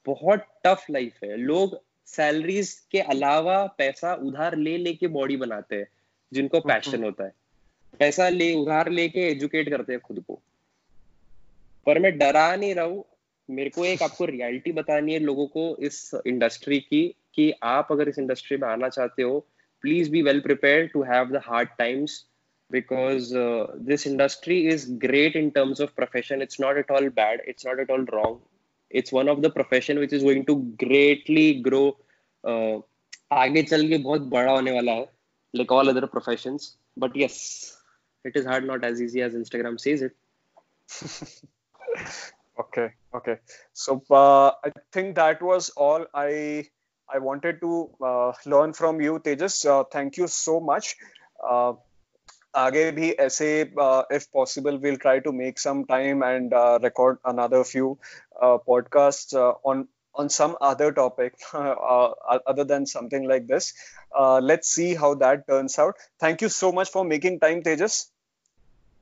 बहुत 0.07 0.45
टफ 0.65 0.85
लाइफ 0.91 1.23
है। 1.23 1.37
लोग 1.37 1.79
सैलरीज 2.07 2.73
के 2.91 2.99
अलावा 2.99 3.65
पैसा 3.77 4.13
उधार 4.23 4.57
ले 4.57 4.77
लेके 4.77 5.07
बॉडी 5.09 5.37
बनाते 5.37 5.75
हैं 5.75 5.87
जिनको 6.31 6.59
पैशन 6.61 7.03
होता 7.03 7.23
है। 7.23 7.33
पैसा 7.99 8.29
ले 8.29 8.53
उधार 8.55 8.89
लेके 8.91 9.27
एजुकेट 9.29 9.69
करते 9.69 9.93
हैं 9.93 10.01
खुद 10.01 10.23
को। 10.27 10.41
पर 11.87 11.99
मैं 11.99 12.17
डरा 12.17 12.55
नहीं 12.55 12.73
रहा 12.75 12.85
हूँ। 12.85 13.03
मेरे 13.49 13.69
को 13.69 13.85
एक 13.85 14.01
आपको 14.03 14.25
रियलिटी 14.25 14.71
बतानी 14.71 15.13
है 15.13 15.19
लोगों 15.19 15.45
को 15.47 15.75
इस 15.85 16.11
इंडस्ट्री 16.27 16.79
की, 16.79 17.07
कि 17.35 17.53
आप 17.63 17.87
अगर 17.91 18.09
इस 18.09 18.19
इंडस्ट्री 18.19 18.57
में 18.57 18.67
आना 18.67 18.89
चाहते 18.89 19.23
हो 19.23 19.39
please 19.83 20.09
be 20.11 20.21
well 20.21 20.39
prepare 20.39 20.87
to 20.93 21.01
have 21.03 21.29
the 21.31 21.41
hard 21.45 21.69
times 21.77 22.25
because 22.71 23.31
this 23.87 24.07
industry 24.07 24.59
is 24.69 24.85
great 25.01 25.35
in 25.35 25.49
terms 25.49 25.81
of 25.81 25.89
profession 25.95 26.41
it's 26.41 26.61
not 26.61 26.77
at 26.77 26.91
all 26.91 27.09
bad 27.15 27.41
it's 27.47 27.67
not 27.67 27.79
at 27.79 27.91
all 27.91 28.05
wrong 28.11 28.39
it's 28.91 29.13
one 29.13 29.29
of 29.29 29.39
the 29.39 29.51
profession 29.51 29.97
which 29.97 30.13
is 30.13 30.23
going 30.23 30.45
to 30.45 30.55
greatly 30.83 31.53
grow 31.67 31.85
आगे 33.33 33.63
चल 33.63 33.87
के 33.89 33.97
बहुत 33.99 34.21
बड़ा 34.29 34.51
होने 34.51 34.71
वाला 34.71 34.91
है 34.91 35.03
like 35.53 35.71
all 35.71 35.89
other 35.89 36.05
profession 36.07 36.57
but 36.99 37.17
yes 37.17 37.39
it 38.25 38.37
is 38.37 38.47
hard 38.47 38.65
not 38.65 38.83
as 38.83 39.01
easy 39.01 39.21
as 39.21 39.35
Instagram 39.35 39.75
sees 39.85 40.03
it 40.03 40.15
okay 42.58 42.92
okay 43.14 43.36
so 43.72 44.02
uh, 44.10 44.50
i 44.64 44.70
think 44.92 45.14
that 45.16 45.42
was 45.42 45.70
all 45.70 46.06
i 46.14 46.64
i 47.08 47.18
wanted 47.18 47.60
to 47.60 47.88
uh, 48.02 48.32
learn 48.54 48.72
from 48.72 49.00
you 49.00 49.18
tejas 49.26 49.58
uh, 49.74 49.82
thank 49.96 50.16
you 50.16 50.28
so 50.36 50.60
much 50.60 50.96
uh, 51.50 51.72
आगे 52.56 52.90
भी 52.96 53.10
ऐसे 53.20 53.46
if 54.16 54.26
possible 54.32 54.78
we'll 54.82 54.96
try 55.00 55.18
to 55.24 55.32
make 55.32 55.58
some 55.58 55.84
time 55.90 56.22
and 56.22 56.54
uh, 56.54 56.78
record 56.82 57.18
another 57.32 57.62
few 57.64 57.98
uh, 58.40 58.56
podcasts 58.68 59.36
uh, 59.36 59.52
on 59.72 59.86
on 60.14 60.30
some 60.36 60.56
other 60.68 60.90
topic 60.98 61.34
other 61.54 62.64
than 62.64 62.86
something 62.86 63.28
like 63.32 63.46
this 63.46 63.74
let's 64.50 64.70
see 64.76 64.94
how 64.94 65.14
that 65.24 65.46
turns 65.46 65.78
out 65.78 66.06
thank 66.24 66.40
you 66.46 66.48
so 66.48 66.72
much 66.78 66.92
for 66.94 67.04
making 67.04 67.38
time 67.40 67.62
tejas 67.66 67.98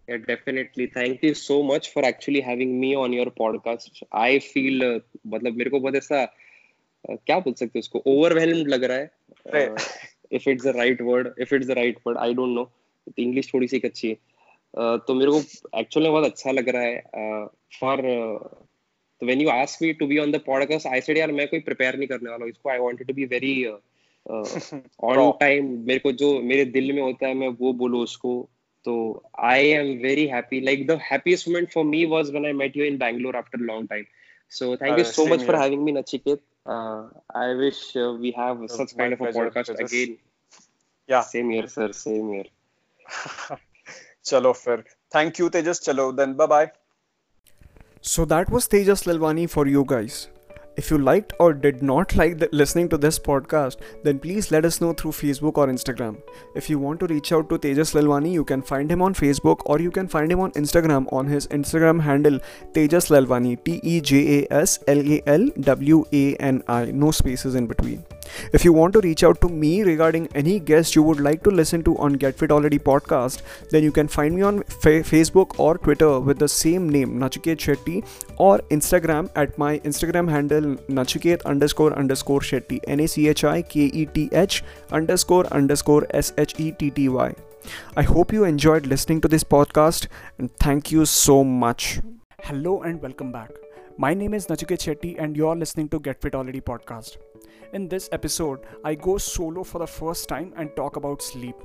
Yeah 0.09 0.19
definitely. 0.27 0.85
Thank 0.93 1.23
you 1.23 1.33
so 1.39 1.61
much 1.63 1.89
for 1.93 2.03
actually 2.05 2.41
having 2.41 2.71
me 2.83 2.91
on 2.95 3.15
your 3.15 3.25
podcast. 3.39 4.03
I 4.11 4.39
feel 4.45 4.85
मतलब 5.27 5.57
मेरे 5.57 5.69
को 5.69 5.79
बहुत 5.79 5.95
ऐसा 5.95 6.25
क्या 7.05 7.39
बोल 7.39 7.53
सकते 7.59 7.79
उसको? 7.79 8.01
Overwhelmed 8.07 8.67
लग 8.67 8.83
रहा 8.83 8.97
है। 8.97 9.07
If 10.37 10.47
it's 10.53 10.65
the 10.65 10.73
right 10.79 10.99
word 11.09 11.27
if 11.45 11.53
it's 11.57 11.67
the 11.67 11.75
right 11.81 12.01
word 12.05 12.17
i 12.25 12.33
don't 12.39 12.55
know. 12.57 12.65
तो 13.07 13.21
इंग्लिश 13.21 13.53
थोड़ी 13.53 13.67
सी 13.67 13.79
अच्छी 13.85 14.09
है। 14.09 14.15
तो 15.07 15.13
मेरे 15.13 15.31
को 15.31 15.37
एक्चुअल 15.79 16.03
में 16.05 16.11
बहुत 16.11 16.25
अच्छा 16.25 16.51
लग 16.51 16.69
रहा 16.75 16.81
है। 16.83 17.45
फॉर 17.79 18.01
तो 19.21 19.25
when 19.25 19.41
you 19.41 19.49
ask 19.49 19.81
me 19.83 19.91
to 19.93 20.07
be 20.07 20.17
on 20.17 20.31
the 20.31 20.39
podcast 20.45 20.87
I 20.87 21.01
said 21.01 21.17
यार 21.17 21.31
मैं 21.31 21.47
कोई 21.47 21.59
प्रिपेयर 21.59 21.97
नहीं 21.97 22.07
करने 22.07 22.29
वाला 22.29 22.43
हूँ। 22.43 22.51
इसको 22.51 22.69
I 22.69 22.77
wanted 22.79 23.07
to 23.07 23.13
be 23.13 23.25
very 23.33 23.53
on 23.65 25.31
time 25.39 25.69
मेरे 25.87 25.99
को 25.99 26.11
जो 26.21 26.39
मेरे 26.41 26.65
दिल 26.77 26.91
में 26.93 27.01
होता 27.01 27.27
है 27.27 27.33
मैं 27.33 27.47
वो 27.59 27.73
बोलूँ 27.81 28.01
उसको। 28.03 28.49
तो 28.85 28.95
I 29.45 29.67
am 29.69 29.87
very 30.03 30.25
happy 30.27 30.61
like 30.61 30.85
the 30.87 30.99
happiest 31.01 31.47
moment 31.47 31.71
for 31.73 31.85
me 31.85 32.03
was 32.13 32.29
when 32.31 32.45
I 32.45 32.53
met 32.61 32.77
you 32.77 32.85
in 32.85 32.97
Bangalore 32.97 33.35
after 33.35 33.59
long 33.71 33.89
time 33.89 34.05
so 34.51 34.75
thank 34.75 34.97
you 34.99 35.03
so 35.05 35.25
much 35.33 35.45
for 35.45 35.55
having 35.55 35.83
me 35.83 35.91
Nachiket 35.91 36.41
I 37.37 37.53
wish 37.55 37.81
we 38.21 38.33
have 38.37 38.65
such 38.77 38.91
kind 38.91 39.13
of 39.13 39.27
a 39.27 39.31
podcast 39.31 39.71
again 39.71 40.17
या 41.09 41.21
same 41.31 41.51
year 41.53 41.67
sir 41.77 41.91
same 42.01 42.33
year 42.35 43.57
चलो 44.25 44.53
फिर 44.55 44.83
thank 45.15 45.39
you 45.39 45.49
Tejas 45.49 45.81
चलो 45.81 46.11
then 46.11 46.33
bye 46.33 46.47
bye 46.47 46.71
So 48.01 48.23
that 48.25 48.49
was 48.49 48.67
Tejas 48.67 49.03
Lalwani 49.03 49.49
for 49.49 49.67
you 49.67 49.83
guys. 49.83 50.29
If 50.79 50.89
you 50.91 50.97
liked 50.97 51.33
or 51.39 51.53
did 51.53 51.81
not 51.83 52.15
like 52.19 52.37
the, 52.39 52.47
listening 52.53 52.87
to 52.89 52.97
this 52.97 53.19
podcast, 53.19 53.77
then 54.03 54.19
please 54.19 54.49
let 54.49 54.63
us 54.63 54.79
know 54.79 54.93
through 54.93 55.11
Facebook 55.11 55.57
or 55.57 55.67
Instagram. 55.67 56.21
If 56.55 56.69
you 56.69 56.79
want 56.79 57.01
to 57.01 57.07
reach 57.07 57.33
out 57.33 57.49
to 57.49 57.57
Tejas 57.57 57.93
Lalwani, 57.97 58.31
you 58.31 58.45
can 58.45 58.61
find 58.61 58.89
him 58.89 59.01
on 59.01 59.13
Facebook 59.13 59.61
or 59.65 59.79
you 59.81 59.91
can 59.91 60.07
find 60.07 60.31
him 60.31 60.39
on 60.39 60.51
Instagram 60.51 61.11
on 61.11 61.27
his 61.27 61.47
Instagram 61.47 62.01
handle 62.01 62.39
Tejas 62.73 63.09
Lalwani 63.15 63.61
T 63.65 63.81
E 63.83 63.99
J 63.99 64.21
A 64.37 64.53
S 64.53 64.79
L 64.87 65.01
A 65.17 65.21
L 65.27 65.49
W 65.59 66.05
A 66.13 66.35
N 66.35 66.63
I, 66.69 66.85
no 66.85 67.11
spaces 67.11 67.55
in 67.55 67.67
between. 67.67 68.05
If 68.53 68.65
you 68.65 68.73
want 68.73 68.93
to 68.93 69.01
reach 69.01 69.23
out 69.23 69.41
to 69.41 69.49
me 69.49 69.83
regarding 69.83 70.27
any 70.35 70.59
guest 70.59 70.95
you 70.95 71.03
would 71.03 71.19
like 71.19 71.43
to 71.43 71.49
listen 71.51 71.83
to 71.83 71.97
on 71.97 72.13
Get 72.13 72.37
Fit 72.37 72.51
Already 72.51 72.79
podcast, 72.79 73.41
then 73.69 73.83
you 73.83 73.91
can 73.91 74.07
find 74.07 74.35
me 74.35 74.41
on 74.41 74.63
fa- 74.63 75.03
Facebook 75.11 75.59
or 75.59 75.77
Twitter 75.77 76.19
with 76.19 76.39
the 76.39 76.47
same 76.47 76.89
name, 76.89 77.19
Nachiket 77.19 77.57
Shetty, 77.57 78.05
or 78.37 78.59
Instagram 78.69 79.29
at 79.35 79.57
my 79.57 79.79
Instagram 79.79 80.29
handle, 80.29 80.75
Nachiket 80.87 81.43
underscore 81.45 81.93
underscore 81.93 82.39
Shetty, 82.39 82.79
N 82.87 82.99
A 83.01 83.07
C 83.07 83.27
H 83.27 83.43
I 83.43 83.61
K 83.61 83.81
E 83.81 84.05
T 84.05 84.29
H 84.31 84.63
underscore 84.91 85.45
underscore 85.47 86.05
S 86.11 86.33
H 86.37 86.59
E 86.59 86.71
T 86.71 86.89
T 86.91 87.09
Y. 87.09 87.33
I 87.95 88.03
hope 88.03 88.33
you 88.33 88.45
enjoyed 88.45 88.87
listening 88.87 89.21
to 89.21 89.27
this 89.27 89.43
podcast 89.43 90.07
and 90.37 90.51
thank 90.57 90.91
you 90.91 91.05
so 91.05 91.43
much. 91.43 91.99
Hello 92.43 92.81
and 92.81 93.01
welcome 93.01 93.31
back. 93.31 93.51
My 93.97 94.13
name 94.13 94.33
is 94.33 94.47
Nachiket 94.47 94.79
Shetty 94.79 95.15
and 95.19 95.35
you're 95.35 95.55
listening 95.55 95.89
to 95.89 95.99
Get 95.99 96.21
Fit 96.21 96.35
Already 96.35 96.61
podcast. 96.61 97.17
In 97.71 97.87
this 97.87 98.09
episode, 98.11 98.61
I 98.83 98.95
go 98.95 99.19
solo 99.19 99.63
for 99.63 99.77
the 99.77 99.85
first 99.85 100.27
time 100.27 100.53
and 100.57 100.75
talk 100.75 100.95
about 100.95 101.21
sleep. 101.21 101.55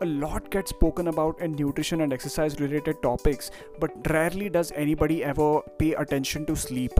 A 0.00 0.06
lot 0.06 0.48
gets 0.52 0.70
spoken 0.70 1.08
about 1.08 1.40
in 1.40 1.50
nutrition 1.52 2.02
and 2.02 2.12
exercise 2.12 2.60
related 2.60 3.02
topics, 3.02 3.50
but 3.80 3.90
rarely 4.08 4.48
does 4.48 4.70
anybody 4.76 5.24
ever 5.24 5.60
pay 5.80 5.94
attention 5.94 6.46
to 6.46 6.54
sleep. 6.54 6.92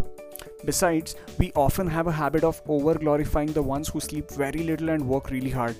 Besides, 0.65 1.15
we 1.39 1.53
often 1.55 1.87
have 1.87 2.09
a 2.09 2.13
habit 2.13 2.43
of 2.43 2.61
over 2.67 2.95
glorifying 2.95 3.53
the 3.53 3.63
ones 3.63 3.89
who 3.89 4.01
sleep 4.01 4.29
very 4.33 4.65
little 4.65 4.89
and 4.89 5.07
work 5.07 5.31
really 5.31 5.51
hard. 5.51 5.77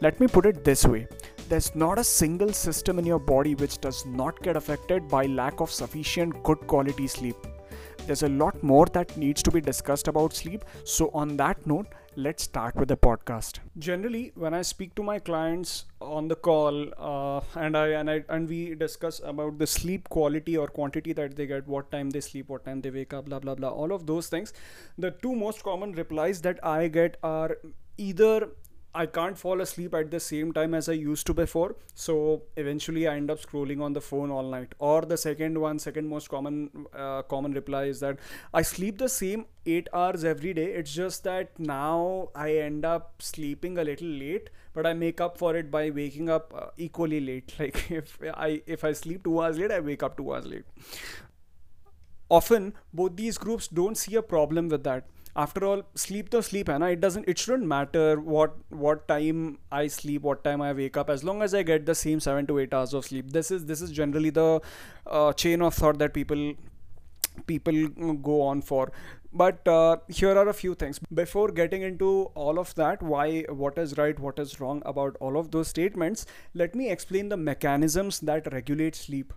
Let 0.00 0.18
me 0.18 0.28
put 0.28 0.46
it 0.46 0.64
this 0.64 0.86
way 0.86 1.08
there's 1.50 1.74
not 1.74 1.98
a 1.98 2.04
single 2.04 2.54
system 2.54 2.98
in 2.98 3.04
your 3.04 3.18
body 3.18 3.54
which 3.54 3.78
does 3.82 4.06
not 4.06 4.42
get 4.42 4.56
affected 4.56 5.08
by 5.08 5.26
lack 5.26 5.60
of 5.60 5.70
sufficient 5.70 6.42
good 6.42 6.66
quality 6.66 7.06
sleep 7.06 7.36
there's 8.06 8.22
a 8.22 8.28
lot 8.28 8.62
more 8.62 8.86
that 8.86 9.16
needs 9.16 9.42
to 9.42 9.50
be 9.50 9.60
discussed 9.60 10.08
about 10.08 10.34
sleep. 10.34 10.64
So, 10.84 11.10
on 11.14 11.36
that 11.36 11.66
note, 11.66 11.86
let's 12.16 12.42
start 12.42 12.74
with 12.76 12.88
the 12.88 12.96
podcast. 12.96 13.60
Generally, 13.78 14.32
when 14.34 14.54
I 14.54 14.62
speak 14.62 14.94
to 14.96 15.02
my 15.02 15.18
clients 15.18 15.84
on 16.00 16.28
the 16.28 16.34
call, 16.34 16.88
uh, 16.98 17.40
and 17.54 17.76
I 17.76 17.88
and 17.88 18.10
I 18.10 18.24
and 18.28 18.48
we 18.48 18.74
discuss 18.74 19.20
about 19.24 19.58
the 19.58 19.66
sleep 19.66 20.08
quality 20.08 20.56
or 20.56 20.66
quantity 20.66 21.12
that 21.12 21.36
they 21.36 21.46
get, 21.46 21.66
what 21.66 21.90
time 21.90 22.10
they 22.10 22.20
sleep, 22.20 22.48
what 22.48 22.64
time 22.64 22.80
they 22.80 22.90
wake 22.90 23.14
up, 23.14 23.26
blah 23.26 23.38
blah 23.38 23.54
blah, 23.54 23.68
all 23.68 23.92
of 23.92 24.06
those 24.06 24.28
things. 24.28 24.52
The 24.98 25.12
two 25.12 25.34
most 25.34 25.62
common 25.62 25.92
replies 25.92 26.40
that 26.42 26.64
I 26.64 26.88
get 26.88 27.16
are 27.22 27.56
either 27.98 28.48
I 28.94 29.06
can't 29.06 29.38
fall 29.38 29.62
asleep 29.62 29.94
at 29.94 30.10
the 30.10 30.20
same 30.20 30.52
time 30.52 30.74
as 30.74 30.88
I 30.88 30.92
used 30.92 31.26
to 31.28 31.34
before. 31.34 31.76
So 31.94 32.42
eventually 32.56 33.08
I 33.08 33.16
end 33.16 33.30
up 33.30 33.40
scrolling 33.40 33.80
on 33.80 33.94
the 33.94 34.02
phone 34.02 34.30
all 34.30 34.42
night. 34.42 34.74
Or 34.78 35.02
the 35.02 35.16
second 35.16 35.58
one, 35.58 35.78
second 35.78 36.08
most 36.08 36.28
common 36.28 36.86
uh, 36.94 37.22
common 37.22 37.52
reply 37.52 37.84
is 37.84 38.00
that 38.00 38.18
I 38.52 38.60
sleep 38.60 38.98
the 38.98 39.08
same 39.08 39.46
8 39.64 39.88
hours 39.94 40.24
every 40.24 40.52
day. 40.52 40.66
It's 40.66 40.92
just 40.92 41.24
that 41.24 41.58
now 41.58 42.28
I 42.34 42.56
end 42.56 42.84
up 42.84 43.22
sleeping 43.22 43.78
a 43.78 43.84
little 43.84 44.08
late, 44.08 44.50
but 44.74 44.86
I 44.86 44.92
make 44.92 45.22
up 45.22 45.38
for 45.38 45.56
it 45.56 45.70
by 45.70 45.88
waking 45.88 46.28
up 46.28 46.52
uh, 46.54 46.66
equally 46.76 47.20
late. 47.20 47.54
Like 47.58 47.90
if 47.90 48.18
I 48.34 48.60
if 48.66 48.84
I 48.84 48.92
sleep 48.92 49.24
2 49.24 49.40
hours 49.42 49.58
late, 49.58 49.70
I 49.70 49.80
wake 49.80 50.02
up 50.02 50.18
2 50.18 50.34
hours 50.34 50.46
late. 50.46 50.64
Often 52.28 52.74
both 52.92 53.16
these 53.16 53.38
groups 53.38 53.68
don't 53.68 53.96
see 53.96 54.16
a 54.16 54.22
problem 54.22 54.68
with 54.68 54.84
that 54.84 55.06
after 55.34 55.64
all 55.64 55.82
sleep 55.94 56.28
to 56.30 56.42
sleep 56.42 56.68
है 56.68 56.92
it 56.92 57.00
doesn't 57.00 57.28
it 57.28 57.38
shouldn't 57.38 57.66
matter 57.66 58.20
what 58.20 58.56
what 58.68 59.06
time 59.08 59.58
I 59.70 59.86
sleep 59.86 60.22
what 60.22 60.44
time 60.44 60.60
I 60.60 60.72
wake 60.72 60.96
up 60.96 61.08
as 61.08 61.24
long 61.24 61.42
as 61.42 61.54
I 61.54 61.62
get 61.62 61.86
the 61.86 61.94
same 61.94 62.20
7 62.20 62.46
to 62.48 62.58
8 62.58 62.74
hours 62.74 62.92
of 62.92 63.04
sleep. 63.06 63.32
This 63.32 63.50
is 63.50 63.64
this 63.66 63.80
is 63.80 63.90
generally 63.90 64.30
the 64.30 64.60
uh, 65.06 65.32
chain 65.32 65.62
of 65.62 65.74
thought 65.74 65.98
that 65.98 66.12
people 66.12 66.54
people 67.46 67.88
go 68.28 68.42
on 68.42 68.60
for. 68.60 68.92
But 69.32 69.66
uh, 69.66 69.96
here 70.08 70.36
are 70.36 70.48
a 70.48 70.52
few 70.52 70.74
things. 70.74 70.98
Before 71.20 71.48
getting 71.48 71.80
into 71.80 72.30
all 72.34 72.58
of 72.58 72.74
that 72.74 73.02
why 73.02 73.42
what 73.48 73.78
is 73.78 73.96
right 73.96 74.18
what 74.18 74.38
is 74.38 74.60
wrong 74.60 74.82
about 74.84 75.16
all 75.20 75.38
of 75.38 75.50
those 75.50 75.68
statements 75.68 76.26
let 76.54 76.74
me 76.74 76.90
explain 76.90 77.30
the 77.30 77.38
mechanisms 77.38 78.20
that 78.20 78.52
regulate 78.52 78.94
sleep. 78.94 79.32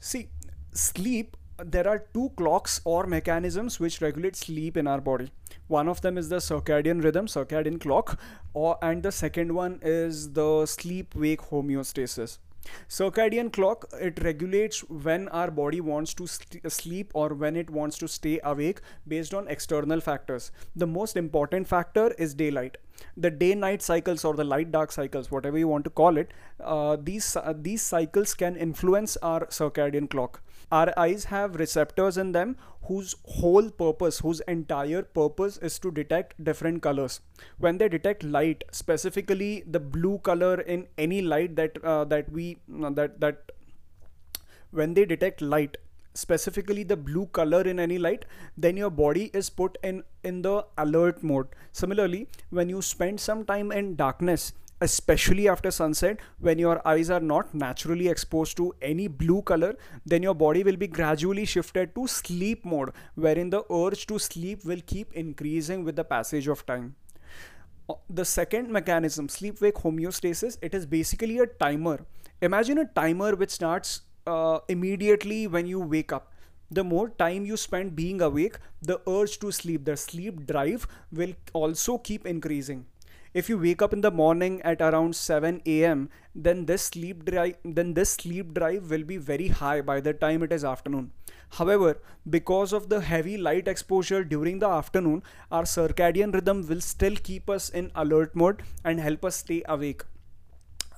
See 0.00 0.28
sleep 0.72 1.36
there 1.64 1.88
are 1.88 2.04
two 2.14 2.30
clocks 2.36 2.80
or 2.84 3.06
mechanisms 3.06 3.78
which 3.80 4.00
regulate 4.00 4.36
sleep 4.36 4.76
in 4.76 4.86
our 4.86 5.00
body. 5.00 5.30
One 5.68 5.88
of 5.88 6.00
them 6.00 6.18
is 6.18 6.28
the 6.28 6.36
circadian 6.36 7.02
rhythm 7.02 7.26
circadian 7.26 7.80
clock 7.80 8.18
or 8.54 8.76
and 8.82 9.02
the 9.02 9.12
second 9.12 9.54
one 9.54 9.78
is 9.82 10.32
the 10.32 10.66
sleep 10.66 11.14
wake 11.14 11.40
homeostasis. 11.40 12.38
Circadian 12.88 13.52
clock 13.52 13.86
it 13.98 14.22
regulates 14.22 14.80
when 14.88 15.28
our 15.28 15.50
body 15.50 15.80
wants 15.80 16.12
to 16.14 16.26
sleep 16.26 17.10
or 17.14 17.30
when 17.30 17.56
it 17.56 17.70
wants 17.70 17.96
to 17.98 18.08
stay 18.08 18.38
awake 18.44 18.80
based 19.08 19.32
on 19.32 19.48
external 19.48 20.00
factors. 20.00 20.52
The 20.76 20.86
most 20.86 21.16
important 21.16 21.66
factor 21.66 22.08
is 22.18 22.34
daylight. 22.34 22.76
The 23.16 23.30
day 23.30 23.54
night 23.54 23.80
cycles 23.80 24.24
or 24.24 24.34
the 24.34 24.44
light 24.44 24.70
dark 24.72 24.92
cycles 24.92 25.30
whatever 25.30 25.56
you 25.56 25.68
want 25.68 25.84
to 25.84 25.90
call 25.90 26.18
it 26.18 26.32
uh, 26.62 26.96
these 27.00 27.34
uh, 27.34 27.54
these 27.56 27.80
cycles 27.80 28.34
can 28.34 28.56
influence 28.56 29.16
our 29.22 29.46
circadian 29.46 30.10
clock 30.10 30.42
our 30.70 30.92
eyes 30.96 31.24
have 31.24 31.56
receptors 31.56 32.16
in 32.16 32.32
them 32.32 32.56
whose 32.84 33.14
whole 33.24 33.70
purpose 33.70 34.18
whose 34.20 34.40
entire 34.52 35.02
purpose 35.02 35.56
is 35.58 35.78
to 35.78 35.90
detect 35.90 36.42
different 36.42 36.82
colors. 36.82 37.20
When 37.58 37.78
they 37.78 37.88
detect 37.88 38.22
light 38.22 38.64
specifically 38.72 39.64
the 39.66 39.80
blue 39.80 40.18
color 40.18 40.60
in 40.60 40.86
any 40.98 41.22
light 41.22 41.56
that 41.56 41.82
uh, 41.84 42.04
that 42.04 42.30
we 42.32 42.56
uh, 42.82 42.90
that 42.90 43.20
that 43.20 43.52
when 44.70 44.94
they 44.94 45.04
detect 45.04 45.42
light 45.42 45.76
specifically 46.14 46.82
the 46.82 46.96
blue 46.96 47.26
color 47.26 47.62
in 47.62 47.78
any 47.78 47.98
light 47.98 48.24
then 48.56 48.76
your 48.76 48.90
body 48.90 49.30
is 49.32 49.50
put 49.50 49.78
in 49.82 50.02
in 50.24 50.42
the 50.42 50.64
alert 50.78 51.22
mode. 51.22 51.48
Similarly 51.72 52.28
when 52.50 52.68
you 52.68 52.82
spend 52.82 53.20
some 53.20 53.44
time 53.44 53.70
in 53.72 53.94
darkness 53.96 54.52
especially 54.80 55.46
after 55.48 55.70
sunset 55.70 56.20
when 56.38 56.58
your 56.58 56.80
eyes 56.88 57.10
are 57.10 57.20
not 57.20 57.54
naturally 57.54 58.08
exposed 58.08 58.56
to 58.56 58.72
any 58.80 59.06
blue 59.08 59.42
color 59.42 59.74
then 60.06 60.22
your 60.22 60.34
body 60.34 60.62
will 60.62 60.76
be 60.76 60.86
gradually 60.86 61.44
shifted 61.44 61.94
to 61.94 62.06
sleep 62.06 62.64
mode 62.64 62.90
wherein 63.14 63.50
the 63.50 63.62
urge 63.70 64.06
to 64.06 64.18
sleep 64.18 64.64
will 64.64 64.80
keep 64.86 65.12
increasing 65.12 65.84
with 65.84 65.96
the 65.96 66.04
passage 66.04 66.48
of 66.48 66.64
time. 66.64 66.94
Uh, 67.88 67.94
the 68.08 68.24
second 68.24 68.70
mechanism 68.70 69.28
sleep 69.28 69.60
wake 69.60 69.74
homeostasis 69.74 70.56
it 70.62 70.74
is 70.74 70.86
basically 70.86 71.38
a 71.38 71.46
timer. 71.46 72.06
Imagine 72.40 72.78
a 72.78 72.86
timer 72.86 73.36
which 73.36 73.50
starts 73.50 74.02
uh, 74.26 74.60
immediately 74.68 75.46
when 75.46 75.66
you 75.66 75.80
wake 75.80 76.12
up. 76.12 76.32
The 76.70 76.84
more 76.84 77.10
time 77.10 77.44
you 77.44 77.56
spend 77.56 77.96
being 77.96 78.22
awake 78.22 78.56
the 78.80 79.00
urge 79.06 79.38
to 79.40 79.52
sleep 79.52 79.84
the 79.84 79.96
sleep 79.96 80.46
drive 80.46 80.86
will 81.12 81.34
also 81.52 81.98
keep 81.98 82.24
increasing 82.26 82.86
if 83.32 83.48
you 83.48 83.56
wake 83.56 83.82
up 83.82 83.92
in 83.92 84.00
the 84.00 84.10
morning 84.10 84.60
at 84.62 84.80
around 84.80 85.14
7 85.14 85.60
a.m 85.64 86.08
then 86.34 86.66
this 86.66 86.82
sleep 86.82 87.24
drive 87.24 87.54
then 87.64 87.94
this 87.94 88.10
sleep 88.10 88.52
drive 88.54 88.90
will 88.90 89.04
be 89.04 89.16
very 89.16 89.48
high 89.48 89.80
by 89.80 90.00
the 90.00 90.12
time 90.12 90.42
it 90.42 90.52
is 90.52 90.64
afternoon. 90.64 91.12
However 91.50 92.00
because 92.28 92.72
of 92.72 92.88
the 92.88 93.00
heavy 93.00 93.36
light 93.36 93.68
exposure 93.68 94.22
during 94.24 94.58
the 94.58 94.68
afternoon 94.68 95.22
our 95.50 95.62
circadian 95.62 96.34
rhythm 96.34 96.66
will 96.68 96.80
still 96.80 97.16
keep 97.16 97.50
us 97.50 97.68
in 97.70 97.90
alert 97.94 98.34
mode 98.34 98.62
and 98.84 99.00
help 99.00 99.24
us 99.24 99.36
stay 99.36 99.62
awake 99.66 100.04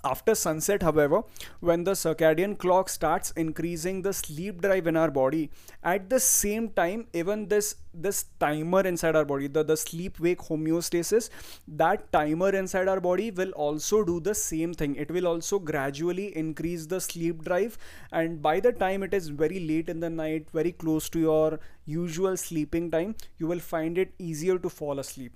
after 0.04 0.34
sunset, 0.34 0.82
however, 0.82 1.22
when 1.60 1.84
the 1.84 1.92
circadian 1.92 2.58
clock 2.58 2.88
starts 2.88 3.30
increasing 3.32 4.02
the 4.02 4.12
sleep 4.12 4.60
drive 4.60 4.86
in 4.86 4.96
our 4.96 5.10
body, 5.10 5.50
at 5.82 6.10
the 6.10 6.18
same 6.18 6.68
time, 6.70 7.06
even 7.12 7.48
this 7.48 7.76
this 7.94 8.24
timer 8.40 8.80
inside 8.80 9.14
our 9.14 9.24
body, 9.24 9.46
the, 9.46 9.62
the 9.62 9.76
sleep 9.76 10.18
wake 10.18 10.38
homeostasis, 10.38 11.28
that 11.68 12.10
timer 12.10 12.48
inside 12.50 12.88
our 12.88 13.00
body 13.00 13.30
will 13.30 13.50
also 13.50 14.02
do 14.02 14.18
the 14.18 14.34
same 14.34 14.72
thing. 14.72 14.96
It 14.96 15.10
will 15.10 15.26
also 15.26 15.58
gradually 15.58 16.34
increase 16.36 16.86
the 16.86 17.00
sleep 17.00 17.44
drive, 17.44 17.76
and 18.12 18.40
by 18.40 18.60
the 18.60 18.72
time 18.72 19.02
it 19.02 19.12
is 19.12 19.28
very 19.28 19.60
late 19.60 19.88
in 19.88 20.00
the 20.00 20.10
night, 20.10 20.48
very 20.52 20.72
close 20.72 21.08
to 21.10 21.20
your 21.20 21.60
usual 21.84 22.36
sleeping 22.36 22.90
time, 22.90 23.14
you 23.38 23.46
will 23.46 23.60
find 23.60 23.98
it 23.98 24.12
easier 24.18 24.58
to 24.58 24.68
fall 24.70 24.98
asleep. 24.98 25.32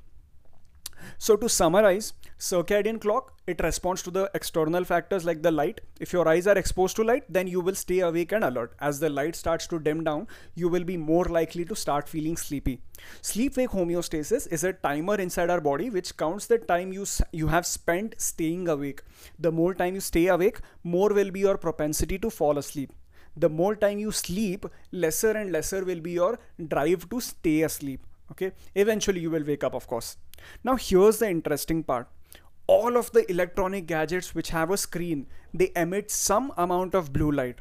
So 1.18 1.36
to 1.36 1.48
summarize, 1.48 2.12
circadian 2.38 3.00
clock, 3.00 3.32
it 3.46 3.60
responds 3.62 4.02
to 4.02 4.10
the 4.10 4.30
external 4.34 4.84
factors 4.84 5.24
like 5.24 5.42
the 5.42 5.50
light. 5.50 5.80
If 6.00 6.12
your 6.12 6.28
eyes 6.28 6.46
are 6.46 6.58
exposed 6.58 6.96
to 6.96 7.04
light, 7.04 7.24
then 7.28 7.46
you 7.46 7.60
will 7.60 7.74
stay 7.74 8.00
awake 8.00 8.32
and 8.32 8.44
alert. 8.44 8.74
As 8.80 9.00
the 9.00 9.08
light 9.08 9.36
starts 9.36 9.66
to 9.68 9.78
dim 9.78 10.04
down, 10.04 10.26
you 10.54 10.68
will 10.68 10.84
be 10.84 10.96
more 10.96 11.24
likely 11.24 11.64
to 11.66 11.76
start 11.76 12.08
feeling 12.08 12.36
sleepy. 12.36 12.80
Sleep 13.22 13.56
wake 13.56 13.70
homeostasis 13.70 14.50
is 14.50 14.64
a 14.64 14.72
timer 14.72 15.16
inside 15.16 15.50
our 15.50 15.60
body 15.60 15.90
which 15.90 16.16
counts 16.16 16.46
the 16.46 16.58
time 16.58 16.92
you 16.92 17.06
you 17.32 17.48
have 17.48 17.66
spent 17.66 18.14
staying 18.18 18.68
awake. 18.68 19.02
The 19.38 19.52
more 19.52 19.74
time 19.74 19.94
you 19.94 20.00
stay 20.00 20.26
awake, 20.26 20.60
more 20.82 21.10
will 21.10 21.30
be 21.30 21.40
your 21.40 21.58
propensity 21.58 22.18
to 22.18 22.30
fall 22.30 22.58
asleep 22.58 22.92
the 23.36 23.50
more 23.50 23.76
time 23.76 23.98
you 23.98 24.10
sleep, 24.12 24.64
lesser 24.92 25.32
and 25.32 25.52
lesser 25.52 25.84
will 25.84 26.00
be 26.00 26.12
your 26.12 26.38
drive 26.68 27.08
to 27.10 27.20
stay 27.20 27.62
asleep 27.62 28.00
okay? 28.30 28.52
Eventually 28.74 29.20
you 29.20 29.30
will 29.30 29.44
wake 29.44 29.64
up 29.64 29.74
of 29.74 29.86
course. 29.86 30.16
Now 30.64 30.76
here's 30.76 31.18
the 31.18 31.28
interesting 31.28 31.82
part. 31.82 32.08
All 32.66 32.96
of 32.96 33.12
the 33.12 33.30
electronic 33.30 33.86
gadgets 33.86 34.34
which 34.34 34.50
have 34.50 34.70
a 34.70 34.76
screen 34.76 35.26
they 35.54 35.70
emit 35.76 36.10
some 36.10 36.52
amount 36.56 36.94
of 36.94 37.12
blue 37.12 37.30
light. 37.30 37.58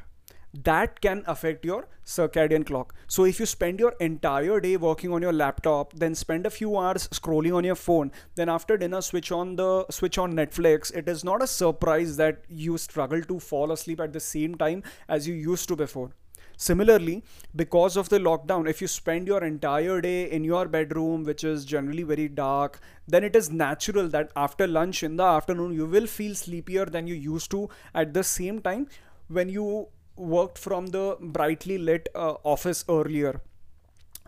That 0.64 1.00
can 1.02 1.22
affect 1.26 1.66
your 1.66 1.86
circadian 2.04 2.64
clock. 2.64 2.94
So 3.08 3.24
if 3.24 3.38
you 3.38 3.46
spend 3.46 3.78
your 3.78 3.94
entire 4.00 4.58
day 4.58 4.76
working 4.76 5.12
on 5.12 5.20
your 5.20 5.32
laptop 5.32 5.92
then 5.92 6.14
spend 6.14 6.46
a 6.46 6.50
few 6.50 6.78
hours 6.78 7.08
scrolling 7.08 7.54
on 7.54 7.64
your 7.64 7.74
phone 7.74 8.10
then 8.36 8.48
after 8.48 8.76
dinner 8.76 9.02
switch 9.02 9.30
on 9.30 9.56
the 9.56 9.86
switch 9.90 10.18
on 10.18 10.32
netflix. 10.32 10.94
It 10.94 11.08
is 11.08 11.24
not 11.24 11.42
a 11.42 11.46
surprise 11.46 12.16
that 12.16 12.44
you 12.48 12.78
struggle 12.78 13.22
to 13.22 13.38
fall 13.38 13.70
asleep 13.70 14.00
at 14.00 14.12
the 14.12 14.20
same 14.20 14.54
time 14.54 14.82
as 15.08 15.28
you 15.28 15.34
used 15.34 15.68
to 15.68 15.76
before 15.76 16.10
Similarly, 16.56 17.22
because 17.54 17.96
of 17.98 18.08
the 18.08 18.18
lockdown, 18.18 18.68
if 18.68 18.80
you 18.80 18.88
spend 18.88 19.26
your 19.26 19.44
entire 19.44 20.00
day 20.00 20.30
in 20.30 20.42
your 20.42 20.66
bedroom, 20.66 21.24
which 21.24 21.44
is 21.44 21.66
generally 21.66 22.02
very 22.02 22.28
dark, 22.28 22.80
then 23.06 23.24
it 23.24 23.36
is 23.36 23.50
natural 23.50 24.08
that 24.08 24.30
after 24.34 24.66
lunch 24.66 25.02
in 25.02 25.16
the 25.16 25.22
afternoon, 25.22 25.74
you 25.74 25.84
will 25.84 26.06
feel 26.06 26.34
sleepier 26.34 26.86
than 26.86 27.06
you 27.06 27.14
used 27.14 27.50
to 27.50 27.68
at 27.94 28.14
the 28.14 28.24
same 28.24 28.60
time 28.60 28.88
when 29.28 29.50
you 29.50 29.88
worked 30.16 30.56
from 30.56 30.86
the 30.86 31.18
brightly 31.20 31.76
lit 31.76 32.08
uh, 32.14 32.34
office 32.42 32.84
earlier. 32.88 33.42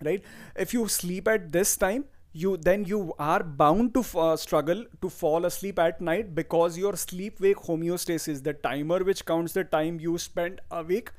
Right? 0.03 0.23
If 0.55 0.75
you 0.75 0.87
sleep 0.87 1.27
at 1.29 1.51
this 1.51 1.77
time, 1.77 2.05
you 2.33 2.59
then 2.59 2.85
you 2.85 3.15
are 3.19 3.43
bound 3.43 3.95
to 3.95 4.05
uh, 4.19 4.37
struggle 4.37 4.85
to 5.01 5.09
fall 5.09 5.47
asleep 5.47 5.79
at 5.79 6.01
night 6.01 6.35
because 6.35 6.77
your 6.77 6.95
sleep 6.95 7.41
wake 7.41 7.57
homeostasis 7.57 8.43
the 8.43 8.53
timer 8.53 9.03
which 9.03 9.25
counts 9.25 9.55
the 9.55 9.65
time 9.65 9.99
you 9.99 10.19
spend 10.19 10.61
awake 10.71 11.11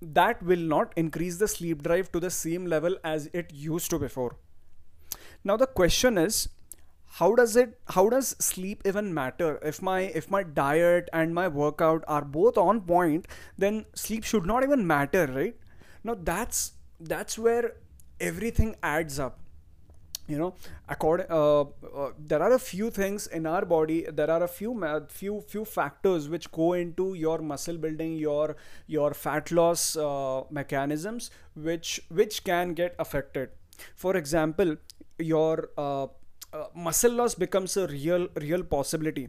that 0.00 0.42
will 0.42 0.58
not 0.58 0.92
increase 0.96 1.36
the 1.36 1.48
sleep 1.48 1.82
drive 1.82 2.10
to 2.12 2.20
the 2.20 2.30
same 2.30 2.66
level 2.66 2.96
as 3.04 3.28
it 3.32 3.52
used 3.52 3.90
to 3.90 3.98
before. 3.98 4.36
Now 5.44 5.56
the 5.56 5.66
question 5.66 6.18
is 6.18 6.48
how 7.14 7.34
does 7.34 7.56
it 7.56 7.78
how 7.88 8.08
does 8.08 8.36
sleep 8.38 8.82
even 8.86 9.12
matter? 9.12 9.58
If 9.62 9.82
my 9.82 10.00
if 10.00 10.30
my 10.30 10.42
diet 10.42 11.08
and 11.12 11.34
my 11.34 11.48
workout 11.48 12.04
are 12.06 12.24
both 12.24 12.56
on 12.56 12.82
point 12.82 13.26
then 13.58 13.84
sleep 13.94 14.24
should 14.24 14.46
not 14.46 14.62
even 14.62 14.86
matter 14.86 15.26
right? 15.26 15.56
Now 16.04 16.14
that's 16.14 16.72
that's 17.00 17.38
where 17.38 17.72
everything 18.20 18.76
adds 18.82 19.18
up 19.18 19.40
you 20.30 20.38
know 20.38 20.54
according 20.88 21.26
uh, 21.28 21.60
uh, 21.60 22.10
there 22.32 22.42
are 22.42 22.52
a 22.52 22.58
few 22.58 22.90
things 22.90 23.26
in 23.38 23.46
our 23.52 23.64
body 23.64 23.98
there 24.18 24.30
are 24.30 24.42
a 24.44 24.48
few 24.48 24.74
few 25.08 25.40
few 25.54 25.64
factors 25.64 26.28
which 26.28 26.50
go 26.58 26.72
into 26.74 27.14
your 27.14 27.38
muscle 27.38 27.80
building 27.86 28.14
your 28.16 28.56
your 28.86 29.12
fat 29.22 29.50
loss 29.50 29.96
uh, 29.96 30.42
mechanisms 30.60 31.30
which 31.54 32.00
which 32.08 32.44
can 32.44 32.74
get 32.74 32.94
affected. 32.98 33.50
For 33.96 34.16
example 34.16 34.76
your 35.18 35.70
uh, 35.76 36.04
uh, 36.04 36.64
muscle 36.74 37.12
loss 37.12 37.34
becomes 37.34 37.76
a 37.76 37.86
real 37.88 38.28
real 38.36 38.62
possibility. 38.62 39.28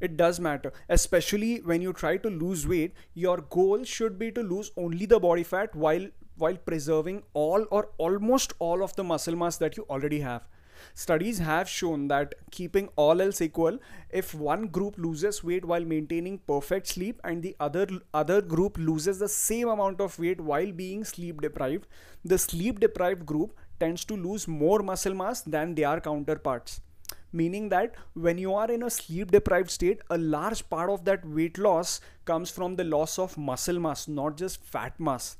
It 0.00 0.16
does 0.16 0.38
matter 0.38 0.72
especially 0.88 1.56
when 1.70 1.82
you 1.82 1.92
try 1.92 2.16
to 2.18 2.30
lose 2.30 2.66
weight 2.72 2.94
your 3.14 3.38
goal 3.38 3.82
should 3.82 4.18
be 4.18 4.30
to 4.36 4.42
lose 4.42 4.70
only 4.76 5.06
the 5.06 5.18
body 5.18 5.42
fat 5.42 5.74
while 5.74 6.06
while 6.38 6.56
preserving 6.56 7.22
all 7.34 7.66
or 7.70 7.90
almost 7.98 8.52
all 8.58 8.82
of 8.82 8.94
the 8.96 9.04
muscle 9.04 9.36
mass 9.36 9.56
that 9.58 9.76
you 9.76 9.86
already 9.88 10.20
have. 10.20 10.46
Studies 10.94 11.38
have 11.38 11.68
shown 11.68 12.08
that 12.08 12.34
keeping 12.50 12.88
all 12.96 13.20
else 13.20 13.40
equal, 13.40 13.78
if 14.10 14.34
one 14.34 14.68
group 14.68 14.96
loses 14.98 15.42
weight 15.42 15.64
while 15.64 15.84
maintaining 15.84 16.38
perfect 16.38 16.86
sleep 16.86 17.20
and 17.24 17.42
the 17.42 17.56
other 17.60 17.86
other 18.14 18.40
group 18.40 18.78
loses 18.78 19.18
the 19.18 19.28
same 19.28 19.68
amount 19.68 20.00
of 20.00 20.18
weight 20.18 20.40
while 20.40 20.72
being 20.72 21.04
sleep 21.04 21.40
deprived, 21.40 21.86
the 22.24 22.38
sleep 22.38 22.80
deprived 22.80 23.26
group 23.26 23.56
tends 23.80 24.04
to 24.04 24.16
lose 24.16 24.48
more 24.48 24.80
muscle 24.80 25.14
mass 25.14 25.40
than 25.42 25.74
their 25.74 26.00
counterparts. 26.00 26.80
Meaning 27.32 27.68
that 27.68 27.94
when 28.14 28.38
you 28.38 28.54
are 28.54 28.70
in 28.70 28.82
a 28.82 28.90
sleep 28.90 29.30
deprived 29.30 29.70
state, 29.70 30.00
a 30.08 30.16
large 30.16 30.68
part 30.70 30.90
of 30.90 31.04
that 31.04 31.26
weight 31.26 31.58
loss 31.58 32.00
comes 32.24 32.50
from 32.50 32.76
the 32.76 32.84
loss 32.84 33.18
of 33.18 33.36
muscle 33.36 33.78
mass, 33.78 34.08
not 34.08 34.36
just 34.36 34.62
fat 34.62 34.98
mass 34.98 35.36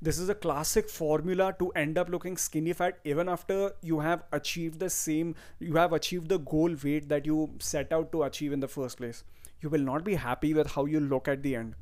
this 0.00 0.18
is 0.18 0.28
a 0.28 0.34
classic 0.34 0.88
formula 0.88 1.54
to 1.58 1.70
end 1.70 1.98
up 1.98 2.08
looking 2.08 2.36
skinny 2.36 2.72
fat 2.72 2.98
even 3.04 3.28
after 3.28 3.72
you 3.82 4.00
have 4.00 4.24
achieved 4.32 4.78
the 4.78 4.90
same 4.90 5.34
you 5.58 5.74
have 5.76 5.92
achieved 5.92 6.28
the 6.28 6.38
goal 6.38 6.76
weight 6.84 7.08
that 7.08 7.26
you 7.26 7.50
set 7.58 7.92
out 7.92 8.12
to 8.12 8.22
achieve 8.24 8.52
in 8.52 8.60
the 8.60 8.68
first 8.68 8.98
place. 8.98 9.24
You 9.60 9.70
will 9.70 9.80
not 9.80 10.04
be 10.04 10.14
happy 10.14 10.52
with 10.54 10.72
how 10.72 10.84
you 10.84 11.00
look 11.00 11.28
at 11.28 11.42
the 11.42 11.56
end. 11.56 11.74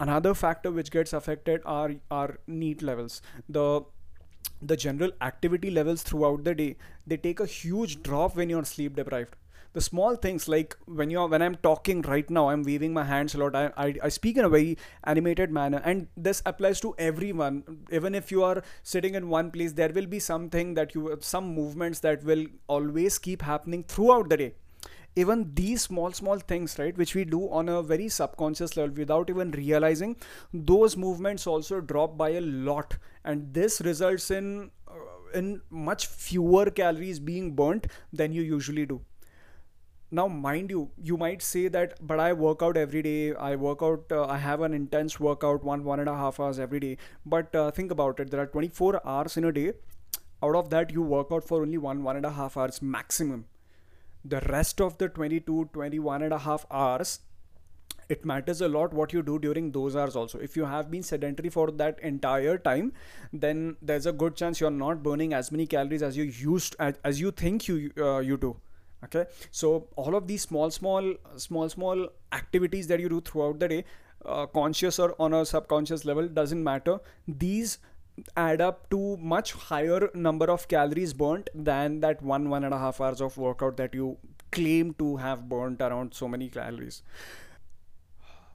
Another 0.00 0.34
factor 0.34 0.70
which 0.70 0.90
gets 0.90 1.12
affected 1.12 1.62
are 1.64 1.92
are 2.10 2.38
NEAT 2.46 2.82
levels. 2.82 3.22
The 3.48 3.82
the 4.60 4.76
general 4.76 5.12
activity 5.20 5.70
levels 5.70 6.02
throughout 6.02 6.44
the 6.44 6.54
day 6.54 6.76
they 7.06 7.16
take 7.16 7.40
a 7.40 7.46
huge 7.46 8.02
drop 8.02 8.34
when 8.36 8.50
you're 8.50 8.64
sleep 8.64 8.96
deprived 8.96 9.36
the 9.72 9.80
small 9.80 10.16
things 10.16 10.48
like 10.48 10.76
when 10.86 11.10
you're 11.10 11.28
when 11.28 11.42
i'm 11.42 11.54
talking 11.56 12.02
right 12.02 12.30
now 12.30 12.48
i'm 12.48 12.62
waving 12.62 12.92
my 12.92 13.04
hands 13.04 13.34
a 13.34 13.38
lot 13.38 13.54
I, 13.54 13.70
I, 13.76 13.94
I 14.04 14.08
speak 14.08 14.36
in 14.36 14.44
a 14.44 14.48
very 14.48 14.78
animated 15.04 15.50
manner 15.50 15.80
and 15.84 16.08
this 16.16 16.42
applies 16.46 16.80
to 16.80 16.94
everyone. 16.98 17.62
Even 17.90 18.14
if 18.14 18.30
you 18.30 18.42
are 18.44 18.62
sitting 18.82 19.14
in 19.14 19.28
one 19.28 19.50
place 19.50 19.72
there 19.72 19.90
will 19.90 20.06
be 20.06 20.18
something 20.18 20.74
that 20.74 20.94
you 20.94 21.16
some 21.20 21.54
movements 21.54 22.00
that 22.00 22.24
will 22.24 22.46
always 22.66 23.18
keep 23.18 23.42
happening 23.42 23.84
throughout 23.84 24.28
the 24.28 24.36
day. 24.36 24.54
Even 25.16 25.52
these 25.54 25.82
small 25.82 26.12
small 26.12 26.38
things 26.38 26.78
right 26.78 26.96
which 26.96 27.14
we 27.14 27.24
do 27.24 27.50
on 27.50 27.68
a 27.68 27.82
very 27.82 28.08
subconscious 28.08 28.76
level 28.76 28.94
without 28.96 29.30
even 29.30 29.50
realizing 29.52 30.16
those 30.52 30.96
movements 30.96 31.46
also 31.46 31.80
drop 31.80 32.16
by 32.16 32.30
a 32.30 32.40
lot. 32.40 32.96
And 33.24 33.52
this 33.52 33.80
results 33.80 34.30
in 34.30 34.70
uh, 34.88 35.38
in 35.38 35.60
much 35.70 36.06
fewer 36.06 36.66
calories 36.66 37.18
being 37.18 37.54
burnt 37.54 37.86
than 38.12 38.32
you 38.32 38.42
usually 38.42 38.86
do 38.86 39.00
now 40.10 40.26
mind 40.26 40.70
you 40.70 40.90
you 41.02 41.16
might 41.18 41.42
say 41.42 41.68
that 41.68 41.94
but 42.00 42.18
i 42.18 42.32
work 42.32 42.62
out 42.62 42.76
every 42.76 43.02
day. 43.02 43.34
I 43.34 43.56
work 43.56 43.82
out 43.82 44.04
uh, 44.10 44.24
i 44.26 44.38
have 44.38 44.62
an 44.62 44.72
intense 44.72 45.20
workout 45.20 45.62
one 45.62 45.84
one 45.84 46.00
and 46.00 46.08
a 46.08 46.16
half 46.16 46.40
hours 46.40 46.58
every 46.58 46.80
day. 46.80 46.96
But 47.26 47.54
uh, 47.54 47.70
think 47.70 47.90
about 47.90 48.18
it. 48.20 48.30
There 48.30 48.40
are 48.40 48.46
24 48.46 49.06
hours 49.06 49.36
in 49.36 49.44
a 49.44 49.52
day. 49.52 49.72
Out 50.42 50.54
of 50.54 50.70
that 50.70 50.90
you 50.92 51.02
work 51.02 51.28
out 51.30 51.44
for 51.44 51.60
only 51.62 51.78
one 51.78 52.02
one 52.02 52.16
and 52.16 52.24
a 52.24 52.30
half 52.30 52.56
hours 52.56 52.80
maximum. 52.80 53.44
The 54.24 54.40
rest 54.48 54.80
of 54.80 54.96
the 54.98 55.08
22 55.08 55.70
21 55.72 56.22
and 56.22 56.32
a 56.32 56.38
half 56.38 56.66
hours 56.70 57.20
it 58.08 58.24
matters 58.24 58.62
a 58.62 58.68
lot 58.68 58.94
what 58.94 59.12
you 59.12 59.22
do 59.22 59.38
during 59.38 59.70
those 59.70 59.94
hours 59.94 60.16
also. 60.16 60.38
If 60.38 60.56
you 60.56 60.64
have 60.64 60.90
been 60.90 61.02
sedentary 61.02 61.50
for 61.50 61.70
that 61.72 62.00
entire 62.00 62.56
time 62.56 62.94
then 63.32 63.76
there's 63.82 64.06
a 64.06 64.12
good 64.12 64.36
chance 64.36 64.58
you're 64.58 64.70
not 64.70 65.02
burning 65.02 65.34
as 65.34 65.52
many 65.52 65.66
calories 65.66 66.02
as 66.02 66.16
you 66.16 66.24
used 66.24 66.76
as, 66.78 66.94
as 67.04 67.20
you 67.20 67.30
think 67.30 67.68
you 67.68 67.90
uh, 67.98 68.20
you 68.20 68.38
do 68.38 68.56
okay? 69.04 69.26
So 69.50 69.88
all 69.96 70.14
of 70.14 70.26
these 70.26 70.42
small 70.42 70.70
small 70.70 71.14
small 71.36 71.68
small 71.68 72.08
activities 72.32 72.86
that 72.88 73.00
you 73.00 73.08
do 73.08 73.20
throughout 73.20 73.58
the 73.58 73.68
day 73.68 73.84
uh, 74.24 74.46
conscious 74.46 74.98
or 74.98 75.14
on 75.18 75.34
a 75.34 75.44
subconscious 75.44 76.04
level 76.04 76.28
doesn't 76.28 76.62
matter. 76.62 76.98
These 77.26 77.78
add 78.36 78.60
up 78.60 78.90
to 78.90 79.16
much 79.18 79.52
higher 79.52 80.10
number 80.14 80.50
of 80.50 80.66
calories 80.68 81.12
burnt 81.12 81.50
than 81.54 82.00
that 82.00 82.20
one 82.22 82.50
one 82.50 82.64
and 82.64 82.74
a 82.74 82.78
half 82.78 83.00
hours 83.00 83.20
of 83.20 83.36
workout 83.36 83.76
that 83.76 83.94
you 83.94 84.16
claim 84.50 84.94
to 84.94 85.16
have 85.16 85.48
burnt 85.48 85.80
around 85.80 86.14
so 86.14 86.26
many 86.26 86.48
calories 86.48 87.02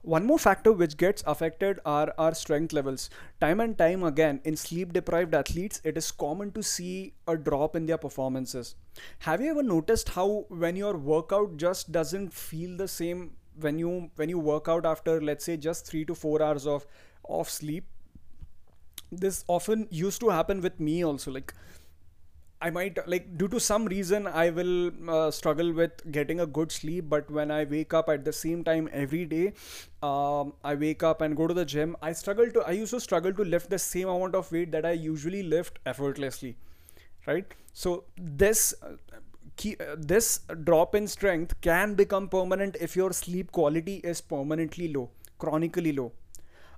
one 0.04 0.26
more 0.26 0.38
factor 0.38 0.74
which 0.74 0.98
gets 0.98 1.24
affected 1.26 1.80
are 1.86 2.14
our 2.18 2.36
strength 2.36 2.74
levels. 2.74 3.10
Time 3.40 3.62
and 3.62 3.78
time 3.78 4.04
again, 4.04 4.42
in 4.44 4.58
sleep 4.58 4.92
deprived 4.92 5.34
athletes, 5.34 5.80
it 5.86 5.98
is 5.98 6.12
common 6.12 6.52
to 6.52 6.62
see 6.62 7.14
a 7.26 7.38
drop 7.38 7.78
in 7.78 7.86
their 7.86 7.98
performances. 7.98 8.76
Have 9.20 9.42
you 9.42 9.50
ever 9.50 9.64
noticed 9.64 10.10
how 10.10 10.46
when 10.50 10.76
your 10.76 10.98
workout 10.98 11.56
just 11.56 11.94
doesn't 11.94 12.34
feel 12.34 12.76
the 12.76 12.88
same 12.88 13.32
when 13.60 13.80
you 13.80 14.10
when 14.18 14.28
you 14.28 14.40
work 14.40 14.68
out 14.68 14.86
after 14.86 15.22
let's 15.22 15.46
say 15.46 15.56
just 15.56 15.86
3 15.86 16.06
to 16.06 16.16
4 16.16 16.42
hours 16.42 16.68
of 16.68 16.86
of 17.30 17.50
sleep? 17.50 17.86
This 19.10 19.46
often 19.48 19.88
used 19.90 20.20
to 20.20 20.30
happen 20.30 20.60
with 20.60 20.82
me 20.82 21.06
also 21.06 21.32
like 21.32 21.54
I 22.64 22.70
might 22.70 23.00
like 23.14 23.26
due 23.38 23.48
to 23.54 23.60
some 23.60 23.86
reason 23.94 24.28
I 24.28 24.50
will 24.50 24.92
uh, 25.16 25.32
struggle 25.32 25.72
with 25.74 26.04
getting 26.12 26.40
a 26.40 26.46
good 26.46 26.72
sleep 26.72 27.10
but 27.10 27.30
when 27.30 27.52
I 27.52 27.64
wake 27.66 27.94
up 27.94 28.10
at 28.10 28.24
the 28.26 28.34
same 28.34 28.64
time 28.64 28.90
every 28.92 29.26
day 29.26 29.54
um, 30.02 30.54
I 30.64 30.76
wake 30.76 31.04
up 31.04 31.22
and 31.22 31.36
go 31.36 31.48
to 31.48 31.54
the 31.54 31.66
gym 31.66 31.98
I 32.02 32.14
struggle 32.14 32.52
to 32.52 32.62
I 32.62 32.72
used 32.72 32.94
to 32.98 33.02
struggle 33.02 33.34
to 33.34 33.44
lift 33.44 33.70
the 33.70 33.80
same 33.80 34.08
amount 34.08 34.36
of 34.36 34.52
weight 34.52 34.72
that 34.72 34.86
I 34.86 34.92
usually 34.92 35.44
lift 35.44 35.80
effortlessly 35.86 36.56
right? 37.28 37.54
So 37.74 38.04
this 38.18 38.74
uh, 38.82 38.96
key, 39.56 39.76
uh, 39.80 39.96
this 39.98 40.40
drop 40.64 40.96
in 40.96 41.08
strength 41.08 41.60
can 41.62 41.96
become 41.96 42.28
permanent 42.30 42.78
if 42.80 42.96
your 42.96 43.12
sleep 43.14 43.52
quality 43.52 43.96
is 43.98 44.22
permanently 44.22 44.94
low 44.94 45.10
chronically 45.38 45.92
low. 45.92 46.12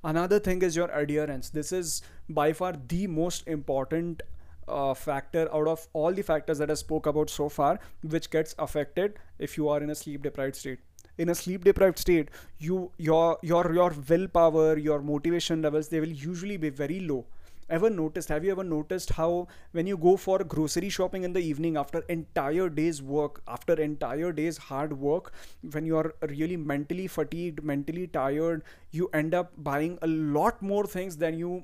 Another 0.04 0.40
thing 0.40 0.62
is 0.62 0.76
your 0.76 0.90
adherence. 0.92 1.50
This 1.50 1.72
is 1.72 2.02
by 2.30 2.54
far 2.54 2.74
the 2.88 3.08
most 3.08 3.48
important 3.48 4.24
uh, 4.68 4.94
factor 4.94 5.48
out 5.54 5.68
of 5.68 5.88
all 5.94 6.12
the 6.14 6.22
factors 6.22 6.58
that 6.60 6.72
I 6.72 6.74
spoke 6.76 7.06
about 7.06 7.30
so 7.30 7.50
far, 7.50 7.80
which 8.02 8.30
gets 8.30 8.56
affected 8.60 9.20
if 9.40 9.58
you 9.58 9.70
are 9.70 9.82
in 9.82 9.90
a 9.90 9.96
sleep 9.96 10.24
deprived 10.24 10.56
state. 10.56 10.80
In 11.18 11.30
a 11.30 11.36
sleep 11.36 11.64
deprived 11.64 12.00
state, 12.00 12.30
you 12.58 12.92
your 12.98 13.38
your 13.42 13.74
your 13.74 13.94
willpower, 14.10 14.78
your 14.78 15.02
motivation 15.02 15.62
levels, 15.62 15.88
they 15.90 16.00
will 16.00 16.18
usually 16.28 16.58
be 16.58 16.70
very 16.70 17.00
low. 17.00 17.26
Ever 17.68 17.90
noticed? 17.90 18.30
Have 18.30 18.44
you 18.46 18.52
ever 18.52 18.64
noticed 18.64 19.12
how 19.14 19.48
when 19.72 19.88
you 19.88 19.98
go 19.98 20.18
for 20.18 20.38
grocery 20.44 20.90
shopping 20.90 21.24
in 21.24 21.34
the 21.34 21.40
evening 21.40 21.78
after 21.78 22.00
entire 22.10 22.70
day's 22.70 23.02
work, 23.02 23.42
after 23.48 23.74
entire 23.74 24.32
day's 24.32 24.58
hard 24.58 24.94
work, 25.00 25.32
when 25.72 25.86
you 25.86 25.98
are 25.98 26.14
really 26.30 26.58
mentally 26.58 27.08
fatigued, 27.08 27.64
mentally 27.64 28.06
tired, 28.08 28.64
you 28.92 29.10
end 29.14 29.34
up 29.34 29.52
buying 29.58 29.98
a 30.04 30.08
lot 30.08 30.62
more 30.62 30.86
things 30.86 31.18
than 31.18 31.40
you 31.40 31.64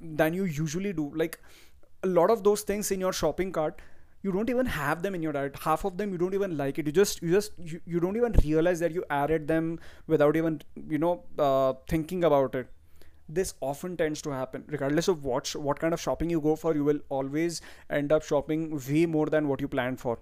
than 0.00 0.34
you 0.34 0.44
usually 0.44 0.92
do. 0.92 1.12
Like 1.14 1.38
a 2.02 2.06
lot 2.06 2.30
of 2.30 2.42
those 2.44 2.62
things 2.62 2.90
in 2.90 3.00
your 3.00 3.12
shopping 3.12 3.52
cart 3.52 3.80
you 4.22 4.32
don't 4.32 4.50
even 4.50 4.66
have 4.66 5.02
them 5.02 5.14
in 5.14 5.22
your 5.22 5.32
diet. 5.32 5.56
Half 5.60 5.84
of 5.84 5.96
them 5.98 6.12
you 6.12 6.18
don't 6.18 6.34
even 6.34 6.56
like 6.56 6.78
it. 6.78 6.86
You 6.86 6.92
just 6.92 7.22
you 7.22 7.32
just 7.32 7.52
you, 7.58 7.80
you 7.84 8.00
don't 8.00 8.16
even 8.16 8.34
realize 8.44 8.80
that 8.80 8.92
you 8.92 9.04
added 9.10 9.48
them 9.48 9.80
without 10.06 10.36
even 10.36 10.62
you 10.88 10.98
know 10.98 11.24
uh, 11.38 11.74
thinking 11.88 12.24
about 12.24 12.54
it. 12.54 12.68
This 13.28 13.54
often 13.60 13.96
tends 13.96 14.22
to 14.22 14.30
happen. 14.30 14.64
Regardless 14.68 15.08
of 15.08 15.24
what 15.24 15.54
what 15.56 15.80
kind 15.80 15.92
of 15.92 16.00
shopping 16.00 16.30
you 16.30 16.40
go 16.40 16.54
for 16.56 16.74
you 16.74 16.84
will 16.84 17.00
always 17.08 17.60
end 17.90 18.12
up 18.12 18.22
shopping 18.22 18.80
way 18.88 19.06
more 19.06 19.26
than 19.26 19.48
what 19.48 19.60
you 19.60 19.68
planned 19.68 20.00
for. 20.00 20.18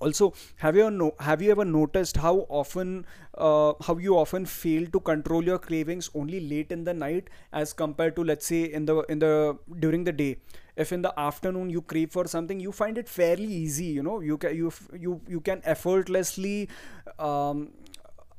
Also 0.00 0.32
have 0.56 0.74
you 0.74 0.90
no, 0.90 1.14
have 1.20 1.42
you 1.42 1.50
ever 1.50 1.64
noticed 1.66 2.16
how 2.16 2.46
often 2.48 3.04
uh, 3.36 3.74
how 3.86 3.98
you 3.98 4.16
often 4.16 4.46
fail 4.46 4.86
to 4.86 5.00
control 5.00 5.44
your 5.44 5.58
cravings 5.58 6.10
only 6.14 6.40
late 6.40 6.72
in 6.72 6.84
the 6.84 6.94
night 6.94 7.28
as 7.52 7.72
compared 7.74 8.16
to 8.16 8.24
let's 8.24 8.46
say 8.46 8.62
in 8.64 8.86
the 8.86 8.96
in 9.16 9.18
the 9.18 9.56
during 9.80 10.04
the 10.04 10.12
day 10.12 10.38
if 10.76 10.92
in 10.92 11.02
the 11.02 11.12
afternoon 11.18 11.70
you 11.70 11.82
crave 11.82 12.10
for 12.10 12.26
something 12.26 12.60
you 12.60 12.72
find 12.72 12.98
it 12.98 13.08
fairly 13.08 13.44
easy 13.44 13.84
you 13.84 14.02
know. 14.02 14.20
You 14.20 14.38
can 14.38 14.56
you 14.56 14.72
you 14.98 15.20
you 15.28 15.40
can 15.40 15.60
effortlessly 15.64 16.68
um, 17.18 17.70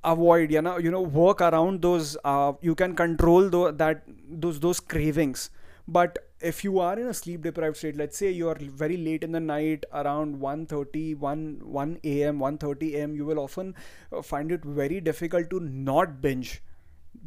avoid 0.04 0.52
you 0.52 0.62
know 0.62 0.78
you 0.78 0.92
know 0.92 1.02
work 1.02 1.42
around 1.42 1.82
those 1.82 2.18
uh, 2.24 2.54
you 2.62 2.76
can 2.76 2.96
control 2.96 3.50
the, 3.50 3.72
that 3.72 4.04
those 4.30 4.60
those 4.60 4.80
cravings. 4.80 5.50
But 5.88 6.18
if 6.40 6.64
you 6.64 6.80
are 6.80 6.98
in 6.98 7.08
a 7.08 7.14
sleep 7.14 7.42
deprived 7.44 7.78
state 7.78 7.98
let's 7.98 8.18
say 8.18 8.30
you 8.32 8.50
are 8.50 8.58
very 8.60 8.98
late 8.98 9.24
in 9.24 9.32
the 9.32 9.40
night 9.40 9.86
around 9.94 10.38
1.30 10.40 11.18
1 11.18 11.62
1 11.64 12.00
a.m 12.04 12.40
1.30 12.40 12.94
a.m 12.96 13.16
you 13.16 13.26
will 13.26 13.40
often 13.40 13.74
uh, 14.12 14.22
find 14.22 14.52
it 14.52 14.64
very 14.64 15.00
difficult 15.02 15.50
to 15.50 15.60
not 15.60 16.22
binge 16.22 16.62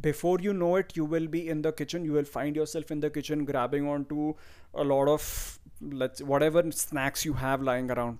before 0.01 0.37
you 0.39 0.53
know 0.53 0.75
it 0.75 0.95
you 0.95 1.05
will 1.05 1.27
be 1.27 1.47
in 1.49 1.61
the 1.61 1.71
kitchen. 1.71 2.05
You 2.05 2.13
will 2.13 2.25
find 2.25 2.55
yourself 2.55 2.91
in 2.91 2.99
the 2.99 3.09
kitchen 3.09 3.45
grabbing 3.45 3.87
onto 3.87 4.35
a 4.73 4.83
lot 4.83 5.07
of 5.07 5.59
let's 5.81 6.21
whatever 6.21 6.71
snacks 6.71 7.25
you 7.25 7.33
have 7.33 7.61
lying 7.61 7.91
around. 7.91 8.19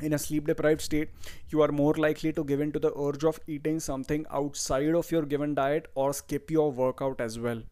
In 0.00 0.12
a 0.12 0.18
sleep 0.18 0.46
deprived 0.46 0.82
state 0.82 1.08
you 1.48 1.62
are 1.62 1.72
more 1.72 1.94
likely 1.94 2.32
to 2.34 2.44
give 2.44 2.60
in 2.60 2.72
to 2.72 2.78
the 2.78 2.92
urge 2.98 3.24
of 3.24 3.40
eating 3.46 3.80
something 3.80 4.26
outside 4.30 4.94
of 4.94 5.10
your 5.10 5.22
given 5.22 5.54
diet 5.54 5.88
or 5.94 6.12
skip 6.12 6.50
your 6.50 6.70
workout 6.70 7.20
as 7.20 7.38
well 7.38 7.62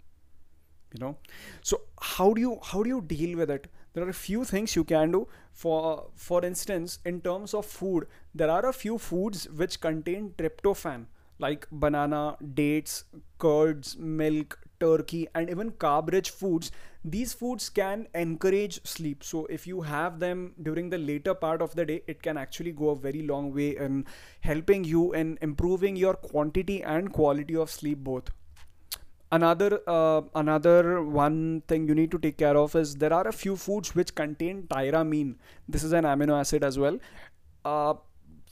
you 0.95 1.01
know? 1.01 1.16
So 1.62 1.81
how 2.01 2.32
do 2.32 2.41
you 2.41 2.59
how 2.62 2.82
do 2.82 2.89
you 2.89 3.01
deal 3.03 3.36
with 3.36 3.51
it? 3.51 3.69
There 3.93 4.05
are 4.05 4.09
a 4.09 4.20
few 4.20 4.45
things 4.45 4.74
you 4.77 4.85
can 4.85 5.12
do. 5.12 5.27
For 5.53 6.07
for 6.15 6.45
instance 6.45 6.99
in 7.05 7.20
terms 7.20 7.55
of 7.55 7.66
food 7.66 8.07
there 8.35 8.51
are 8.51 8.66
a 8.66 8.73
few 8.73 8.99
foods 8.99 9.49
which 9.49 9.81
contain 9.81 10.32
tryptophan 10.39 11.07
like 11.39 11.66
banana, 11.70 12.36
dates, 12.55 13.05
curds, 13.39 13.97
milk, 13.97 14.59
turkey, 14.81 15.27
and 15.35 15.51
even 15.51 15.70
carb 15.73 16.12
rich 16.12 16.31
foods, 16.31 16.70
these 17.05 17.32
foods 17.32 17.69
can 17.69 18.06
encourage 18.15 18.85
sleep. 18.85 19.24
So, 19.24 19.47
if 19.47 19.66
you 19.66 19.82
have 19.82 20.20
them 20.20 20.55
during 20.62 20.90
the 20.90 20.98
later 20.98 21.35
part 21.35 21.62
of 21.62 21.74
the 21.74 21.85
day, 21.85 22.02
it 22.06 22.23
can 22.23 22.36
actually 22.36 22.73
go 22.73 22.90
a 22.90 22.97
very 22.97 23.23
long 23.23 23.52
way 23.55 23.77
in 23.77 24.06
helping 24.40 24.85
you 24.85 25.12
in 25.12 25.39
improving 25.43 25.97
your 25.97 26.15
quantity 26.15 26.82
and 26.82 27.12
quality 27.12 27.56
of 27.56 27.70
sleep 27.70 27.98
both. 27.98 28.31
Another 29.32 29.81
uh, 29.89 30.23
another 30.36 31.02
one 31.02 31.62
thing 31.66 31.89
you 31.89 31.94
need 31.94 32.11
to 32.12 32.19
take 32.19 32.36
care 32.39 32.56
of 32.56 32.77
is 32.77 32.94
there 32.97 33.12
are 33.12 33.27
a 33.27 33.32
few 33.32 33.56
foods 33.56 33.94
which 33.94 34.15
contain 34.15 34.62
tyramine. 34.69 35.35
This 35.69 35.82
is 35.82 35.93
an 35.93 36.05
amino 36.05 36.39
acid 36.39 36.62
as 36.62 36.78
well. 36.78 36.98
Uh, 37.65 37.94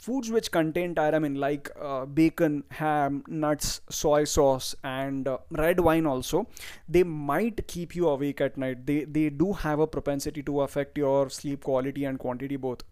foods 0.05 0.29
which 0.35 0.51
contain 0.51 0.93
tyramine 0.95 1.37
like 1.37 1.69
uh, 1.89 2.05
bacon 2.05 2.63
ham 2.79 3.23
nuts 3.27 3.81
soy 3.89 4.23
sauce 4.23 4.75
and 4.83 5.27
uh, 5.27 5.37
red 5.51 5.79
wine 5.79 6.05
also 6.05 6.45
they 6.87 7.03
might 7.03 7.65
keep 7.67 7.95
you 7.95 8.09
awake 8.09 8.41
at 8.41 8.57
night. 8.57 8.85
They 8.85 9.03
they 9.05 9.29
do 9.29 9.53
have 9.53 9.79
a 9.79 9.87
propensity 9.87 10.43
to 10.43 10.61
affect 10.61 10.97
your 10.97 11.29
sleep 11.29 11.63
quality 11.63 12.05
and 12.05 12.19
quantity 12.19 12.57
both. 12.57 12.83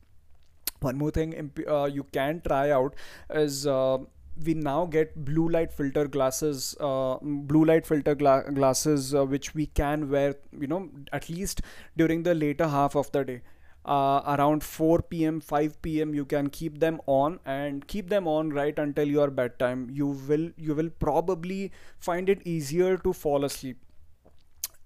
One 0.79 0.97
more 0.97 1.11
thing 1.11 1.51
uh, 1.67 1.85
you 1.85 2.03
can 2.11 2.41
try 2.47 2.71
out 2.71 2.95
is 3.29 3.67
uh, 3.67 3.97
we 4.45 4.53
now 4.53 4.85
get 4.85 5.13
blue 5.25 5.47
light 5.49 5.71
filter 5.71 6.07
glasses 6.07 6.75
uh, 6.79 7.17
blue 7.21 7.65
light 7.65 7.85
filter 7.85 8.15
gla- 8.15 8.51
glasses 8.53 9.13
uh, 9.13 9.25
which 9.25 9.53
we 9.53 9.65
can 9.67 10.09
wear 10.09 10.35
you 10.59 10.67
know 10.67 10.89
at 11.11 11.29
least 11.29 11.61
during 11.97 12.23
the 12.23 12.33
later 12.33 12.67
half 12.67 12.95
of 12.95 13.11
the 13.11 13.23
day 13.23 13.41
uh, 13.85 14.21
around 14.27 14.63
4 14.63 15.01
p.m 15.01 15.39
5 15.39 15.81
p.m 15.81 16.13
you 16.13 16.25
can 16.25 16.49
keep 16.49 16.79
them 16.79 16.99
on 17.07 17.39
and 17.45 17.87
keep 17.87 18.09
them 18.09 18.27
on 18.27 18.49
right 18.51 18.77
until 18.77 19.07
your 19.07 19.29
bedtime. 19.29 19.89
You 19.91 20.07
will 20.07 20.51
you 20.57 20.75
will 20.75 20.89
probably 20.89 21.71
find 21.99 22.29
it 22.29 22.41
easier 22.45 22.97
to 22.97 23.13
fall 23.13 23.45
asleep 23.45 23.77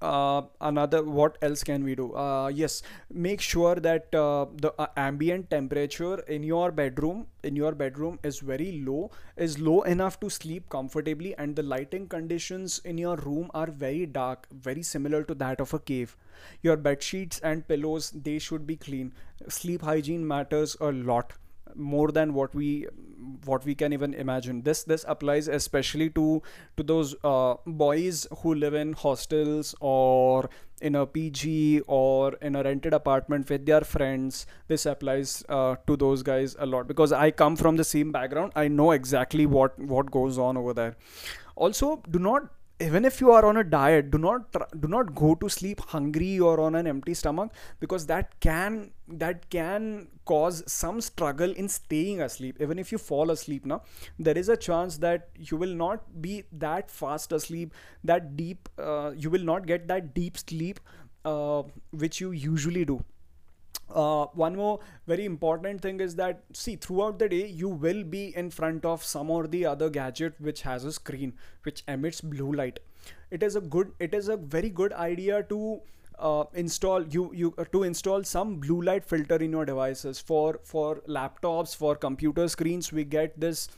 uh, 0.06 0.41
another 0.61 1.03
what 1.03 1.38
else 1.41 1.64
can 1.64 1.84
we 1.84 1.95
do? 1.95 2.14
Uh, 2.15 2.48
yes 2.48 2.82
make 3.11 3.41
sure 3.41 3.76
that 3.76 4.14
uh, 4.15 4.45
the 4.65 4.73
uh, 4.80 4.88
ambient 4.95 5.49
temperature 5.49 6.19
in 6.38 6.44
your 6.44 6.72
bedroom 6.72 7.26
in 7.44 7.56
your 7.56 7.72
bedroom 7.84 8.19
is 8.23 8.40
very 8.40 8.72
low 8.86 9.11
is 9.38 9.57
low 9.60 9.82
enough 9.94 10.19
to 10.19 10.30
sleep 10.30 10.69
comfortably 10.69 11.36
and 11.38 11.56
the 11.56 11.64
lighting 11.64 12.07
conditions 12.07 12.80
in 12.94 12.98
your 12.98 13.15
room 13.18 13.49
are 13.53 13.72
very 13.86 14.06
dark 14.06 14.48
very 14.69 14.84
similar 14.84 15.23
to 15.23 15.36
that 15.36 15.60
of 15.60 15.73
a 15.73 15.80
cave. 15.80 16.15
Your 16.61 16.77
bed 16.77 17.02
sheets 17.02 17.40
and 17.40 17.68
pillows 17.68 18.11
they 18.11 18.40
should 18.40 18.68
be 18.68 18.76
clean. 18.76 19.14
Sleep 19.48 19.82
hygiene 19.82 20.27
matters 20.27 20.76
a 20.82 20.91
lot 20.91 21.34
more 21.74 22.12
than 22.12 22.34
what 22.34 22.54
we 22.54 22.88
what 23.46 23.66
we 23.66 23.76
can 23.76 23.94
even 23.94 24.14
imagine. 24.14 24.62
This 24.62 24.84
this 24.84 25.06
applies 25.08 25.48
especially 25.48 26.10
to 26.12 26.42
to 26.78 26.84
those 26.84 27.16
uh, 27.24 27.56
boys 27.66 28.28
who 28.40 28.54
live 28.56 28.74
in 28.74 28.94
hostels 28.94 29.76
or 29.80 30.50
in 30.82 30.96
a 30.96 31.06
pg 31.06 31.82
or 31.88 32.34
in 32.42 32.56
a 32.56 32.64
rented 32.64 32.94
apartment 32.94 33.50
with 33.50 33.66
their 33.66 33.82
friends. 33.82 34.46
This 34.68 34.86
applies 34.86 35.44
uh, 35.50 35.76
to 35.88 35.96
those 35.96 36.24
guys 36.24 36.56
a 36.60 36.66
lot 36.66 36.88
because 36.88 37.14
i 37.14 37.32
come 37.32 37.56
from 37.56 37.78
the 37.78 37.84
same 37.84 38.12
background. 38.12 38.52
I 38.56 38.68
know 38.68 38.92
exactly 38.92 39.46
what 39.46 39.80
what 39.80 40.12
goes 40.12 40.38
on 40.38 40.58
over 40.58 40.74
there. 40.74 40.96
Also 41.56 42.02
do 42.12 42.20
not 42.20 42.50
even 42.80 43.06
if 43.06 43.22
you 43.22 43.31
are 43.31 43.45
on 43.45 43.56
a 43.57 43.64
diet 43.64 44.11
do 44.11 44.18
not 44.18 44.53
do 44.81 44.88
not 44.88 45.15
go 45.15 45.34
to 45.35 45.47
sleep 45.47 45.80
hungry 45.80 46.39
or 46.39 46.60
on 46.60 46.76
an 46.76 46.88
empty 46.88 47.14
stomach 47.14 47.52
because 47.80 48.06
that 48.06 48.38
can 48.41 48.91
that 49.07 49.49
can 49.49 50.07
cause 50.26 50.61
some 50.68 50.99
struggle 50.99 51.52
in 51.52 51.69
staying 51.69 52.22
asleep. 52.22 52.57
Even 52.60 52.80
if 52.80 52.91
you 52.91 52.97
fall 52.97 53.31
asleep 53.31 53.65
now 53.65 53.81
there 54.19 54.38
is 54.38 54.49
a 54.49 54.57
chance 54.57 54.97
that 54.97 55.30
you 55.38 55.56
will 55.57 55.73
not 55.73 56.22
be 56.22 56.43
that 56.52 56.91
fast 56.91 57.31
asleep 57.31 57.73
that 58.03 58.35
deep 58.35 58.68
uh, 58.77 59.11
you 59.15 59.30
will 59.30 59.43
not 59.43 59.65
get 59.65 59.88
that 59.88 60.14
deep 60.14 60.38
sleep 60.38 60.80
uh, 61.23 61.64
which 61.91 62.19
you 62.19 62.31
usually 62.31 62.84
do 62.84 63.03
uh, 63.90 64.26
one 64.34 64.56
more 64.56 64.80
very 65.07 65.26
important 65.26 65.82
thing 65.82 65.99
is 65.99 66.16
that 66.16 66.44
see 66.53 66.76
throughout 66.76 67.20
the 67.20 67.30
day 67.30 67.48
you 67.48 67.70
will 67.70 68.03
be 68.03 68.36
in 68.36 68.49
front 68.49 68.86
of 68.86 69.03
some 69.03 69.30
or 69.30 69.48
the 69.48 69.66
other 69.66 69.90
gadget 69.90 70.34
which 70.40 70.62
has 70.64 70.84
a 70.84 70.91
screen 70.91 71.34
which 71.64 71.84
emits 71.88 72.22
blue 72.22 72.52
light. 72.52 72.80
It 73.32 73.44
is 73.44 73.56
a 73.56 73.62
good 73.62 73.91
it 73.99 74.14
is 74.14 74.28
a 74.28 74.38
very 74.38 74.70
good 74.70 74.94
idea 74.94 75.44
to 75.44 75.82
uh, 76.18 76.45
install 76.53 77.03
you 77.03 77.32
you 77.34 77.53
uh, 77.57 77.66
to 77.72 77.84
install 77.84 78.24
some 78.24 78.56
blue 78.56 78.82
light 78.82 79.06
filter 79.06 79.36
in 79.36 79.52
your 79.52 79.66
devices. 79.66 80.20
For 80.20 80.60
for 80.64 81.02
laptops 81.07 81.76
for 81.76 81.95
computer 81.95 82.48
screens 82.48 82.91
we 82.91 83.03
get 83.03 83.40
this 83.40 83.70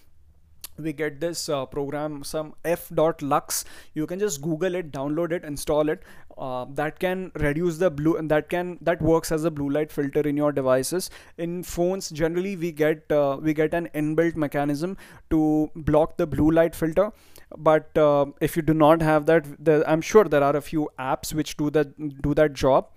we 0.77 0.93
get 0.93 1.19
this 1.19 1.49
uh, 1.49 1.65
program 1.65 2.23
some 2.23 2.53
f.lux 2.63 3.65
you 3.93 4.05
can 4.05 4.19
just 4.19 4.41
google 4.41 4.75
it 4.75 4.91
download 4.91 5.31
it 5.31 5.43
install 5.43 5.89
it. 5.89 6.03
Uh, 6.37 6.65
that 6.69 6.99
can 6.99 7.31
reduce 7.33 7.79
the 7.79 7.89
blue 7.89 8.15
and 8.15 8.29
that 8.29 8.47
can 8.47 8.77
that 8.79 9.01
works 9.01 9.31
as 9.31 9.43
a 9.43 9.49
blue 9.49 9.71
light 9.71 9.91
filter 9.91 10.19
in 10.19 10.37
your 10.37 10.51
devices. 10.51 11.09
In 11.39 11.63
phones 11.63 12.11
generally 12.11 12.55
we 12.55 12.71
get 12.71 13.11
uh, 13.11 13.37
we 13.41 13.55
get 13.55 13.73
an 13.73 13.89
inbuilt 13.95 14.35
mechanism 14.35 14.97
to 15.31 15.71
block 15.75 16.15
the 16.17 16.27
blue 16.27 16.51
light 16.51 16.75
filter. 16.75 17.11
But 17.57 17.97
uh, 17.97 18.27
if 18.39 18.55
you 18.55 18.61
do 18.61 18.75
not 18.75 19.01
have 19.01 19.25
that 19.25 19.47
i'm 19.87 20.01
sure 20.01 20.25
there 20.25 20.43
are 20.43 20.55
a 20.55 20.61
few 20.61 20.87
apps 20.99 21.33
which 21.33 21.57
do 21.57 21.71
that 21.71 22.21
do 22.21 22.35
that 22.35 22.53
job. 22.53 22.89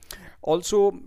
Also 0.42 1.00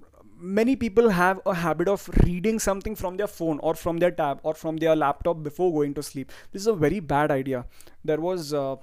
many 0.44 0.76
people 0.76 1.10
have 1.10 1.40
a 1.46 1.54
habit 1.54 1.88
of 1.88 2.08
reading 2.24 2.60
something 2.60 2.96
from 2.96 3.18
their 3.18 3.28
phone 3.28 3.60
or 3.60 3.74
from 3.74 3.98
their 3.98 4.12
tab 4.12 4.40
or 4.44 4.54
from 4.54 4.78
their 4.78 4.96
laptop 4.96 5.42
before 5.42 5.72
going 5.72 5.94
to 5.94 6.04
sleep. 6.04 6.32
This 6.52 6.64
is 6.64 6.68
a 6.68 6.74
very 6.74 7.00
bad 7.00 7.32
idea. 7.32 7.66
There 8.04 8.20
was 8.20 8.54
uh, 8.54 8.76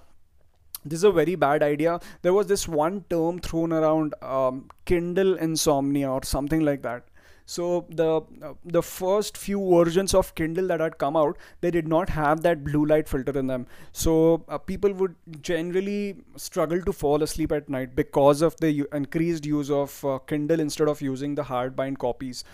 this 0.84 1.00
is 1.00 1.04
a 1.04 1.12
very 1.12 1.34
bad 1.34 1.62
idea. 1.62 2.00
There 2.22 2.32
was 2.32 2.46
this 2.46 2.66
one 2.66 3.04
term 3.10 3.40
thrown 3.40 3.72
around 3.72 4.14
um, 4.22 4.68
kindle 4.86 5.34
insomnia 5.36 6.10
or 6.10 6.22
something 6.24 6.64
like 6.64 6.82
that 6.82 7.04
so 7.50 7.84
the 8.00 8.08
uh, 8.48 8.52
the 8.64 8.80
first 8.80 9.36
few 9.44 9.60
versions 9.70 10.12
of 10.18 10.28
kindle 10.40 10.68
that 10.72 10.82
had 10.84 10.96
come 10.98 11.16
out 11.20 11.38
they 11.60 11.70
did 11.76 11.88
not 11.92 12.10
have 12.16 12.42
that 12.42 12.62
blue 12.62 12.84
light 12.86 13.08
filter 13.08 13.36
in 13.38 13.48
them. 13.48 13.66
So 13.92 14.44
uh, 14.48 14.58
people 14.58 14.92
would 15.00 15.16
generally 15.42 16.18
struggle 16.36 16.80
to 16.82 16.92
fall 16.92 17.24
asleep 17.24 17.50
at 17.50 17.68
night 17.68 17.96
because 17.96 18.40
of 18.40 18.56
the 18.58 18.70
u- 18.70 18.86
increased 18.92 19.44
use 19.46 19.70
of 19.70 20.04
uh, 20.04 20.18
kindle 20.28 20.60
instead 20.60 20.86
of 20.86 21.02
using 21.02 21.34
the 21.34 21.42
hardbind 21.42 21.98
copies. 21.98 22.44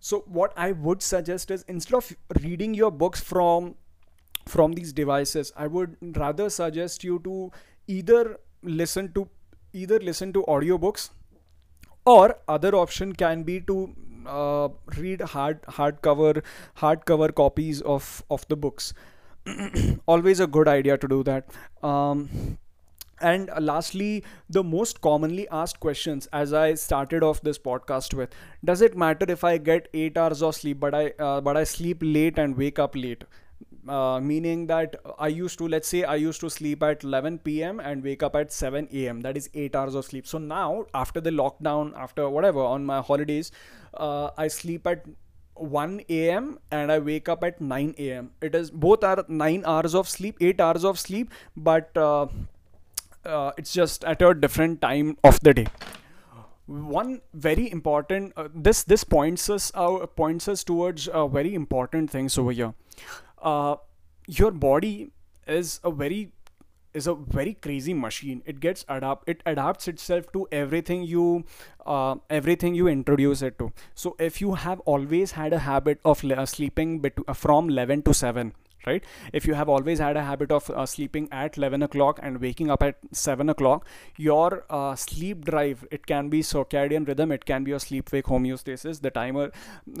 So 0.00 0.20
what 0.40 0.52
i 0.66 0.72
would 0.72 1.02
suggest 1.08 1.50
is 1.56 1.64
instead 1.76 1.96
of 2.02 2.12
reading 2.42 2.74
your 2.74 2.90
books 2.90 3.20
from 3.32 3.74
from 4.54 4.72
these 4.78 4.92
devices 4.92 5.52
i 5.64 5.66
would 5.74 5.96
rather 6.22 6.50
suggest 6.50 7.04
you 7.08 7.18
to 7.26 7.34
either 7.86 8.22
listen 8.80 9.12
to 9.18 9.28
either 9.82 9.98
listen 10.00 10.32
to 10.38 10.42
audiobooks 10.54 11.10
or 12.04 12.36
other 12.48 12.74
option 12.74 13.12
can 13.12 13.42
be 13.44 13.60
to 13.60 13.94
uh, 14.26 14.68
read 14.96 15.20
hard 15.20 15.62
hardcover 15.62 16.42
hardcover 16.78 17.34
copies 17.34 17.80
of 17.82 18.22
of 18.30 18.46
the 18.48 18.56
books. 18.56 18.92
Always 20.06 20.40
a 20.40 20.46
good 20.46 20.68
idea 20.68 20.98
to 20.98 21.08
do 21.08 21.22
that. 21.24 21.48
Um, 21.82 22.58
and 23.20 23.50
lastly 23.60 24.24
the 24.50 24.62
most 24.62 25.00
commonly 25.00 25.46
asked 25.50 25.78
questions 25.80 26.26
as 26.32 26.52
i 26.52 26.74
started 26.74 27.22
off 27.22 27.40
this 27.42 27.58
podcast 27.58 28.14
with 28.14 28.34
does 28.64 28.82
it 28.82 28.96
matter 28.96 29.26
if 29.34 29.44
i 29.44 29.56
get 29.58 29.88
8 29.94 30.16
hours 30.18 30.42
of 30.42 30.56
sleep 30.56 30.80
but 30.80 30.94
i 30.94 31.12
uh, 31.18 31.40
but 31.40 31.56
i 31.56 31.64
sleep 31.64 31.98
late 32.02 32.38
and 32.38 32.56
wake 32.56 32.80
up 32.80 32.96
late 32.96 33.24
uh, 33.88 34.20
meaning 34.20 34.66
that 34.66 34.96
I 35.18 35.28
used 35.28 35.58
to, 35.58 35.68
let's 35.68 35.88
say, 35.88 36.04
I 36.04 36.16
used 36.16 36.40
to 36.40 36.50
sleep 36.50 36.82
at 36.82 37.04
11 37.04 37.38
p.m. 37.38 37.80
and 37.80 38.02
wake 38.02 38.22
up 38.22 38.36
at 38.36 38.52
7 38.52 38.88
a.m. 38.92 39.20
That 39.22 39.36
is 39.36 39.50
eight 39.54 39.74
hours 39.74 39.94
of 39.94 40.04
sleep. 40.04 40.26
So 40.26 40.38
now, 40.38 40.86
after 40.94 41.20
the 41.20 41.30
lockdown, 41.30 41.92
after 41.96 42.28
whatever, 42.28 42.60
on 42.60 42.84
my 42.84 43.00
holidays, 43.00 43.50
uh, 43.94 44.30
I 44.36 44.48
sleep 44.48 44.86
at 44.86 45.04
1 45.54 46.02
a.m. 46.08 46.58
and 46.70 46.92
I 46.92 46.98
wake 46.98 47.28
up 47.28 47.42
at 47.44 47.60
9 47.60 47.94
a.m. 47.98 48.30
It 48.40 48.54
is 48.54 48.70
both 48.70 49.04
are 49.04 49.24
nine 49.28 49.64
hours 49.66 49.94
of 49.94 50.08
sleep, 50.08 50.36
eight 50.40 50.60
hours 50.60 50.84
of 50.84 50.98
sleep, 50.98 51.30
but 51.56 51.96
uh, 51.96 52.26
uh, 53.24 53.52
it's 53.56 53.72
just 53.72 54.04
at 54.04 54.22
a 54.22 54.34
different 54.34 54.80
time 54.80 55.16
of 55.24 55.40
the 55.40 55.54
day 55.54 55.66
one 56.66 57.20
very 57.34 57.70
important 57.70 58.32
uh, 58.36 58.48
this 58.54 58.84
this 58.84 59.04
points 59.04 59.50
us 59.50 59.70
uh, 59.74 60.06
points 60.06 60.48
us 60.48 60.64
towards 60.64 61.08
uh, 61.08 61.26
very 61.26 61.54
important 61.54 62.10
things 62.10 62.38
over 62.38 62.52
here 62.52 62.72
uh, 63.42 63.76
your 64.26 64.50
body 64.50 65.10
is 65.46 65.80
a 65.84 65.90
very 65.90 66.32
is 66.94 67.06
a 67.06 67.14
very 67.14 67.54
crazy 67.54 67.94
machine. 67.94 68.42
It 68.44 68.60
gets 68.60 68.84
adapt 68.88 69.28
it 69.28 69.42
adapts 69.46 69.88
itself 69.88 70.30
to 70.32 70.46
everything 70.52 71.04
you 71.04 71.44
uh, 71.86 72.16
everything 72.30 72.74
you 72.74 72.88
introduce 72.88 73.42
it 73.42 73.58
to. 73.58 73.72
So 73.94 74.14
if 74.18 74.40
you 74.40 74.54
have 74.54 74.80
always 74.80 75.32
had 75.32 75.52
a 75.52 75.60
habit 75.60 76.00
of 76.04 76.24
uh, 76.24 76.46
sleeping 76.46 77.00
bet- 77.00 77.18
uh, 77.26 77.32
from 77.32 77.70
11 77.70 78.02
to 78.02 78.14
7 78.14 78.52
right? 78.86 79.04
If 79.32 79.46
you 79.46 79.54
have 79.54 79.68
always 79.68 79.98
had 79.98 80.16
a 80.16 80.22
habit 80.22 80.50
of 80.50 80.68
uh, 80.70 80.86
sleeping 80.86 81.28
at 81.30 81.56
11 81.56 81.82
o'clock 81.82 82.18
and 82.22 82.40
waking 82.40 82.70
up 82.70 82.82
at 82.82 82.96
7 83.12 83.48
o'clock 83.48 83.86
your 84.16 84.64
uh, 84.70 84.94
sleep 84.94 85.44
drive 85.44 85.84
it 85.90 86.06
can 86.06 86.28
be 86.28 86.40
circadian 86.40 87.06
rhythm 87.06 87.32
it 87.32 87.44
can 87.44 87.64
be 87.64 87.70
your 87.70 87.78
sleep 87.78 88.12
wake 88.12 88.26
homeostasis 88.26 89.00
the 89.00 89.10
timer 89.10 89.50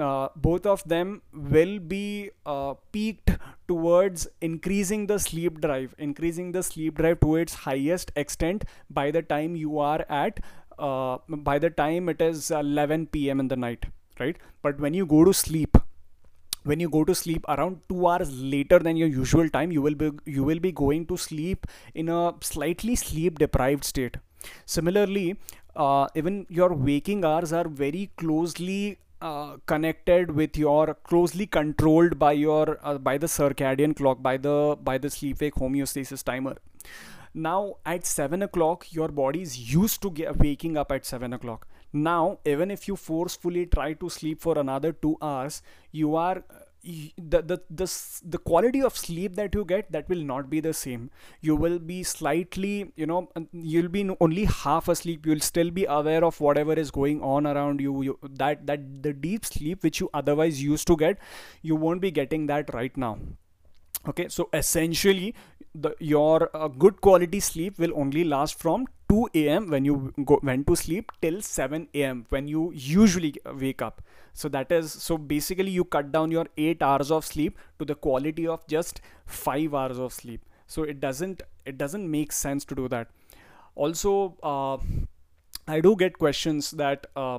uh, 0.00 0.28
both 0.36 0.66
of 0.66 0.84
them 0.84 1.22
will 1.32 1.78
be 1.78 2.30
uh, 2.46 2.74
peaked 2.92 3.30
towards 3.68 4.26
increasing 4.40 5.06
the 5.06 5.18
sleep 5.18 5.60
drive 5.60 5.94
increasing 5.98 6.52
the 6.52 6.62
sleep 6.62 6.98
drive 6.98 7.20
to 7.20 7.36
its 7.36 7.54
highest 7.54 8.12
extent 8.16 8.64
by 8.90 9.10
the 9.10 9.22
time 9.22 9.56
you 9.56 9.78
are 9.78 10.04
at 10.08 10.40
uh, 10.78 11.18
by 11.28 11.58
the 11.58 11.70
time 11.70 12.08
it 12.08 12.20
is 12.20 12.50
11 12.50 13.06
p.m 13.06 13.40
in 13.40 13.48
the 13.48 13.56
night 13.56 13.86
right? 14.18 14.36
But 14.62 14.78
when 14.78 14.94
you 14.94 15.06
go 15.06 15.24
to 15.24 15.32
sleep 15.32 15.76
when 16.64 16.80
you 16.80 16.88
go 16.88 17.04
to 17.04 17.14
sleep 17.14 17.44
around 17.48 17.80
2 17.88 18.06
hours 18.06 18.32
later 18.40 18.78
than 18.78 18.96
your 18.96 19.08
usual 19.08 19.48
time 19.48 19.72
you 19.72 19.82
will 19.82 19.94
be 19.94 20.10
you 20.24 20.44
will 20.44 20.60
be 20.60 20.72
going 20.72 21.06
to 21.06 21.16
sleep 21.16 21.66
in 21.94 22.08
a 22.08 22.34
slightly 22.40 22.94
sleep 22.94 23.38
deprived 23.38 23.84
state. 23.84 24.16
Similarly 24.66 25.36
uh, 25.76 26.06
even 26.14 26.46
your 26.48 26.72
waking 26.74 27.24
hours 27.24 27.52
are 27.52 27.68
very 27.68 28.10
closely 28.16 28.98
uh, 29.20 29.56
connected 29.66 30.32
with 30.32 30.56
your 30.56 30.94
closely 31.04 31.46
controlled 31.46 32.18
by 32.18 32.32
your 32.32 32.78
uh, 32.82 32.98
by 32.98 33.16
the 33.18 33.26
circadian 33.26 33.96
clock 33.96 34.22
by 34.22 34.36
the 34.36 34.76
by 34.82 34.98
the 34.98 35.10
sleep 35.10 35.40
wake 35.40 35.54
homeostasis 35.54 36.22
timer. 36.22 36.56
Now 37.34 37.76
at 37.86 38.04
7 38.04 38.42
o'clock 38.42 38.92
your 38.92 39.08
body 39.08 39.42
is 39.42 39.72
used 39.74 40.02
to 40.02 40.32
waking 40.38 40.76
up 40.76 40.92
at 40.92 41.06
7 41.06 41.32
o'clock 41.32 41.66
now 41.92 42.38
even 42.44 42.70
if 42.70 42.88
you 42.88 42.96
forcefully 42.96 43.66
try 43.66 43.92
to 43.92 44.08
sleep 44.08 44.40
for 44.40 44.58
another 44.58 44.92
2 44.92 45.16
hours 45.20 45.62
you 45.90 46.16
are 46.16 46.42
the, 46.84 47.42
the 47.42 47.60
the 47.70 47.86
the 48.24 48.38
quality 48.38 48.82
of 48.82 48.96
sleep 48.96 49.36
that 49.36 49.54
you 49.54 49.64
get 49.64 49.90
that 49.92 50.08
will 50.08 50.22
not 50.22 50.50
be 50.50 50.60
the 50.60 50.72
same. 50.74 51.10
You 51.40 51.54
will 51.54 51.78
be 51.78 52.02
slightly 52.02 52.92
you 52.96 53.06
know 53.06 53.30
you'll 53.52 53.88
be 53.88 54.08
only 54.20 54.44
half 54.46 54.88
asleep. 54.88 55.24
You'll 55.24 55.40
still 55.40 55.70
be 55.70 55.84
aware 55.84 56.24
of 56.24 56.40
whatever 56.40 56.72
is 56.72 56.90
going 56.90 57.22
on 57.22 57.46
around 57.46 57.80
you, 57.80 58.02
you 58.02 58.18
that 58.22 58.66
that 58.66 59.02
the 59.02 59.12
deep 59.12 59.44
sleep 59.44 59.84
which 59.84 60.00
you 60.00 60.10
otherwise 60.12 60.62
used 60.62 60.86
to 60.88 60.96
get 60.96 61.18
you 61.62 61.76
won't 61.76 62.00
be 62.00 62.10
getting 62.10 62.46
that 62.46 62.74
right 62.74 62.96
now. 62.96 63.18
Okay 64.08 64.28
so 64.28 64.48
essentially 64.52 65.34
the 65.74 65.94
your 66.00 66.50
uh, 66.54 66.66
good 66.66 67.00
quality 67.00 67.38
sleep 67.38 67.78
will 67.78 67.92
only 67.94 68.24
last 68.24 68.58
from 68.58 68.86
2 69.12 69.28
a.m 69.40 69.68
when 69.74 69.84
you 69.90 69.96
go 70.30 70.38
went 70.50 70.66
to 70.66 70.76
sleep 70.82 71.12
till 71.24 71.40
7 71.48 71.86
a.m 71.94 72.24
when 72.34 72.48
you 72.48 72.64
usually 72.74 73.34
wake 73.62 73.82
up 73.88 74.02
so 74.42 74.48
that 74.56 74.72
is 74.72 74.92
so 75.06 75.18
basically 75.32 75.70
you 75.70 75.84
cut 75.96 76.10
down 76.12 76.30
your 76.36 76.46
8 76.56 76.82
hours 76.90 77.10
of 77.18 77.26
sleep 77.30 77.58
to 77.78 77.88
the 77.92 77.96
quality 78.08 78.46
of 78.56 78.66
just 78.74 79.00
5 79.26 79.74
hours 79.80 79.98
of 80.08 80.12
sleep 80.12 80.46
so 80.66 80.84
it 80.94 81.00
doesn't 81.00 81.42
it 81.72 81.78
doesn't 81.78 82.10
make 82.10 82.32
sense 82.32 82.64
to 82.72 82.78
do 82.82 82.88
that 82.88 83.10
also 83.74 84.14
uh, 84.42 84.78
i 85.76 85.80
do 85.88 85.96
get 86.04 86.18
questions 86.18 86.70
that 86.82 87.06
uh, 87.16 87.38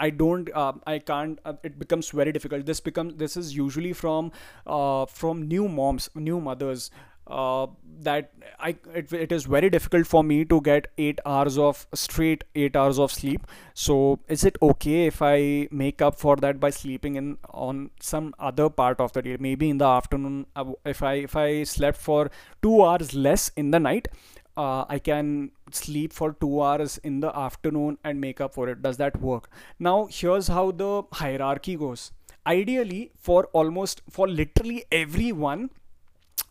I 0.00 0.08
don't, 0.08 0.50
uh, 0.54 0.72
I 0.86 0.98
can't. 0.98 1.38
Uh, 1.44 1.52
it 1.62 1.78
becomes 1.78 2.08
very 2.08 2.32
difficult. 2.32 2.64
This 2.64 2.80
becomes, 2.80 3.16
this 3.16 3.36
is 3.36 3.54
usually 3.54 3.92
from, 3.92 4.32
uh, 4.66 5.04
from 5.04 5.42
new 5.46 5.68
moms, 5.68 6.08
new 6.14 6.40
mothers. 6.40 6.90
Uh, 7.30 7.66
that 8.02 8.32
I 8.58 8.70
it, 8.94 9.12
it 9.12 9.30
is 9.30 9.44
very 9.44 9.68
difficult 9.70 10.06
for 10.06 10.24
me 10.24 10.44
to 10.46 10.60
get 10.60 10.88
eight 10.98 11.20
hours 11.24 11.58
of 11.58 11.86
straight 11.94 12.44
eight 12.54 12.74
hours 12.74 12.98
of 12.98 13.12
sleep. 13.12 13.46
So 13.74 14.18
is 14.28 14.42
it 14.42 14.56
okay 14.60 15.06
if 15.06 15.22
I 15.22 15.68
make 15.70 16.02
up 16.02 16.18
for 16.18 16.36
that 16.36 16.58
by 16.58 16.70
sleeping 16.70 17.16
in 17.16 17.38
on 17.50 17.90
some 18.00 18.34
other 18.38 18.68
part 18.68 19.00
of 19.00 19.12
the 19.12 19.22
day? 19.22 19.36
Maybe 19.38 19.70
in 19.70 19.78
the 19.78 19.86
afternoon, 19.86 20.46
uh, 20.56 20.64
if 20.84 21.02
I 21.02 21.14
if 21.14 21.36
I 21.36 21.62
slept 21.64 21.98
for 21.98 22.30
two 22.62 22.84
hours 22.84 23.14
less 23.14 23.50
in 23.56 23.70
the 23.70 23.78
night, 23.78 24.08
uh, 24.56 24.84
I 24.88 24.98
can 24.98 25.52
sleep 25.70 26.12
for 26.12 26.32
two 26.32 26.62
hours 26.62 26.98
in 26.98 27.20
the 27.20 27.36
afternoon 27.36 27.98
and 28.02 28.20
make 28.20 28.40
up 28.40 28.54
for 28.54 28.68
it. 28.68 28.82
Does 28.82 28.96
that 28.96 29.20
work? 29.20 29.50
Now, 29.78 30.08
here's 30.10 30.48
how 30.48 30.70
the 30.72 31.04
hierarchy 31.12 31.76
goes. 31.76 32.10
Ideally, 32.46 33.12
for 33.16 33.44
almost 33.52 34.02
for 34.08 34.26
literally 34.26 34.84
everyone, 34.90 35.70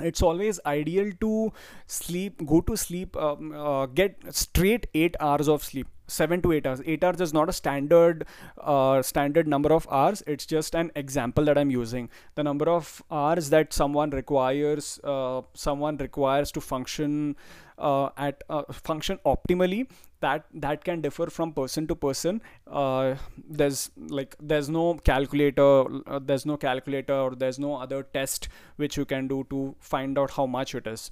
it's 0.02 0.22
always 0.22 0.60
ideal 0.66 1.12
to 1.20 1.52
sleep 1.88 2.46
go 2.46 2.62
to 2.62 2.78
sleep 2.78 3.16
um, 3.18 3.52
uh, 3.52 3.86
get 3.86 4.16
straight 4.34 4.88
8 4.94 5.16
hours 5.20 5.50
of 5.50 5.64
sleep 5.64 5.88
7 6.08 6.42
to 6.42 6.52
8 6.52 6.66
hours. 6.66 6.82
8 6.86 7.04
hours 7.04 7.22
is 7.22 7.34
not 7.34 7.50
a 7.50 7.54
standard 7.54 8.26
uh, 8.58 9.02
standard 9.02 9.48
number 9.48 9.72
of 9.72 9.88
hours. 9.92 10.24
It's 10.26 10.46
just 10.46 10.76
an 10.76 10.92
example 10.96 11.46
that 11.46 11.58
i'm 11.58 11.70
using. 11.70 12.10
The 12.36 12.44
number 12.44 12.70
of 12.70 13.04
hours 13.12 13.50
that 13.52 13.74
someone 13.74 14.10
requires 14.10 15.00
uh, 15.04 15.42
someone 15.54 15.98
requires 15.98 16.52
to 16.54 16.62
function 16.62 17.36
uh, 17.78 18.10
at 18.18 18.44
uh, 18.50 18.64
function 18.72 19.20
optimally 19.26 19.88
that 20.22 20.46
that 20.54 20.84
can 20.84 21.02
differ 21.02 21.28
from 21.30 21.54
person 21.54 21.88
to 21.88 21.96
person. 21.96 22.41
Uh, 22.68 23.16
there's 23.50 23.91
like 23.98 24.36
there's 24.40 24.70
no 24.70 24.96
calculator 24.96 25.86
uh, 26.08 26.20
there's 26.22 26.46
no 26.46 26.58
calculator 26.58 27.14
or 27.14 27.36
there's 27.36 27.60
no 27.60 27.76
other 27.76 28.04
test 28.04 28.50
which 28.78 28.98
you 28.98 29.06
can 29.06 29.28
do 29.28 29.46
to 29.50 29.76
find 29.80 30.18
out 30.18 30.32
how 30.32 30.46
much 30.46 30.76
it 30.76 30.88
is. 30.88 31.12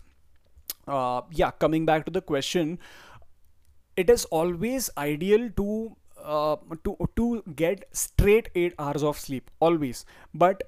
Uh, 0.87 1.21
yeah 1.31 1.51
coming 1.51 1.85
back 1.85 2.05
to 2.05 2.11
the 2.11 2.21
question 2.21 2.79
it 3.97 4.09
is 4.09 4.23
always 4.25 4.89
ideal 4.97 5.49
to 5.57 5.95
uh, 6.23 6.55
to 6.83 6.95
to 7.15 7.43
get 7.55 7.85
straight 7.91 8.49
8 8.55 8.73
hours 8.79 9.03
of 9.03 9.19
sleep 9.19 9.49
always. 9.59 10.05
But 10.33 10.63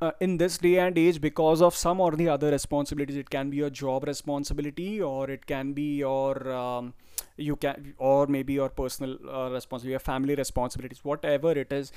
uh, 0.00 0.12
in 0.20 0.36
this 0.38 0.58
day 0.58 0.78
and 0.78 0.98
age 0.98 1.20
because 1.20 1.62
of 1.62 1.74
some 1.74 2.00
or 2.00 2.12
the 2.12 2.28
other 2.28 2.50
responsibilities 2.50 3.16
it 3.16 3.30
can 3.30 3.50
be 3.50 3.56
your 3.58 3.70
job 3.70 4.04
responsibility 4.04 5.00
or 5.00 5.30
it 5.30 5.46
can 5.46 5.72
be 5.72 5.96
your 5.96 6.52
um, 6.52 6.94
you 7.36 7.56
can 7.56 7.94
or 7.98 8.26
maybe 8.26 8.52
your 8.52 8.68
personal 8.68 9.16
uh, 9.28 9.50
responsibility 9.50 9.90
your 9.90 10.00
family 10.00 10.34
responsibilities 10.34 11.00
whatever 11.02 11.52
it 11.52 11.72
is 11.72 11.92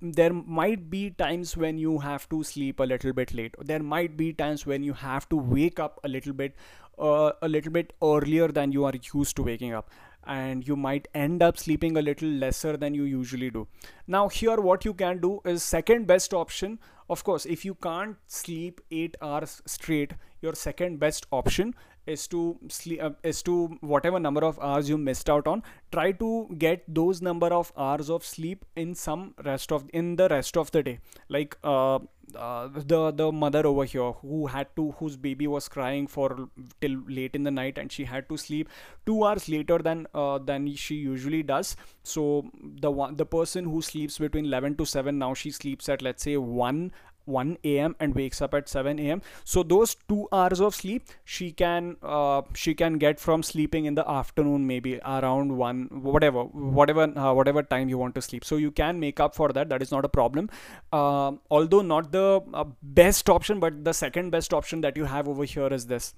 there 0.00 0.32
might 0.32 0.90
be 0.90 1.10
times 1.10 1.56
when 1.56 1.78
you 1.78 1.98
have 1.98 2.28
to 2.28 2.42
sleep 2.42 2.80
a 2.80 2.84
little 2.84 3.12
bit 3.12 3.34
late. 3.34 3.54
There 3.60 3.82
might 3.82 4.16
be 4.16 4.32
times 4.32 4.66
when 4.66 4.82
you 4.82 4.92
have 4.92 5.28
to 5.30 5.36
wake 5.36 5.78
up 5.80 6.00
a 6.04 6.08
little 6.08 6.32
bit 6.32 6.56
uh, 6.98 7.32
a 7.40 7.48
little 7.48 7.72
bit 7.72 7.92
earlier 8.02 8.48
than 8.48 8.70
you 8.70 8.84
are 8.84 8.92
used 9.14 9.36
to 9.36 9.42
waking 9.42 9.72
up. 9.72 9.90
And 10.24 10.66
you 10.66 10.76
might 10.76 11.08
end 11.14 11.42
up 11.42 11.58
sleeping 11.58 11.96
a 11.96 12.02
little 12.02 12.28
lesser 12.28 12.76
than 12.76 12.94
you 12.94 13.04
usually 13.04 13.50
do. 13.50 13.66
Now 14.06 14.28
here 14.28 14.60
what 14.60 14.84
you 14.84 14.94
can 14.94 15.20
do 15.20 15.40
is 15.44 15.62
second 15.62 16.06
best 16.06 16.34
option. 16.34 16.78
Of 17.08 17.24
course 17.24 17.46
if 17.46 17.64
you 17.64 17.74
can't 17.74 18.16
sleep 18.26 18.80
8 18.90 19.16
hours 19.20 19.62
straight 19.66 20.14
your 20.40 20.54
second 20.54 21.00
best 21.00 21.26
option 21.30 21.74
is 22.06 22.26
to 22.28 22.58
sleep 22.68 23.02
uh, 23.02 23.10
is 23.22 23.42
to 23.42 23.78
whatever 23.80 24.18
number 24.18 24.44
of 24.44 24.58
hours 24.60 24.88
you 24.88 24.98
missed 24.98 25.30
out 25.30 25.46
on 25.46 25.62
try 25.92 26.10
to 26.12 26.48
get 26.58 26.82
those 26.88 27.22
number 27.22 27.46
of 27.46 27.72
hours 27.76 28.10
of 28.10 28.24
sleep 28.24 28.64
in 28.76 28.94
some 28.94 29.34
rest 29.44 29.72
of 29.72 29.88
in 29.92 30.16
the 30.16 30.28
rest 30.28 30.56
of 30.56 30.70
the 30.70 30.82
day. 30.82 30.98
Like 31.28 31.56
uh, 31.62 31.98
uh, 32.36 32.68
the 32.74 33.10
the 33.10 33.30
mother 33.30 33.66
over 33.66 33.84
here 33.84 34.12
who 34.12 34.46
had 34.46 34.74
to 34.76 34.92
whose 34.92 35.16
baby 35.16 35.46
was 35.46 35.68
crying 35.68 36.06
for 36.06 36.48
till 36.80 36.96
late 37.06 37.34
in 37.34 37.42
the 37.42 37.50
night 37.50 37.78
and 37.78 37.92
she 37.92 38.04
had 38.04 38.28
to 38.28 38.36
sleep 38.36 38.68
2 39.06 39.24
hours 39.24 39.48
later 39.48 39.78
than 39.78 40.06
uh, 40.14 40.38
than 40.38 40.74
she 40.74 40.96
usually 40.96 41.42
does. 41.42 41.76
So 42.02 42.50
the 42.86 42.90
one 42.90 43.16
the 43.16 43.26
person 43.26 43.64
who 43.64 43.82
sleeps 43.82 44.18
between 44.18 44.46
11 44.46 44.76
to 44.76 44.86
7 44.86 45.18
now 45.18 45.34
she 45.34 45.50
sleeps 45.50 45.88
at 45.88 46.02
let's 46.02 46.22
say 46.22 46.36
1 46.36 46.92
1 47.24 47.58
a.m 47.64 47.96
and 48.00 48.14
wakes 48.14 48.42
up 48.42 48.54
at 48.54 48.68
7 48.68 48.98
a.m 48.98 49.22
so 49.44 49.62
those 49.62 49.96
two 50.08 50.28
hours 50.32 50.60
of 50.60 50.74
sleep 50.74 51.08
she 51.24 51.52
can 51.52 51.96
uh, 52.02 52.42
she 52.54 52.74
can 52.74 52.98
get 52.98 53.20
from 53.20 53.42
sleeping 53.42 53.84
in 53.84 53.94
the 53.94 54.08
afternoon 54.08 54.66
maybe 54.66 54.98
around 55.04 55.56
1 55.56 56.02
whatever 56.02 56.44
whatever 56.44 57.02
uh, 57.18 57.32
whatever 57.32 57.62
time 57.62 57.88
you 57.88 57.98
want 57.98 58.14
to 58.14 58.22
sleep. 58.22 58.44
So 58.44 58.56
you 58.56 58.70
can 58.70 59.00
make 59.00 59.20
up 59.20 59.34
for 59.34 59.52
that. 59.52 59.68
That 59.68 59.82
is 59.82 59.90
not 59.90 60.04
a 60.04 60.08
problem. 60.08 60.50
Uh, 60.92 61.32
although 61.50 61.82
not 61.82 62.12
the 62.12 62.42
uh, 62.52 62.64
best 62.82 63.28
option 63.28 63.60
but 63.60 63.84
the 63.84 63.92
second 63.92 64.30
best 64.30 64.52
option 64.52 64.80
that 64.82 64.96
you 64.96 65.04
have 65.04 65.28
over 65.28 65.44
here 65.44 65.68
is 65.68 65.86
this 65.86 66.14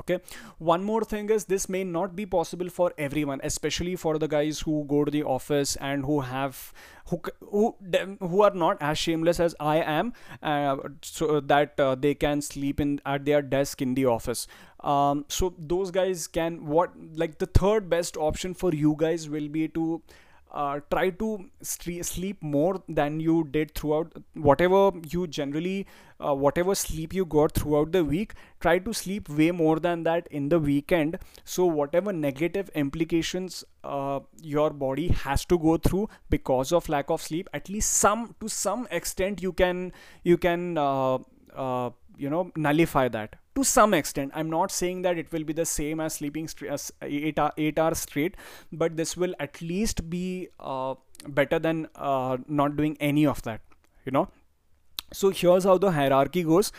okay? 0.00 0.18
One 0.58 0.84
more 0.84 1.04
thing 1.04 1.30
is 1.30 1.44
this 1.44 1.68
may 1.68 1.84
not 1.84 2.16
be 2.16 2.26
possible 2.26 2.68
for 2.68 2.92
everyone 2.98 3.40
especially 3.44 3.96
for 3.96 4.18
the 4.18 4.28
guys 4.28 4.60
who 4.60 4.84
go 4.88 5.04
to 5.04 5.10
the 5.10 5.22
office 5.22 5.76
and 5.76 6.04
who 6.04 6.20
have 6.20 6.72
who 7.08 7.20
who 7.40 7.76
who 8.20 8.42
are 8.42 8.54
not 8.54 8.76
as 8.80 8.98
shameless 8.98 9.38
as 9.38 9.54
i 9.60 9.76
am 9.76 10.12
uh, 10.42 10.76
so 11.02 11.40
that 11.40 11.78
uh, 11.80 11.94
they 11.94 12.14
can 12.14 12.42
sleep 12.42 12.80
in 12.80 13.00
at 13.06 13.24
their 13.24 13.42
desk 13.42 13.82
in 13.82 13.94
the 13.94 14.06
office. 14.06 14.46
Um, 14.80 15.24
so 15.28 15.54
those 15.58 15.90
guys 15.90 16.26
can 16.26 16.66
what 16.66 16.92
like 17.14 17.38
the 17.38 17.46
third 17.46 17.88
best 17.88 18.16
option 18.16 18.54
for 18.54 18.72
you 18.72 18.94
guys 18.98 19.28
will 19.28 19.48
be 19.48 19.68
to 19.68 20.02
uh, 20.56 20.80
try 20.90 21.10
to 21.10 21.28
sleep 21.62 22.42
more 22.42 22.82
than 22.88 23.20
you 23.20 23.36
did 23.56 23.74
throughout 23.74 24.12
whatever 24.48 24.90
you 25.14 25.26
generally 25.26 25.86
uh, 26.18 26.34
whatever 26.34 26.74
sleep 26.74 27.12
you 27.12 27.26
got 27.26 27.52
throughout 27.52 27.92
the 27.92 28.02
week 28.04 28.32
try 28.60 28.78
to 28.78 28.94
sleep 29.00 29.28
way 29.28 29.50
more 29.50 29.78
than 29.78 30.02
that 30.04 30.26
in 30.30 30.48
the 30.48 30.58
weekend. 30.58 31.18
So 31.44 31.66
whatever 31.66 32.12
negative 32.12 32.70
implications 32.74 33.64
uh, 33.84 34.20
your 34.40 34.70
body 34.70 35.08
has 35.08 35.44
to 35.46 35.58
go 35.58 35.76
through 35.76 36.08
because 36.30 36.72
of 36.72 36.88
lack 36.88 37.10
of 37.10 37.20
sleep 37.20 37.50
at 37.52 37.68
least 37.68 37.92
some 37.92 38.34
to 38.40 38.48
some 38.48 38.88
extent 38.90 39.42
you 39.42 39.52
can 39.52 39.92
you 40.24 40.38
can 40.38 40.78
uh, 40.78 41.18
uh, 41.54 41.90
you 42.16 42.30
know 42.30 42.50
nullify 42.56 43.08
that. 43.08 43.36
To 43.56 43.64
some 43.64 43.94
extent 43.94 44.32
i'm 44.34 44.50
not 44.50 44.70
saying 44.70 45.00
that 45.02 45.16
it 45.16 45.32
will 45.32 45.42
be 45.42 45.54
the 45.54 45.64
same 45.64 45.98
as 45.98 46.12
sleeping 46.14 46.46
as 46.68 46.92
8, 47.00 47.38
8 47.56 47.78
hours 47.78 47.98
straight 48.00 48.36
but 48.70 48.98
this 48.98 49.16
will 49.16 49.34
at 49.40 49.62
least 49.62 50.10
be 50.10 50.48
uh, 50.60 50.94
better 51.26 51.58
than 51.58 51.88
uh, 51.94 52.36
not 52.48 52.76
doing 52.76 52.98
any 53.00 53.24
of 53.24 53.40
that 53.44 53.62
you 54.06 54.12
know? 54.12 54.28
So 55.12 55.30
here's 55.30 55.64
how 55.64 55.78
the 55.78 55.90
hierarchy 55.90 56.42
goes. 56.42 56.72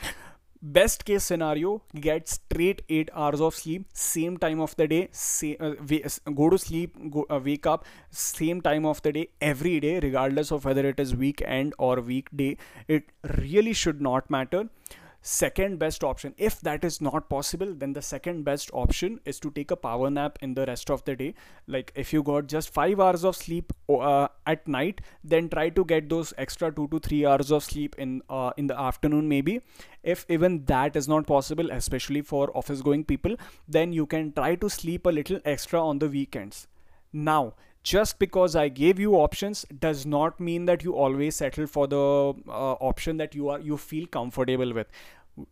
Best 0.59 1.05
case 1.05 1.23
scenario 1.23 1.83
get 2.01 2.27
straight 2.27 2.81
8 2.89 3.09
hours 3.13 3.41
of 3.41 3.53
sleep 3.53 3.85
same 3.93 4.37
time 4.37 4.59
of 4.59 4.75
the 4.75 4.87
day 4.87 5.07
say, 5.11 5.55
uh, 5.59 5.73
go 6.33 6.49
to 6.49 6.57
sleep 6.57 6.95
go, 7.11 7.27
uh, 7.29 7.39
wake 7.43 7.67
up 7.67 7.85
same 8.09 8.59
time 8.61 8.83
of 8.83 8.99
the 9.03 9.11
day 9.11 9.27
every 9.39 9.79
day 9.79 9.99
regardless 9.99 10.51
of 10.51 10.65
whether 10.65 10.83
it 10.87 10.99
is 10.99 11.15
weekend 11.15 11.75
or 11.77 12.01
weekday. 12.01 12.57
It 12.87 13.11
really 13.37 13.73
should 13.73 14.01
not 14.01 14.31
matter 14.31 14.67
second 15.27 15.77
best 15.77 16.05
option. 16.05 16.33
If 16.37 16.61
that 16.61 16.85
is 16.85 17.01
not 17.01 17.29
possible 17.29 17.73
then 17.73 17.91
the 17.91 18.01
second 18.01 18.43
best 18.45 18.69
option 18.73 19.19
is 19.25 19.41
to 19.41 19.51
take 19.51 19.71
a 19.71 19.75
power 19.75 20.09
nap 20.09 20.37
in 20.41 20.53
the 20.53 20.65
rest 20.65 20.89
of 20.89 21.03
the 21.03 21.17
day. 21.17 21.33
Like 21.67 21.91
if 21.95 22.13
you 22.13 22.23
got 22.23 22.47
just 22.47 22.73
5 22.73 23.01
hours 23.01 23.25
of 23.25 23.35
sleep 23.35 23.73
uh, 23.89 24.29
at 24.45 24.65
night 24.69 25.01
then 25.25 25.49
try 25.49 25.67
to 25.69 25.83
get 25.83 26.07
those 26.07 26.33
extra 26.37 26.71
2 26.71 26.87
to 26.87 26.99
3 26.99 27.25
hours 27.25 27.51
of 27.51 27.65
sleep 27.65 27.95
in 27.97 28.21
uh, 28.29 28.51
in 28.55 28.67
the 28.67 28.79
afternoon 28.79 29.27
maybe. 29.27 29.59
If 30.01 30.25
even 30.29 30.63
that 30.65 30.95
is 30.95 31.09
not 31.09 31.27
possible 31.27 31.71
especially 31.71 32.21
for 32.21 32.49
office 32.55 32.81
going 32.81 33.03
people 33.03 33.35
then 33.67 33.91
you 33.91 34.05
can 34.05 34.31
try 34.31 34.55
to 34.55 34.69
sleep 34.69 35.05
a 35.05 35.17
little 35.19 35.41
extra 35.43 35.85
on 35.85 35.99
the 35.99 36.07
weekends. 36.07 36.67
Now 37.11 37.53
just 37.87 38.19
because 38.19 38.55
I 38.55 38.67
gave 38.67 38.99
you 38.99 39.13
options 39.15 39.65
does 39.79 40.05
not 40.05 40.41
mean 40.41 40.65
that 40.65 40.83
you 40.83 40.95
always 41.03 41.35
settle 41.35 41.67
for 41.67 41.87
the 41.87 41.97
uh, 41.97 42.73
option 42.89 43.15
that 43.17 43.33
you 43.33 43.47
are 43.47 43.59
you 43.67 43.77
feel 43.77 44.07
comfortable 44.07 44.73
with 44.73 44.87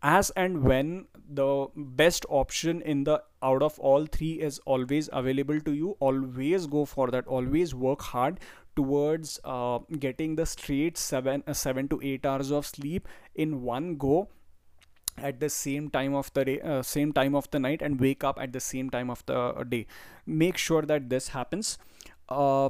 as 0.02 0.30
and 0.32 0.64
when 0.64 1.06
the 1.30 1.68
best 1.76 2.26
option 2.30 2.82
in 2.82 3.04
the 3.04 3.22
out 3.44 3.62
of 3.62 3.78
all 3.80 4.06
three 4.06 4.34
is 4.34 4.60
always 4.66 5.10
available 5.14 5.60
to 5.62 5.74
you 5.74 5.96
always 6.00 6.66
go 6.68 6.86
for 6.86 7.10
that 7.12 7.28
always 7.28 7.76
work 7.76 8.02
hard 8.02 8.40
towards 8.76 9.40
uh, 9.44 9.80
getting 10.00 10.36
the 10.36 10.46
straight 10.46 10.98
7 10.98 11.44
uh, 11.48 11.54
7 11.54 11.88
to 11.90 12.00
8 12.02 12.26
hours 12.26 12.52
of 12.52 12.66
sleep 12.66 13.08
in 13.36 13.62
one 13.62 13.96
go 13.96 14.28
at 15.18 15.40
the 15.40 15.50
same 15.50 15.90
time 15.90 16.14
of 16.14 16.32
the 16.34 16.46
day 16.46 16.60
uh, 16.62 16.82
same 16.82 17.14
time 17.14 17.36
of 17.36 17.50
the 17.52 17.60
night 17.60 17.82
and 17.82 18.00
wake 18.00 18.24
up 18.24 18.40
at 18.40 18.52
the 18.52 18.60
same 18.60 18.90
time 18.90 19.10
of 19.10 19.26
the 19.26 19.66
day. 19.70 19.86
Make 20.26 20.58
sure 20.58 20.82
that 20.82 21.10
this 21.10 21.30
happens. 21.30 21.78
Uh, 22.28 22.70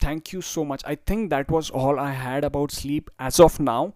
thank 0.00 0.32
you 0.32 0.40
so 0.40 0.64
much. 0.64 0.82
I 0.86 0.94
think 0.94 1.30
that 1.30 1.50
was 1.50 1.70
all 1.70 1.98
i 1.98 2.10
had 2.12 2.44
about 2.44 2.70
sleep 2.70 3.10
as 3.18 3.38
of 3.38 3.60
now 3.60 3.94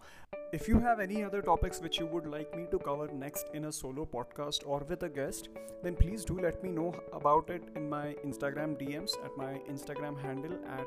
if 0.51 0.67
you 0.67 0.81
have 0.81 0.99
any 0.99 1.23
other 1.23 1.43
topics 1.43 1.81
which 1.81 1.99
you 1.99 2.07
would 2.07 2.27
like 2.27 2.57
me 2.57 2.67
to 2.71 2.79
cover 2.79 3.07
next 3.09 3.49
in 3.53 3.67
a 3.67 3.73
solo 3.73 4.07
podcast 4.07 4.67
or 4.67 4.83
with 4.89 5.03
a 5.03 5.09
guest, 5.09 5.51
then 5.83 5.95
please 5.95 6.25
do 6.25 6.39
let 6.41 6.63
me 6.63 6.71
know 6.71 6.95
about 7.13 7.51
it 7.51 7.63
in 7.77 7.89
my 7.89 8.15
Instagram 8.25 8.75
DMs 8.81 9.13
at 9.25 9.37
my 9.37 9.61
Instagram 9.71 10.19
handle 10.19 10.59
at 10.67 10.87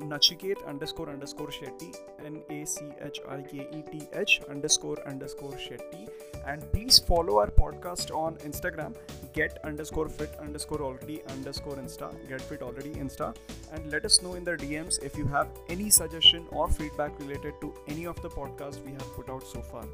Nachiket 0.00 0.64
underscore 0.66 1.10
underscore 1.10 1.48
Shetty, 1.48 1.94
N 2.24 2.40
A 2.50 2.64
C 2.64 2.86
H 3.00 3.20
I 3.28 3.42
K 3.42 3.68
E 3.72 3.82
T 3.90 4.08
H 4.12 4.40
underscore 4.48 5.06
underscore 5.06 5.52
Shetty. 5.52 6.08
And 6.46 6.62
please 6.72 6.98
follow 6.98 7.38
our 7.38 7.50
podcast 7.50 8.14
on 8.14 8.36
Instagram, 8.36 8.94
get 9.32 9.58
underscore 9.64 10.08
fit 10.08 10.34
underscore 10.40 10.82
already 10.82 11.22
underscore 11.28 11.76
Insta, 11.76 12.14
get 12.28 12.40
fit 12.40 12.62
already 12.62 12.90
Insta. 12.90 13.34
And 13.72 13.90
let 13.90 14.04
us 14.04 14.22
know 14.22 14.34
in 14.34 14.44
the 14.44 14.52
DMs 14.52 15.02
if 15.02 15.18
you 15.18 15.26
have 15.26 15.48
any 15.68 15.90
suggestion 15.90 16.46
or 16.50 16.68
feedback 16.68 17.18
related 17.18 17.54
to 17.60 17.74
any 17.88 18.06
of 18.06 18.20
the 18.22 18.30
podcasts 18.30 18.77
we 18.84 18.92
have 18.92 19.12
put 19.14 19.28
out 19.28 19.42
so 19.42 19.60
far. 19.62 19.84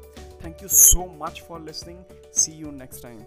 Thank 0.41 0.61
you 0.61 0.67
so 0.67 1.07
much 1.07 1.41
for 1.41 1.59
listening. 1.59 2.03
See 2.31 2.51
you 2.51 2.71
next 2.71 3.01
time. 3.01 3.25